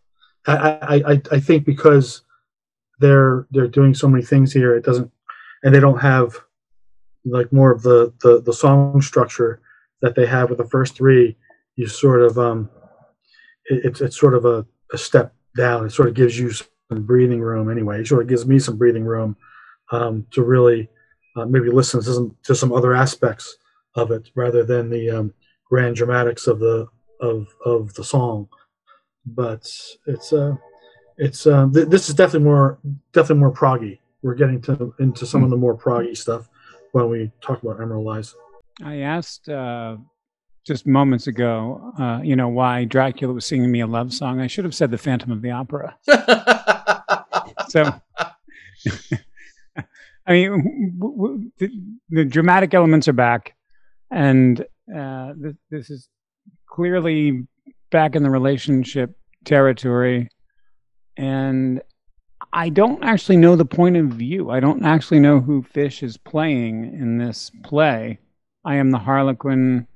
I, 0.48 1.04
I, 1.06 1.22
I, 1.32 1.40
think 1.40 1.66
because 1.66 2.24
they're 3.00 3.48
they're 3.52 3.68
doing 3.68 3.94
so 3.94 4.08
many 4.08 4.24
things 4.24 4.52
here, 4.52 4.76
it 4.76 4.84
doesn't, 4.84 5.12
and 5.64 5.76
they 5.76 5.80
don't 5.80 6.00
have 6.00 6.34
like 7.26 7.52
more 7.54 7.72
of 7.72 7.84
the 7.84 8.14
the, 8.22 8.42
the 8.42 8.54
song 8.54 9.02
structure 9.02 9.62
that 10.02 10.16
they 10.16 10.26
have 10.26 10.50
with 10.50 10.58
the 10.58 10.66
first 10.66 10.96
three. 10.96 11.38
You 11.76 11.88
sort 11.88 12.22
of 12.22 12.40
um, 12.40 12.70
it, 13.66 13.86
it's 13.86 14.02
it's 14.02 14.20
sort 14.20 14.34
of 14.34 14.46
a, 14.46 14.66
a 14.94 14.98
step 14.98 15.34
down. 15.56 15.86
It 15.86 15.92
sort 15.92 16.08
of 16.08 16.16
gives 16.16 16.40
you 16.40 16.52
some 16.52 17.04
breathing 17.04 17.42
room 17.42 17.70
anyway. 17.70 18.02
It 18.02 18.08
sort 18.08 18.22
of 18.22 18.30
gives 18.30 18.48
me 18.48 18.60
some 18.60 18.78
breathing 18.78 19.06
room 19.06 19.36
um, 19.92 20.26
to 20.32 20.44
really 20.44 20.90
uh, 21.36 21.46
maybe 21.46 21.70
listen 21.70 22.02
to 22.02 22.14
some 22.14 22.36
to 22.44 22.56
some 22.56 22.74
other 22.74 22.96
aspects 22.96 23.58
of 23.96 24.12
it 24.12 24.30
rather 24.36 24.64
than 24.64 24.90
the 24.90 25.10
um, 25.10 25.34
grand 25.70 25.96
dramatics 25.96 26.48
of 26.48 26.60
the 26.60 26.88
of 27.22 27.48
of 27.66 27.94
the 27.96 28.04
song 28.04 28.48
but 29.26 29.72
it's 30.08 30.34
uh 30.34 30.56
it's 31.18 31.46
uh 31.46 31.68
th- 31.74 31.88
this 31.88 32.10
is 32.10 32.16
definitely 32.16 32.46
more 32.46 32.80
definitely 33.14 33.40
more 33.40 33.52
proggy 33.52 34.00
we're 34.22 34.36
getting 34.36 34.62
to 34.62 34.94
into 35.00 35.26
some 35.26 35.44
of 35.44 35.50
the 35.50 35.58
more 35.58 35.78
proggy 35.78 36.16
stuff 36.16 36.50
when 36.94 37.10
we 37.10 37.32
talk 37.42 37.62
about 37.62 37.80
emerald 37.82 38.06
lies 38.06 38.36
I 38.82 39.00
asked 39.00 39.50
uh, 39.50 39.98
just 40.66 40.88
moments 40.88 41.28
ago, 41.28 41.92
uh, 42.00 42.22
you 42.24 42.38
know, 42.38 42.48
why 42.48 42.86
Dracula 42.86 43.34
was 43.34 43.46
singing 43.46 43.70
me 43.70 43.82
a 43.82 43.88
love 43.88 44.14
song. 44.14 44.40
I 44.40 44.48
should 44.48 44.64
have 44.64 44.74
said 44.74 44.90
the 44.90 44.98
Phantom 44.98 45.32
of 45.34 45.42
the 45.42 45.52
Opera. 45.52 45.98
So, 47.70 47.84
I 50.26 50.32
mean, 50.32 50.96
w- 50.98 51.16
w- 51.18 51.52
the, 51.60 51.70
the 52.10 52.26
dramatic 52.26 52.74
elements 52.74 53.08
are 53.08 53.14
back, 53.14 53.56
and 54.10 54.66
uh, 54.96 55.34
th- 55.42 55.56
this 55.70 55.90
is 55.90 56.10
clearly 56.68 57.48
back 57.92 58.16
in 58.16 58.24
the 58.24 58.30
relationship 58.30 59.16
territory. 59.46 60.30
And 61.18 61.82
I 62.54 62.70
don't 62.70 63.04
actually 63.04 63.38
know 63.38 63.56
the 63.56 63.66
point 63.66 63.98
of 63.98 64.08
view. 64.08 64.50
I 64.50 64.60
don't 64.60 64.86
actually 64.86 65.20
know 65.20 65.40
who 65.40 65.62
Fish 65.62 66.02
is 66.04 66.18
playing 66.18 66.86
in 66.86 67.18
this 67.18 67.52
play. 67.64 68.20
I 68.66 68.76
am 68.76 68.92
the 68.92 68.98
Harlequin. 68.98 69.88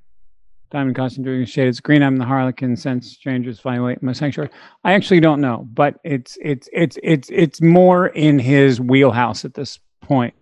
Diamond 0.72 0.96
costume 0.96 1.24
doing 1.24 1.46
shaded 1.46 1.76
screen. 1.76 2.02
I'm 2.02 2.18
the 2.18 2.26
Harlequin. 2.26 2.76
Sense 2.76 3.12
strangers 3.12 3.60
violate 3.60 4.02
my 4.02 4.12
sanctuary. 4.12 4.50
I 4.84 4.94
actually 4.94 5.20
don't 5.20 5.40
know, 5.40 5.68
but 5.72 6.00
it's 6.04 6.36
it's 6.42 6.68
it's 6.74 6.98
it's 7.04 7.30
it's 7.32 7.62
more 7.62 8.08
in 8.08 8.40
his 8.40 8.82
wheelhouse 8.82 9.46
at 9.46 9.54
this 9.54 9.80
point. 10.02 10.34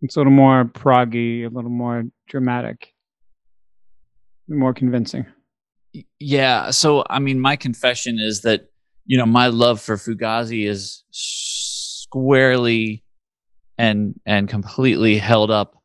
It's 0.00 0.16
a 0.16 0.20
little 0.20 0.32
more 0.32 0.64
proggy, 0.64 1.44
a 1.44 1.50
little 1.50 1.70
more 1.70 2.04
dramatic, 2.28 2.94
more 4.50 4.74
convincing. 4.74 5.26
Yeah. 6.18 6.70
So, 6.70 7.04
I 7.08 7.18
mean, 7.18 7.40
my 7.40 7.56
confession 7.56 8.18
is 8.18 8.42
that, 8.42 8.70
you 9.06 9.18
know, 9.18 9.26
my 9.26 9.48
love 9.48 9.80
for 9.80 9.96
Fugazi 9.96 10.68
is 10.68 11.04
squarely 11.10 13.02
and 13.78 14.18
and 14.26 14.48
completely 14.48 15.18
held 15.18 15.50
up 15.50 15.82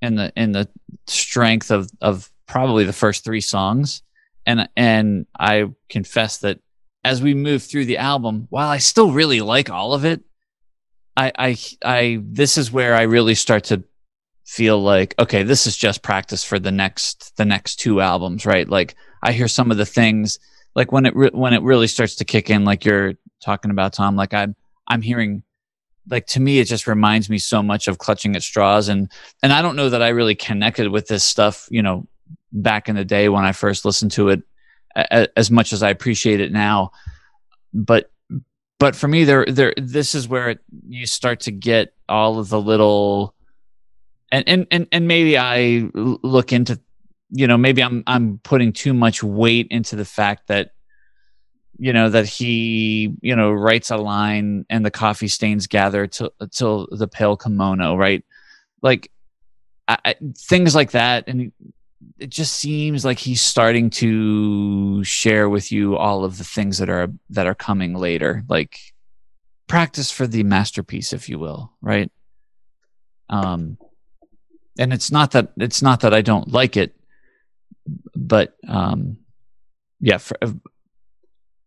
in 0.00 0.16
the 0.16 0.32
in 0.36 0.52
the 0.52 0.68
strength 1.06 1.70
of 1.70 1.90
of 2.00 2.30
probably 2.46 2.84
the 2.84 2.92
first 2.92 3.24
three 3.24 3.40
songs. 3.40 4.02
And 4.46 4.68
and 4.76 5.26
I 5.38 5.70
confess 5.88 6.38
that 6.38 6.60
as 7.04 7.22
we 7.22 7.34
move 7.34 7.62
through 7.62 7.84
the 7.84 7.98
album, 7.98 8.46
while 8.50 8.68
I 8.68 8.78
still 8.78 9.12
really 9.12 9.40
like 9.40 9.70
all 9.70 9.92
of 9.92 10.04
it, 10.04 10.22
I 11.16 11.32
I 11.36 11.56
I 11.84 12.20
this 12.22 12.56
is 12.58 12.72
where 12.72 12.94
I 12.94 13.02
really 13.02 13.34
start 13.34 13.64
to 13.64 13.84
feel 14.54 14.80
like 14.80 15.14
okay, 15.18 15.42
this 15.42 15.66
is 15.66 15.76
just 15.76 16.02
practice 16.02 16.44
for 16.44 16.58
the 16.58 16.70
next 16.70 17.36
the 17.36 17.44
next 17.44 17.76
two 17.76 18.00
albums, 18.00 18.46
right? 18.46 18.68
Like 18.68 18.94
I 19.22 19.32
hear 19.32 19.48
some 19.48 19.70
of 19.70 19.76
the 19.76 19.86
things 19.86 20.38
like 20.76 20.92
when 20.92 21.06
it 21.06 21.16
re- 21.16 21.30
when 21.32 21.52
it 21.54 21.62
really 21.62 21.88
starts 21.88 22.14
to 22.16 22.24
kick 22.24 22.50
in, 22.50 22.64
like 22.64 22.84
you're 22.84 23.14
talking 23.44 23.70
about 23.72 23.94
Tom. 23.94 24.14
Like 24.14 24.32
I'm 24.32 24.54
I'm 24.86 25.02
hearing 25.02 25.42
like 26.08 26.26
to 26.26 26.40
me 26.40 26.58
it 26.60 26.66
just 26.66 26.86
reminds 26.86 27.28
me 27.28 27.38
so 27.38 27.62
much 27.62 27.88
of 27.88 27.98
clutching 27.98 28.36
at 28.36 28.42
straws 28.42 28.88
and 28.88 29.10
and 29.42 29.52
I 29.52 29.60
don't 29.60 29.76
know 29.76 29.90
that 29.90 30.02
I 30.02 30.08
really 30.08 30.36
connected 30.36 30.88
with 30.88 31.08
this 31.08 31.24
stuff, 31.24 31.66
you 31.70 31.82
know, 31.82 32.06
back 32.52 32.88
in 32.88 32.94
the 32.94 33.04
day 33.04 33.28
when 33.28 33.44
I 33.44 33.52
first 33.52 33.84
listened 33.84 34.12
to 34.12 34.28
it 34.28 34.42
a- 34.94 35.36
as 35.36 35.50
much 35.50 35.72
as 35.72 35.82
I 35.82 35.90
appreciate 35.90 36.40
it 36.40 36.52
now. 36.52 36.92
But 37.72 38.10
but 38.78 38.96
for 38.96 39.08
me, 39.08 39.24
there, 39.24 39.46
there, 39.46 39.72
this 39.76 40.14
is 40.14 40.28
where 40.28 40.50
it, 40.50 40.58
you 40.88 41.06
start 41.06 41.40
to 41.40 41.52
get 41.52 41.94
all 42.08 42.38
of 42.38 42.48
the 42.48 42.60
little, 42.60 43.33
and 44.34 44.48
and 44.48 44.66
and 44.72 44.88
and 44.90 45.08
maybe 45.08 45.38
I 45.38 45.88
look 45.94 46.52
into, 46.52 46.80
you 47.30 47.46
know, 47.46 47.56
maybe 47.56 47.82
I'm 47.82 48.02
I'm 48.06 48.40
putting 48.42 48.72
too 48.72 48.92
much 48.92 49.22
weight 49.22 49.68
into 49.70 49.94
the 49.94 50.04
fact 50.04 50.48
that, 50.48 50.72
you 51.78 51.92
know, 51.92 52.10
that 52.10 52.26
he, 52.26 53.14
you 53.20 53.36
know, 53.36 53.52
writes 53.52 53.92
a 53.92 53.96
line 53.96 54.66
and 54.68 54.84
the 54.84 54.90
coffee 54.90 55.28
stains 55.28 55.68
gather 55.68 56.08
till 56.08 56.32
till 56.50 56.88
the 56.90 57.06
pale 57.06 57.36
kimono, 57.36 57.94
right? 57.96 58.24
Like, 58.82 59.12
I, 59.86 59.98
I, 60.04 60.14
things 60.36 60.74
like 60.74 60.90
that, 60.90 61.28
and 61.28 61.52
it 62.18 62.30
just 62.30 62.54
seems 62.54 63.04
like 63.04 63.20
he's 63.20 63.40
starting 63.40 63.88
to 63.88 65.04
share 65.04 65.48
with 65.48 65.70
you 65.70 65.96
all 65.96 66.24
of 66.24 66.38
the 66.38 66.44
things 66.44 66.78
that 66.78 66.90
are 66.90 67.08
that 67.30 67.46
are 67.46 67.54
coming 67.54 67.94
later 67.94 68.42
like 68.46 68.78
practice 69.68 70.10
for 70.10 70.26
the 70.26 70.42
masterpiece 70.42 71.14
if 71.14 71.30
you 71.30 71.38
will 71.38 71.72
right 71.80 72.12
um 73.30 73.78
and 74.78 74.92
it's 74.92 75.10
not 75.10 75.32
that 75.32 75.52
it's 75.56 75.82
not 75.82 76.00
that 76.00 76.14
i 76.14 76.22
don't 76.22 76.52
like 76.52 76.76
it 76.76 76.94
but 78.14 78.56
um 78.68 79.18
yeah 80.00 80.18
for, 80.18 80.36
uh, 80.42 80.52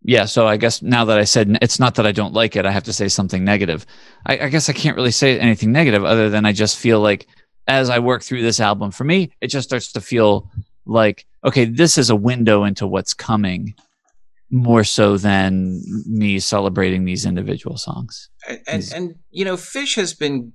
yeah 0.04 0.26
so 0.26 0.48
i 0.48 0.58
guess 0.58 0.82
now 0.82 1.06
that 1.06 1.18
i 1.18 1.24
said 1.24 1.58
it's 1.62 1.80
not 1.80 1.96
that 1.96 2.06
i 2.08 2.12
don't 2.12 2.34
like 2.34 2.56
it 2.56 2.66
i 2.66 2.72
have 2.72 2.84
to 2.84 2.94
say 2.94 3.08
something 3.08 3.44
negative 3.44 3.86
I, 4.26 4.40
I 4.40 4.50
guess 4.50 4.70
i 4.70 4.74
can't 4.74 4.96
really 4.96 5.12
say 5.12 5.40
anything 5.40 5.72
negative 5.72 6.04
other 6.04 6.30
than 6.30 6.46
i 6.46 6.52
just 6.52 6.78
feel 6.78 7.00
like 7.00 7.28
as 7.68 7.90
I 7.90 8.00
work 8.00 8.24
through 8.24 8.42
this 8.42 8.60
album, 8.60 8.92
for 8.92 9.04
me, 9.04 9.32
it 9.42 9.48
just 9.48 9.68
starts 9.68 9.92
to 9.92 10.02
feel 10.02 10.50
like, 10.86 11.26
okay, 11.44 11.66
this 11.66 11.98
is 11.98 12.10
a 12.10 12.16
window 12.16 12.64
into 12.64 12.88
what's 12.88 13.14
coming 13.14 13.76
more 14.50 14.86
so 14.86 15.18
than 15.18 15.82
me 16.06 16.40
celebrating 16.40 17.04
these 17.04 17.26
individual 17.26 17.76
songs. 17.76 18.30
And, 18.48 18.62
and, 18.68 18.92
and 18.96 19.16
you 19.30 19.44
know, 19.44 19.58
Fish 19.58 19.96
has 19.96 20.14
been 20.14 20.54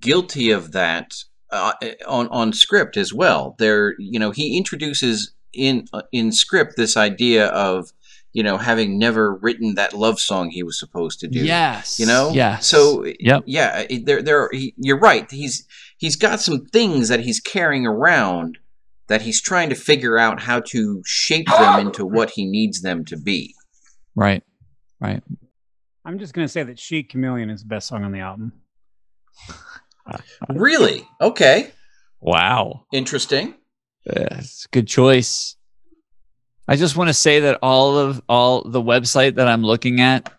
guilty 0.00 0.50
of 0.50 0.72
that 0.72 1.12
uh, 1.50 1.72
on 2.06 2.28
on 2.28 2.52
script 2.52 2.96
as 2.96 3.12
well. 3.12 3.54
There, 3.58 3.94
you 3.98 4.18
know, 4.18 4.30
he 4.30 4.56
introduces 4.56 5.32
in 5.52 5.86
uh, 5.92 6.02
in 6.12 6.32
script 6.32 6.74
this 6.76 6.96
idea 6.96 7.46
of 7.48 7.92
you 8.32 8.42
know 8.42 8.58
having 8.58 8.98
never 8.98 9.34
written 9.34 9.74
that 9.74 9.94
love 9.94 10.20
song 10.20 10.50
he 10.50 10.62
was 10.62 10.78
supposed 10.78 11.20
to 11.20 11.28
do. 11.28 11.40
Yes, 11.40 11.98
you 11.98 12.06
know. 12.06 12.30
Yes. 12.32 12.66
So 12.66 13.04
Yep. 13.20 13.44
yeah, 13.46 13.86
there 14.04 14.22
there 14.22 14.48
he, 14.52 14.74
you're 14.76 14.98
right. 14.98 15.30
He's 15.30 15.66
he's 15.96 16.16
got 16.16 16.40
some 16.40 16.66
things 16.66 17.08
that 17.08 17.20
he's 17.20 17.40
carrying 17.40 17.86
around 17.86 18.58
that 19.06 19.22
he's 19.22 19.40
trying 19.40 19.70
to 19.70 19.74
figure 19.74 20.18
out 20.18 20.40
how 20.42 20.60
to 20.60 21.02
shape 21.06 21.46
them 21.48 21.80
into 21.80 22.04
what 22.04 22.30
he 22.30 22.44
needs 22.44 22.82
them 22.82 23.06
to 23.06 23.16
be. 23.16 23.54
Right. 24.14 24.42
Right. 25.00 25.22
I'm 26.04 26.18
just 26.18 26.34
gonna 26.34 26.48
say 26.48 26.62
that 26.62 26.78
"She 26.78 27.02
Chameleon" 27.02 27.48
is 27.50 27.62
the 27.62 27.68
best 27.68 27.88
song 27.88 28.04
on 28.04 28.12
the 28.12 28.20
album. 28.20 28.52
Really? 30.48 31.06
Okay. 31.20 31.70
Wow. 32.20 32.84
Interesting. 32.92 33.54
It's 34.04 34.64
a 34.64 34.68
good 34.68 34.86
choice. 34.86 35.56
I 36.66 36.76
just 36.76 36.96
want 36.96 37.08
to 37.08 37.14
say 37.14 37.40
that 37.40 37.58
all 37.62 37.98
of 37.98 38.22
all 38.28 38.62
the 38.62 38.82
website 38.82 39.36
that 39.36 39.48
I'm 39.48 39.62
looking 39.62 40.00
at 40.00 40.32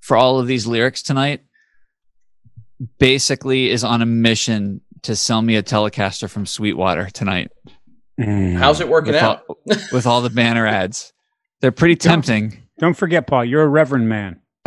for 0.00 0.16
all 0.16 0.40
of 0.40 0.46
these 0.46 0.66
lyrics 0.66 1.02
tonight 1.02 1.42
basically 2.98 3.70
is 3.70 3.84
on 3.84 4.02
a 4.02 4.06
mission 4.06 4.80
to 5.02 5.14
sell 5.14 5.40
me 5.40 5.56
a 5.56 5.62
Telecaster 5.62 6.28
from 6.28 6.46
Sweetwater 6.46 7.08
tonight 7.10 7.52
mm. 8.18 8.56
How's 8.56 8.80
it 8.80 8.88
working 8.88 9.12
with 9.12 9.22
out? 9.22 9.44
all, 9.48 9.58
with 9.92 10.06
all 10.06 10.20
the 10.20 10.30
banner 10.30 10.66
ads. 10.66 11.12
They're 11.60 11.72
pretty 11.72 11.96
tempting. 11.96 12.62
Don't 12.78 12.94
forget, 12.94 13.26
Paul, 13.26 13.44
you're 13.44 13.62
a 13.62 13.68
reverend 13.68 14.08
man. 14.08 14.40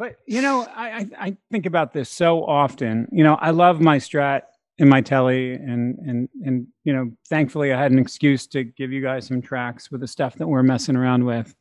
But 0.00 0.16
you 0.26 0.40
know, 0.40 0.66
I, 0.74 0.90
I 0.90 1.06
I 1.26 1.36
think 1.50 1.66
about 1.66 1.92
this 1.92 2.08
so 2.08 2.42
often. 2.42 3.06
You 3.12 3.22
know, 3.22 3.34
I 3.34 3.50
love 3.50 3.82
my 3.82 3.98
Strat 3.98 4.44
in 4.78 4.88
my 4.88 5.02
telly, 5.02 5.52
and 5.52 5.98
and 5.98 6.28
and 6.42 6.66
you 6.84 6.94
know, 6.94 7.12
thankfully, 7.28 7.70
I 7.70 7.78
had 7.78 7.92
an 7.92 7.98
excuse 7.98 8.46
to 8.48 8.64
give 8.64 8.92
you 8.92 9.02
guys 9.02 9.26
some 9.26 9.42
tracks 9.42 9.90
with 9.90 10.00
the 10.00 10.08
stuff 10.08 10.36
that 10.36 10.48
we're 10.48 10.62
messing 10.62 10.96
around 10.96 11.26
with. 11.26 11.54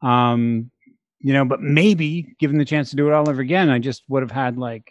Um, 0.00 0.70
you 1.20 1.34
know, 1.34 1.44
but 1.44 1.60
maybe 1.60 2.34
given 2.38 2.56
the 2.56 2.64
chance 2.64 2.88
to 2.88 2.96
do 2.96 3.06
it 3.06 3.12
all 3.12 3.28
over 3.28 3.42
again, 3.42 3.68
I 3.68 3.80
just 3.80 4.02
would 4.08 4.22
have 4.22 4.30
had 4.30 4.56
like 4.56 4.90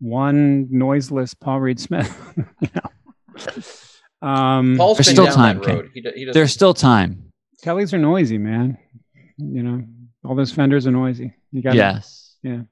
one 0.00 0.66
noiseless 0.76 1.34
Paul 1.34 1.60
Reed 1.60 1.78
Smith. 1.78 2.12
you 2.60 2.68
know? 2.74 4.28
Um, 4.28 4.76
Paul's 4.76 4.98
There's 4.98 5.06
been 5.06 5.14
still 5.14 5.24
down 5.26 5.34
time, 5.34 5.60
that 5.60 5.66
road. 5.68 5.90
He, 5.94 6.00
do- 6.00 6.12
he 6.16 6.24
There's 6.32 6.52
still 6.52 6.74
time. 6.74 7.32
Tellys 7.64 7.92
are 7.92 7.98
noisy, 7.98 8.38
man. 8.38 8.76
You 9.36 9.62
know, 9.62 9.84
all 10.24 10.34
those 10.34 10.52
fenders 10.52 10.86
are 10.86 10.90
noisy. 10.90 11.34
You 11.52 11.62
got 11.62 11.74
yes. 11.74 12.36
yeah. 12.42 12.62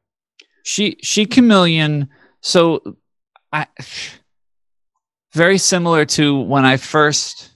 She 0.63 0.99
she 1.03 1.27
chameleon. 1.27 2.09
So 2.41 2.97
I 3.53 3.67
very 5.33 5.59
similar 5.59 6.05
to 6.07 6.41
when 6.41 6.65
I 6.65 6.77
first 6.77 7.51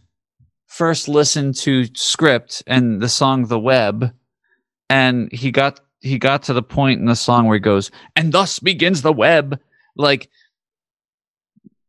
first 0.66 1.08
listened 1.08 1.56
to 1.56 1.86
script 1.94 2.62
and 2.66 3.00
the 3.00 3.08
song 3.08 3.46
The 3.46 3.58
Web, 3.58 4.14
and 4.88 5.30
he 5.32 5.50
got 5.50 5.80
he 6.00 6.18
got 6.18 6.44
to 6.44 6.52
the 6.52 6.62
point 6.62 7.00
in 7.00 7.06
the 7.06 7.16
song 7.16 7.46
where 7.46 7.56
he 7.56 7.60
goes, 7.60 7.90
and 8.16 8.32
thus 8.32 8.58
begins 8.58 9.02
the 9.02 9.12
web. 9.12 9.60
Like 9.96 10.30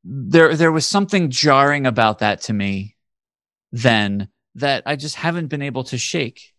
there 0.03 0.55
there 0.55 0.71
was 0.71 0.87
something 0.87 1.29
jarring 1.29 1.85
about 1.85 2.19
that 2.19 2.41
to 2.41 2.53
me 2.53 2.97
then 3.71 4.27
that 4.55 4.83
I 4.85 4.95
just 4.95 5.15
haven't 5.15 5.47
been 5.47 5.61
able 5.61 5.83
to 5.85 5.97
shake. 5.97 6.53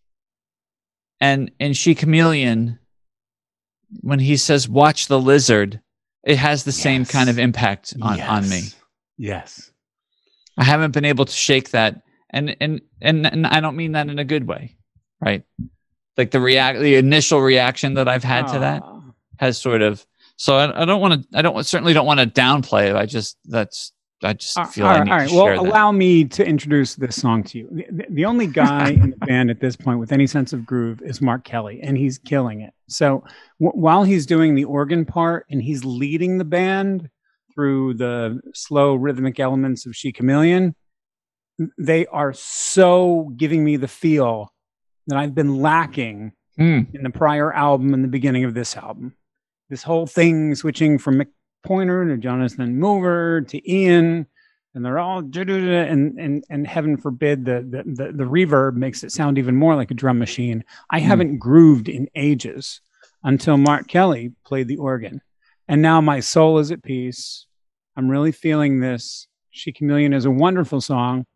And 1.23 1.53
in 1.61 1.73
She 1.73 1.95
Chameleon, 1.95 2.81
when 4.01 4.19
he 4.19 4.37
says 4.37 4.69
watch 4.69 5.07
the 5.07 5.21
lizard, 5.21 5.81
it 6.25 6.37
has 6.37 6.65
the 6.65 6.73
same 6.73 7.05
kind 7.05 7.31
of 7.31 7.39
impact 7.39 7.95
on, 8.03 8.21
on 8.21 8.49
me. 8.49 8.63
Yes. 9.17 9.71
I 10.59 10.65
haven't 10.65 10.91
been 10.91 11.05
able 11.05 11.25
to 11.25 11.33
shake 11.33 11.71
that. 11.71 12.03
And, 12.31 12.57
and 12.61 12.81
and 13.01 13.25
and 13.25 13.47
I 13.47 13.61
don't 13.61 13.77
mean 13.77 13.93
that 13.93 14.09
in 14.09 14.19
a 14.19 14.25
good 14.25 14.49
way, 14.49 14.77
right? 15.21 15.45
Like 16.17 16.33
the 16.33 16.41
react 16.41 16.81
the 16.81 16.97
initial 16.97 17.41
reaction 17.41 17.95
that 17.95 18.09
I've 18.09 18.25
had 18.25 18.49
to 18.49 18.59
that 18.59 18.83
has 19.39 19.59
sort 19.59 19.83
of 19.83 20.05
so 20.37 20.57
I, 20.57 20.83
I 20.83 20.85
don't 20.87 21.01
want 21.01 21.23
to 21.31 21.39
I 21.39 21.43
don't 21.43 21.65
certainly 21.65 21.93
don't 21.93 22.07
want 22.07 22.21
to 22.21 22.27
downplay 22.27 22.89
it. 22.89 22.97
I 22.97 23.07
just 23.07 23.37
that's 23.45 23.93
I 24.25 24.33
just 24.35 24.57
feel 24.73 24.87
all 24.87 24.93
I 24.93 25.03
need 25.05 25.11
all 25.11 25.19
right. 25.19 25.29
to 25.29 25.35
Well, 25.35 25.47
share 25.47 25.57
that. 25.57 25.63
allow 25.69 25.93
me 25.93 26.25
to 26.27 26.47
introduce 26.47 26.95
this 26.95 27.17
song 27.21 27.43
to 27.45 27.59
you. 27.59 27.69
The, 27.91 28.05
the- 28.11 28.25
only 28.25 28.47
guy 28.47 28.91
in 28.91 29.11
the 29.11 29.17
band 29.27 29.51
at 29.51 29.61
this 29.61 29.75
point 29.77 29.99
with 29.99 30.13
any 30.13 30.27
sense 30.27 30.53
of 30.53 30.65
groove 30.65 31.03
is 31.03 31.21
Mark 31.21 31.45
Kelly, 31.45 31.81
and 31.83 31.97
he's 31.99 32.19
killing 32.19 32.61
it. 32.61 32.73
So 32.89 33.25
w- 33.61 33.79
while 33.81 34.05
he's 34.05 34.27
doing 34.27 34.55
the 34.55 34.65
organ 34.65 35.05
part 35.05 35.47
and 35.51 35.61
he's 35.63 35.85
leading 35.85 36.39
the 36.39 36.45
band 36.45 37.09
through 37.55 37.95
the 37.95 38.41
slow 38.55 38.95
rhythmic 38.95 39.41
elements 39.41 39.87
of 39.87 39.95
She 39.97 40.13
Chameleon, 40.13 40.75
they 41.79 42.07
are 42.07 42.33
so 42.33 43.33
giving 43.37 43.65
me 43.65 43.77
the 43.77 43.89
feel 43.89 44.53
that 45.09 45.19
I've 45.19 45.35
been 45.35 45.57
lacking 45.61 46.33
Hmm. 46.57 46.81
in 46.93 47.03
the 47.03 47.11
prior 47.11 47.51
album 47.53 47.95
and 47.95 48.05
the 48.05 48.09
beginning 48.09 48.45
of 48.45 48.53
this 48.55 48.77
album. 48.77 49.15
This 49.71 49.83
whole 49.83 50.07
thing 50.07 50.55
switching 50.55 50.99
from 50.99 51.23
Pointer 51.63 52.07
to 52.07 52.17
Jonathan 52.17 52.79
Mover 52.79 53.43
to 53.43 53.73
Ian, 53.73 54.27
and 54.75 54.85
they're 54.85 54.99
all 54.99 55.19
and 55.19 56.19
and 56.19 56.45
and 56.51 56.67
heaven 56.67 56.97
forbid 56.97 57.45
the 57.45 57.61
the 57.69 57.83
the, 58.05 58.13
the 58.13 58.25
reverb 58.25 58.75
makes 58.75 59.05
it 59.05 59.13
sound 59.13 59.39
even 59.39 59.57
more 59.57 59.77
like 59.77 59.91
a 59.91 59.95
drum 59.95 60.19
machine. 60.19 60.65
I 60.91 61.01
Hmm. 61.01 61.07
haven't 61.07 61.39
grooved 61.39 61.89
in 61.89 62.09
ages 62.15 62.81
until 63.23 63.57
Mark 63.57 63.87
Kelly 63.87 64.33
played 64.45 64.69
the 64.69 64.79
organ, 64.79 65.21
and 65.69 65.81
now 65.83 66.01
my 66.01 66.21
soul 66.21 66.59
is 66.59 66.71
at 66.71 66.83
peace. 66.83 67.47
I'm 67.97 68.09
really 68.09 68.33
feeling 68.33 68.81
this. 68.81 69.29
She 69.51 69.73
Chameleon 69.73 70.15
is 70.15 70.25
a 70.25 70.31
wonderful 70.31 70.81
song, 70.81 71.27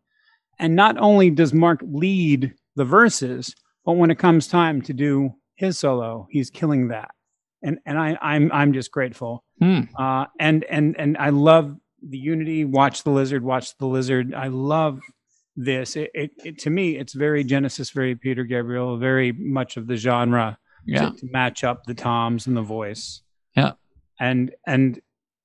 and 0.59 0.75
not 0.75 0.97
only 0.97 1.29
does 1.29 1.53
Mark 1.53 1.79
lead 1.83 2.53
the 2.75 2.85
verses, 2.85 3.55
but 3.85 3.93
when 3.93 4.09
it 4.11 4.17
comes 4.19 4.47
time 4.47 4.81
to 4.83 4.93
do 4.93 5.33
his 5.55 5.77
solo, 5.77 6.27
he's 6.31 6.49
killing 6.49 6.87
that. 6.89 7.11
And 7.63 7.79
and 7.85 7.97
I 7.97 8.17
I'm 8.21 8.51
I'm 8.51 8.73
just 8.73 8.91
grateful. 8.91 9.43
Hmm. 9.61 9.81
Uh, 9.97 10.25
and 10.39 10.63
and 10.65 10.95
and 10.99 11.17
I 11.17 11.29
love 11.29 11.75
the 12.07 12.17
unity. 12.17 12.63
Watch 12.65 13.03
the 13.03 13.09
lizard. 13.11 13.43
Watch 13.43 13.75
the 13.77 13.87
lizard. 13.87 14.33
I 14.35 14.47
love 14.47 14.99
this. 15.55 15.95
It, 15.95 16.11
it, 16.13 16.31
it 16.45 16.59
to 16.59 16.69
me, 16.69 16.97
it's 16.97 17.13
very 17.13 17.43
Genesis, 17.43 17.89
very 17.89 18.15
Peter 18.15 18.43
Gabriel, 18.43 18.97
very 18.97 19.31
much 19.31 19.75
of 19.75 19.87
the 19.87 19.95
genre 19.97 20.59
Yeah. 20.85 21.09
to, 21.09 21.15
to 21.17 21.25
match 21.31 21.63
up 21.63 21.85
the 21.85 21.95
toms 21.95 22.45
and 22.45 22.55
the 22.55 22.61
voice. 22.61 23.21
Yeah. 23.55 23.71
And 24.19 24.51
and 24.67 25.01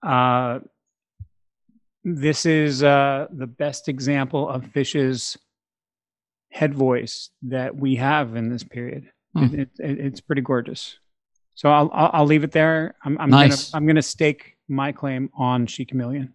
uh, 0.07 0.59
this 2.05 2.45
is 2.47 2.83
uh, 2.83 3.27
the 3.33 3.47
best 3.47 3.89
example 3.89 4.49
of 4.49 4.67
Fish's 4.67 5.37
head 6.51 6.75
voice 6.75 7.31
that 7.43 7.77
we 7.77 7.97
have 7.97 8.37
in 8.37 8.51
this 8.51 8.65
period. 8.65 9.09
It, 9.35 9.71
it- 9.79 9.99
it's 9.99 10.21
pretty 10.21 10.43
gorgeous. 10.43 10.99
So 11.55 11.69
I'll, 11.71 11.91
I'll 11.93 12.11
I'll 12.15 12.27
leave 12.27 12.45
it 12.45 12.53
there. 12.53 12.95
I'm 13.05 13.19
I'm 13.19 13.31
Nice. 13.31 13.71
gonna 13.71 13.77
I'm 13.77 13.87
gonna 13.87 14.03
stake 14.03 14.57
my 14.69 14.93
claim 14.93 15.31
on 15.35 15.67
She 15.67 15.85
Chameleon. 15.85 16.33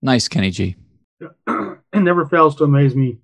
Nice, 0.00 0.28
Kenny 0.28 0.50
G. 0.50 0.76
it 1.20 1.78
never 1.94 2.26
fails 2.26 2.56
to 2.56 2.64
amaze 2.64 2.94
me 2.94 3.18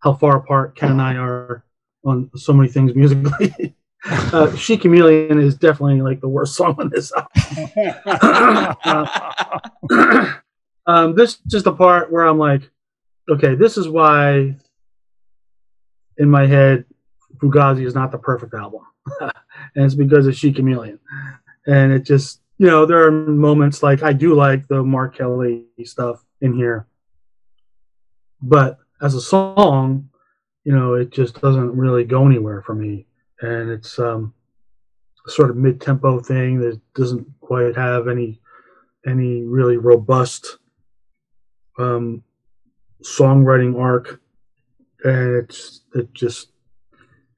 how 0.00 0.12
far 0.14 0.36
apart 0.36 0.76
Ken 0.76 0.90
and 0.92 1.02
I 1.02 1.16
are 1.16 1.64
on 2.04 2.30
so 2.36 2.52
many 2.52 2.68
things 2.68 2.94
musically. 2.94 3.74
uh, 4.10 4.54
she 4.56 4.76
Chameleon 4.76 5.38
is 5.40 5.54
definitely 5.56 6.02
like 6.02 6.20
the 6.20 6.28
worst 6.28 6.54
song 6.54 6.76
on 6.78 6.90
this 6.90 7.12
album. 7.12 7.28
um, 10.86 11.14
this 11.14 11.38
is 11.52 11.62
the 11.62 11.72
part 11.72 12.12
where 12.12 12.26
I'm 12.26 12.38
like, 12.38 12.68
okay, 13.30 13.54
this 13.54 13.76
is 13.76 13.88
why 13.88 14.56
in 16.18 16.28
my 16.28 16.46
head 16.46 16.84
Fugazi 17.42 17.84
is 17.84 17.94
not 17.94 18.12
the 18.12 18.18
perfect 18.18 18.54
album. 18.54 18.82
and 19.20 19.32
it's 19.74 19.94
because 19.94 20.26
of 20.26 20.36
She 20.36 20.52
Chameleon. 20.52 20.98
And 21.66 21.92
it 21.92 22.04
just, 22.04 22.40
you 22.58 22.66
know, 22.66 22.86
there 22.86 23.04
are 23.04 23.10
moments 23.10 23.82
like 23.82 24.02
I 24.02 24.12
do 24.12 24.34
like 24.34 24.68
the 24.68 24.82
Mark 24.82 25.16
Kelly 25.16 25.64
stuff 25.84 26.24
in 26.40 26.54
here. 26.54 26.86
But 28.40 28.78
as 29.00 29.14
a 29.14 29.20
song, 29.20 30.08
you 30.64 30.72
know, 30.72 30.94
it 30.94 31.10
just 31.10 31.40
doesn't 31.40 31.76
really 31.76 32.04
go 32.04 32.26
anywhere 32.26 32.62
for 32.62 32.74
me. 32.74 33.06
And 33.40 33.70
it's 33.70 33.98
um, 33.98 34.32
a 35.26 35.30
sort 35.30 35.50
of 35.50 35.56
mid 35.56 35.80
tempo 35.80 36.20
thing 36.20 36.60
that 36.60 36.80
doesn't 36.94 37.26
quite 37.40 37.76
have 37.76 38.06
any 38.06 38.40
any 39.04 39.42
really 39.42 39.76
robust 39.76 40.58
um, 41.78 42.22
songwriting 43.02 43.80
arc. 43.80 44.20
And 45.04 45.34
it's 45.34 45.82
it 45.94 46.12
just 46.14 46.51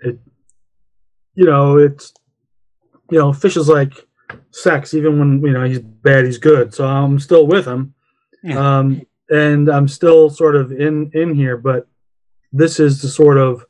it 0.04 0.18
you 1.34 1.46
know, 1.46 1.78
it's 1.78 2.12
you 3.10 3.18
know, 3.18 3.32
Fish 3.32 3.56
is 3.56 3.68
like 3.68 3.92
sex, 4.50 4.94
even 4.94 5.18
when 5.18 5.42
you 5.42 5.52
know 5.52 5.64
he's 5.64 5.80
bad, 5.80 6.24
he's 6.24 6.38
good. 6.38 6.72
So 6.74 6.86
I'm 6.86 7.18
still 7.18 7.46
with 7.46 7.66
him, 7.66 7.94
Yeah. 8.42 8.78
um, 8.78 9.02
and 9.30 9.68
I'm 9.68 9.88
still 9.88 10.30
sort 10.30 10.56
of 10.56 10.72
in 10.72 11.10
in 11.12 11.34
here. 11.34 11.56
But 11.56 11.86
this 12.52 12.78
is 12.80 13.02
the 13.02 13.08
sort 13.08 13.36
of 13.38 13.64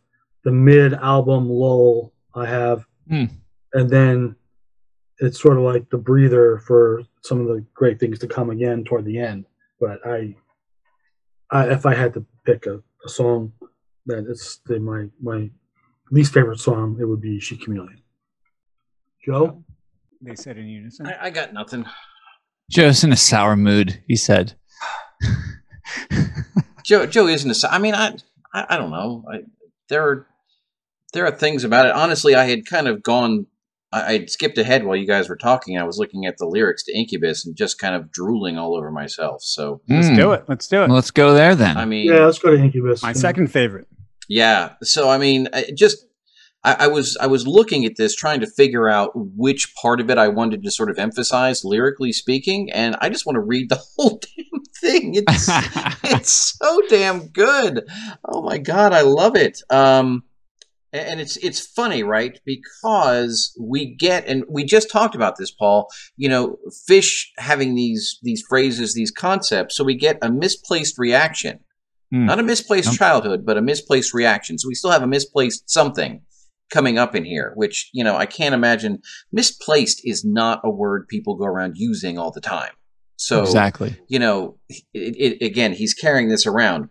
the 0.45 0.53
mid 0.53 0.93
album 0.95 1.49
lull 1.49 2.13
I 2.35 2.47
have, 2.47 2.87
Hmm. 3.09 3.25
and 3.73 3.89
then 3.91 4.37
it's 5.19 5.41
sort 5.41 5.57
of 5.57 5.63
like 5.63 5.89
the 5.91 5.97
breather 5.99 6.59
for 6.59 7.03
some 7.23 7.41
of 7.41 7.47
the 7.47 7.65
great 7.73 7.99
things 7.99 8.19
to 8.19 8.27
come 8.27 8.51
again 8.51 8.85
toward 8.85 9.05
the 9.07 9.19
end. 9.19 9.47
But 9.81 10.05
I, 10.07 10.37
I 11.51 11.71
if 11.71 11.87
I 11.87 11.95
had 11.95 12.13
to 12.15 12.27
pick 12.45 12.67
a, 12.67 12.83
a 13.05 13.09
song 13.09 13.53
that 14.07 14.27
it's 14.29 14.59
the, 14.67 14.79
my 14.81 15.09
my 15.23 15.51
least 16.15 16.33
favorite 16.33 16.61
song, 16.61 16.97
it 17.01 17.05
would 17.05 17.21
be 17.21 17.41
She 17.41 17.57
Chameleon. 17.57 18.01
Joe? 19.25 19.63
They 20.23 20.35
said 20.37 20.57
in 20.59 20.67
unison. 20.67 21.07
I, 21.07 21.27
I 21.27 21.31
got 21.31 21.53
nothing. 21.53 21.85
Joe's 22.71 23.05
in 23.05 23.13
a 23.13 23.17
sour 23.17 23.57
mood, 23.57 24.03
he 24.09 24.17
said. 24.17 24.55
Joe 26.85 27.07
Joe 27.07 27.27
isn't 27.27 27.51
a. 27.65 27.73
I 27.73 27.79
mean, 27.79 27.95
I 27.95 28.17
I, 28.53 28.67
I 28.71 28.77
don't 28.77 28.91
know. 28.91 29.25
I, 29.31 29.41
there 29.89 30.03
are 30.07 30.27
there 31.13 31.27
are 31.27 31.31
things 31.31 31.65
about 31.65 31.87
it. 31.87 31.93
Honestly, 31.93 32.35
I 32.35 32.45
had 32.45 32.67
kind 32.67 32.89
of 32.89 33.03
gone. 33.03 33.47
I 33.93 34.13
I'd 34.15 34.31
skipped 34.31 34.59
ahead 34.59 34.85
while 34.85 34.97
you 34.97 35.07
guys 35.07 35.29
were 35.29 35.37
talking. 35.37 35.79
I 35.79 35.85
was 35.85 35.99
looking 35.99 36.27
at 36.27 36.37
the 36.39 36.47
lyrics 36.47 36.85
to 36.85 36.97
Incubus 36.97 37.47
and 37.47 37.57
just 37.57 37.79
kind 37.79 37.95
of 37.95 38.11
drooling 38.11 38.59
all 38.59 38.77
over 38.77 38.91
myself. 38.91 39.43
So 39.43 39.81
Let's 39.89 40.09
Hmm. 40.09 40.15
do 40.17 40.33
it. 40.33 40.45
Let's 40.49 40.67
do 40.69 40.83
it. 40.83 40.91
Let's 40.91 41.11
go 41.11 41.33
there 41.35 41.55
then. 41.55 41.77
I 41.77 41.85
mean, 41.85 42.07
Yeah, 42.13 42.25
let's 42.27 42.39
go 42.39 42.51
to 42.51 42.57
Incubus. 42.63 43.03
My 43.03 43.13
second 43.13 43.49
favorite. 43.49 43.87
Yeah. 44.29 44.75
So 44.83 45.09
I 45.09 45.19
mean, 45.19 45.49
I 45.53 45.71
just 45.75 46.07
I, 46.65 46.77
I 46.81 46.87
was 46.89 47.17
I 47.21 47.27
was 47.27 47.47
looking 47.47 47.85
at 47.85 47.97
this, 47.97 48.15
trying 48.15 48.41
to 48.41 48.47
figure 48.47 48.89
out 48.89 49.13
which 49.15 49.75
part 49.81 50.01
of 50.01 50.11
it 50.11 50.19
I 50.19 50.29
wanted 50.29 50.63
to 50.63 50.71
sort 50.71 50.91
of 50.91 50.99
emphasize 50.99 51.65
lyrically 51.65 52.13
speaking, 52.13 52.71
and 52.73 52.97
I 53.01 53.11
just 53.11 53.27
want 53.27 53.37
to 53.37 53.41
read 53.41 53.69
the 53.69 53.83
whole 53.97 54.21
damn 54.21 54.63
thing. 54.81 55.15
It's 55.15 55.49
it's 56.05 56.57
so 56.59 56.81
damn 56.89 57.29
good. 57.29 57.89
Oh 58.25 58.43
my 58.43 58.59
god, 58.59 58.93
I 58.93 59.03
love 59.03 59.37
it. 59.37 59.61
Um, 59.71 60.25
and 60.93 61.21
it's 61.21 61.37
it's 61.39 61.61
funny, 61.61 62.03
right? 62.03 62.41
Because 62.47 63.57
we 63.61 63.95
get 63.95 64.27
and 64.27 64.45
we 64.49 64.65
just 64.65 64.91
talked 64.91 65.15
about 65.15 65.37
this, 65.37 65.51
Paul. 65.51 65.89
You 66.17 66.29
know, 66.29 66.57
fish 66.87 67.33
having 67.37 67.75
these 67.75 68.19
these 68.23 68.43
phrases, 68.49 68.95
these 68.95 69.11
concepts, 69.11 69.77
so 69.77 69.85
we 69.85 69.97
get 69.97 70.19
a 70.23 70.31
misplaced 70.31 70.99
reaction. 70.99 71.61
Hmm. 72.15 72.27
Not 72.27 72.39
a 72.39 72.45
misplaced 72.45 72.97
childhood, 72.97 73.45
but 73.45 73.57
a 73.57 73.61
misplaced 73.61 74.15
reaction. 74.15 74.57
So 74.57 74.69
we 74.69 74.77
still 74.77 74.93
have 74.93 75.03
a 75.03 75.07
misplaced 75.07 75.69
something 75.69 76.23
coming 76.71 76.97
up 76.97 77.17
in 77.17 77.25
here, 77.25 77.53
which, 77.57 77.91
you 77.93 78.05
know, 78.05 78.17
I 78.17 78.25
can't 78.25 78.55
imagine. 78.55 79.03
Misplaced 79.33 80.01
is 80.05 80.25
not 80.25 80.61
a 80.63 80.71
word 80.71 81.09
people 81.09 81.35
go 81.35 81.45
around 81.45 81.75
using 81.75 82.17
all 82.17 82.31
the 82.31 82.41
time. 82.41 82.71
So, 83.17 83.43
exactly. 83.43 83.97
you 84.07 84.21
know, 84.21 84.59
it, 84.69 84.85
it, 84.95 85.45
again, 85.45 85.73
he's 85.73 85.93
carrying 85.93 86.29
this 86.29 86.47
around. 86.47 86.89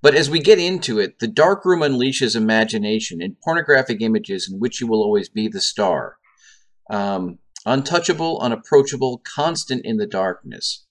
But 0.00 0.14
as 0.14 0.30
we 0.30 0.38
get 0.38 0.60
into 0.60 1.00
it, 1.00 1.18
the 1.18 1.26
dark 1.26 1.64
room 1.64 1.80
unleashes 1.80 2.36
imagination 2.36 3.20
in 3.20 3.36
pornographic 3.42 4.00
images 4.00 4.48
in 4.48 4.60
which 4.60 4.80
you 4.80 4.86
will 4.86 5.02
always 5.02 5.28
be 5.28 5.48
the 5.48 5.60
star. 5.60 6.18
Um, 6.88 7.38
untouchable, 7.66 8.38
unapproachable, 8.40 9.20
constant 9.24 9.84
in 9.84 9.96
the 9.96 10.06
darkness. 10.06 10.86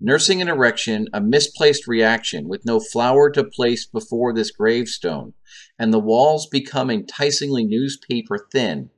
Nursing 0.00 0.40
an 0.40 0.48
erection, 0.48 1.08
a 1.12 1.20
misplaced 1.20 1.86
reaction 1.86 2.48
with 2.48 2.64
no 2.64 2.78
flower 2.78 3.30
to 3.30 3.42
place 3.44 3.86
before 3.86 4.32
this 4.32 4.50
gravestone, 4.50 5.34
and 5.78 5.92
the 5.92 5.98
walls 5.98 6.46
become 6.46 6.90
enticingly 6.90 7.64
newspaper 7.64 8.46
thin. 8.52 8.90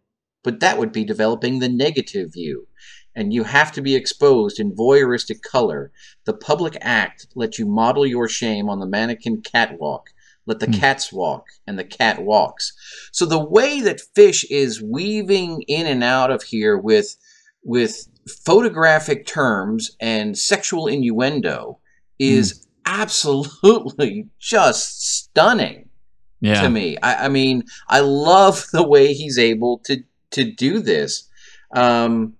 But 0.43 0.61
that 0.61 0.79
would 0.79 0.93
be 0.93 1.05
developing 1.05 1.59
the 1.59 1.69
negative 1.69 2.33
view 2.33 2.67
and 3.15 3.33
you 3.33 3.45
have 3.45 3.73
to 3.73 3.83
be 3.83 3.95
exposed 3.95 4.61
in 4.61 4.75
voyeuristic 4.75 5.43
color. 5.43 5.91
The 6.25 6.33
public 6.33 6.77
act 6.81 7.27
let 7.35 7.59
you 7.59 7.67
model 7.67 8.07
your 8.07 8.29
shame 8.29 8.69
on 8.69 8.81
the 8.81 8.87
mannequin 8.87 9.43
catwalk. 9.43 10.11
Let 10.47 10.61
the 10.61 10.67
Hmm. 10.67 10.73
cats 10.73 11.13
walk, 11.13 11.47
and 11.67 11.79
the 11.79 11.85
cat 11.85 12.25
walks. 12.25 12.73
So 13.13 13.27
the 13.27 13.45
way 13.45 13.81
that 13.83 14.01
Fish 14.15 14.45
is 14.51 14.83
weaving 14.83 15.63
in 15.69 15.87
and 15.87 16.03
out 16.03 16.31
of 16.31 16.45
here 16.45 16.79
with 16.79 17.17
with 17.63 18.09
photographic 18.31 19.27
terms 19.27 19.97
and 20.01 20.37
sexual 20.39 20.87
innuendo 20.87 21.79
is 22.19 22.67
absolutely 22.87 24.29
just 24.39 25.03
stunning 25.03 25.89
Yeah. 26.41 26.63
to 26.63 26.71
me. 26.71 26.97
I, 27.03 27.27
I 27.27 27.29
mean, 27.29 27.65
I 27.89 28.01
love 28.01 28.67
the 28.73 28.87
way 28.87 29.13
he's 29.13 29.39
able 29.39 29.79
to 29.85 30.03
to 30.33 30.45
do 30.53 30.79
this. 30.81 31.29
Um, 31.75 32.35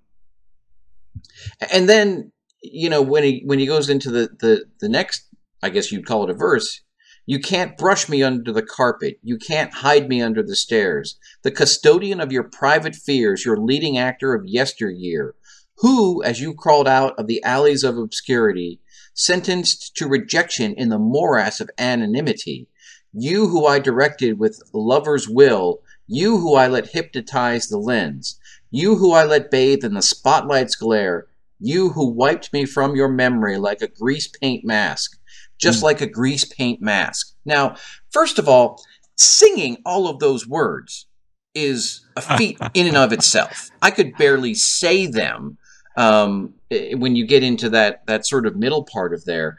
and 1.73 1.89
then 1.89 2.33
you 2.63 2.91
know 2.91 3.03
when 3.03 3.25
he 3.25 3.43
when 3.47 3.59
he 3.59 3.67
goes 3.67 3.89
into 3.89 4.11
the 4.11 4.29
the 4.41 4.65
the 4.81 4.89
next, 4.89 5.27
I 5.63 5.71
guess 5.71 5.91
you'd 5.91 6.07
call 6.07 6.25
it 6.25 6.31
a 6.31 6.35
verse. 6.35 6.81
You 7.27 7.39
can't 7.39 7.77
brush 7.77 8.09
me 8.09 8.23
under 8.25 8.51
the 8.53 8.63
carpet. 8.63 9.21
You 9.23 9.39
can't 9.39 9.73
hide 9.73 10.09
me 10.09 10.21
under 10.21 10.43
the 10.43 10.57
stairs. 10.57 11.17
The 11.43 11.51
custodian 11.53 12.21
of 12.21 12.33
your 12.33 12.43
private 12.45 12.97
fears, 12.97 13.45
your 13.45 13.57
leading 13.57 13.97
actor 13.99 14.35
of 14.35 14.47
yesteryear, 14.47 15.35
who, 15.81 16.23
as 16.23 16.41
you 16.41 16.55
crawled 16.55 16.89
out 16.89 17.19
of 17.19 17.27
the 17.27 17.43
alleys 17.43 17.85
of 17.85 17.97
obscurity, 17.97 18.81
sentenced 19.15 19.97
to 19.97 20.07
rejection 20.07 20.75
in 20.75 20.91
the 20.91 20.99
morass 20.99 21.61
of 21.61 21.71
anonymity, 21.79 22.69
you 23.13 23.49
who 23.49 23.67
I 23.67 23.79
directed 23.79 24.39
with 24.39 24.63
lover's 24.73 25.29
will, 25.29 25.81
you 26.07 26.39
who 26.39 26.55
I 26.55 26.69
let 26.69 26.91
hypnotize 26.91 27.69
the 27.69 27.79
lens, 27.79 28.39
you 28.71 28.97
who 28.97 29.13
I 29.13 29.25
let 29.25 29.51
bathe 29.51 29.85
in 29.85 29.95
the 29.95 30.03
spotlight's 30.03 30.77
glare, 30.77 31.27
you 31.59 31.91
who 31.91 32.11
wiped 32.11 32.53
me 32.53 32.67
from 32.67 32.95
your 32.95 33.09
memory 33.09 33.57
like 33.57 33.81
a 33.81 33.89
grease 33.89 34.29
paint 34.29 34.65
mask, 34.65 35.19
just 35.59 35.81
hmm. 35.81 35.87
like 35.87 36.01
a 36.01 36.07
grease 36.07 36.45
paint 36.45 36.81
mask. 36.83 37.35
Now, 37.45 37.77
first 38.11 38.39
of 38.39 38.49
all, 38.49 38.83
singing 39.17 39.79
all 39.85 40.09
of 40.09 40.19
those 40.19 40.47
words 40.47 41.07
is 41.55 42.07
a 42.17 42.21
feat 42.21 42.59
in 42.75 42.87
and 42.87 42.97
of 42.97 43.13
itself. 43.13 43.71
I 43.83 43.91
could 43.91 44.17
barely 44.17 44.55
say 44.55 45.07
them 45.07 45.59
um, 45.97 46.55
when 46.71 47.17
you 47.17 47.27
get 47.27 47.43
into 47.43 47.69
that 47.71 48.07
that 48.07 48.27
sort 48.27 48.47
of 48.47 48.57
middle 48.57 48.85
part 48.85 49.13
of 49.15 49.25
there. 49.25 49.59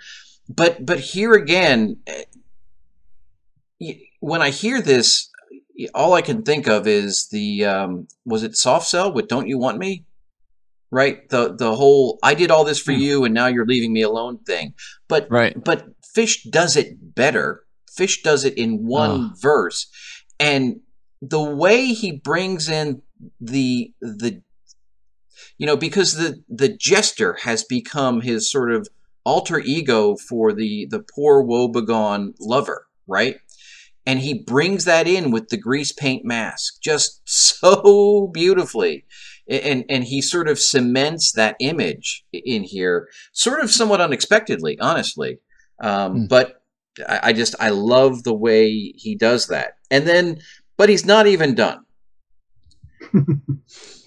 But 0.50 0.86
but 0.86 1.00
here 1.00 1.34
again, 1.34 1.98
eh, 2.08 3.94
when 4.20 4.42
I 4.42 4.50
hear 4.50 4.82
this, 4.82 5.30
all 5.94 6.14
I 6.14 6.22
can 6.22 6.44
think 6.44 6.68
of 6.68 6.88
is 6.88 7.28
the 7.30 7.66
um, 7.66 8.08
was 8.26 8.44
it 8.44 8.56
soft 8.56 8.88
cell 8.88 9.12
with 9.12 9.28
"Don't 9.28 9.48
You 9.48 9.58
Want 9.58 9.78
Me," 9.78 10.06
right? 10.92 11.28
The 11.30 11.56
the 11.56 11.76
whole 11.76 12.20
"I 12.24 12.34
did 12.34 12.52
all 12.52 12.64
this 12.64 12.80
for 12.80 12.92
Hmm. 12.92 13.00
you 13.00 13.26
and 13.26 13.34
now 13.34 13.48
you're 13.48 13.66
leaving 13.66 13.94
me 13.94 14.02
alone" 14.02 14.40
thing. 14.40 14.74
But 15.08 15.28
Right. 15.30 15.56
but 15.64 15.86
Fish 16.14 16.44
does 16.44 16.76
it 16.76 17.16
better. 17.16 17.64
Fish 17.90 18.22
does 18.22 18.46
it 18.46 18.58
in 18.58 18.86
one 18.86 19.34
verse, 19.42 19.88
and 20.40 20.82
the 21.22 21.42
way 21.42 21.88
he 21.94 22.12
brings 22.12 22.70
in 22.70 23.02
the 23.40 23.94
the 24.02 24.42
you 25.62 25.68
know 25.68 25.78
because 25.78 26.16
the 26.16 26.44
the 26.50 26.76
jester 26.76 27.38
has 27.44 27.64
become 27.64 28.22
his 28.22 28.52
sort 28.52 28.72
of 28.72 28.90
alter 29.24 29.60
ego 29.60 30.16
for 30.16 30.52
the 30.52 30.88
the 30.90 31.00
poor 31.00 31.44
woebegone 31.44 32.34
lover, 32.40 32.88
right? 33.06 33.38
And 34.08 34.20
he 34.20 34.44
brings 34.44 34.86
that 34.86 35.08
in 35.08 35.30
with 35.30 35.50
the 35.50 35.58
grease 35.58 35.92
paint 35.92 36.26
mask 36.26 36.82
just 36.82 37.22
so 37.26 38.32
beautifully. 38.34 39.06
And, 39.48 39.84
and 39.90 40.06
he 40.06 40.22
sort 40.22 40.48
of 40.48 40.60
cements 40.60 41.34
that 41.34 41.58
image 41.60 42.24
in 42.32 42.64
here, 42.64 43.10
sort 43.34 43.62
of 43.62 43.70
somewhat 43.70 44.00
unexpectedly, 44.02 44.80
honestly. 44.80 45.40
Um, 45.80 46.14
Hmm. 46.14 46.26
But 46.28 46.64
I, 47.08 47.20
I 47.24 47.34
just 47.34 47.54
I 47.60 47.70
love 47.70 48.24
the 48.24 48.34
way 48.34 48.94
he 48.96 49.16
does 49.16 49.48
that. 49.48 49.74
And 49.92 50.08
then, 50.08 50.40
but 50.78 50.90
he's 50.90 51.06
not 51.06 51.28
even 51.28 51.54
done. 51.54 51.86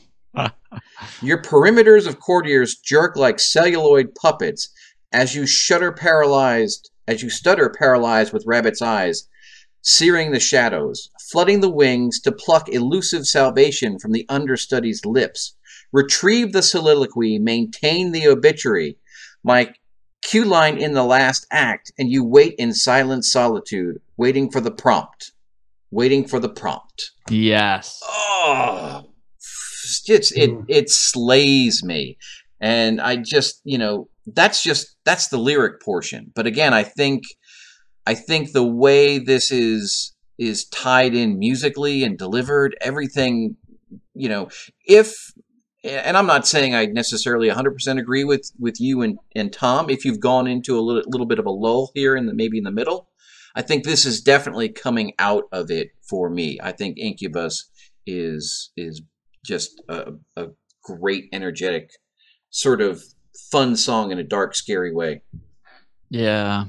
Your 1.22 1.40
perimeters 1.42 2.06
of 2.06 2.20
courtiers 2.20 2.76
jerk 2.76 3.16
like 3.16 3.40
celluloid 3.40 4.14
puppets 4.14 4.68
as 5.12 5.34
you 5.34 5.46
shudder 5.46 5.92
paralyzed, 5.92 6.90
as 7.06 7.22
you 7.22 7.30
stutter 7.30 7.70
paralyzed 7.70 8.32
with 8.32 8.46
rabbit's 8.46 8.82
eyes, 8.82 9.28
searing 9.82 10.32
the 10.32 10.40
shadows, 10.40 11.10
flooding 11.30 11.60
the 11.60 11.70
wings 11.70 12.20
to 12.20 12.32
pluck 12.32 12.68
elusive 12.68 13.26
salvation 13.26 13.98
from 13.98 14.12
the 14.12 14.26
understudy's 14.28 15.04
lips. 15.04 15.56
Retrieve 15.92 16.52
the 16.52 16.62
soliloquy, 16.62 17.38
maintain 17.38 18.10
the 18.10 18.26
obituary. 18.26 18.98
My 19.44 19.74
cue 20.22 20.44
line 20.44 20.78
in 20.78 20.94
the 20.94 21.04
last 21.04 21.46
act, 21.50 21.92
and 21.98 22.10
you 22.10 22.24
wait 22.24 22.54
in 22.58 22.74
silent 22.74 23.24
solitude, 23.24 24.00
waiting 24.16 24.50
for 24.50 24.60
the 24.60 24.72
prompt. 24.72 25.32
Waiting 25.90 26.26
for 26.26 26.40
the 26.40 26.48
prompt. 26.48 27.12
Yes. 27.30 28.00
Oh, 28.02 29.04
it's 30.06 30.32
it 30.32 30.50
Mm. 30.50 30.64
it 30.68 30.90
slays 30.90 31.82
me, 31.84 32.16
and 32.60 33.00
I 33.00 33.16
just 33.16 33.60
you 33.64 33.78
know 33.78 34.08
that's 34.26 34.62
just 34.62 34.96
that's 35.04 35.28
the 35.28 35.38
lyric 35.38 35.80
portion. 35.82 36.32
But 36.34 36.46
again, 36.46 36.72
I 36.74 36.82
think 36.82 37.24
I 38.06 38.14
think 38.14 38.52
the 38.52 38.64
way 38.66 39.18
this 39.18 39.50
is 39.50 40.14
is 40.38 40.66
tied 40.66 41.14
in 41.14 41.38
musically 41.38 42.02
and 42.02 42.18
delivered, 42.18 42.76
everything 42.80 43.56
you 44.14 44.28
know, 44.28 44.48
if 44.86 45.32
and 45.82 46.16
I'm 46.16 46.26
not 46.26 46.46
saying 46.46 46.74
I 46.74 46.86
necessarily 46.86 47.48
100% 47.50 47.98
agree 47.98 48.24
with 48.24 48.50
with 48.58 48.80
you 48.80 49.02
and, 49.02 49.18
and 49.36 49.52
Tom. 49.52 49.90
If 49.90 50.04
you've 50.04 50.20
gone 50.20 50.46
into 50.46 50.78
a 50.78 50.80
little, 50.80 51.02
little 51.06 51.26
bit 51.26 51.38
of 51.38 51.46
a 51.46 51.50
lull 51.50 51.90
here 51.94 52.16
and 52.16 52.30
maybe 52.34 52.58
in 52.58 52.64
the 52.64 52.70
middle, 52.70 53.08
I 53.54 53.62
think 53.62 53.84
this 53.84 54.06
is 54.06 54.22
definitely 54.22 54.70
coming 54.70 55.12
out 55.18 55.44
of 55.52 55.70
it 55.70 55.88
for 56.08 56.30
me. 56.30 56.58
I 56.62 56.72
think 56.72 56.98
Incubus 56.98 57.68
is 58.06 58.70
is 58.76 59.02
just 59.44 59.82
a, 59.88 60.12
a 60.36 60.46
great, 60.82 61.26
energetic, 61.32 61.90
sort 62.50 62.80
of 62.80 63.02
fun 63.50 63.76
song 63.76 64.10
in 64.10 64.18
a 64.18 64.24
dark, 64.24 64.54
scary 64.54 64.92
way. 64.92 65.22
Yeah. 66.10 66.64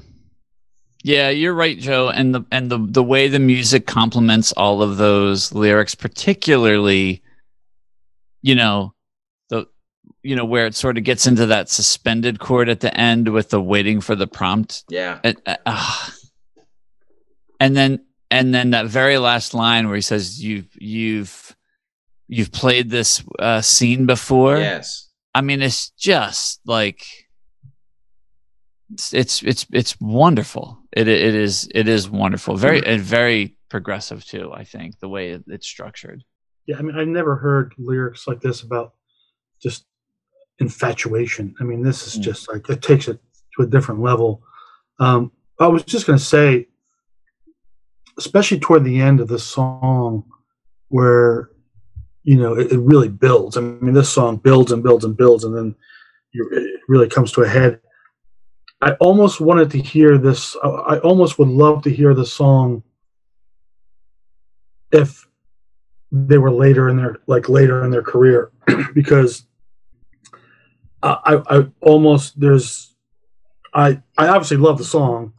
Yeah, 1.02 1.28
you're 1.30 1.54
right, 1.54 1.78
Joe. 1.78 2.08
And 2.08 2.34
the 2.34 2.44
and 2.50 2.68
the 2.70 2.78
the 2.78 3.02
way 3.02 3.28
the 3.28 3.38
music 3.38 3.86
complements 3.86 4.50
all 4.52 4.82
of 4.82 4.96
those 4.96 5.52
lyrics, 5.52 5.94
particularly, 5.94 7.22
you 8.42 8.56
know, 8.56 8.92
the 9.48 9.66
you 10.24 10.34
know 10.34 10.44
where 10.44 10.66
it 10.66 10.74
sort 10.74 10.98
of 10.98 11.04
gets 11.04 11.26
into 11.26 11.46
that 11.46 11.68
suspended 11.68 12.40
chord 12.40 12.68
at 12.68 12.80
the 12.80 12.92
end 12.98 13.28
with 13.28 13.50
the 13.50 13.62
waiting 13.62 14.00
for 14.00 14.16
the 14.16 14.26
prompt. 14.26 14.82
Yeah, 14.88 15.20
It- 15.22 15.40
uh, 15.46 15.56
ah. 15.66 16.12
and 17.60 17.76
then 17.76 18.04
and 18.30 18.52
then 18.52 18.70
that 18.70 18.86
very 18.86 19.18
last 19.18 19.54
line 19.54 19.86
where 19.86 19.94
he 19.96 20.02
says, 20.02 20.42
"You've 20.42 20.68
you've 20.74 21.55
you've 22.28 22.52
played 22.52 22.90
this 22.90 23.22
uh, 23.38 23.60
scene 23.60 24.06
before." 24.06 24.58
yes, 24.58 25.10
I 25.34 25.40
mean, 25.40 25.62
it's 25.62 25.90
just 25.90 26.60
like 26.66 27.04
it's 28.92 29.12
it's 29.12 29.42
it's, 29.42 29.66
it's 29.72 30.00
wonderful. 30.00 30.78
It 30.92 31.08
it 31.08 31.34
is 31.34 31.68
it 31.74 31.88
is 31.88 32.08
wonderful. 32.08 32.56
Very 32.56 32.84
and 32.84 33.02
very 33.02 33.56
progressive 33.68 34.24
too. 34.24 34.52
I 34.52 34.64
think 34.64 34.98
the 35.00 35.08
way 35.08 35.38
it's 35.46 35.66
structured. 35.66 36.24
Yeah, 36.66 36.78
I 36.78 36.82
mean, 36.82 36.96
I've 36.96 37.08
never 37.08 37.36
heard 37.36 37.74
lyrics 37.78 38.26
like 38.26 38.40
this 38.40 38.62
about 38.62 38.94
just 39.62 39.84
infatuation. 40.58 41.54
I 41.60 41.64
mean, 41.64 41.82
this 41.82 42.06
is 42.06 42.18
Mm. 42.18 42.22
just 42.22 42.48
like 42.52 42.68
it 42.68 42.82
takes 42.82 43.08
it 43.08 43.20
to 43.56 43.62
a 43.62 43.66
different 43.66 44.00
level. 44.00 44.42
Um, 44.98 45.32
I 45.60 45.66
was 45.68 45.84
just 45.84 46.06
going 46.06 46.18
to 46.18 46.24
say, 46.24 46.68
especially 48.18 48.58
toward 48.60 48.84
the 48.84 49.00
end 49.00 49.20
of 49.20 49.28
the 49.28 49.38
song, 49.38 50.24
where 50.88 51.50
you 52.26 52.36
know 52.36 52.54
it, 52.54 52.72
it 52.72 52.80
really 52.80 53.08
builds. 53.08 53.56
I 53.56 53.60
mean, 53.60 53.94
this 53.94 54.12
song 54.12 54.36
builds 54.36 54.72
and 54.72 54.82
builds 54.82 55.04
and 55.04 55.16
builds, 55.16 55.44
and 55.44 55.56
then 55.56 55.74
it 56.32 56.80
really 56.88 57.08
comes 57.08 57.30
to 57.32 57.42
a 57.42 57.48
head. 57.48 57.80
I 58.82 58.92
almost 58.94 59.40
wanted 59.40 59.70
to 59.70 59.78
hear 59.78 60.18
this. 60.18 60.56
I, 60.62 60.98
almost 60.98 61.38
would 61.38 61.48
love 61.48 61.84
to 61.84 61.90
hear 61.90 62.14
the 62.14 62.26
song 62.26 62.82
if 64.90 65.26
they 66.10 66.36
were 66.36 66.50
later 66.50 66.88
in 66.88 66.96
their 66.96 67.18
like 67.28 67.48
later 67.48 67.84
in 67.84 67.90
their 67.92 68.02
career 68.02 68.50
because 68.94 69.46
I, 71.02 71.42
I 71.48 71.66
almost 71.80 72.38
there's 72.40 72.94
I 73.72 74.02
I 74.18 74.28
obviously 74.28 74.56
love 74.56 74.78
the 74.78 74.84
song 74.84 75.32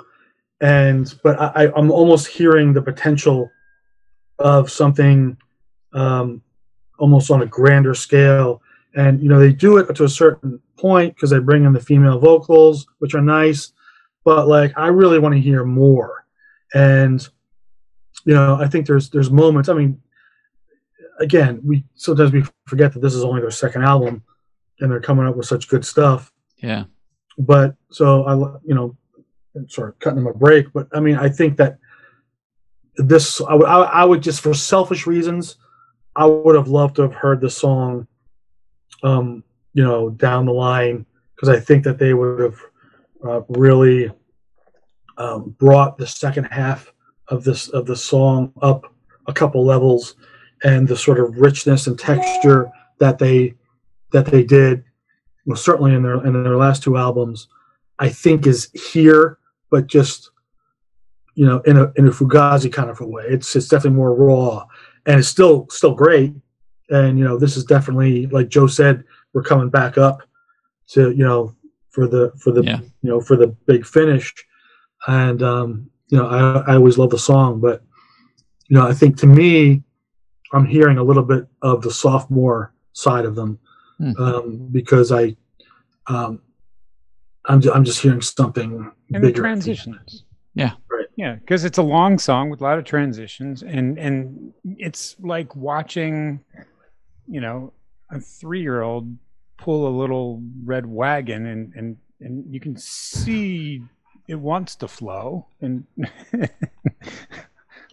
and 0.61 1.13
but 1.23 1.39
I- 1.39 1.71
I'm 1.75 1.91
almost 1.91 2.27
hearing 2.27 2.73
the 2.73 2.81
potential 2.81 3.49
of 4.39 4.71
something 4.71 5.37
um, 5.93 6.41
almost 6.97 7.31
on 7.31 7.41
a 7.41 7.45
grander 7.45 7.93
scale 7.93 8.61
and 8.95 9.21
you 9.21 9.29
know 9.29 9.39
they 9.39 9.51
do 9.51 9.77
it 9.77 9.93
to 9.95 10.03
a 10.03 10.09
certain 10.09 10.59
point 10.77 11.13
because 11.15 11.29
they 11.29 11.39
bring 11.39 11.63
in 11.63 11.73
the 11.73 11.79
female 11.79 12.19
vocals 12.19 12.87
which 12.99 13.13
are 13.13 13.21
nice 13.21 13.73
but 14.23 14.47
like 14.47 14.73
I 14.77 14.87
really 14.87 15.19
want 15.19 15.35
to 15.35 15.41
hear 15.41 15.63
more 15.63 16.25
and 16.73 17.27
you 18.25 18.33
know 18.33 18.55
I 18.55 18.67
think 18.67 18.87
there's 18.87 19.09
there's 19.09 19.31
moments 19.31 19.69
I 19.69 19.73
mean 19.73 20.01
again, 21.19 21.59
we 21.63 21.83
sometimes 21.95 22.31
we 22.31 22.43
forget 22.65 22.93
that 22.93 22.99
this 22.99 23.13
is 23.13 23.23
only 23.23 23.41
their 23.41 23.51
second 23.51 23.83
album, 23.83 24.23
and 24.79 24.91
they're 24.91 24.99
coming 24.99 25.27
up 25.27 25.35
with 25.35 25.45
such 25.45 25.67
good 25.67 25.85
stuff. 25.85 26.31
Yeah. 26.57 26.85
But 27.37 27.75
so 27.91 28.23
I, 28.23 28.35
you 28.65 28.73
know, 28.73 28.97
sort 29.67 29.89
of 29.89 29.99
cutting 29.99 30.23
them 30.23 30.27
a 30.27 30.33
break. 30.33 30.71
But 30.73 30.87
I 30.93 30.99
mean, 30.99 31.15
I 31.15 31.29
think 31.29 31.57
that 31.57 31.77
this, 32.95 33.41
I 33.41 33.53
would, 33.53 33.67
I, 33.67 33.81
I 33.81 34.03
would 34.05 34.23
just 34.23 34.41
for 34.41 34.53
selfish 34.53 35.05
reasons, 35.05 35.57
I 36.17 36.25
would 36.25 36.55
have 36.55 36.67
loved 36.67 36.95
to 36.95 37.03
have 37.03 37.13
heard 37.13 37.39
the 37.39 37.49
song, 37.49 38.07
um, 39.03 39.43
you 39.73 39.83
know, 39.83 40.09
down 40.09 40.45
the 40.45 40.51
line 40.51 41.05
because 41.35 41.49
I 41.49 41.59
think 41.59 41.83
that 41.83 41.99
they 41.99 42.13
would 42.13 42.39
have 42.39 42.59
uh, 43.23 43.41
really 43.49 44.11
um, 45.17 45.55
brought 45.59 45.97
the 45.97 46.07
second 46.07 46.45
half 46.45 46.91
of 47.27 47.43
this 47.43 47.69
of 47.69 47.85
the 47.85 47.95
song 47.95 48.51
up 48.61 48.93
a 49.27 49.33
couple 49.33 49.63
levels 49.63 50.15
and 50.63 50.87
the 50.87 50.97
sort 50.97 51.19
of 51.19 51.37
richness 51.37 51.87
and 51.87 51.99
texture 51.99 52.71
that 52.99 53.19
they 53.19 53.53
that 54.11 54.25
they 54.25 54.43
did 54.43 54.83
well 55.45 55.57
certainly 55.57 55.93
in 55.93 56.01
their 56.01 56.25
in 56.25 56.43
their 56.43 56.55
last 56.55 56.81
two 56.81 56.95
albums 56.95 57.47
i 57.99 58.07
think 58.07 58.47
is 58.47 58.69
here 58.71 59.37
but 59.69 59.87
just 59.87 60.31
you 61.37 61.45
know 61.45 61.59
in 61.61 61.77
a 61.77 61.91
in 61.95 62.07
a 62.07 62.11
fugazi 62.11 62.73
kind 62.73 62.89
of 62.89 62.99
a 62.99 63.05
way. 63.05 63.23
It's 63.29 63.55
it's 63.55 63.67
definitely 63.67 63.95
more 63.95 64.13
raw 64.13 64.65
and 65.07 65.19
it's 65.19 65.27
still 65.27 65.65
still 65.69 65.95
great 65.95 66.33
and 66.89 67.17
you 67.17 67.25
know 67.25 67.37
this 67.37 67.57
is 67.57 67.63
definitely 67.65 68.27
like 68.27 68.49
joe 68.49 68.67
said 68.67 69.03
we're 69.33 69.41
coming 69.43 69.69
back 69.69 69.97
up 69.97 70.21
to 70.87 71.11
you 71.11 71.23
know 71.23 71.53
for 71.89 72.07
the 72.07 72.31
for 72.39 72.51
the 72.51 72.63
Yeah. 72.63 72.79
you 73.01 73.09
know 73.09 73.19
for 73.21 73.35
the 73.35 73.47
big 73.65 73.85
finish 73.85 74.33
and 75.07 75.41
um 75.41 75.89
you 76.09 76.17
know 76.17 76.27
i 76.27 76.71
i 76.71 76.75
always 76.75 76.97
love 76.97 77.09
the 77.09 77.17
song 77.19 77.59
but 77.59 77.81
you 78.69 78.77
know 78.77 78.85
i 78.87 78.93
think 78.93 79.17
to 79.17 79.27
me 79.27 79.83
i'm 80.53 80.65
hearing 80.65 80.97
a 80.97 81.03
little 81.03 81.23
bit 81.23 81.47
of 81.61 81.81
the 81.81 81.91
sophomore 81.91 82.73
side 82.93 83.25
of 83.25 83.35
them 83.35 83.59
Hmm. 83.99 84.11
um 84.19 84.67
because 84.71 85.11
i 85.11 85.35
um 86.05 86.39
i'm, 87.45 87.61
I'm 87.73 87.83
just 87.83 87.99
hearing 87.99 88.21
something 88.21 88.73
and 88.73 88.91
the 89.09 89.19
bigger 89.19 89.41
the 89.41 89.47
transitions. 89.47 90.23
Yeah. 90.53 90.73
Yeah, 91.17 91.33
because 91.35 91.65
it's 91.65 91.79
a 91.79 91.83
long 91.83 92.19
song 92.19 92.51
with 92.51 92.61
a 92.61 92.63
lot 92.63 92.77
of 92.77 92.85
transitions, 92.85 93.63
and 93.63 93.97
and 93.97 94.53
it's 94.63 95.15
like 95.19 95.55
watching, 95.55 96.39
you 97.27 97.41
know, 97.41 97.73
a 98.11 98.19
three-year-old 98.19 99.17
pull 99.57 99.87
a 99.87 99.93
little 99.99 100.43
red 100.63 100.85
wagon, 100.85 101.47
and 101.47 101.73
and 101.75 101.97
and 102.21 102.45
you 102.53 102.59
can 102.59 102.77
see 102.77 103.81
it 104.27 104.35
wants 104.35 104.75
to 104.75 104.87
flow, 104.87 105.47
and 105.59 105.85
like 106.33 106.49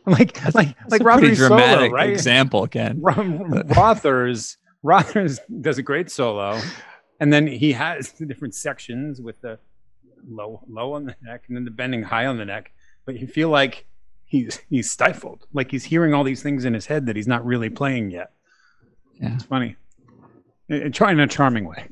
like 0.07 0.35
That's 0.35 0.55
like 0.55 0.75
a 1.01 1.05
pretty 1.05 1.05
Rothery's 1.05 1.39
solo, 1.39 1.49
dramatic 1.49 1.93
right? 1.93 2.11
example, 2.11 2.67
Ken. 2.67 2.99
Ro- 3.01 3.63
Rothers 3.75 4.59
Rothers 4.83 5.41
does 5.63 5.79
a 5.79 5.83
great 5.83 6.11
solo, 6.11 6.61
and 7.21 7.33
then 7.33 7.47
he 7.47 7.73
has 7.73 8.13
the 8.13 8.27
different 8.27 8.55
sections 8.55 9.23
with 9.23 9.41
the 9.41 9.59
low 10.29 10.63
low 10.69 10.93
on 10.93 11.07
the 11.07 11.17
neck 11.23 11.45
and 11.49 11.57
then 11.57 11.65
the 11.65 11.71
bending 11.71 12.03
high 12.03 12.27
on 12.27 12.37
the 12.37 12.45
neck. 12.45 12.71
But 13.05 13.20
you 13.20 13.26
feel 13.26 13.48
like 13.48 13.86
he's 14.24 14.60
he's 14.70 14.90
stifled, 14.90 15.47
like 15.52 15.70
he's 15.70 15.85
hearing 15.85 16.14
all 16.14 16.24
these 16.24 16.43
things 16.43 16.64
in 16.64 16.74
his 16.74 16.86
head 16.86 17.06
that 17.06 17.16
he's 17.16 17.28
not 17.28 17.44
really 17.44 17.70
playing 17.70 18.10
yet. 18.10 18.32
Yeah. 19.20 19.35
It's 19.35 19.44
funny, 19.44 19.76
and, 20.68 20.82
and 20.85 20.94
try 20.94 21.12
in 21.12 21.20
a 21.20 21.26
charming 21.26 21.66
way. 21.66 21.89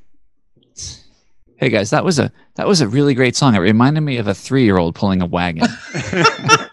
Hey 1.56 1.68
guys, 1.68 1.90
that 1.90 2.04
was 2.04 2.18
a 2.18 2.32
that 2.56 2.66
was 2.66 2.80
a 2.80 2.88
really 2.88 3.14
great 3.14 3.36
song. 3.36 3.54
It 3.54 3.60
reminded 3.60 4.00
me 4.00 4.16
of 4.16 4.26
a 4.26 4.34
three 4.34 4.64
year 4.64 4.78
old 4.78 4.94
pulling 4.94 5.22
a 5.22 5.26
wagon. 5.26 5.68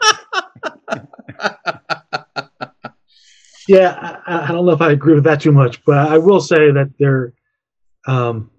Yeah, 3.69 4.19
I, 4.25 4.45
I 4.45 4.47
don't 4.47 4.65
know 4.65 4.71
if 4.71 4.81
I 4.81 4.91
agree 4.91 5.13
with 5.13 5.25
that 5.25 5.41
too 5.41 5.51
much, 5.51 5.85
but 5.85 5.95
I 5.95 6.17
will 6.17 6.41
say 6.41 6.71
that 6.71 6.89
there, 6.97 7.33
um, 8.07 8.49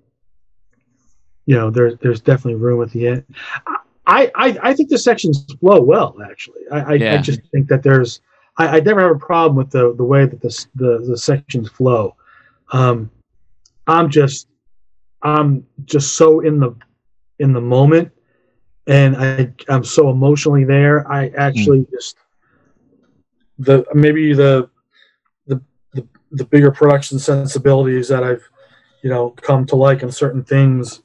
you 1.46 1.56
know, 1.56 1.68
there, 1.68 1.96
there's 1.96 2.20
definitely 2.20 2.54
room 2.54 2.80
at 2.80 2.92
the 2.92 3.08
end. 3.08 3.24
I, 3.66 3.79
I, 4.10 4.30
I, 4.34 4.58
I 4.62 4.74
think 4.74 4.88
the 4.88 4.98
sections 4.98 5.46
flow 5.60 5.80
well. 5.80 6.16
Actually, 6.28 6.62
I, 6.70 6.78
I, 6.80 6.94
Yeah. 6.94 7.14
I 7.14 7.18
just 7.18 7.40
think 7.52 7.68
that 7.68 7.82
there's 7.82 8.20
I, 8.56 8.76
I 8.76 8.80
never 8.80 9.00
have 9.00 9.12
a 9.12 9.18
problem 9.18 9.56
with 9.56 9.70
the 9.70 9.94
the 9.94 10.04
way 10.04 10.26
that 10.26 10.40
the 10.40 10.66
the, 10.74 10.98
the 11.06 11.16
sections 11.16 11.68
flow. 11.70 12.16
Um, 12.72 13.10
I'm 13.86 14.10
just 14.10 14.48
I'm 15.22 15.64
just 15.84 16.16
so 16.16 16.40
in 16.40 16.58
the 16.58 16.74
in 17.38 17.52
the 17.52 17.60
moment, 17.60 18.10
and 18.88 19.16
I 19.16 19.52
I'm 19.68 19.84
so 19.84 20.10
emotionally 20.10 20.64
there. 20.64 21.10
I 21.10 21.28
actually 21.28 21.86
just 21.92 22.16
the 23.58 23.84
maybe 23.94 24.34
the 24.34 24.68
the 25.46 25.62
the, 25.92 26.06
the 26.32 26.44
bigger 26.44 26.72
production 26.72 27.20
sensibilities 27.20 28.08
that 28.08 28.24
I've 28.24 28.42
you 29.02 29.10
know 29.10 29.30
come 29.30 29.66
to 29.66 29.76
like 29.76 30.02
in 30.02 30.10
certain 30.10 30.42
things. 30.42 31.02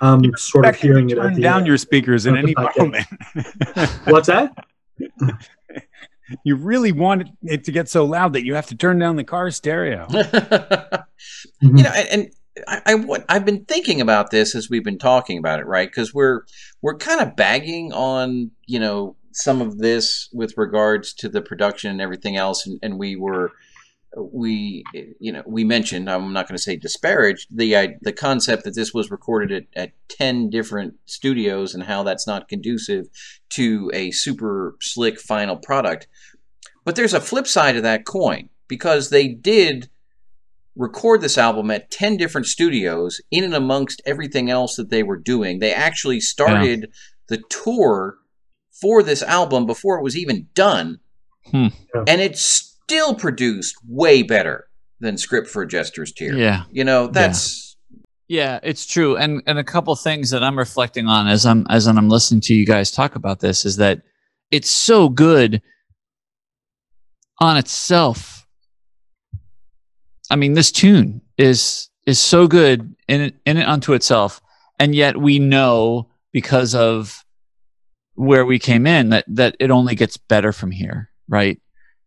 I'm 0.00 0.36
sort 0.36 0.66
of 0.66 0.76
to 0.76 0.80
hearing 0.80 1.10
it 1.10 1.16
turn 1.16 1.40
down 1.40 1.58
end. 1.58 1.66
your 1.66 1.78
speakers 1.78 2.26
at 2.26 2.34
Not 2.34 2.42
any 2.42 2.54
the 2.54 2.70
moment. 2.78 3.06
What's 4.04 4.28
that? 4.28 4.66
you 6.44 6.56
really 6.56 6.92
want 6.92 7.28
it 7.42 7.64
to 7.64 7.72
get 7.72 7.88
so 7.88 8.04
loud 8.04 8.32
that 8.32 8.44
you 8.44 8.54
have 8.54 8.66
to 8.66 8.76
turn 8.76 8.98
down 8.98 9.16
the 9.16 9.24
car 9.24 9.50
stereo. 9.50 10.06
Mhm. 10.06 11.04
you 11.60 11.82
know, 11.82 11.90
and, 11.94 12.08
and 12.10 12.30
I, 12.66 12.80
I 12.86 12.94
what 12.94 13.24
I've 13.28 13.44
been 13.44 13.64
thinking 13.64 14.00
about 14.00 14.30
this 14.30 14.54
as 14.54 14.70
we've 14.70 14.84
been 14.84 14.98
talking 14.98 15.38
about 15.38 15.60
it, 15.60 15.66
right? 15.66 15.88
Because 15.88 16.14
we're 16.14 16.42
we're 16.82 16.96
kind 16.96 17.20
of 17.20 17.36
bagging 17.36 17.92
on 17.92 18.50
you 18.66 18.80
know 18.80 19.16
some 19.32 19.60
of 19.60 19.78
this 19.78 20.28
with 20.32 20.54
regards 20.56 21.12
to 21.12 21.28
the 21.28 21.42
production 21.42 21.90
and 21.90 22.00
everything 22.00 22.36
else, 22.36 22.66
and, 22.66 22.78
and 22.82 22.98
we 22.98 23.16
were 23.16 23.52
we 24.16 24.82
you 25.18 25.32
know 25.32 25.42
we 25.46 25.64
mentioned 25.64 26.08
I'm 26.08 26.32
not 26.32 26.48
going 26.48 26.56
to 26.56 26.62
say 26.62 26.76
disparaged 26.76 27.48
the 27.50 27.76
I, 27.76 27.96
the 28.00 28.12
concept 28.12 28.64
that 28.64 28.74
this 28.74 28.94
was 28.94 29.10
recorded 29.10 29.52
at, 29.52 29.82
at 29.82 29.92
ten 30.08 30.48
different 30.48 30.94
studios 31.04 31.74
and 31.74 31.84
how 31.84 32.02
that's 32.02 32.26
not 32.26 32.48
conducive 32.48 33.08
to 33.50 33.90
a 33.92 34.10
super 34.10 34.76
slick 34.80 35.20
final 35.20 35.56
product. 35.56 36.08
But 36.84 36.96
there's 36.96 37.14
a 37.14 37.20
flip 37.20 37.46
side 37.46 37.76
of 37.76 37.82
that 37.82 38.04
coin 38.04 38.48
because 38.68 39.10
they 39.10 39.28
did 39.28 39.90
record 40.76 41.20
this 41.20 41.38
album 41.38 41.70
at 41.70 41.90
10 41.90 42.16
different 42.16 42.46
studios 42.46 43.20
in 43.30 43.44
and 43.44 43.54
amongst 43.54 44.02
everything 44.04 44.50
else 44.50 44.76
that 44.76 44.90
they 44.90 45.02
were 45.02 45.16
doing. 45.16 45.58
They 45.58 45.72
actually 45.72 46.20
started 46.20 46.92
the 47.28 47.42
tour 47.48 48.18
for 48.70 49.02
this 49.02 49.22
album 49.22 49.66
before 49.66 49.98
it 49.98 50.02
was 50.02 50.16
even 50.16 50.48
done. 50.54 51.00
Hmm. 51.50 51.68
Yeah. 51.94 52.04
And 52.06 52.20
it 52.20 52.36
still 52.86 53.14
produced 53.14 53.76
way 53.88 54.22
better 54.22 54.68
than 55.00 55.18
Script 55.18 55.48
for 55.48 55.66
Jester's 55.66 56.12
Tear. 56.12 56.36
Yeah. 56.36 56.64
You 56.70 56.84
know, 56.84 57.08
that's 57.08 57.76
Yeah, 58.28 58.60
it's 58.62 58.86
true. 58.86 59.16
And 59.16 59.42
and 59.46 59.58
a 59.58 59.64
couple 59.64 59.94
things 59.96 60.30
that 60.30 60.42
I'm 60.42 60.58
reflecting 60.58 61.06
on 61.06 61.26
as 61.26 61.44
I'm 61.44 61.66
as 61.68 61.86
I'm 61.86 62.08
listening 62.08 62.40
to 62.42 62.54
you 62.54 62.64
guys 62.64 62.90
talk 62.90 63.16
about 63.16 63.40
this 63.40 63.64
is 63.64 63.76
that 63.76 64.02
it's 64.50 64.70
so 64.70 65.08
good 65.08 65.62
on 67.40 67.56
itself. 67.56 68.46
I 70.30 70.36
mean, 70.36 70.54
this 70.54 70.72
tune 70.72 71.22
is 71.36 71.90
is 72.06 72.20
so 72.20 72.46
good 72.46 72.94
in 73.08 73.20
it, 73.20 73.34
in 73.44 73.56
it 73.56 73.66
unto 73.66 73.92
itself, 73.92 74.40
and 74.78 74.94
yet 74.94 75.16
we 75.16 75.38
know 75.38 76.08
because 76.32 76.74
of 76.74 77.24
where 78.14 78.46
we 78.46 78.58
came 78.58 78.86
in 78.86 79.10
that 79.10 79.24
that 79.28 79.56
it 79.60 79.70
only 79.70 79.94
gets 79.94 80.16
better 80.16 80.52
from 80.52 80.70
here, 80.70 81.10
right? 81.28 81.60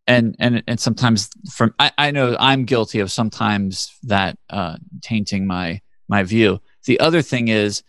And 0.10 0.36
and 0.40 0.64
and 0.68 0.80
sometimes 0.80 1.30
from 1.54 1.76
I, 1.78 1.92
I 2.00 2.12
know 2.12 2.36
I'm 2.40 2.66
guilty 2.66 3.00
of 3.00 3.12
sometimes 3.12 3.96
that 4.04 4.40
uh, 4.50 4.78
tainting 5.02 5.46
my 5.46 5.82
my 6.08 6.24
view. 6.24 6.62
The 6.86 7.00
other 7.00 7.22
thing 7.22 7.48
is, 7.48 7.84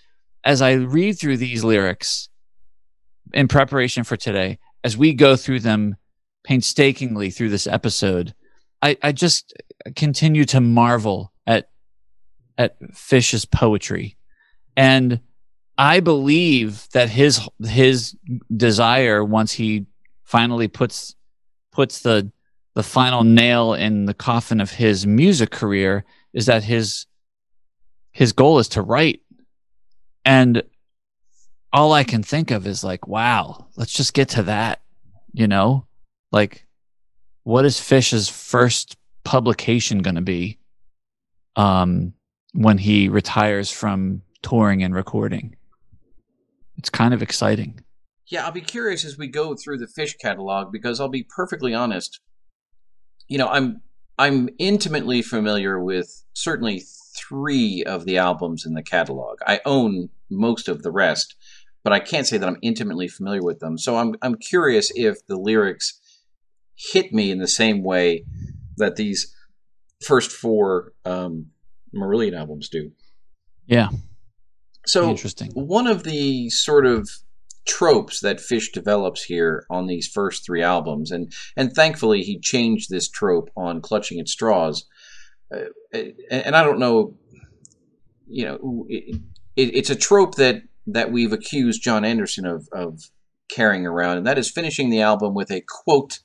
as 0.44 0.60
I 0.60 0.72
read 0.72 1.18
through 1.18 1.38
these 1.38 1.64
lyrics 1.64 2.28
in 3.32 3.48
preparation 3.48 4.04
for 4.04 4.18
today, 4.18 4.58
as 4.84 4.98
we 4.98 5.14
go 5.14 5.34
through 5.34 5.60
them 5.60 5.96
painstakingly 6.44 7.30
through 7.30 7.48
this 7.48 7.66
episode, 7.66 8.34
I, 8.82 8.98
I 9.02 9.12
just 9.12 9.54
continue 9.96 10.44
to 10.44 10.60
marvel 10.60 11.32
at 11.46 11.70
at 12.58 12.76
Fish's 12.94 13.46
poetry, 13.46 14.18
and 14.76 15.20
I 15.78 16.00
believe 16.00 16.86
that 16.92 17.08
his 17.08 17.48
his 17.66 18.14
desire 18.54 19.24
once 19.24 19.52
he 19.52 19.86
finally 20.24 20.68
puts 20.68 21.16
puts 21.72 22.00
the 22.00 22.30
the 22.74 22.82
final 22.82 23.24
nail 23.24 23.74
in 23.74 24.06
the 24.06 24.14
coffin 24.14 24.60
of 24.60 24.70
his 24.70 25.06
music 25.06 25.50
career 25.50 26.04
is 26.32 26.46
that 26.46 26.64
his 26.64 27.06
his 28.12 28.32
goal 28.32 28.58
is 28.58 28.68
to 28.68 28.82
write. 28.82 29.20
And 30.24 30.62
all 31.72 31.92
i 31.92 32.02
can 32.02 32.20
think 32.20 32.50
of 32.50 32.66
is 32.66 32.82
like 32.82 33.06
wow 33.06 33.68
let's 33.76 33.92
just 33.92 34.12
get 34.12 34.28
to 34.28 34.42
that 34.42 34.80
you 35.32 35.46
know? 35.46 35.86
Like 36.32 36.66
what 37.44 37.64
is 37.64 37.80
fish's 37.80 38.28
first 38.28 38.96
publication 39.24 39.98
going 39.98 40.14
to 40.14 40.20
be 40.22 40.58
um 41.56 42.12
when 42.52 42.78
he 42.78 43.08
retires 43.08 43.70
from 43.70 44.22
touring 44.42 44.82
and 44.82 44.94
recording? 44.94 45.56
It's 46.76 46.90
kind 46.90 47.12
of 47.14 47.22
exciting 47.22 47.80
Yeah, 48.30 48.46
I'll 48.46 48.52
be 48.52 48.60
curious 48.60 49.04
as 49.04 49.18
we 49.18 49.26
go 49.26 49.54
through 49.54 49.78
the 49.78 49.88
fish 49.88 50.16
catalog 50.16 50.70
because 50.70 51.00
I'll 51.00 51.08
be 51.08 51.26
perfectly 51.28 51.74
honest. 51.74 52.20
You 53.28 53.38
know, 53.38 53.48
I'm 53.48 53.82
I'm 54.18 54.48
intimately 54.58 55.22
familiar 55.22 55.82
with 55.82 56.24
certainly 56.32 56.82
three 57.16 57.82
of 57.84 58.04
the 58.04 58.18
albums 58.18 58.64
in 58.64 58.74
the 58.74 58.82
catalog. 58.82 59.38
I 59.46 59.60
own 59.64 60.10
most 60.30 60.68
of 60.68 60.82
the 60.82 60.92
rest, 60.92 61.34
but 61.82 61.92
I 61.92 61.98
can't 61.98 62.26
say 62.26 62.38
that 62.38 62.48
I'm 62.48 62.58
intimately 62.62 63.08
familiar 63.08 63.42
with 63.42 63.58
them. 63.58 63.76
So 63.76 63.96
I'm 63.96 64.14
I'm 64.22 64.36
curious 64.36 64.92
if 64.94 65.26
the 65.26 65.36
lyrics 65.36 66.00
hit 66.76 67.12
me 67.12 67.32
in 67.32 67.38
the 67.38 67.48
same 67.48 67.82
way 67.82 68.24
that 68.76 68.96
these 68.96 69.34
first 70.04 70.30
four 70.30 70.92
um, 71.04 71.46
Marillion 71.94 72.38
albums 72.38 72.68
do. 72.68 72.92
Yeah. 73.66 73.88
So 74.86 75.10
interesting 75.10 75.50
one 75.52 75.86
of 75.86 76.04
the 76.04 76.48
sort 76.50 76.86
of 76.86 77.08
tropes 77.66 78.20
that 78.20 78.40
Fish 78.40 78.72
develops 78.72 79.24
here 79.24 79.64
on 79.70 79.86
these 79.86 80.08
first 80.08 80.44
three 80.44 80.62
albums, 80.62 81.10
and 81.10 81.32
and 81.56 81.72
thankfully 81.72 82.22
he 82.22 82.38
changed 82.38 82.90
this 82.90 83.08
trope 83.08 83.50
on 83.56 83.80
Clutching 83.80 84.20
at 84.20 84.28
Straws. 84.28 84.86
Uh, 85.52 85.64
and, 86.30 86.54
I 86.54 86.62
don't 86.62 86.78
know, 86.78 87.16
you 88.28 88.44
know, 88.44 88.86
it, 88.88 89.16
it, 89.56 89.74
it's 89.74 89.90
a 89.90 89.96
trope 89.96 90.36
that 90.36 90.62
that 90.86 91.10
we've 91.10 91.32
accused 91.32 91.82
John 91.82 92.04
Anderson 92.04 92.46
of 92.46 92.68
of 92.72 93.00
carrying 93.50 93.86
around, 93.86 94.18
and 94.18 94.26
that 94.26 94.38
is 94.38 94.50
finishing 94.50 94.90
the 94.90 95.00
album 95.02 95.34
with 95.34 95.50
a 95.50 95.62
quote 95.66 96.20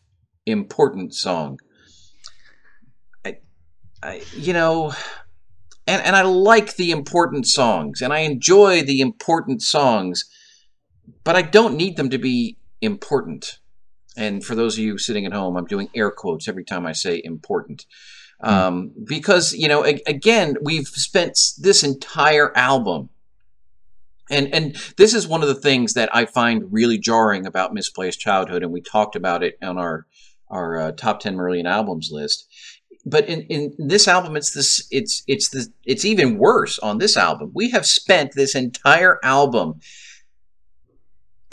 important 0.46 1.14
song. 1.14 1.60
I, 3.26 3.38
I 4.04 4.22
you 4.36 4.54
know 4.54 4.94
and 5.88 6.02
and 6.02 6.16
I 6.16 6.22
like 6.24 6.76
the 6.76 6.92
important 6.92 7.48
songs 7.48 8.02
and 8.02 8.14
I 8.14 8.20
enjoy 8.20 8.84
the 8.84 9.02
important 9.02 9.62
songs, 9.62 10.26
but 11.26 11.36
I 11.36 11.42
don't 11.42 11.76
need 11.76 11.98
them 11.98 12.10
to 12.12 12.18
be 12.18 12.58
important. 12.82 13.60
And 14.16 14.46
for 14.46 14.56
those 14.56 14.78
of 14.78 14.84
you 14.84 14.98
sitting 14.98 15.26
at 15.26 15.34
home, 15.34 15.58
I'm 15.58 15.66
doing 15.66 15.90
air 15.94 16.12
quotes 16.12 16.48
every 16.48 16.64
time 16.64 16.86
I 16.86 16.94
say 16.94 17.20
important. 17.22 17.86
Um, 18.40 18.94
because, 19.04 19.54
you 19.54 19.68
know, 19.68 19.86
a- 19.86 20.04
again, 20.08 20.56
we've 20.62 20.88
spent 20.88 21.38
this 21.58 21.84
entire 21.84 22.56
album. 22.56 23.10
And, 24.30 24.54
and 24.54 24.76
this 24.98 25.14
is 25.14 25.28
one 25.28 25.42
of 25.42 25.48
the 25.48 25.56
things 25.56 25.94
that 25.94 26.16
I 26.16 26.26
find 26.26 26.72
really 26.72 26.98
jarring 26.98 27.46
about 27.46 27.74
Misplaced 27.74 28.20
Childhood, 28.20 28.64
and 28.64 28.72
we 28.72 28.82
talked 28.82 29.16
about 29.18 29.44
it 29.44 29.58
on 29.62 29.78
our 29.78 30.06
our 30.50 30.78
uh, 30.78 30.92
top 30.92 31.20
ten 31.20 31.36
Marillion 31.36 31.66
albums 31.66 32.12
list 32.12 32.48
but 33.06 33.28
in, 33.30 33.42
in 33.44 33.74
this 33.78 34.08
album 34.08 34.36
it's 34.36 34.52
this 34.52 34.88
it's 34.92 35.24
it's 35.28 35.50
the 35.50 35.68
it's 35.86 36.06
even 36.06 36.38
worse 36.38 36.80
on 36.80 36.98
this 36.98 37.16
album 37.16 37.52
we 37.54 37.70
have 37.70 37.86
spent 37.86 38.34
this 38.34 38.56
entire 38.56 39.20
album 39.24 39.80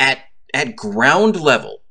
at 0.02 0.18
at 0.54 0.76
ground 0.76 1.40
level 1.40 1.82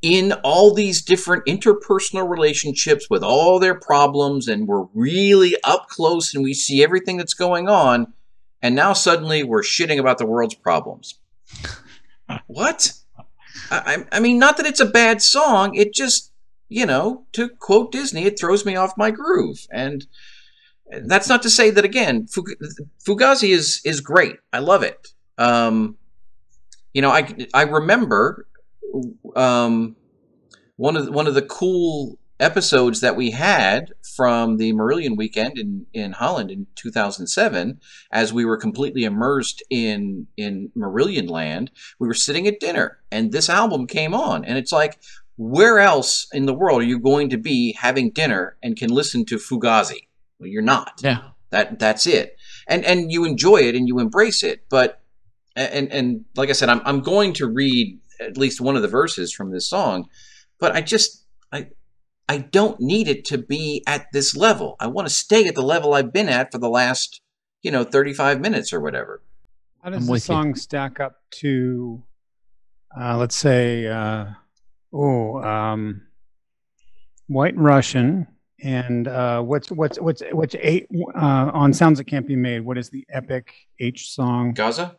in 0.00 0.32
all 0.44 0.72
these 0.72 1.02
different 1.02 1.44
interpersonal 1.46 2.28
relationships 2.28 3.10
with 3.10 3.22
all 3.22 3.58
their 3.58 3.74
problems 3.74 4.46
and 4.46 4.68
we're 4.68 4.86
really 4.94 5.56
up 5.64 5.88
close 5.88 6.32
and 6.32 6.44
we 6.44 6.54
see 6.54 6.82
everything 6.82 7.16
that's 7.16 7.34
going 7.34 7.68
on 7.68 8.12
and 8.62 8.74
now 8.74 8.92
suddenly 8.92 9.42
we're 9.42 9.62
shitting 9.62 9.98
about 9.98 10.18
the 10.18 10.26
world's 10.26 10.54
problems 10.54 11.18
what 12.46 12.92
I, 13.70 14.06
I 14.12 14.20
mean 14.20 14.38
not 14.38 14.56
that 14.56 14.66
it's 14.66 14.80
a 14.80 14.86
bad 14.86 15.20
song 15.20 15.74
it 15.74 15.92
just 15.92 16.28
you 16.68 16.84
know, 16.84 17.24
to 17.32 17.48
quote 17.48 17.92
Disney, 17.92 18.24
it 18.24 18.38
throws 18.38 18.64
me 18.64 18.76
off 18.76 18.96
my 18.96 19.10
groove. 19.10 19.66
And 19.70 20.06
that's 21.02 21.28
not 21.28 21.42
to 21.42 21.50
say 21.50 21.70
that 21.70 21.84
again, 21.84 22.26
Fugazi 22.26 23.50
is 23.50 23.80
is 23.84 24.00
great. 24.00 24.36
I 24.52 24.58
love 24.60 24.82
it. 24.82 25.08
Um, 25.36 25.96
you 26.92 27.02
know, 27.02 27.10
I 27.10 27.46
I 27.54 27.62
remember 27.62 28.46
um, 29.36 29.96
one 30.76 30.96
of 30.96 31.06
the, 31.06 31.12
one 31.12 31.26
of 31.26 31.34
the 31.34 31.42
cool 31.42 32.18
episodes 32.40 33.00
that 33.00 33.16
we 33.16 33.32
had 33.32 33.92
from 34.02 34.58
the 34.58 34.72
Marillion 34.72 35.16
weekend 35.16 35.58
in, 35.58 35.86
in 35.92 36.12
Holland 36.12 36.50
in 36.50 36.68
2007, 36.76 37.80
as 38.12 38.32
we 38.32 38.44
were 38.44 38.56
completely 38.56 39.04
immersed 39.04 39.62
in 39.70 40.28
in 40.36 40.70
Marillion 40.76 41.28
land, 41.28 41.70
we 41.98 42.06
were 42.06 42.14
sitting 42.14 42.46
at 42.46 42.60
dinner 42.60 42.98
and 43.10 43.32
this 43.32 43.48
album 43.48 43.86
came 43.86 44.14
on, 44.14 44.44
and 44.44 44.58
it's 44.58 44.72
like, 44.72 44.98
where 45.36 45.78
else 45.78 46.26
in 46.32 46.46
the 46.46 46.54
world 46.54 46.82
are 46.82 46.86
you 46.86 46.98
going 46.98 47.30
to 47.30 47.38
be 47.38 47.72
having 47.80 48.10
dinner 48.10 48.56
and 48.62 48.76
can 48.76 48.90
listen 48.90 49.24
to 49.26 49.36
Fugazi? 49.36 50.08
Well, 50.38 50.48
you're 50.48 50.62
not. 50.62 51.00
Yeah. 51.02 51.30
That 51.50 51.78
that's 51.78 52.06
it. 52.06 52.36
And 52.66 52.84
and 52.84 53.10
you 53.10 53.24
enjoy 53.24 53.58
it 53.58 53.74
and 53.74 53.88
you 53.88 53.98
embrace 53.98 54.42
it, 54.42 54.64
but 54.68 55.00
and 55.58 55.92
and 55.92 56.24
like 56.36 56.48
I 56.48 56.52
said, 56.52 56.68
I'm 56.68 56.80
I'm 56.84 57.00
going 57.00 57.32
to 57.34 57.46
read 57.46 57.98
at 58.20 58.36
least 58.36 58.60
one 58.60 58.76
of 58.76 58.82
the 58.82 58.88
verses 58.88 59.32
from 59.32 59.50
this 59.50 59.68
song, 59.68 60.08
but 60.58 60.72
I 60.74 60.80
just 60.80 61.24
I 61.52 61.68
I 62.28 62.38
don't 62.38 62.78
need 62.80 63.08
it 63.08 63.24
to 63.26 63.38
be 63.38 63.82
at 63.86 64.06
this 64.12 64.36
level. 64.36 64.76
I 64.78 64.86
want 64.86 65.08
to 65.08 65.14
stay 65.14 65.46
at 65.46 65.54
the 65.54 65.62
level 65.62 65.94
I've 65.94 66.12
been 66.12 66.28
at 66.28 66.52
for 66.52 66.58
the 66.58 66.68
last, 66.68 67.22
you 67.62 67.70
know, 67.70 67.84
35 67.84 68.40
minutes 68.40 68.72
or 68.72 68.80
whatever. 68.80 69.22
How 69.82 69.90
does 69.90 70.00
I'm 70.02 70.06
the 70.06 70.12
with 70.12 70.22
you. 70.28 70.34
song 70.34 70.54
stack 70.54 71.00
up 71.00 71.22
to, 71.36 72.02
uh, 72.98 73.16
let's 73.16 73.36
say, 73.36 73.86
uh, 73.86 74.26
oh, 74.92 75.42
um, 75.42 76.02
White 77.28 77.56
Russian, 77.56 78.26
and 78.62 79.08
uh, 79.08 79.40
what's 79.40 79.70
what's 79.70 79.98
what's 80.00 80.22
what's 80.32 80.54
eight 80.60 80.88
uh, 81.14 81.50
on 81.54 81.72
Sounds 81.72 81.98
That 81.98 82.04
Can't 82.04 82.26
Be 82.26 82.36
Made? 82.36 82.60
What 82.60 82.76
is 82.76 82.90
the 82.90 83.06
epic 83.08 83.54
H 83.78 84.10
song? 84.10 84.52
Gaza? 84.52 84.97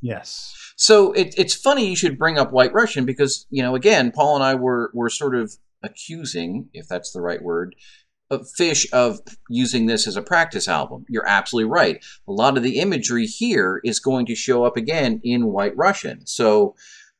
Yes. 0.00 0.54
So 0.76 1.12
it, 1.12 1.34
it's 1.36 1.54
funny 1.54 1.88
you 1.88 1.96
should 1.96 2.18
bring 2.18 2.38
up 2.38 2.52
White 2.52 2.72
Russian 2.72 3.04
because, 3.04 3.46
you 3.50 3.62
know, 3.62 3.74
again, 3.74 4.12
Paul 4.12 4.36
and 4.36 4.44
I 4.44 4.54
were, 4.54 4.90
were 4.94 5.10
sort 5.10 5.34
of 5.34 5.56
accusing, 5.82 6.68
if 6.72 6.86
that's 6.86 7.12
the 7.12 7.20
right 7.20 7.42
word, 7.42 7.74
of 8.30 8.48
Fish 8.50 8.86
of 8.92 9.20
using 9.48 9.86
this 9.86 10.06
as 10.06 10.16
a 10.16 10.22
practice 10.22 10.68
album. 10.68 11.04
You're 11.08 11.26
absolutely 11.26 11.70
right. 11.70 12.04
A 12.28 12.32
lot 12.32 12.56
of 12.56 12.62
the 12.62 12.78
imagery 12.78 13.26
here 13.26 13.80
is 13.84 14.00
going 14.00 14.26
to 14.26 14.34
show 14.34 14.64
up 14.64 14.76
again 14.76 15.20
in 15.24 15.46
White 15.46 15.76
Russian. 15.76 16.26
So, 16.26 16.76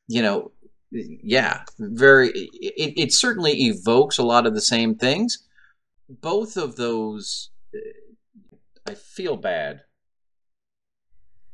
you 0.07 0.21
know, 0.21 0.51
yeah, 0.91 1.63
very, 1.79 2.29
it, 2.29 2.93
it 2.97 3.13
certainly 3.13 3.53
evokes 3.63 4.17
a 4.17 4.23
lot 4.23 4.45
of 4.45 4.53
the 4.53 4.61
same 4.61 4.95
things. 4.95 5.45
Both 6.07 6.57
of 6.57 6.75
those, 6.75 7.49
uh, 7.75 7.79
I 8.87 8.93
feel 8.93 9.35
bad. 9.35 9.81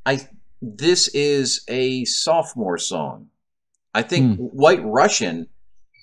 I 0.05 0.27
this 0.65 1.07
is 1.09 1.63
a 1.67 2.05
sophomore 2.05 2.77
song. 2.77 3.27
I 3.93 4.01
think 4.01 4.37
hmm. 4.37 4.43
White 4.43 4.83
Russian 4.83 5.47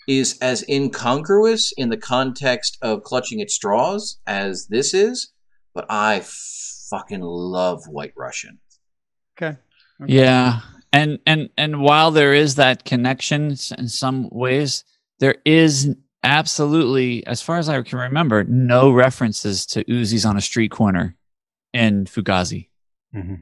is 0.08 0.38
as 0.40 0.64
incongruous 0.68 1.72
in 1.76 1.88
the 1.90 1.96
context 1.96 2.78
of 2.82 3.02
clutching 3.02 3.40
at 3.40 3.50
straws 3.50 4.18
as 4.26 4.66
this 4.68 4.94
is, 4.94 5.32
but 5.74 5.86
I 5.90 6.22
fucking 6.90 7.20
love 7.20 7.84
White 7.88 8.12
Russian. 8.16 8.60
Okay. 9.36 9.58
Okay. 10.00 10.12
Yeah. 10.12 10.60
And 10.92 11.18
and 11.26 11.48
and 11.56 11.80
while 11.80 12.10
there 12.10 12.34
is 12.34 12.56
that 12.56 12.84
connection 12.84 13.56
in 13.78 13.88
some 13.88 14.28
ways, 14.30 14.84
there 15.20 15.36
is 15.44 15.94
absolutely, 16.22 17.26
as 17.26 17.42
far 17.42 17.58
as 17.58 17.68
I 17.68 17.80
can 17.82 17.98
remember, 17.98 18.44
no 18.44 18.90
references 18.90 19.66
to 19.66 19.84
Uzis 19.84 20.28
on 20.28 20.36
a 20.36 20.40
street 20.40 20.70
corner 20.70 21.16
in 21.72 22.04
Fugazi. 22.04 22.68
Mm-hmm. 23.14 23.36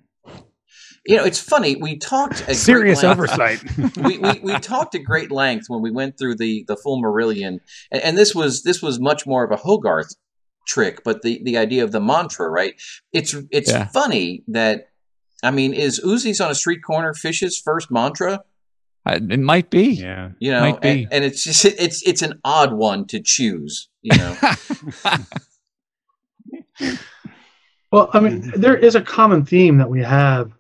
You 1.11 1.17
know, 1.17 1.25
it's 1.25 1.41
funny. 1.41 1.77
We 1.77 1.99
talked 1.99 2.49
at 2.49 2.57
Serious 2.57 3.01
great 3.01 3.11
oversight. 3.11 3.63
we, 3.97 4.19
we, 4.19 4.41
we 4.43 4.59
talked 4.61 4.95
at 4.95 5.05
great 5.05 5.31
length 5.31 5.67
when 5.69 5.83
we 5.83 5.91
went 5.91 6.19
through 6.19 6.37
the 6.37 6.65
the 6.69 6.77
full 6.77 7.03
Marillion, 7.03 7.59
and, 7.91 8.03
and 8.03 8.17
this 8.19 8.35
was 8.35 8.63
this 8.63 8.81
was 8.81 9.01
much 9.01 9.27
more 9.27 9.45
of 9.45 9.51
a 9.51 9.57
Hogarth 9.57 10.15
trick, 10.69 11.03
but 11.05 11.23
the 11.23 11.41
the 11.45 11.57
idea 11.59 11.83
of 11.85 11.93
the 11.93 12.01
mantra, 12.01 12.49
right? 12.49 12.75
It's 13.13 13.35
it's 13.51 13.71
Yeah. 13.71 13.89
funny 13.89 14.45
that 14.49 14.89
I 15.43 15.51
mean, 15.51 15.73
is 15.75 16.01
Uzi's 16.05 16.41
on 16.41 16.51
a 16.51 16.55
street 16.55 16.81
corner 16.87 17.13
Fish's 17.15 17.59
first 17.59 17.91
mantra? 17.91 18.41
It 19.07 19.41
might 19.41 19.71
be. 19.71 19.87
yeah. 19.95 20.31
You 20.39 20.53
know, 20.53 20.61
Might 20.61 20.81
be. 20.83 20.89
and, 20.89 21.09
and 21.13 21.25
it's 21.25 21.43
just 21.43 21.65
it's 21.65 22.07
it's 22.07 22.23
an 22.23 22.39
odd 22.45 22.73
one 22.75 23.07
to 23.09 23.21
choose. 23.21 23.89
You 24.03 24.17
know, 24.17 24.37
Well, 27.93 28.09
I 28.13 28.21
mean, 28.21 28.53
there 28.55 28.77
is 28.77 28.95
a 28.95 29.01
common 29.01 29.45
theme 29.45 29.79
that 29.79 29.91
we 29.91 30.01
have 30.05 30.53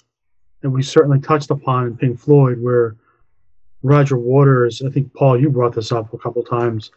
that 0.63 0.71
we 0.71 0.83
certainly 0.83 1.21
touched 1.21 1.51
upon 1.51 1.87
in 1.87 1.97
Pink 1.97 2.19
Floyd, 2.19 2.61
where 2.61 2.97
Roger 3.83 4.19
Waters, 4.19 4.83
I 4.83 4.91
think 4.91 5.13
Paul, 5.15 5.41
you 5.41 5.49
brought 5.51 5.75
this 5.75 5.91
up 5.93 6.13
a 6.13 6.19
couple 6.19 6.43
times, 6.43 6.91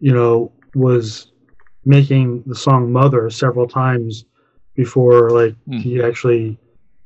you 0.00 0.12
know, 0.12 0.50
was 0.74 1.32
making 1.84 2.42
the 2.46 2.54
song 2.54 2.92
"Mother" 2.92 3.28
several 3.30 3.68
times 3.68 4.24
before 4.74 5.30
like 5.30 5.54
Hmm. 5.66 5.78
he 5.78 6.02
actually 6.02 6.58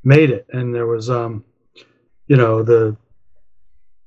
made 0.04 0.30
it, 0.30 0.46
and 0.52 0.74
there 0.74 0.86
was, 0.86 1.10
um, 1.10 1.44
you 2.26 2.36
know, 2.36 2.62
the 2.62 2.96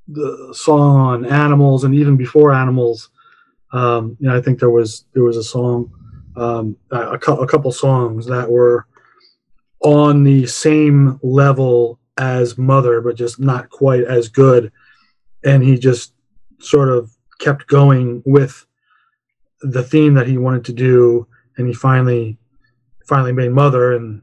the 0.08 0.54
song 0.54 0.98
on 0.98 1.26
animals, 1.26 1.84
and 1.84 1.96
even 1.96 2.18
before 2.18 2.54
animals, 2.54 3.10
um, 3.72 4.18
you 4.20 4.28
know, 4.28 4.36
I 4.36 4.42
think 4.42 4.60
there 4.60 4.70
was 4.70 5.06
there 5.14 5.24
was 5.24 5.38
a 5.38 5.44
song 5.44 5.92
um, 6.36 6.76
a 6.92 7.12
a 7.12 7.48
couple 7.48 7.72
songs 7.72 8.26
that 8.26 8.50
were 8.50 8.86
on 9.84 10.24
the 10.24 10.46
same 10.48 11.20
level 11.22 12.00
as 12.18 12.58
Mother, 12.58 13.02
but 13.02 13.16
just 13.16 13.40
not 13.40 13.70
quite 13.70 14.04
as 14.04 14.30
good. 14.30 14.72
And 15.44 15.62
he 15.64 15.78
just 15.78 16.14
sort 16.60 16.90
of 16.90 17.12
kept 17.40 17.68
going 17.68 18.24
with 18.26 18.66
the 19.62 19.84
theme 19.84 20.14
that 20.14 20.28
he 20.28 20.38
wanted 20.38 20.66
to 20.66 20.74
do, 20.74 21.28
and 21.58 21.68
he 21.68 21.74
finally 21.74 22.38
finally 23.08 23.34
made 23.34 23.52
Mother, 23.52 23.94
and 23.94 24.22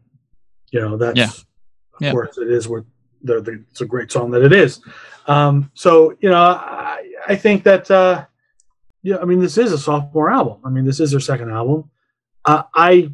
you 0.70 0.80
know 0.80 0.96
that's 0.96 1.18
Yeah. 1.18 1.26
of 1.26 2.00
Yeah. 2.00 2.12
course 2.12 2.38
it 2.38 2.50
is 2.50 2.68
what 2.68 2.84
the, 3.22 3.40
the, 3.42 3.62
it's 3.70 3.82
a 3.82 3.86
great 3.86 4.10
song 4.10 4.30
that 4.30 4.42
it 4.42 4.52
is. 4.52 4.80
Um, 5.26 5.70
so 5.74 6.16
you 6.20 6.30
know, 6.30 6.40
I, 6.40 7.04
I 7.28 7.36
think 7.36 7.64
that 7.64 7.90
uh, 7.90 8.24
yeah, 9.02 9.18
I 9.18 9.24
mean, 9.26 9.40
this 9.40 9.58
is 9.58 9.72
a 9.72 9.78
sophomore 9.78 10.30
album. 10.30 10.60
I 10.64 10.70
mean, 10.70 10.84
this 10.84 11.00
is 11.00 11.10
their 11.10 11.20
second 11.20 11.50
album. 11.50 11.90
Uh, 12.46 12.62
I 12.74 13.12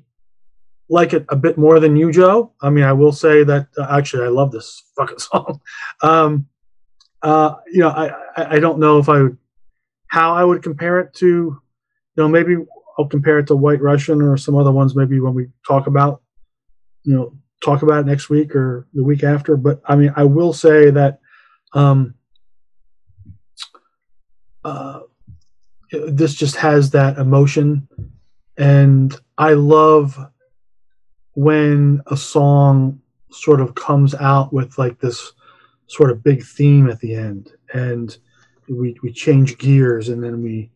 like 0.89 1.13
it 1.13 1.25
a 1.29 1.37
bit 1.37 1.59
more 1.59 1.81
than 1.81 1.97
you, 1.97 2.13
Joe. 2.13 2.53
I 2.61 2.71
mean, 2.71 2.85
I 2.85 2.93
will 2.93 3.13
say 3.13 3.45
that 3.45 3.69
uh, 3.79 3.87
actually, 3.91 4.25
I 4.25 4.29
love 4.29 4.53
this 4.53 4.83
fucking 4.97 5.19
song. 5.19 5.61
Um, 6.03 6.47
uh, 7.23 7.57
you 7.73 7.81
know, 7.81 7.89
I, 7.89 8.09
I 8.37 8.57
I 8.57 8.61
don't 8.61 8.79
know 8.79 8.99
if 8.99 9.09
I 9.09 9.23
would 9.23 9.39
how 10.09 10.35
I 10.35 10.45
would 10.45 10.63
compare 10.63 11.01
it 11.01 11.15
to, 11.15 11.27
you 11.27 11.61
know, 12.17 12.29
maybe 12.29 12.57
I'll 12.99 13.09
compare 13.09 13.39
it 13.39 13.49
to 13.49 13.57
White 13.57 13.83
Russian 13.83 14.23
or 14.23 14.37
some 14.37 14.57
other 14.57 14.73
ones. 14.73 14.95
Maybe 14.95 15.19
when 15.21 15.35
we 15.35 15.49
talk 15.67 15.87
about, 15.87 16.23
you 17.03 17.15
know, 17.15 17.37
talk 17.65 17.83
about 17.83 18.01
it 18.01 18.07
next 18.07 18.31
week 18.31 18.55
or 18.55 18.87
the 18.95 19.03
week 19.03 19.25
after. 19.25 19.57
But 19.57 19.81
I 19.87 19.97
mean, 19.97 20.13
I 20.17 20.25
will 20.25 20.53
say 20.53 20.91
that. 20.91 21.21
Um, 21.73 22.15
uh, 24.65 25.01
this 25.93 26.35
just 26.35 26.57
has 26.57 26.91
that 26.91 27.19
emotion 27.19 27.89
and 28.59 29.17
i 29.39 29.53
love 29.53 30.19
when 31.37 32.03
a 32.07 32.17
song 32.17 32.99
sort 33.31 33.61
of 33.61 33.75
comes 33.75 34.15
out 34.15 34.53
with 34.55 34.79
like 34.79 34.99
this 35.01 35.33
sort 35.87 36.11
of 36.11 36.25
big 36.25 36.43
theme 36.43 36.89
at 36.89 36.99
the 37.01 37.15
end 37.15 37.53
and 37.75 38.17
we 38.69 38.97
we 39.03 39.13
change 39.13 39.59
gears 39.59 40.09
and 40.09 40.25
then 40.25 40.43
we 40.43 40.71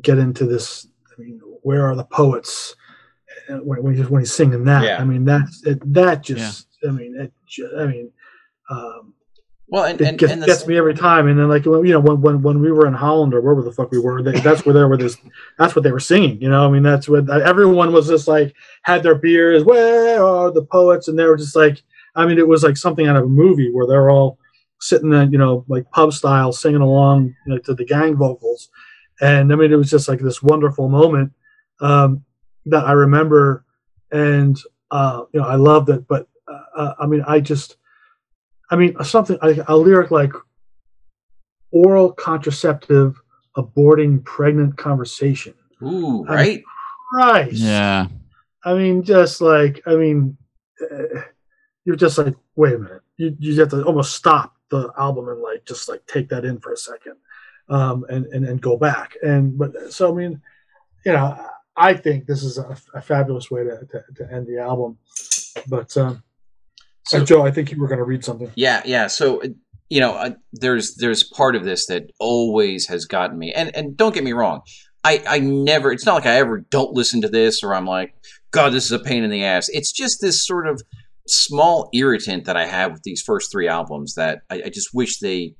get 0.00 0.16
into 0.16 0.46
this 0.46 0.86
i 1.12 1.20
mean 1.20 1.40
where 1.62 1.84
are 1.84 1.96
the 1.96 2.04
poets 2.04 2.76
when, 3.62 3.82
when, 3.82 3.94
he's, 3.96 4.08
when 4.08 4.22
he's 4.22 4.32
singing 4.32 4.64
that 4.64 4.84
Yeah. 4.84 5.00
i 5.00 5.04
mean 5.04 5.24
that's 5.24 5.66
it, 5.66 5.80
that 5.92 6.22
just 6.22 6.68
i 6.88 6.92
mean 6.92 7.16
it 7.18 7.32
i 7.76 7.86
mean 7.86 8.10
um 8.70 9.12
well, 9.68 9.84
and 9.84 10.00
it 10.00 10.06
and, 10.06 10.18
gets, 10.18 10.32
and 10.32 10.44
gets 10.44 10.66
me 10.66 10.76
every 10.76 10.94
time. 10.94 11.26
And 11.26 11.38
then 11.38 11.48
like 11.48 11.64
you 11.64 11.82
know 11.82 12.00
when 12.00 12.20
when, 12.20 12.42
when 12.42 12.60
we 12.60 12.70
were 12.70 12.86
in 12.86 12.94
Holland 12.94 13.34
or 13.34 13.40
wherever 13.40 13.62
the 13.62 13.72
fuck 13.72 13.90
we 13.90 13.98
were, 13.98 14.22
they, 14.22 14.38
that's 14.40 14.66
where 14.66 14.74
they 14.74 14.84
were 14.84 14.96
this. 14.96 15.16
That's 15.58 15.74
what 15.74 15.82
they 15.82 15.92
were 15.92 16.00
singing. 16.00 16.40
You 16.40 16.50
know, 16.50 16.66
I 16.66 16.70
mean 16.70 16.82
that's 16.82 17.08
what 17.08 17.28
everyone 17.30 17.92
was 17.92 18.08
just 18.08 18.28
like 18.28 18.54
had 18.82 19.02
their 19.02 19.14
beers. 19.14 19.64
Where 19.64 20.22
are 20.22 20.50
the 20.50 20.64
poets? 20.64 21.08
And 21.08 21.18
they 21.18 21.24
were 21.24 21.36
just 21.36 21.56
like, 21.56 21.82
I 22.14 22.26
mean, 22.26 22.38
it 22.38 22.46
was 22.46 22.62
like 22.62 22.76
something 22.76 23.06
out 23.06 23.16
of 23.16 23.24
a 23.24 23.28
movie 23.28 23.70
where 23.72 23.86
they're 23.86 24.10
all 24.10 24.38
sitting 24.80 25.10
there, 25.10 25.24
you 25.24 25.38
know, 25.38 25.64
like 25.66 25.90
pub 25.90 26.12
style, 26.12 26.52
singing 26.52 26.82
along 26.82 27.34
you 27.46 27.54
know, 27.54 27.58
to 27.60 27.74
the 27.74 27.84
gang 27.84 28.16
vocals. 28.16 28.68
And 29.20 29.50
I 29.52 29.56
mean, 29.56 29.72
it 29.72 29.76
was 29.76 29.90
just 29.90 30.08
like 30.08 30.20
this 30.20 30.42
wonderful 30.42 30.88
moment 30.88 31.32
um, 31.80 32.24
that 32.66 32.84
I 32.84 32.92
remember, 32.92 33.64
and 34.12 34.58
uh, 34.90 35.22
you 35.32 35.40
know, 35.40 35.46
I 35.46 35.54
loved 35.54 35.88
it. 35.88 36.06
But 36.06 36.28
uh, 36.46 36.60
uh, 36.76 36.94
I 37.00 37.06
mean, 37.06 37.24
I 37.26 37.40
just. 37.40 37.76
I 38.70 38.76
mean, 38.76 38.96
something 39.04 39.38
a, 39.42 39.64
a 39.68 39.76
lyric 39.76 40.10
like 40.10 40.32
oral 41.70 42.12
contraceptive 42.12 43.20
aborting 43.56 44.24
pregnant 44.24 44.76
conversation. 44.76 45.54
ooh, 45.82 46.24
I- 46.28 46.34
right? 46.34 46.62
Christ. 47.12 47.52
Yeah. 47.54 48.06
I 48.64 48.74
mean, 48.74 49.02
just 49.02 49.40
like 49.40 49.82
I 49.86 49.94
mean, 49.94 50.36
uh, 50.80 51.20
you're 51.84 51.96
just 51.96 52.16
like, 52.18 52.34
wait 52.56 52.74
a 52.74 52.78
minute. 52.78 53.02
You 53.18 53.36
you 53.38 53.60
have 53.60 53.68
to 53.70 53.82
almost 53.84 54.16
stop 54.16 54.56
the 54.70 54.90
album 54.98 55.28
and 55.28 55.40
like 55.40 55.64
just 55.66 55.88
like 55.88 56.04
take 56.06 56.28
that 56.30 56.44
in 56.44 56.58
for 56.58 56.72
a 56.72 56.76
second. 56.76 57.14
um, 57.68 58.04
and, 58.08 58.26
and 58.26 58.44
and 58.46 58.60
go 58.60 58.76
back. 58.76 59.16
And 59.22 59.56
but 59.58 59.92
so 59.92 60.10
I 60.10 60.14
mean, 60.16 60.40
you 61.04 61.12
know, 61.12 61.38
I 61.76 61.94
think 61.94 62.26
this 62.26 62.42
is 62.42 62.58
a, 62.58 62.76
a 62.94 63.02
fabulous 63.02 63.50
way 63.50 63.64
to, 63.64 63.86
to, 63.90 64.04
to 64.16 64.32
end 64.32 64.46
the 64.46 64.58
album. 64.58 64.98
But 65.68 65.94
um, 65.96 66.22
So- 67.06 67.24
Joe, 67.24 67.44
I 67.44 67.50
think 67.50 67.70
you 67.70 67.78
were 67.78 67.88
going 67.88 67.98
to 67.98 68.04
read 68.04 68.24
something. 68.24 68.50
Yeah, 68.54 68.82
yeah. 68.84 69.06
So 69.08 69.42
you 69.90 70.00
know, 70.00 70.12
uh, 70.14 70.30
there's 70.52 70.96
there's 70.96 71.22
part 71.22 71.54
of 71.56 71.64
this 71.64 71.86
that 71.86 72.10
always 72.18 72.88
has 72.88 73.04
gotten 73.04 73.38
me, 73.38 73.52
and 73.52 73.74
and 73.76 73.96
don't 73.96 74.14
get 74.14 74.24
me 74.24 74.32
wrong, 74.32 74.62
I 75.04 75.22
I 75.26 75.38
never. 75.38 75.92
It's 75.92 76.06
not 76.06 76.14
like 76.14 76.26
I 76.26 76.36
ever 76.36 76.58
don't 76.70 76.92
listen 76.92 77.20
to 77.22 77.28
this 77.28 77.62
or 77.62 77.74
I'm 77.74 77.86
like, 77.86 78.14
God, 78.50 78.72
this 78.72 78.86
is 78.86 78.92
a 78.92 78.98
pain 78.98 79.22
in 79.24 79.30
the 79.30 79.44
ass. 79.44 79.68
It's 79.68 79.92
just 79.92 80.20
this 80.20 80.44
sort 80.44 80.66
of 80.66 80.82
small 81.28 81.88
irritant 81.92 82.44
that 82.44 82.56
I 82.56 82.66
have 82.66 82.92
with 82.92 83.02
these 83.02 83.22
first 83.22 83.50
three 83.52 83.68
albums 83.68 84.14
that 84.14 84.42
I, 84.50 84.62
I 84.66 84.68
just 84.70 84.94
wish 84.94 85.18
they 85.18 85.54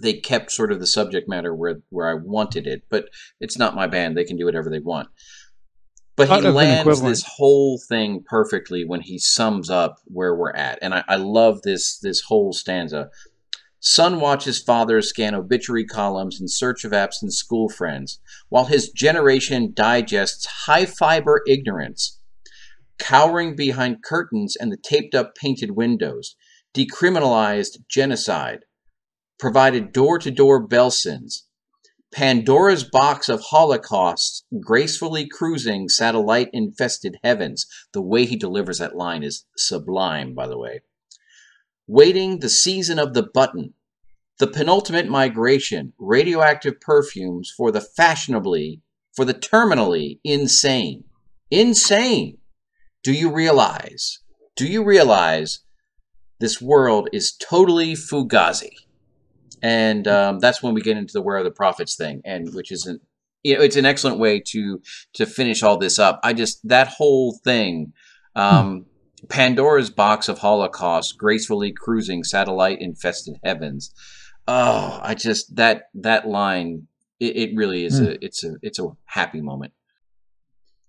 they 0.00 0.12
kept 0.14 0.52
sort 0.52 0.70
of 0.70 0.78
the 0.78 0.86
subject 0.86 1.28
matter 1.28 1.54
where 1.54 1.80
where 1.88 2.08
I 2.08 2.14
wanted 2.14 2.66
it, 2.66 2.82
but 2.90 3.08
it's 3.40 3.58
not 3.58 3.74
my 3.74 3.86
band. 3.86 4.16
They 4.16 4.24
can 4.24 4.36
do 4.36 4.44
whatever 4.44 4.70
they 4.70 4.78
want. 4.78 5.08
But 6.18 6.28
he 6.42 6.48
lands 6.48 7.00
this 7.00 7.22
whole 7.22 7.78
thing 7.78 8.24
perfectly 8.28 8.84
when 8.84 9.02
he 9.02 9.18
sums 9.18 9.70
up 9.70 10.00
where 10.06 10.34
we're 10.34 10.50
at, 10.50 10.80
and 10.82 10.92
I, 10.92 11.04
I 11.06 11.14
love 11.14 11.62
this 11.62 11.96
this 11.96 12.22
whole 12.22 12.52
stanza. 12.52 13.10
Son 13.78 14.20
watches 14.20 14.58
father 14.58 15.00
scan 15.00 15.36
obituary 15.36 15.84
columns 15.84 16.40
in 16.40 16.48
search 16.48 16.84
of 16.84 16.92
absent 16.92 17.34
school 17.34 17.68
friends, 17.68 18.18
while 18.48 18.64
his 18.64 18.90
generation 18.90 19.70
digests 19.72 20.44
high 20.66 20.86
fiber 20.86 21.40
ignorance, 21.46 22.18
cowering 22.98 23.54
behind 23.54 24.02
curtains 24.02 24.56
and 24.56 24.72
the 24.72 24.76
taped 24.76 25.14
up 25.14 25.36
painted 25.36 25.76
windows, 25.76 26.34
decriminalized 26.74 27.86
genocide, 27.88 28.64
provided 29.38 29.92
door 29.92 30.18
to 30.18 30.32
door 30.32 30.66
Belsons, 30.66 31.47
Pandora's 32.10 32.84
box 32.84 33.28
of 33.28 33.40
holocausts 33.40 34.44
gracefully 34.60 35.28
cruising 35.28 35.88
satellite 35.88 36.48
infested 36.52 37.18
heavens. 37.22 37.66
The 37.92 38.00
way 38.00 38.24
he 38.24 38.36
delivers 38.36 38.78
that 38.78 38.96
line 38.96 39.22
is 39.22 39.44
sublime, 39.56 40.34
by 40.34 40.46
the 40.46 40.58
way. 40.58 40.80
Waiting 41.86 42.38
the 42.38 42.48
season 42.48 42.98
of 42.98 43.14
the 43.14 43.22
button, 43.22 43.74
the 44.38 44.46
penultimate 44.46 45.08
migration, 45.08 45.92
radioactive 45.98 46.80
perfumes 46.80 47.52
for 47.54 47.70
the 47.70 47.80
fashionably, 47.80 48.82
for 49.14 49.24
the 49.24 49.34
terminally 49.34 50.20
insane. 50.24 51.04
Insane! 51.50 52.38
Do 53.02 53.12
you 53.12 53.32
realize? 53.32 54.20
Do 54.56 54.66
you 54.66 54.84
realize 54.84 55.60
this 56.40 56.60
world 56.60 57.08
is 57.12 57.32
totally 57.32 57.94
fugazi? 57.94 58.72
And 59.62 60.06
um, 60.08 60.38
that's 60.38 60.62
when 60.62 60.74
we 60.74 60.80
get 60.80 60.96
into 60.96 61.12
the 61.12 61.22
where 61.22 61.36
are 61.36 61.42
the 61.44 61.50
prophets 61.50 61.96
thing 61.96 62.20
and 62.24 62.54
which 62.54 62.70
isn't 62.72 63.00
you 63.42 63.56
know 63.56 63.62
it's 63.62 63.76
an 63.76 63.86
excellent 63.86 64.18
way 64.18 64.40
to 64.40 64.80
to 65.14 65.26
finish 65.26 65.62
all 65.62 65.76
this 65.76 65.98
up. 65.98 66.20
I 66.22 66.32
just 66.32 66.66
that 66.68 66.88
whole 66.88 67.38
thing 67.44 67.92
um 68.36 68.86
pandora's 69.28 69.90
box 69.90 70.28
of 70.28 70.38
holocaust 70.38 71.18
gracefully 71.18 71.72
cruising 71.72 72.22
satellite 72.24 72.80
infested 72.80 73.36
heavens. 73.44 73.92
Oh 74.46 74.98
i 75.02 75.14
just 75.14 75.56
that 75.56 75.84
that 75.94 76.26
line 76.28 76.86
it, 77.20 77.36
it 77.36 77.56
really 77.56 77.84
is 77.84 78.00
a 78.00 78.24
it's 78.24 78.44
a 78.44 78.56
it's 78.62 78.78
a 78.78 78.88
happy 79.06 79.40
moment. 79.40 79.72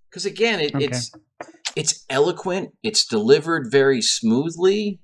Because 0.09 0.25
again 0.25 0.59
it, 0.59 0.75
Okay. 0.75 0.85
it's 0.85 1.11
it's 1.75 2.05
eloquent 2.09 2.73
it's 2.83 3.05
delivered 3.05 3.67
very 3.71 4.01
smoothly 4.01 4.99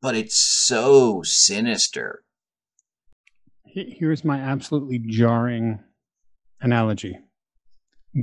but 0.00 0.14
it's 0.14 0.36
so 0.36 1.22
sinister 1.22 2.22
Here's 3.86 4.24
my 4.24 4.38
absolutely 4.38 4.98
jarring 4.98 5.80
analogy. 6.60 7.18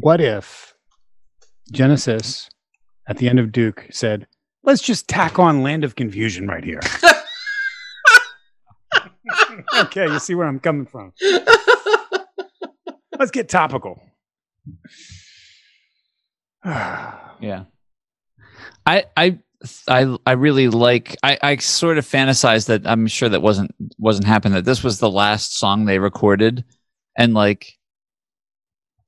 What 0.02 0.19
if 0.19 0.73
Genesis 1.72 2.49
at 3.07 3.18
the 3.18 3.30
end 3.30 3.40
of 3.40 3.52
Duke 3.52 3.88
said, 3.91 4.27
let's 4.64 4.82
just 4.82 5.07
tack 5.07 5.40
on 5.40 5.64
Land 5.64 5.84
of 5.84 5.95
Confusion 5.95 6.48
right 6.48 6.64
here? 6.64 6.82
okay, 9.80 10.06
you 10.06 10.19
see 10.19 10.36
where 10.36 10.48
I'm 10.48 10.60
coming 10.60 10.86
from. 10.86 11.14
Let's 13.18 13.32
get 13.32 13.49
topical. 13.49 14.02
Yeah. 17.41 17.65
I 18.86 19.03
I 19.18 19.40
I 19.88 20.18
I 20.26 20.34
really 20.34 20.70
like 20.70 21.16
I 21.24 21.38
I 21.42 21.56
sort 21.58 21.98
of 21.98 22.06
fantasized 22.06 22.68
that 22.68 22.86
I'm 22.86 23.08
sure 23.08 23.30
that 23.30 23.42
wasn't 23.42 23.74
wasn't 23.98 24.28
happening 24.28 24.54
that 24.54 24.66
this 24.66 24.84
was 24.84 25.00
the 25.00 25.10
last 25.10 25.58
song 25.58 25.86
they 25.86 26.00
recorded 26.00 26.64
and 27.18 27.34
like 27.34 27.74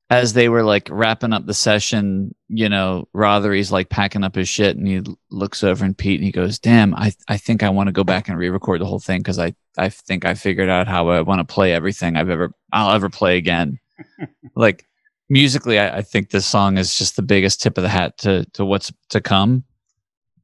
as 0.09 0.33
they 0.33 0.47
were 0.47 0.63
like 0.63 0.87
wrapping 0.89 1.33
up 1.33 1.45
the 1.45 1.53
session, 1.53 2.33
you 2.47 2.69
know, 2.69 3.07
Rothery's 3.13 3.73
like 3.73 3.89
packing 3.89 4.23
up 4.23 4.35
his 4.35 4.47
shit 4.47 4.77
and 4.77 4.87
he 4.87 5.01
looks 5.29 5.63
over 5.63 5.83
and 5.83 5.97
Pete 5.97 6.19
and 6.19 6.25
he 6.25 6.31
goes, 6.31 6.59
"Damn, 6.59 6.95
I 6.95 7.13
I 7.27 7.37
think 7.37 7.61
I 7.61 7.69
want 7.69 7.87
to 7.87 7.93
go 7.93 8.03
back 8.03 8.29
and 8.29 8.37
re-record 8.37 8.79
the 8.79 8.85
whole 8.85 8.99
thing 8.99 9.21
cuz 9.23 9.37
I 9.37 9.53
I 9.77 9.89
think 9.89 10.25
I 10.25 10.33
figured 10.33 10.69
out 10.69 10.87
how 10.87 11.09
I 11.09 11.21
want 11.21 11.39
to 11.39 11.53
play 11.53 11.73
everything 11.73 12.15
I've 12.15 12.29
ever 12.29 12.53
I'll 12.71 12.91
ever 12.95 13.09
play 13.09 13.37
again." 13.37 13.79
like 14.55 14.85
musically 15.29 15.77
I, 15.79 15.97
I 15.97 16.01
think 16.01 16.29
this 16.29 16.45
song 16.45 16.77
is 16.77 16.97
just 16.97 17.15
the 17.15 17.21
biggest 17.21 17.61
tip 17.61 17.77
of 17.77 17.83
the 17.83 17.89
hat 17.89 18.17
to 18.19 18.45
to 18.53 18.63
what's 18.63 18.91
to 19.09 19.19
come 19.19 19.65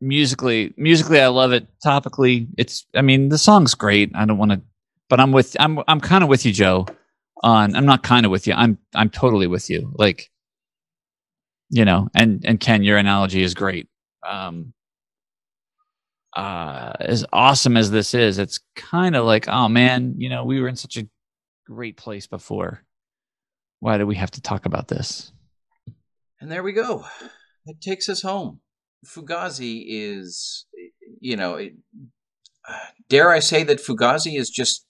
musically 0.03 0.73
musically 0.77 1.19
i 1.19 1.27
love 1.27 1.51
it 1.51 1.67
topically 1.85 2.47
it's 2.57 2.85
i 2.95 3.01
mean 3.01 3.30
the 3.30 3.38
song's 3.38 3.73
great 3.73 4.11
i 4.15 4.25
don't 4.25 4.38
want 4.38 4.51
to 4.51 4.61
but 5.09 5.19
i'm 5.19 5.31
with 5.31 5.55
i'm 5.59 5.80
i'm 5.88 5.99
kind 6.01 6.23
of 6.23 6.30
with 6.30 6.45
you 6.45 6.51
joe 6.51 6.85
on 7.41 7.75
i'm 7.75 7.85
not 7.85 8.03
kind 8.03 8.25
of 8.25 8.31
with 8.31 8.47
you 8.47 8.53
i'm 8.53 8.77
i'm 8.95 9.09
totally 9.09 9.47
with 9.47 9.69
you 9.69 9.91
like 9.95 10.30
you 11.69 11.85
know 11.85 12.07
and 12.13 12.43
and 12.45 12.59
ken 12.59 12.84
your 12.84 12.97
analogy 12.97 13.41
is 13.41 13.53
great 13.53 13.88
um 14.27 14.73
uh 16.35 16.93
as 16.99 17.25
awesome 17.31 17.77
as 17.77 17.91
this 17.91 18.13
is 18.13 18.38
it's 18.38 18.59
kind 18.75 19.15
of 19.15 19.25
like 19.25 19.47
oh 19.47 19.67
man 19.67 20.15
you 20.17 20.30
know 20.30 20.43
we 20.43 20.59
were 20.59 20.67
in 20.67 20.75
such 20.75 20.97
a 20.97 21.07
great 21.65 21.97
place 21.97 22.27
before 22.27 22.84
why 23.84 23.97
do 23.97 24.07
we 24.07 24.15
have 24.15 24.31
to 24.31 24.41
talk 24.41 24.65
about 24.65 24.88
this? 24.88 25.34
And 26.39 26.49
there 26.49 26.63
we 26.63 26.71
go. 26.71 27.03
It 27.65 27.81
takes 27.81 28.07
us 28.07 28.21
home. 28.21 28.61
Fugazi 29.05 29.84
is, 29.88 30.65
you 31.19 31.35
know, 31.35 31.55
it, 31.55 31.73
dare 33.09 33.30
I 33.30 33.39
say 33.39 33.63
that 33.63 33.80
Fugazi 33.80 34.38
is 34.38 34.49
just 34.49 34.85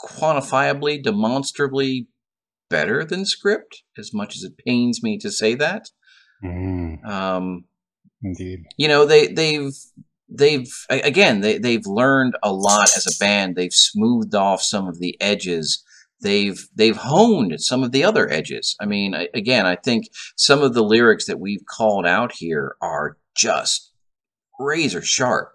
quantifiably, 0.00 1.02
demonstrably 1.02 2.08
better 2.68 3.04
than 3.04 3.24
script, 3.24 3.82
as 3.98 4.12
much 4.12 4.36
as 4.36 4.42
it 4.42 4.58
pains 4.58 5.02
me 5.02 5.18
to 5.18 5.30
say 5.30 5.54
that. 5.54 5.90
Um, 7.04 7.64
indeed. 8.22 8.64
you 8.76 8.88
know 8.88 9.06
they 9.06 9.28
they've 9.28 9.72
they've 10.28 10.70
again 10.90 11.40
they 11.40 11.58
they've 11.58 11.86
learned 11.86 12.36
a 12.42 12.52
lot 12.52 12.90
as 12.96 13.06
a 13.06 13.18
band 13.18 13.56
they've 13.56 13.72
smoothed 13.72 14.34
off 14.34 14.60
some 14.60 14.88
of 14.88 14.98
the 14.98 15.16
edges 15.20 15.84
they've 16.20 16.66
they've 16.74 16.96
honed 16.96 17.60
some 17.60 17.82
of 17.82 17.92
the 17.92 18.04
other 18.04 18.30
edges. 18.30 18.76
I 18.80 18.86
mean 18.86 19.14
I, 19.14 19.28
again 19.34 19.66
i 19.66 19.76
think 19.76 20.06
some 20.36 20.62
of 20.62 20.74
the 20.74 20.82
lyrics 20.82 21.26
that 21.26 21.40
we've 21.40 21.64
called 21.68 22.06
out 22.06 22.32
here 22.32 22.76
are 22.80 23.16
just 23.36 23.92
razor 24.58 25.02
sharp. 25.02 25.52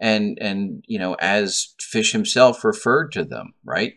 And 0.00 0.38
and 0.40 0.84
you 0.86 0.98
know 0.98 1.14
as 1.20 1.74
fish 1.80 2.12
himself 2.12 2.64
referred 2.64 3.12
to 3.12 3.24
them 3.24 3.54
right? 3.64 3.94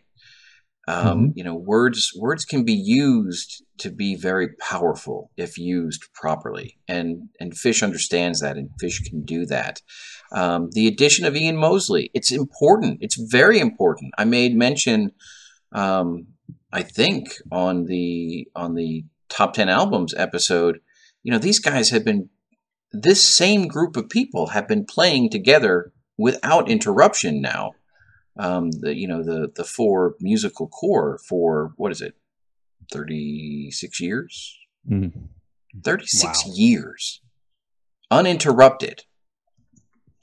Um, 0.88 1.34
you 1.36 1.44
know 1.44 1.56
words 1.56 2.12
words 2.16 2.46
can 2.46 2.64
be 2.64 2.74
used 2.74 3.64
to 3.80 3.90
be 3.90 4.16
very 4.16 4.50
powerful 4.60 5.32
if 5.36 5.58
used 5.58 6.04
properly. 6.14 6.78
And 6.88 7.30
and 7.40 7.58
fish 7.58 7.82
understands 7.82 8.40
that 8.42 8.56
and 8.56 8.70
fish 8.80 9.00
can 9.00 9.24
do 9.24 9.48
that. 9.48 9.82
Um, 10.32 10.70
the 10.74 10.88
addition 10.88 11.26
of 11.26 11.36
ian 11.36 11.58
mosley 11.58 12.12
it's 12.14 12.32
important. 12.32 13.00
It's 13.02 13.16
very 13.16 13.58
important. 13.60 14.14
I 14.20 14.26
made 14.26 14.56
mention 14.56 15.12
um, 15.76 16.28
i 16.72 16.82
think 16.82 17.24
on 17.52 17.86
the 17.86 18.48
on 18.56 18.74
the 18.76 19.04
top 19.30 19.54
10 19.54 19.70
albums 19.70 20.14
episode 20.18 20.80
you 21.24 21.32
know 21.32 21.40
these 21.40 21.60
guys 21.60 21.90
have 21.90 22.04
been 22.06 22.30
this 22.92 23.22
same 23.28 23.68
group 23.68 23.98
of 23.98 24.10
people 24.10 24.48
have 24.48 24.68
been 24.68 24.86
playing 24.86 25.30
together 25.30 25.92
without 26.18 26.70
interruption 26.70 27.42
now 27.42 27.74
um, 28.38 28.72
the 28.72 28.96
you 28.96 29.08
know 29.08 29.22
the 29.24 29.52
the 29.56 29.64
four 29.64 30.16
musical 30.20 30.68
core 30.68 31.20
for 31.30 31.74
what 31.78 31.92
is 31.92 32.02
it 32.02 32.14
36 32.92 34.00
years 34.00 34.58
Mhm. 34.90 35.30
36 35.84 36.46
Wow. 36.46 36.54
years 36.56 37.22
uninterrupted 38.12 39.04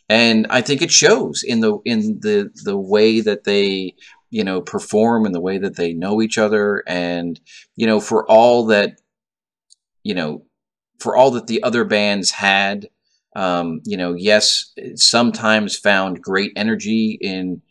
and 0.09 0.47
i 0.51 0.61
think 0.61 0.81
it 0.83 0.91
shows 0.91 1.43
in 1.53 1.61
the 1.61 1.79
in 1.85 2.21
the 2.21 2.51
the 2.65 2.79
way 2.79 3.21
that 3.21 3.45
they 3.45 3.95
you 4.33 4.43
know 4.43 4.63
perform 4.63 5.27
and 5.27 5.35
the 5.35 5.41
way 5.41 5.59
that 5.59 5.77
they 5.77 5.93
know 5.93 6.21
each 6.23 6.39
other. 6.39 6.83
And 6.87 7.39
you 7.77 7.87
know 7.87 8.01
for 8.01 8.29
all 8.29 8.67
that 8.67 9.01
you 10.03 10.15
know 10.15 10.45
for 10.99 11.15
all 11.17 11.31
that 11.33 11.47
the 11.47 11.63
other 11.63 11.85
bands 11.85 12.31
had 12.33 12.89
um, 13.37 13.81
you 13.85 13.97
know 13.97 14.15
yes 14.15 14.73
sometimes 14.97 15.79
found 15.79 16.23
great 16.23 16.53
energy 16.57 17.19
in 17.21 17.63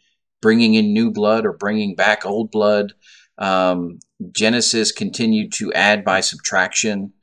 bringing 0.41 0.75
in 0.75 0.93
new 0.93 1.11
blood 1.11 1.45
or 1.45 1.53
bringing 1.53 1.95
back 1.95 2.25
old 2.25 2.51
blood. 2.51 2.93
Um, 3.37 3.99
Genesis 4.31 4.91
continued 4.91 5.51
to 5.53 5.73
add 5.73 6.03
by 6.03 6.21
subtraction, 6.21 7.13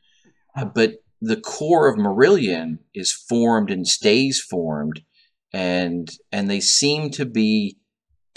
uh, 0.56 0.64
but 0.64 1.02
the 1.20 1.40
core 1.40 1.88
of 1.88 1.96
Marillion 1.96 2.78
is 2.94 3.12
formed 3.12 3.70
and 3.70 3.86
stays 3.86 4.40
formed, 4.40 5.02
and 5.52 6.10
and 6.32 6.50
they 6.50 6.60
seem 6.60 7.10
to 7.10 7.24
be 7.24 7.77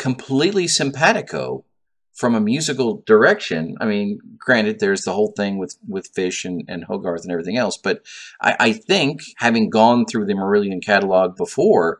completely 0.01 0.67
simpatico 0.67 1.63
from 2.11 2.33
a 2.33 2.41
musical 2.41 3.03
direction. 3.05 3.77
I 3.79 3.85
mean, 3.85 4.19
granted, 4.39 4.79
there's 4.79 5.03
the 5.03 5.13
whole 5.13 5.31
thing 5.37 5.59
with 5.59 5.77
with 5.87 6.07
Fish 6.07 6.43
and, 6.43 6.63
and 6.67 6.83
Hogarth 6.83 7.21
and 7.21 7.31
everything 7.31 7.55
else, 7.55 7.77
but 7.77 8.01
I, 8.41 8.55
I 8.59 8.73
think 8.73 9.21
having 9.37 9.69
gone 9.69 10.05
through 10.05 10.25
the 10.25 10.33
Marillion 10.33 10.83
catalog 10.83 11.37
before, 11.37 11.99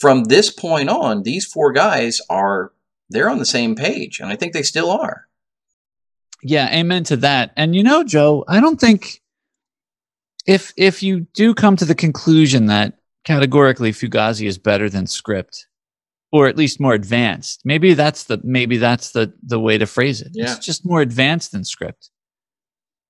from 0.00 0.24
this 0.24 0.50
point 0.50 0.88
on, 0.88 1.24
these 1.24 1.44
four 1.44 1.72
guys 1.72 2.22
are 2.30 2.72
they're 3.10 3.30
on 3.30 3.38
the 3.38 3.44
same 3.44 3.76
page, 3.76 4.18
and 4.18 4.30
I 4.30 4.36
think 4.36 4.54
they 4.54 4.62
still 4.62 4.90
are. 4.90 5.28
Yeah, 6.42 6.74
amen 6.74 7.04
to 7.04 7.16
that. 7.18 7.52
And 7.54 7.76
you 7.76 7.82
know, 7.82 8.02
Joe, 8.02 8.46
I 8.48 8.60
don't 8.60 8.80
think 8.80 9.20
if 10.46 10.72
if 10.78 11.02
you 11.02 11.26
do 11.34 11.52
come 11.52 11.76
to 11.76 11.84
the 11.84 11.94
conclusion 11.94 12.64
that 12.66 12.94
categorically 13.24 13.92
Fugazi 13.92 14.46
is 14.46 14.56
better 14.56 14.88
than 14.88 15.06
script, 15.06 15.66
or 16.36 16.48
at 16.48 16.56
least 16.56 16.80
more 16.80 16.94
advanced, 16.94 17.62
maybe 17.64 17.94
that's 17.94 18.24
the 18.24 18.38
maybe 18.44 18.76
that's 18.76 19.12
the 19.12 19.32
the 19.42 19.58
way 19.58 19.78
to 19.78 19.86
phrase 19.86 20.20
it. 20.20 20.32
Yeah. 20.32 20.52
It's 20.52 20.64
just 20.64 20.84
more 20.84 21.00
advanced 21.00 21.52
than 21.52 21.64
script. 21.64 22.10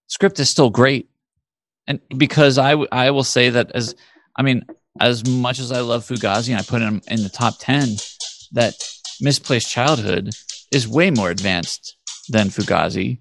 Script 0.07 0.39
is 0.39 0.49
still 0.49 0.71
great, 0.71 1.09
and 1.89 2.01
because 2.17 2.59
I 2.59 2.71
w- 2.71 2.89
I 2.93 3.11
will 3.11 3.25
say 3.25 3.51
that 3.51 3.73
as 3.75 3.95
I 4.37 4.43
mean 4.43 4.65
as 5.01 5.27
much 5.27 5.59
as 5.59 5.73
I 5.73 5.81
love 5.81 6.07
Fugazi 6.07 6.51
and 6.51 6.59
I 6.59 6.63
put 6.63 6.83
him 6.83 7.03
in 7.09 7.23
the 7.23 7.29
top 7.29 7.55
ten, 7.59 7.97
that 8.53 8.75
misplaced 9.21 9.69
childhood 9.71 10.31
is 10.73 10.87
way 10.87 11.11
more 11.11 11.31
advanced 11.31 11.97
than 12.29 12.49
Fugazi. 12.49 13.19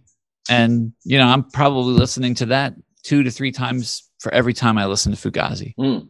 And, 0.50 0.94
you 1.04 1.18
know, 1.18 1.26
I'm 1.26 1.44
probably 1.44 1.94
listening 1.94 2.36
to 2.36 2.46
that 2.48 2.76
two 3.04 3.24
to 3.24 3.32
three 3.32 3.52
times 3.52 4.04
for 4.20 4.34
every 4.34 4.54
time 4.54 4.78
I 4.78 4.86
listen 4.86 5.14
to 5.16 5.18
Fugazi. 5.18 5.74
Hmm. 5.78 6.08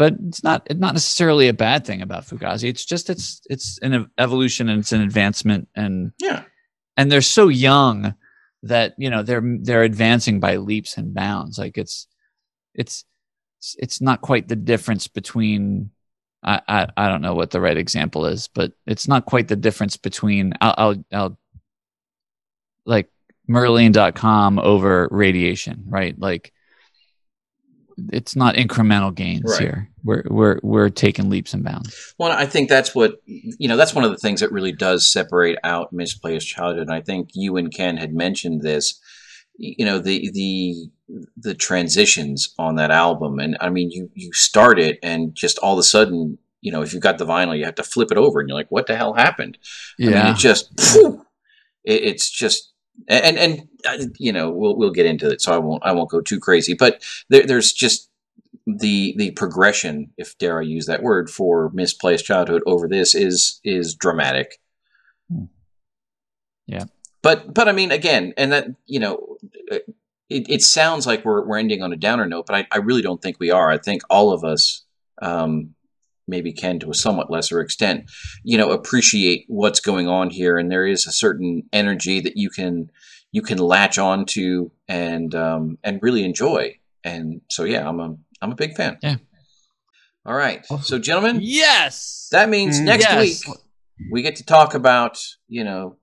But 0.00 0.14
it's 0.26 0.42
not 0.42 0.66
it's 0.70 0.80
not 0.80 0.94
necessarily 0.94 1.48
a 1.48 1.52
bad 1.52 1.84
thing 1.84 2.00
about 2.00 2.24
Fugazi. 2.24 2.70
It's 2.70 2.86
just 2.86 3.10
it's 3.10 3.42
it's 3.50 3.78
an 3.82 4.10
evolution 4.16 4.70
and 4.70 4.80
it's 4.80 4.92
an 4.92 5.02
advancement 5.02 5.68
and 5.74 6.12
Yeah, 6.18 6.44
and 6.96 7.12
they're 7.12 7.20
so 7.20 7.48
young 7.48 8.14
that, 8.62 8.94
you 8.96 9.10
know, 9.10 9.22
they're 9.22 9.42
they're 9.60 9.82
advancing 9.82 10.40
by 10.40 10.56
leaps 10.56 10.96
and 10.96 11.12
bounds. 11.12 11.58
Like 11.58 11.76
it's 11.76 12.06
it's 12.74 13.04
it's 13.76 14.00
not 14.00 14.22
quite 14.22 14.48
the 14.48 14.56
difference 14.56 15.06
between 15.06 15.90
I, 16.42 16.62
I, 16.66 16.86
I 16.96 17.08
don't 17.10 17.20
know 17.20 17.34
what 17.34 17.50
the 17.50 17.60
right 17.60 17.76
example 17.76 18.24
is, 18.24 18.48
but 18.48 18.72
it's 18.86 19.06
not 19.06 19.26
quite 19.26 19.48
the 19.48 19.56
difference 19.56 19.98
between 19.98 20.54
I'll, 20.62 20.74
I'll, 20.78 21.04
I'll 21.12 21.38
like 22.86 23.10
Merlin.com 23.46 24.60
over 24.60 25.08
radiation, 25.10 25.84
right? 25.88 26.18
Like 26.18 26.54
it's 28.12 28.34
not 28.36 28.54
incremental 28.54 29.14
gains 29.14 29.42
Right. 29.44 29.60
here. 29.60 29.88
We're, 30.02 30.22
we're, 30.28 30.60
we're 30.62 30.88
taking 30.88 31.28
leaps 31.28 31.52
and 31.52 31.62
bounds. 31.62 32.14
Well, 32.18 32.32
I 32.32 32.46
think 32.46 32.68
that's 32.68 32.94
what 32.94 33.20
you 33.26 33.68
know. 33.68 33.76
That's 33.76 33.94
one 33.94 34.04
of 34.04 34.10
the 34.10 34.16
things 34.16 34.40
that 34.40 34.50
really 34.52 34.72
does 34.72 35.10
separate 35.12 35.58
out 35.62 35.92
misplaced 35.92 36.48
childhood. 36.48 36.82
And 36.88 36.92
I 36.92 37.00
think 37.02 37.30
you 37.34 37.56
and 37.56 37.72
Ken 37.74 37.96
had 37.96 38.14
mentioned 38.14 38.62
this. 38.62 38.98
You 39.58 39.84
know 39.84 39.98
the 39.98 40.30
the 40.32 40.90
the 41.36 41.54
transitions 41.54 42.54
on 42.58 42.76
that 42.76 42.90
album, 42.90 43.38
and 43.38 43.58
I 43.60 43.68
mean, 43.68 43.90
you 43.90 44.10
you 44.14 44.32
start 44.32 44.78
it, 44.78 44.98
and 45.02 45.34
just 45.34 45.58
all 45.58 45.74
of 45.74 45.78
a 45.78 45.82
sudden, 45.82 46.38
you 46.62 46.72
know, 46.72 46.80
if 46.80 46.94
you've 46.94 47.02
got 47.02 47.18
the 47.18 47.26
vinyl, 47.26 47.58
you 47.58 47.66
have 47.66 47.74
to 47.74 47.82
flip 47.82 48.10
it 48.10 48.16
over, 48.16 48.40
and 48.40 48.48
you're 48.48 48.56
like, 48.56 48.70
"What 48.70 48.86
the 48.86 48.96
hell 48.96 49.12
happened?" 49.12 49.58
I 50.00 50.04
mean, 50.04 50.32
it 50.34 50.38
just 50.38 50.70
phew, 50.80 51.26
it, 51.84 52.02
it's 52.04 52.30
just 52.30 52.69
and 53.08 53.38
and 53.38 53.68
uh, 53.86 54.04
you 54.18 54.32
know 54.32 54.50
we'll 54.50 54.76
we'll 54.76 54.90
get 54.90 55.06
into 55.06 55.28
it, 55.28 55.40
so 55.40 55.52
I 55.52 55.58
won't 55.58 55.84
I 55.84 55.92
won't 55.92 56.10
go 56.10 56.20
too 56.20 56.40
crazy, 56.40 56.74
but 56.74 57.02
there, 57.28 57.46
there's 57.46 57.72
just 57.72 58.10
the 58.66 59.14
the 59.16 59.30
progression, 59.32 60.10
if 60.16 60.36
dare 60.38 60.58
I 60.58 60.62
use 60.62 60.86
that 60.86 61.02
word, 61.02 61.30
for 61.30 61.70
misplaced 61.72 62.24
childhood 62.24 62.62
over 62.66 62.88
this 62.88 63.14
is 63.14 63.60
is 63.64 63.94
dramatic. 63.94 64.60
Hmm. 65.30 65.44
Yeah. 66.66 66.84
But 67.22 67.52
but 67.52 67.68
I 67.68 67.72
mean 67.72 67.90
again, 67.90 68.32
and 68.36 68.52
that 68.52 68.68
you 68.86 69.00
know, 69.00 69.36
it, 70.28 70.48
it 70.48 70.62
sounds 70.62 71.06
like 71.06 71.24
we're 71.24 71.44
we're 71.44 71.58
ending 71.58 71.82
on 71.82 71.92
a 71.92 71.96
downer 71.96 72.26
note, 72.26 72.46
but 72.46 72.56
I, 72.56 72.66
I 72.70 72.78
really 72.78 73.02
don't 73.02 73.20
think 73.20 73.38
we 73.38 73.50
are. 73.50 73.70
I 73.70 73.78
think 73.78 74.02
all 74.08 74.32
of 74.32 74.44
us, 74.44 74.84
um, 75.20 75.74
maybe 76.30 76.52
can 76.52 76.78
to 76.78 76.90
a 76.90 76.94
somewhat 76.94 77.30
lesser 77.30 77.60
extent, 77.60 78.10
you 78.44 78.56
know, 78.56 78.70
appreciate 78.70 79.44
what's 79.48 79.80
going 79.80 80.08
on 80.08 80.30
here, 80.30 80.56
and 80.56 80.70
there 80.70 80.86
is 80.86 81.06
a 81.06 81.12
certain 81.12 81.64
energy 81.72 82.20
that 82.20 82.36
you 82.36 82.48
can 82.48 82.90
you 83.32 83.42
can 83.42 83.58
latch 83.58 83.98
on 83.98 84.24
to 84.26 84.70
and 84.88 85.34
um, 85.34 85.76
and 85.84 86.02
really 86.02 86.24
enjoy. 86.24 86.76
And 87.04 87.42
so 87.50 87.64
yeah, 87.64 87.86
I'm 87.88 88.00
a 88.00 88.16
I'm 88.40 88.52
a 88.52 88.56
big 88.56 88.74
fan. 88.76 88.96
Yeah. 89.02 89.16
All 90.26 90.34
right. 90.34 90.64
So 90.82 90.98
gentlemen, 90.98 91.38
Yes. 91.42 92.28
that 92.32 92.48
means 92.48 92.80
Mm. 92.80 92.84
next 92.84 93.04
Yes. 93.04 93.46
week 93.46 93.56
we 94.10 94.22
get 94.22 94.36
to 94.36 94.44
talk 94.44 94.74
about 94.74 95.22
you 95.48 95.64
know 95.64 95.96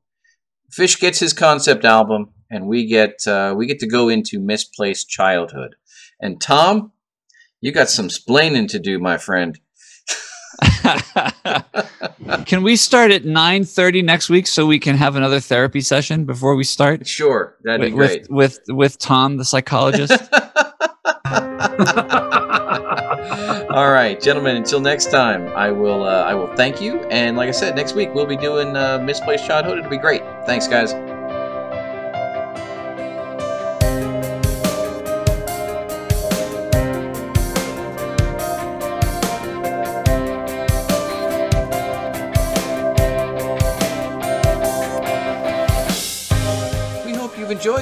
Fish 0.72 1.00
gets 1.00 1.20
his 1.20 1.34
concept 1.34 1.86
album, 1.86 2.34
and 2.52 2.68
we 2.68 2.86
get 2.86 3.26
uh, 3.26 3.54
we 3.58 3.66
get 3.68 3.80
to 3.80 3.88
go 3.88 4.10
into 4.10 4.40
misplaced 4.40 5.10
childhood. 5.10 5.76
And 6.20 6.42
Tom, 6.42 6.92
you 7.62 7.72
got 7.72 7.90
some 7.90 8.10
splaining 8.10 8.68
to 8.70 8.80
do, 8.80 9.00
my 9.00 9.18
friend. 9.18 9.58
can 12.46 12.64
we 12.64 12.76
start 12.76 13.12
at 13.12 13.24
9.30 13.24 14.04
next 14.04 14.30
week 14.30 14.48
so 14.48 14.66
we 14.66 14.80
can 14.80 14.96
have 14.96 15.16
another 15.16 15.40
therapy 15.40 15.82
session 15.82 16.26
before 16.26 16.56
we 16.56 16.64
start 16.64 17.08
Sure, 17.08 17.56
that'd 17.64 17.82
be 17.82 17.94
with, 17.94 18.10
great. 18.10 18.30
with 18.30 18.60
with 18.68 18.76
with 18.78 18.98
tom 19.00 19.38
the 19.38 19.46
psychologist 19.46 20.12
All 23.70 23.92
right, 23.92 24.20
gentlemen. 24.20 24.56
Until 24.58 24.80
next 24.80 25.12
time, 25.12 25.48
I 25.50 25.72
will. 25.72 26.04
Uh, 26.04 26.24
I 26.24 26.34
will 26.34 26.54
thank 26.56 26.82
you. 26.82 27.00
And 27.12 27.38
like 27.38 27.48
I 27.48 27.52
said, 27.52 27.76
next 27.76 27.94
week 27.94 28.14
we'll 28.14 28.26
be 28.26 28.38
doing 28.38 28.76
uh, 28.76 29.00
misplaced 29.00 29.46
childhood. 29.46 29.78
It'll 29.78 29.90
be 29.90 29.98
great. 29.98 30.22
Thanks, 30.46 30.68
guys. 30.68 30.94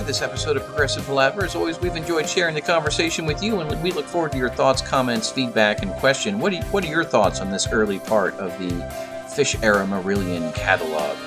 This 0.05 0.21
episode 0.21 0.55
of 0.55 0.65
Progressive 0.65 1.05
Palaver. 1.05 1.45
As 1.45 1.55
always, 1.55 1.79
we've 1.79 1.95
enjoyed 1.95 2.29
sharing 2.29 2.53
the 2.53 2.61
conversation 2.61 3.25
with 3.25 3.41
you, 3.41 3.59
and 3.59 3.83
we 3.83 3.91
look 3.91 4.05
forward 4.05 4.31
to 4.33 4.37
your 4.37 4.49
thoughts, 4.49 4.81
comments, 4.81 5.31
feedback, 5.31 5.81
and 5.81 5.91
question. 5.93 6.39
What, 6.39 6.53
you, 6.53 6.61
what 6.65 6.83
are 6.83 6.87
your 6.87 7.03
thoughts 7.03 7.41
on 7.41 7.49
this 7.49 7.67
early 7.71 7.99
part 7.99 8.35
of 8.35 8.57
the 8.59 8.85
Fish 9.33 9.55
Era 9.63 9.83
Marillion 9.85 10.53
catalog? 10.53 11.17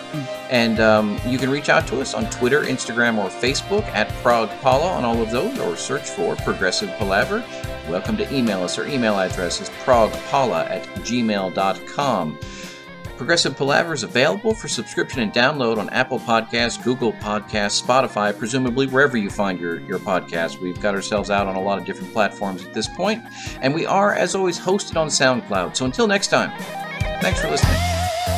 And 0.50 0.78
um, 0.78 1.18
you 1.26 1.38
can 1.38 1.50
reach 1.50 1.68
out 1.68 1.88
to 1.88 2.00
us 2.00 2.14
on 2.14 2.30
Twitter, 2.30 2.62
Instagram, 2.62 3.18
or 3.18 3.28
Facebook 3.28 3.84
at 3.88 4.09
Prague 4.22 4.50
Paula 4.60 4.92
on 4.92 5.05
all 5.05 5.20
of 5.20 5.30
those, 5.30 5.59
or 5.59 5.76
search 5.76 6.09
for 6.09 6.36
Progressive 6.36 6.90
Palaver. 6.98 7.44
Welcome 7.88 8.16
to 8.18 8.34
email 8.34 8.62
us. 8.62 8.78
Our 8.78 8.86
email 8.86 9.18
address 9.18 9.60
is 9.60 9.70
progpaula 9.84 10.70
at 10.70 10.84
gmail.com. 10.98 12.38
Progressive 13.18 13.56
Palaver 13.56 13.92
is 13.92 14.04
available 14.04 14.54
for 14.54 14.68
subscription 14.68 15.20
and 15.20 15.32
download 15.32 15.76
on 15.76 15.90
Apple 15.90 16.20
Podcasts, 16.20 16.82
Google 16.82 17.12
Podcasts, 17.14 17.82
Spotify, 17.82 18.36
presumably 18.38 18.86
wherever 18.86 19.16
you 19.16 19.28
find 19.28 19.58
your, 19.58 19.80
your 19.80 19.98
podcast. 19.98 20.60
We've 20.60 20.80
got 20.80 20.94
ourselves 20.94 21.28
out 21.28 21.48
on 21.48 21.56
a 21.56 21.60
lot 21.60 21.78
of 21.78 21.84
different 21.84 22.12
platforms 22.12 22.64
at 22.64 22.72
this 22.72 22.86
point, 22.86 23.24
and 23.60 23.74
we 23.74 23.86
are, 23.86 24.14
as 24.14 24.36
always, 24.36 24.58
hosted 24.58 24.96
on 24.96 25.08
SoundCloud. 25.08 25.74
So 25.74 25.84
until 25.84 26.06
next 26.06 26.28
time, 26.28 26.52
thanks 27.20 27.40
for 27.40 27.50
listening. 27.50 28.38